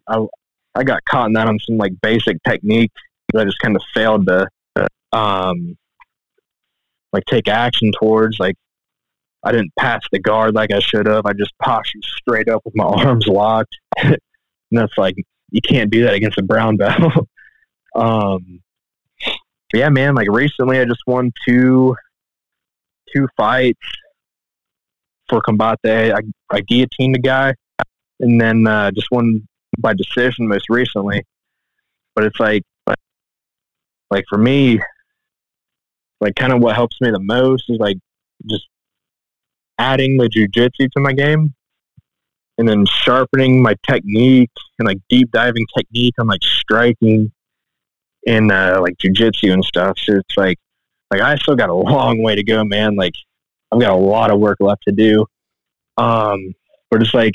I, 0.09 0.27
I 0.75 0.85
got 0.85 1.05
caught 1.09 1.29
in 1.29 1.33
that 1.35 1.49
on 1.49 1.59
some 1.61 1.79
like 1.79 1.93
basic 2.03 2.37
technique 2.47 2.93
I 3.35 3.45
just 3.45 3.59
kind 3.59 3.77
of 3.77 3.83
failed 3.95 4.27
to, 4.29 4.47
um, 5.13 5.77
like 7.13 7.25
take 7.27 7.49
action 7.49 7.91
towards. 7.99 8.39
Like 8.39 8.57
I 9.43 9.53
didn't 9.53 9.73
pass 9.79 10.01
the 10.13 10.19
guard 10.19 10.55
like 10.55 10.73
I 10.73 10.81
should 10.81 11.07
have. 11.07 11.27
I 11.27 11.33
just 11.33 11.53
postured 11.63 12.05
straight 12.05 12.49
up 12.49 12.63
with 12.65 12.75
my 12.77 12.85
arms 13.05 13.27
locked. 13.27 13.77
and 14.03 14.19
that's 14.71 14.97
like 14.97 15.17
you 15.51 15.61
can't 15.61 15.91
do 15.91 16.05
that 16.05 16.15
against 16.15 16.39
a 16.39 16.43
brown 16.43 16.77
belt. 16.79 17.13
um, 17.95 18.61
yeah, 19.75 19.89
man. 19.89 20.15
Like 20.15 20.31
recently, 20.31 20.79
I 20.79 20.85
just 20.85 21.03
won 21.07 21.33
two 21.47 21.97
two 23.15 23.29
fights 23.37 23.79
for 25.29 25.41
combate. 25.41 25.79
I, 25.85 26.21
I 26.51 26.61
guillotined 26.61 27.17
a 27.17 27.21
guy, 27.21 27.55
and 28.21 28.41
then 28.41 28.67
uh, 28.67 28.91
just 28.93 29.09
won 29.11 29.47
by 29.79 29.95
decision 29.95 30.49
most 30.49 30.69
recently. 30.69 31.25
But 32.15 32.25
it's 32.25 32.41
like, 32.41 32.63
like 34.11 34.25
for 34.29 34.39
me, 34.39 34.81
like 36.21 36.35
kind 36.35 36.53
of 36.53 36.61
what 36.61 36.75
helps 36.75 37.01
me 37.01 37.11
the 37.11 37.21
most 37.21 37.65
is 37.69 37.79
like 37.79 37.99
just 38.49 38.67
adding 39.79 40.17
the 40.17 40.29
jujitsu 40.29 40.91
to 40.93 41.01
my 41.01 41.13
game 41.13 41.55
and 42.59 42.69
then 42.69 42.85
sharpening 42.87 43.63
my 43.63 43.75
technique 43.89 44.51
and 44.79 44.87
like 44.87 44.99
deep 45.09 45.31
diving 45.31 45.67
technique 45.77 46.15
on 46.19 46.27
like 46.27 46.43
striking 46.43 47.31
and 48.27 48.51
uh, 48.51 48.81
like 48.81 48.97
jujitsu 48.97 49.53
and 49.53 49.65
stuff. 49.65 49.99
So 49.99 50.15
it's 50.15 50.37
like, 50.37 50.59
like 51.11 51.21
I 51.21 51.37
still 51.37 51.57
got 51.57 51.69
a 51.69 51.75
long 51.75 52.23
way 52.23 52.35
to 52.35 52.43
go, 52.43 52.65
man. 52.65 52.97
Like 52.97 53.15
I've 53.73 53.81
got 53.81 53.93
a 53.93 53.97
lot 53.97 54.31
of 54.31 54.41
work 54.41 54.59
left 54.61 54.83
to 54.89 54.93
do. 54.93 55.27
Um, 55.99 56.55
but 56.91 57.03
it's 57.03 57.15
like 57.15 57.35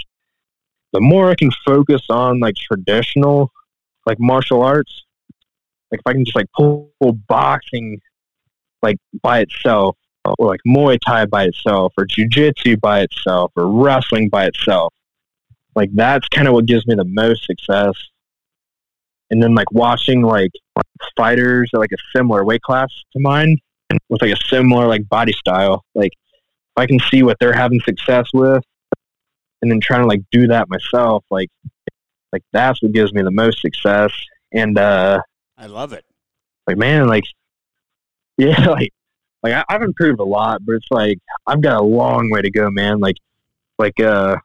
the 0.93 1.01
more 1.01 1.29
I 1.29 1.35
can 1.35 1.51
focus 1.65 2.01
on 2.09 2.39
like 2.39 2.55
traditional, 2.55 3.51
like 4.05 4.19
martial 4.19 4.61
arts, 4.61 5.03
like 5.91 5.99
if 5.99 6.07
I 6.07 6.13
can 6.13 6.25
just 6.25 6.35
like 6.35 6.47
pull, 6.55 6.91
pull 7.01 7.13
boxing 7.13 7.99
like 8.81 8.97
by 9.21 9.39
itself, 9.41 9.97
or 10.37 10.47
like 10.47 10.61
Muay 10.67 10.97
Thai 11.05 11.25
by 11.25 11.45
itself, 11.45 11.93
or 11.97 12.05
Jiu-Jitsu 12.05 12.77
by 12.77 13.01
itself, 13.01 13.51
or 13.55 13.67
wrestling 13.67 14.29
by 14.29 14.45
itself, 14.45 14.93
like 15.75 15.89
that's 15.93 16.27
kind 16.29 16.47
of 16.47 16.53
what 16.53 16.65
gives 16.65 16.85
me 16.87 16.95
the 16.95 17.05
most 17.05 17.45
success. 17.45 17.93
And 19.29 19.41
then 19.41 19.55
like 19.55 19.71
watching 19.71 20.21
like 20.21 20.51
fighters 21.15 21.69
at 21.73 21.79
like 21.79 21.91
a 21.93 22.17
similar 22.17 22.43
weight 22.43 22.61
class 22.61 22.89
to 23.13 23.19
mine 23.19 23.57
and 23.89 23.99
with 24.09 24.21
like 24.21 24.33
a 24.33 24.43
similar 24.47 24.87
like 24.87 25.07
body 25.07 25.33
style, 25.33 25.83
like 25.95 26.11
if 26.11 26.81
I 26.81 26.85
can 26.85 26.99
see 27.11 27.23
what 27.23 27.37
they're 27.39 27.53
having 27.53 27.79
success 27.81 28.27
with, 28.33 28.63
and 29.61 29.71
then 29.71 29.79
trying 29.79 30.01
to 30.01 30.07
like 30.07 30.21
do 30.31 30.47
that 30.47 30.69
myself, 30.69 31.23
like 31.29 31.49
like 32.33 32.43
that's 32.51 32.81
what 32.81 32.91
gives 32.91 33.13
me 33.13 33.21
the 33.21 33.31
most 33.31 33.61
success. 33.61 34.11
And 34.53 34.77
uh 34.77 35.21
I 35.57 35.67
love 35.67 35.93
it. 35.93 36.03
Like 36.67 36.77
man, 36.77 37.07
like 37.07 37.23
yeah, 38.37 38.69
like 38.69 38.91
like 39.43 39.53
I, 39.53 39.63
I've 39.69 39.81
improved 39.81 40.19
a 40.19 40.25
lot, 40.25 40.65
but 40.65 40.73
it's 40.73 40.87
like 40.91 41.19
I've 41.47 41.61
got 41.61 41.79
a 41.79 41.83
long 41.83 42.29
way 42.31 42.41
to 42.41 42.51
go, 42.51 42.69
man. 42.69 42.99
Like 42.99 43.17
like 43.77 43.99
uh 43.99 44.37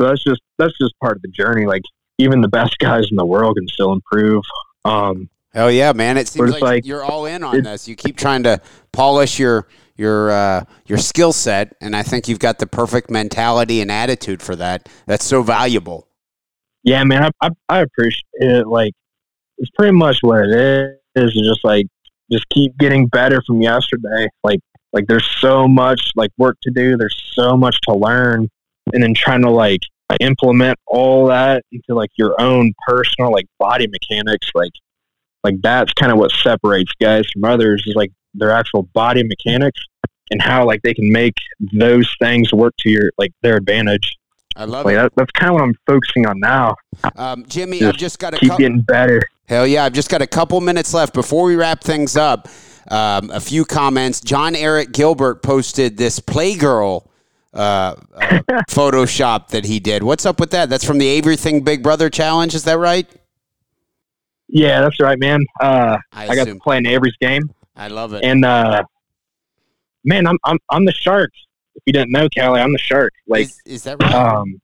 so 0.00 0.08
that's 0.08 0.22
just 0.24 0.40
that's 0.58 0.76
just 0.80 0.94
part 1.00 1.16
of 1.16 1.22
the 1.22 1.28
journey. 1.28 1.66
Like 1.66 1.82
even 2.18 2.40
the 2.40 2.48
best 2.48 2.78
guys 2.78 3.06
in 3.10 3.16
the 3.16 3.26
world 3.26 3.56
can 3.56 3.68
still 3.68 3.92
improve. 3.92 4.42
Um 4.84 5.28
Hell 5.52 5.70
yeah, 5.70 5.92
man! 5.92 6.16
It 6.16 6.26
seems 6.26 6.50
like, 6.50 6.62
like, 6.62 6.84
you're 6.84 7.04
all 7.04 7.26
in 7.26 7.44
on 7.44 7.62
this. 7.62 7.86
You 7.86 7.94
keep 7.94 8.16
trying 8.16 8.42
to 8.42 8.60
polish 8.90 9.38
your 9.38 9.68
your 9.96 10.32
uh, 10.32 10.64
your 10.86 10.98
skill 10.98 11.32
set, 11.32 11.76
and 11.80 11.94
I 11.94 12.02
think 12.02 12.26
you've 12.26 12.40
got 12.40 12.58
the 12.58 12.66
perfect 12.66 13.08
mentality 13.08 13.80
and 13.80 13.88
attitude 13.88 14.42
for 14.42 14.56
that. 14.56 14.88
That's 15.06 15.24
so 15.24 15.44
valuable. 15.44 16.08
Yeah, 16.82 17.04
man, 17.04 17.24
I, 17.24 17.30
I, 17.40 17.50
I 17.68 17.80
appreciate 17.82 18.24
it. 18.40 18.66
Like, 18.66 18.94
it's 19.58 19.70
pretty 19.78 19.96
much 19.96 20.18
what 20.22 20.44
it 20.44 20.50
is. 20.56 20.98
It's 21.14 21.48
just 21.48 21.64
like 21.64 21.86
just 22.32 22.48
keep 22.48 22.76
getting 22.78 23.06
better 23.06 23.40
from 23.46 23.62
yesterday. 23.62 24.26
Like, 24.42 24.58
like 24.92 25.06
there's 25.06 25.28
so 25.38 25.68
much 25.68 26.10
like 26.16 26.32
work 26.36 26.56
to 26.62 26.72
do. 26.72 26.96
There's 26.96 27.16
so 27.32 27.56
much 27.56 27.76
to 27.82 27.94
learn, 27.94 28.48
and 28.92 29.02
then 29.02 29.14
trying 29.14 29.42
to 29.42 29.50
like 29.50 29.80
implement 30.20 30.78
all 30.86 31.26
that 31.26 31.64
into 31.72 31.94
like 31.94 32.10
your 32.16 32.40
own 32.40 32.72
personal 32.86 33.32
like 33.32 33.46
body 33.58 33.86
mechanics. 33.86 34.48
Like, 34.54 34.72
like 35.42 35.56
that's 35.62 35.92
kind 35.94 36.12
of 36.12 36.18
what 36.18 36.30
separates 36.30 36.92
guys 37.00 37.24
from 37.32 37.44
others 37.44 37.82
is 37.86 37.94
like 37.94 38.12
their 38.34 38.50
actual 38.50 38.82
body 38.94 39.22
mechanics 39.22 39.80
and 40.30 40.40
how 40.40 40.66
like 40.66 40.82
they 40.82 40.94
can 40.94 41.10
make 41.10 41.34
those 41.72 42.12
things 42.20 42.52
work 42.52 42.74
to 42.80 42.90
your 42.90 43.10
like 43.18 43.32
their 43.42 43.56
advantage. 43.56 44.12
I 44.56 44.64
love 44.66 44.84
Like 44.84 44.92
it. 44.92 44.96
that, 44.96 45.12
that's 45.16 45.30
kind 45.32 45.50
of 45.50 45.54
what 45.54 45.62
I'm 45.64 45.74
focusing 45.86 46.26
on 46.26 46.38
now. 46.38 46.76
Um, 47.16 47.44
Jimmy, 47.48 47.80
Just 47.80 47.88
I've 47.94 47.98
just 47.98 48.18
got 48.20 48.34
a 48.34 48.38
Keep 48.38 48.50
couple. 48.50 48.62
getting 48.62 48.80
better. 48.82 49.20
Hell 49.48 49.66
yeah, 49.66 49.84
I've 49.84 49.92
just 49.92 50.08
got 50.10 50.22
a 50.22 50.26
couple 50.26 50.60
minutes 50.60 50.94
left 50.94 51.12
before 51.12 51.44
we 51.44 51.56
wrap 51.56 51.82
things 51.82 52.16
up. 52.16 52.48
Um, 52.90 53.30
a 53.30 53.40
few 53.40 53.64
comments. 53.64 54.20
John 54.20 54.54
Eric 54.54 54.92
Gilbert 54.92 55.42
posted 55.42 55.96
this 55.96 56.20
Playgirl 56.20 57.06
uh, 57.54 57.94
uh, 58.14 58.40
Photoshop 58.68 59.48
that 59.48 59.64
he 59.64 59.80
did. 59.80 60.02
What's 60.02 60.26
up 60.26 60.40
with 60.40 60.50
that? 60.50 60.68
That's 60.68 60.84
from 60.84 60.98
the 60.98 61.16
Everything 61.16 61.62
Big 61.62 61.82
Brother 61.82 62.10
Challenge. 62.10 62.54
Is 62.54 62.64
that 62.64 62.78
right? 62.78 63.08
Yeah, 64.48 64.82
that's 64.82 65.00
right, 65.00 65.18
man. 65.18 65.44
Uh, 65.60 65.96
I, 66.12 66.28
I 66.28 66.34
got 66.34 66.46
to 66.46 66.56
play 66.56 66.76
in 66.76 66.86
Avery's 66.86 67.16
game, 67.20 67.42
I 67.76 67.88
love 67.88 68.12
it. 68.14 68.24
and 68.24 68.44
uh, 68.44 68.82
man, 70.04 70.26
I'm 70.26 70.38
I'm 70.44 70.58
I'm 70.70 70.84
the 70.84 70.92
shark. 70.92 71.30
If 71.74 71.82
you 71.86 71.92
didn't 71.92 72.12
know, 72.12 72.28
Kelly, 72.28 72.60
I'm 72.60 72.72
the 72.72 72.78
shark. 72.78 73.12
Like, 73.26 73.46
is, 73.46 73.60
is 73.64 73.82
that 73.84 74.00
right? 74.00 74.14
um, 74.14 74.60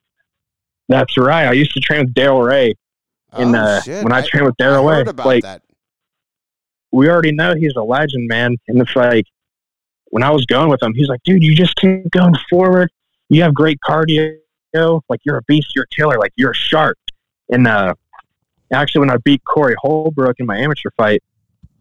that's 0.88 1.16
right. 1.16 1.46
I 1.46 1.52
used 1.52 1.72
to 1.74 1.80
train 1.80 2.00
with 2.00 2.14
Daryl 2.14 2.46
Ray, 2.46 2.74
and 3.32 3.56
oh, 3.56 3.58
uh, 3.58 3.80
shit. 3.80 4.04
when 4.04 4.12
I, 4.12 4.22
trained 4.22 4.46
with 4.46 4.56
Daryl 4.56 4.88
Ray, 4.88 5.10
like 5.24 5.42
that. 5.42 5.62
we 6.92 7.08
already 7.08 7.32
know 7.32 7.54
he's 7.54 7.74
a 7.76 7.82
legend, 7.82 8.28
man. 8.28 8.56
And 8.68 8.80
it's 8.80 8.94
like 8.94 9.26
when 10.10 10.22
I 10.22 10.30
was 10.30 10.44
going 10.46 10.68
with 10.68 10.82
him, 10.82 10.92
he's 10.94 11.08
like, 11.08 11.22
dude, 11.24 11.42
you 11.42 11.54
just 11.54 11.74
keep 11.76 12.10
going 12.10 12.34
forward. 12.48 12.90
You 13.28 13.42
have 13.42 13.54
great 13.54 13.78
cardio. 13.88 14.36
Like 15.08 15.20
you're 15.24 15.38
a 15.38 15.42
beast. 15.42 15.72
You're 15.74 15.84
a 15.84 15.94
killer. 15.94 16.18
Like 16.18 16.32
you're 16.36 16.50
a 16.50 16.54
shark. 16.54 16.98
And 17.50 17.66
uh, 17.66 17.94
actually, 18.72 19.00
when 19.00 19.10
I 19.10 19.16
beat 19.24 19.42
Corey 19.44 19.74
Holbrook 19.78 20.36
in 20.38 20.46
my 20.46 20.58
amateur 20.58 20.90
fight, 20.96 21.22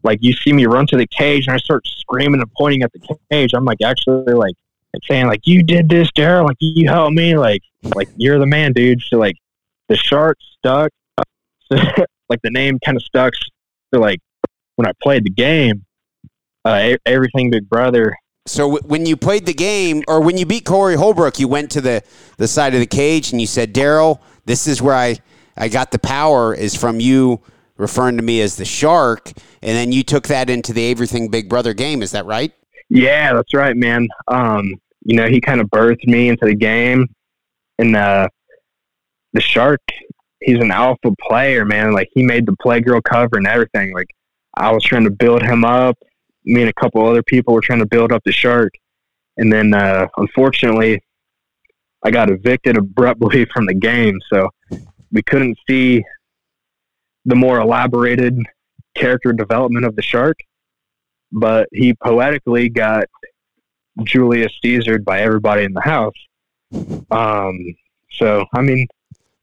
like 0.02 0.18
you 0.22 0.32
see 0.32 0.52
me 0.52 0.66
run 0.66 0.86
to 0.88 0.96
the 0.96 1.06
cage 1.06 1.46
and 1.46 1.54
I 1.54 1.58
start 1.58 1.86
screaming 1.86 2.40
and 2.40 2.50
pointing 2.56 2.82
at 2.82 2.92
the 2.92 3.16
cage. 3.30 3.52
I'm 3.52 3.64
like 3.64 3.82
actually 3.82 4.32
like, 4.32 4.54
like 4.94 5.02
saying 5.04 5.26
like 5.26 5.46
you 5.46 5.62
did 5.62 5.88
this, 5.88 6.08
Daryl. 6.12 6.46
Like 6.46 6.56
you 6.60 6.88
helped 6.88 7.14
me. 7.14 7.36
Like 7.36 7.62
like 7.82 8.08
you're 8.16 8.38
the 8.38 8.46
man, 8.46 8.72
dude. 8.72 9.02
So 9.02 9.18
like 9.18 9.36
the 9.88 9.96
shark 9.96 10.38
stuck. 10.58 10.90
like 11.70 12.40
the 12.42 12.50
name 12.50 12.78
kind 12.84 12.96
of 12.96 13.02
stuck. 13.02 13.34
So 13.92 14.00
like 14.00 14.20
when 14.76 14.86
I 14.86 14.92
played 15.02 15.24
the 15.24 15.30
game, 15.30 15.84
uh, 16.64 16.96
everything 17.06 17.50
Big 17.50 17.68
Brother. 17.68 18.14
So 18.46 18.74
w- 18.74 18.88
when 18.88 19.06
you 19.06 19.16
played 19.16 19.46
the 19.46 19.54
game, 19.54 20.02
or 20.08 20.20
when 20.20 20.36
you 20.38 20.46
beat 20.46 20.64
Corey 20.64 20.96
Holbrook, 20.96 21.38
you 21.38 21.48
went 21.48 21.70
to 21.72 21.80
the, 21.80 22.02
the 22.36 22.48
side 22.48 22.74
of 22.74 22.80
the 22.80 22.86
cage 22.86 23.32
and 23.32 23.40
you 23.40 23.46
said, 23.46 23.74
Daryl, 23.74 24.20
this 24.46 24.66
is 24.66 24.80
where 24.82 24.94
I, 24.94 25.18
I 25.56 25.68
got 25.68 25.90
the 25.90 25.98
power 25.98 26.54
is 26.54 26.74
from 26.74 27.00
you 27.00 27.40
referring 27.76 28.16
to 28.16 28.22
me 28.22 28.40
as 28.40 28.56
the 28.56 28.64
shark. 28.64 29.32
And 29.62 29.76
then 29.76 29.92
you 29.92 30.02
took 30.02 30.26
that 30.28 30.50
into 30.50 30.72
the 30.72 30.90
Everything 30.90 31.28
Big 31.28 31.48
Brother 31.48 31.74
game. 31.74 32.02
Is 32.02 32.12
that 32.12 32.26
right? 32.26 32.52
Yeah, 32.88 33.34
that's 33.34 33.54
right, 33.54 33.76
man. 33.76 34.08
Um, 34.28 34.74
you 35.02 35.16
know, 35.16 35.26
he 35.28 35.40
kind 35.40 35.60
of 35.60 35.68
birthed 35.68 36.06
me 36.06 36.28
into 36.28 36.44
the 36.44 36.54
game, 36.54 37.06
and 37.78 37.96
uh, 37.96 38.28
the 39.32 39.40
shark. 39.40 39.80
He's 40.42 40.58
an 40.58 40.70
alpha 40.70 41.12
player, 41.20 41.64
man. 41.64 41.92
Like 41.92 42.08
he 42.12 42.22
made 42.22 42.46
the 42.46 42.56
Playgirl 42.64 43.02
cover 43.04 43.36
and 43.36 43.46
everything. 43.46 43.92
Like 43.94 44.08
I 44.56 44.72
was 44.72 44.82
trying 44.82 45.04
to 45.04 45.10
build 45.10 45.42
him 45.42 45.64
up. 45.64 45.96
Me 46.44 46.62
and 46.62 46.70
a 46.70 46.74
couple 46.74 47.06
other 47.06 47.22
people 47.22 47.54
were 47.54 47.60
trying 47.60 47.80
to 47.80 47.86
build 47.86 48.12
up 48.12 48.22
the 48.24 48.32
shark, 48.32 48.72
and 49.36 49.52
then 49.52 49.74
uh, 49.74 50.06
unfortunately, 50.16 51.02
I 52.04 52.10
got 52.10 52.30
evicted 52.30 52.76
abruptly 52.76 53.44
from 53.52 53.66
the 53.66 53.74
game. 53.74 54.18
So 54.32 54.48
we 55.12 55.22
couldn't 55.22 55.58
see 55.68 56.04
the 57.24 57.34
more 57.34 57.60
elaborated 57.60 58.38
character 58.94 59.32
development 59.32 59.84
of 59.84 59.96
the 59.96 60.02
shark. 60.02 60.38
But 61.32 61.68
he 61.72 61.94
poetically 61.94 62.68
got 62.68 63.04
Julius 64.02 64.52
Caesared 64.62 65.04
by 65.04 65.20
everybody 65.20 65.64
in 65.64 65.72
the 65.72 65.80
house. 65.80 66.14
Um, 67.10 67.58
so 68.12 68.44
I 68.54 68.62
mean, 68.62 68.86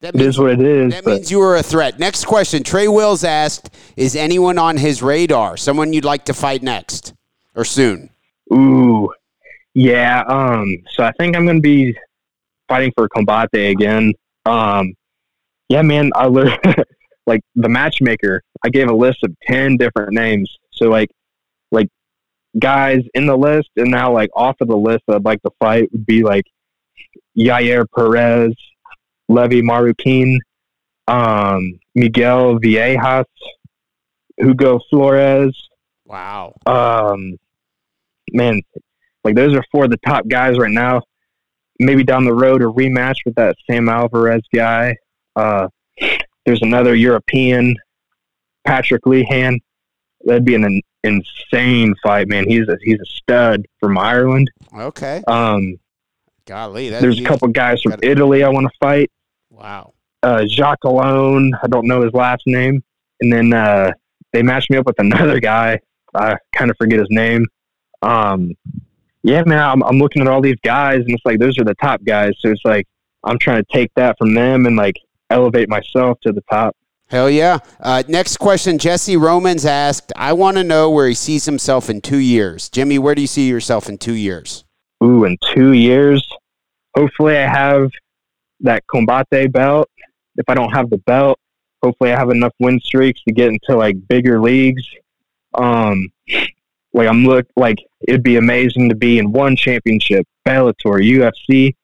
That 0.02 0.14
it 0.14 0.22
is 0.22 0.38
what 0.38 0.52
it 0.52 0.61
is. 0.61 0.94
that 0.94 1.06
means 1.06 1.32
you 1.32 1.40
were 1.40 1.56
a 1.56 1.64
threat. 1.64 1.98
Next 1.98 2.26
question. 2.26 2.61
Trey 2.61 2.88
Wills 2.88 3.24
asked, 3.24 3.74
is 3.95 4.15
anyone 4.15 4.60
on 4.60 4.78
his 4.78 5.02
radar? 5.02 5.57
Someone 5.57 5.91
you'd 5.91 6.06
like 6.06 6.26
to 6.26 6.34
fight 6.34 6.61
next 6.61 7.14
or 7.56 7.65
soon? 7.65 8.10
ooh, 8.53 9.11
yeah. 9.74 10.24
Um, 10.28 10.78
so 10.91 11.03
I 11.03 11.11
think 11.14 11.36
I'm 11.36 11.45
going 11.45 11.57
to 11.57 11.61
be 11.61 11.98
fighting 12.68 12.91
for 12.95 13.10
Combate 13.10 13.72
again. 13.72 14.14
Um, 14.45 14.94
yeah, 15.69 15.82
man. 15.82 16.11
I 16.15 16.26
learned 16.28 16.60
like 17.28 17.41
the 17.56 17.69
matchmaker. 17.69 18.44
I 18.64 18.69
gave 18.69 18.90
a 18.90 18.95
list 18.95 19.24
of 19.24 19.36
ten 19.41 19.78
different 19.78 20.14
names. 20.14 20.56
So 20.72 20.90
like, 20.90 21.10
like 21.72 21.90
guys 22.60 23.02
in 23.15 23.26
the 23.26 23.36
list, 23.36 23.69
and 23.76 23.90
now 23.90 24.14
like 24.14 24.30
off 24.36 24.56
of 24.61 24.68
the 24.68 24.78
list 24.78 25.03
that 25.07 25.15
I'd 25.15 25.26
like 25.26 25.41
to 25.41 25.52
fight 25.60 25.91
would 25.91 26.06
be 26.06 26.24
like 26.24 26.45
Yair 27.38 27.86
Perez, 27.95 28.53
Levy 29.30 29.62
Marroquin, 29.62 30.38
um, 31.08 31.80
Miguel 31.95 32.60
Viejas, 32.60 33.26
Hugo 34.38 34.80
Flores. 34.90 35.56
Wow. 36.06 36.56
Um, 36.66 37.38
man, 38.32 38.62
like 39.24 39.36
those 39.36 39.54
are 39.56 39.64
four 39.72 39.86
of 39.86 39.90
the 39.91 39.98
top 40.06 40.28
guys 40.28 40.58
right 40.58 40.72
now. 40.72 41.02
Maybe 41.80 42.04
down 42.04 42.26
the 42.26 42.34
road 42.34 42.62
a 42.62 42.66
rematch 42.66 43.18
with 43.26 43.36
that 43.36 43.56
Sam 43.70 43.90
Alvarez 43.90 44.41
guy. 44.54 44.95
Uh, 45.36 45.68
there's 46.45 46.62
another 46.62 46.95
European, 46.95 47.76
Patrick 48.66 49.04
Lehan. 49.04 49.60
That'd 50.26 50.45
be 50.45 50.56
an, 50.56 50.64
in- 50.64 50.82
insane 51.04 51.94
fight, 52.02 52.28
man. 52.28 52.48
He's 52.48 52.68
a 52.68 52.78
he's 52.82 52.99
a 52.99 53.06
stud 53.06 53.66
from 53.80 53.98
Ireland. 53.98 54.49
Okay. 54.76 55.22
Um, 55.28 55.78
Golly. 56.45 56.90
There's 56.90 57.20
a 57.20 57.24
couple 57.24 57.48
guys 57.49 57.82
from 57.82 57.91
gotta- 57.91 58.10
Italy 58.10 58.44
I 58.44 58.49
want 58.49 58.66
to 58.66 58.74
fight. 58.80 59.12
Wow. 59.58 59.94
uh, 60.24 60.46
Jacques 60.46 60.84
Alone. 60.84 61.54
I 61.64 61.68
don't 61.68 61.88
know 61.88 62.02
his 62.04 62.14
last 62.14 62.44
name. 62.46 62.84
And 63.22 63.34
then 63.34 63.54
uh, 63.54 63.92
they 64.34 64.44
matched 64.44 64.70
me 64.70 64.78
up 64.78 64.86
with 64.86 65.00
another 65.00 65.40
guy. 65.54 65.80
I 66.14 66.36
kind 66.56 66.70
of 66.72 66.78
forget 66.78 67.00
his 67.00 67.10
name. 67.10 67.46
Um, 68.02 68.52
yeah, 69.24 69.44
man, 69.46 69.60
I'm, 69.60 69.84
I'm 69.84 69.98
looking 69.98 70.22
at 70.22 70.28
all 70.28 70.42
these 70.42 70.60
guys, 70.64 71.00
and 71.00 71.10
it's 71.10 71.26
like 71.26 71.40
those 71.40 71.58
are 71.60 71.64
the 71.64 71.76
top 71.76 72.04
guys. 72.06 72.34
So 72.40 72.50
it's 72.50 72.62
like 72.64 72.88
I'm 73.24 73.38
trying 73.40 73.64
to 73.64 73.68
take 73.74 73.92
that 73.96 74.16
from 74.18 74.34
them 74.34 74.66
and 74.66 74.76
like 74.76 74.96
elevate 75.30 75.70
myself 75.70 76.20
to 76.22 76.32
the 76.32 76.42
top. 76.50 76.76
Hell 77.10 77.30
yeah. 77.30 77.60
Uh, 77.80 78.04
next 78.08 78.38
question. 78.38 78.78
Jesse 78.78 79.18
Romans 79.18 79.66
asked, 79.66 80.12
I 80.16 80.34
want 80.34 80.58
to 80.58 80.64
know 80.64 80.90
where 80.90 81.08
he 81.08 81.14
sees 81.14 81.46
himself 81.46 81.90
in 81.90 82.02
two 82.02 82.18
years. 82.18 82.70
Jimmy, 82.70 83.00
where 83.00 83.16
do 83.16 83.22
you 83.22 83.28
see 83.28 83.48
yourself 83.48 83.90
in 83.90 83.98
two 83.98 84.14
years? 84.14 84.66
Ooh, 85.04 85.24
in 85.24 85.38
two 85.54 85.72
years, 85.74 86.28
hopefully 86.96 87.38
I 87.38 87.48
have 87.48 87.90
that 88.62 88.86
Combate 88.88 89.52
belt. 89.52 89.90
If 90.36 90.46
I 90.48 90.54
don't 90.54 90.72
have 90.72 90.90
the 90.90 90.98
belt, 91.00 91.40
hopefully 91.84 92.12
I 92.12 92.20
have 92.20 92.30
enough 92.30 92.54
win 92.60 92.80
streaks 92.80 93.22
to 93.28 93.34
get 93.34 93.50
into 93.50 93.76
like 93.76 93.96
bigger 94.08 94.40
leagues. 94.40 94.84
Um, 95.58 96.10
like 96.94 97.08
I'm 97.08 97.26
look 97.26 97.48
like 97.56 97.78
it'd 98.08 98.24
be 98.24 98.38
amazing 98.38 98.90
to 98.90 98.96
be 98.96 99.20
in 99.20 99.32
one 99.32 99.56
championship, 99.56 100.26
Bellator, 100.48 100.74
UFC, 101.02 101.76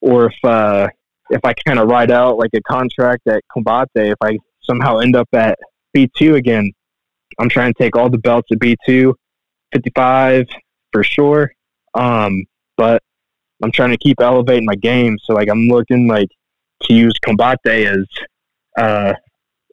or 0.00 0.26
if 0.26 0.44
uh, 0.44 0.88
if 1.30 1.40
I 1.44 1.54
kind 1.54 1.78
of 1.78 1.88
ride 1.88 2.10
out 2.10 2.38
like 2.38 2.50
a 2.54 2.60
contract 2.62 3.26
at 3.26 3.42
Combate, 3.54 3.88
if 3.94 4.18
I 4.22 4.38
somehow 4.62 4.98
end 4.98 5.16
up 5.16 5.28
at 5.32 5.58
B2 5.96 6.36
again, 6.36 6.72
I'm 7.38 7.48
trying 7.48 7.72
to 7.72 7.82
take 7.82 7.96
all 7.96 8.10
the 8.10 8.18
belts 8.18 8.48
at 8.52 8.58
B2, 8.58 9.14
55 9.72 10.46
for 10.92 11.02
sure. 11.02 11.52
Um, 11.94 12.44
but 12.76 13.02
I'm 13.62 13.72
trying 13.72 13.90
to 13.90 13.98
keep 13.98 14.20
elevating 14.20 14.64
my 14.64 14.74
game. 14.74 15.18
So 15.24 15.34
like 15.34 15.48
I'm 15.48 15.68
looking 15.68 16.06
like 16.06 16.28
to 16.82 16.94
use 16.94 17.14
Combate 17.24 17.86
as 17.86 18.06
uh, 18.78 19.14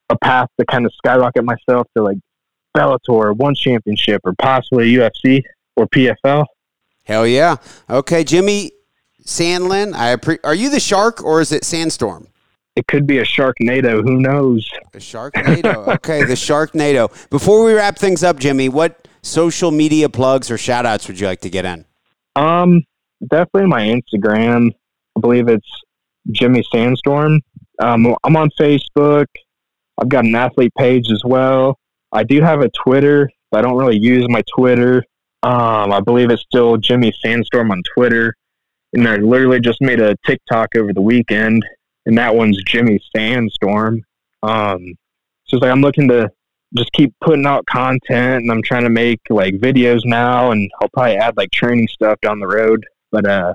a 0.10 0.18
path 0.20 0.50
to 0.60 0.66
kind 0.66 0.86
of 0.86 0.94
skyrocket 0.94 1.44
myself 1.44 1.88
to 1.96 2.04
like 2.04 2.18
Bellator, 2.76 3.36
one 3.36 3.56
championship, 3.56 4.22
or 4.26 4.34
possibly 4.42 4.92
UFC 4.92 5.44
or 5.76 5.88
PFL. 5.88 6.46
Hell 7.04 7.28
yeah. 7.28 7.58
Okay, 7.90 8.24
Jimmy 8.24 8.72
Sandlin, 9.26 9.94
I 9.94 10.16
appre- 10.16 10.40
are 10.44 10.56
you 10.56 10.70
the 10.70 10.80
shark 10.80 11.24
or 11.24 11.42
is 11.42 11.52
it 11.52 11.64
Sandstorm? 11.64 12.28
It 12.76 12.88
could 12.88 13.08
be 13.08 13.20
a 13.20 13.24
Sharknado. 13.24 14.04
Who 14.04 14.20
knows? 14.20 14.70
The 14.92 15.00
Sharknado. 15.00 15.88
okay, 15.96 16.24
the 16.24 16.34
Sharknado. 16.34 17.10
Before 17.30 17.64
we 17.64 17.74
wrap 17.74 17.98
things 17.98 18.24
up, 18.24 18.38
Jimmy, 18.38 18.68
what 18.68 19.08
social 19.22 19.72
media 19.72 20.10
plugs 20.10 20.52
or 20.52 20.58
shout 20.58 20.86
outs 20.86 21.08
would 21.08 21.20
you 21.20 21.26
like 21.26 21.42
to 21.42 21.50
get 21.50 21.64
in? 21.64 21.86
Um, 22.36 22.84
definitely 23.30 23.68
my 23.68 23.84
Instagram. 23.84 24.72
I 25.16 25.20
believe 25.20 25.48
it's 25.48 25.70
Jimmy 26.32 26.64
Sandstorm. 26.72 27.42
Um, 27.80 28.16
I'm 28.24 28.36
on 28.36 28.50
Facebook. 28.60 29.28
I've 29.98 30.10
got 30.10 30.26
an 30.26 30.36
athlete 30.36 30.74
page 30.78 31.12
as 31.12 31.22
well. 31.26 31.80
I 32.12 32.24
do 32.24 32.42
have 32.42 32.62
a 32.62 32.70
Twitter, 32.70 33.30
but 33.52 33.60
I 33.60 33.62
don't 33.62 33.78
really 33.78 34.00
use 34.00 34.26
my 34.30 34.44
Twitter. 34.56 35.04
Um, 35.44 35.92
I 35.92 36.00
believe 36.00 36.32
it's 36.32 36.42
still 36.42 36.78
Jimmy 36.78 37.14
Sandstorm 37.24 37.72
on 37.72 37.82
Twitter. 37.96 38.34
And 38.94 39.08
I 39.08 39.18
literally 39.18 39.60
just 39.60 39.82
made 39.82 40.00
a 40.00 40.16
TikTok 40.26 40.70
over 40.78 40.94
the 40.94 41.02
weekend, 41.02 41.66
and 42.06 42.18
that 42.18 42.36
one's 42.36 42.62
Jimmy 42.64 43.00
Sandstorm. 43.16 44.02
Um, 44.42 44.96
so 45.46 45.58
it's 45.58 45.62
like 45.62 45.72
I'm 45.72 45.82
looking 45.82 46.08
to 46.10 46.32
just 46.76 46.92
keep 46.94 47.14
putting 47.22 47.46
out 47.46 47.66
content 47.68 48.44
and 48.44 48.52
I'm 48.52 48.62
trying 48.62 48.84
to 48.84 48.90
make 48.90 49.22
like 49.30 49.56
videos 49.56 50.02
now 50.04 50.52
and 50.52 50.70
I'll 50.82 50.90
probably 50.90 51.16
add 51.16 51.38
like 51.38 51.52
training 51.52 51.88
stuff 51.88 52.20
down 52.22 52.40
the 52.40 52.48
road. 52.48 52.86
But 53.12 53.28
uh 53.28 53.54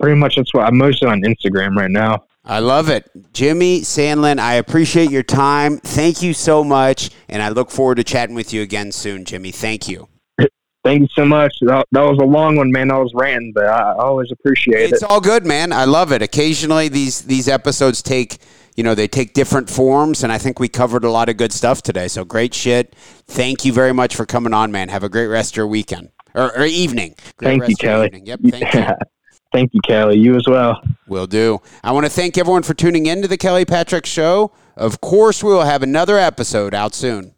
pretty 0.00 0.18
much 0.18 0.36
that's 0.36 0.52
what 0.52 0.66
I'm 0.66 0.76
mostly 0.76 1.08
on 1.08 1.22
Instagram 1.22 1.76
right 1.76 1.90
now. 1.90 2.24
I 2.44 2.58
love 2.58 2.88
it. 2.88 3.08
Jimmy 3.32 3.82
Sandlin, 3.82 4.40
I 4.40 4.54
appreciate 4.54 5.10
your 5.10 5.22
time. 5.22 5.78
Thank 5.78 6.22
you 6.22 6.34
so 6.34 6.64
much. 6.64 7.10
And 7.28 7.40
I 7.40 7.50
look 7.50 7.70
forward 7.70 7.96
to 7.96 8.04
chatting 8.04 8.34
with 8.34 8.52
you 8.52 8.62
again 8.62 8.90
soon, 8.90 9.24
Jimmy. 9.24 9.52
Thank 9.52 9.88
you. 9.88 10.08
Thank 10.84 11.02
you 11.02 11.08
so 11.12 11.24
much. 11.24 11.54
That, 11.60 11.86
that 11.92 12.00
was 12.00 12.18
a 12.20 12.24
long 12.24 12.56
one, 12.56 12.72
man. 12.72 12.90
I 12.90 12.98
was 12.98 13.12
ranting, 13.14 13.52
but 13.54 13.66
I, 13.66 13.92
always 13.92 14.32
appreciate 14.32 14.82
It's 14.82 14.92
it. 14.92 14.94
It's 14.96 15.02
all 15.04 15.20
good, 15.20 15.46
man. 15.46 15.72
I 15.72 15.84
love 15.84 16.10
it. 16.10 16.20
Occasionally 16.20 16.88
these 16.88 17.22
these 17.22 17.46
episodes 17.48 18.02
take 18.02 18.38
you 18.74 18.82
know, 18.82 18.94
they 18.94 19.06
take 19.06 19.34
different 19.34 19.68
forms, 19.68 20.24
and 20.24 20.32
I 20.32 20.38
think 20.38 20.58
we 20.58 20.66
covered 20.66 21.04
a 21.04 21.10
lot 21.10 21.28
of 21.28 21.36
good 21.36 21.52
stuff 21.52 21.82
today. 21.82 22.08
So 22.08 22.24
great 22.24 22.54
shit. 22.54 22.94
Thank 23.26 23.66
you 23.66 23.72
very 23.72 23.92
much 23.92 24.16
for 24.16 24.24
coming 24.24 24.54
on, 24.54 24.72
man. 24.72 24.88
Have 24.88 25.04
a 25.04 25.10
great 25.10 25.26
rest 25.26 25.52
of 25.52 25.56
your 25.58 25.66
weekend 25.66 26.08
or, 26.34 26.56
or 26.56 26.64
evening. 26.64 27.14
Thank 27.38 27.68
you, 27.68 27.76
Kelly. 27.76 28.06
Evening. 28.06 28.26
Yep. 28.26 28.40
Thank 28.50 28.74
you. 28.74 28.86
thank 29.52 29.74
you, 29.74 29.80
Kelly. 29.86 30.18
You 30.18 30.36
as 30.36 30.46
well. 30.46 30.82
Will 31.06 31.26
do. 31.26 31.60
I 31.82 31.92
want 31.92 32.06
to 32.06 32.10
thank 32.10 32.38
everyone 32.38 32.62
for 32.62 32.74
tuning 32.74 33.06
in 33.06 33.22
to 33.22 33.28
the 33.28 33.38
Kelly 33.38 33.64
Patrick 33.64 34.06
Show. 34.06 34.52
Of 34.76 35.00
course, 35.00 35.42
we 35.42 35.52
will 35.52 35.64
have 35.64 35.82
another 35.82 36.18
episode 36.18 36.74
out 36.74 36.94
soon. 36.94 37.34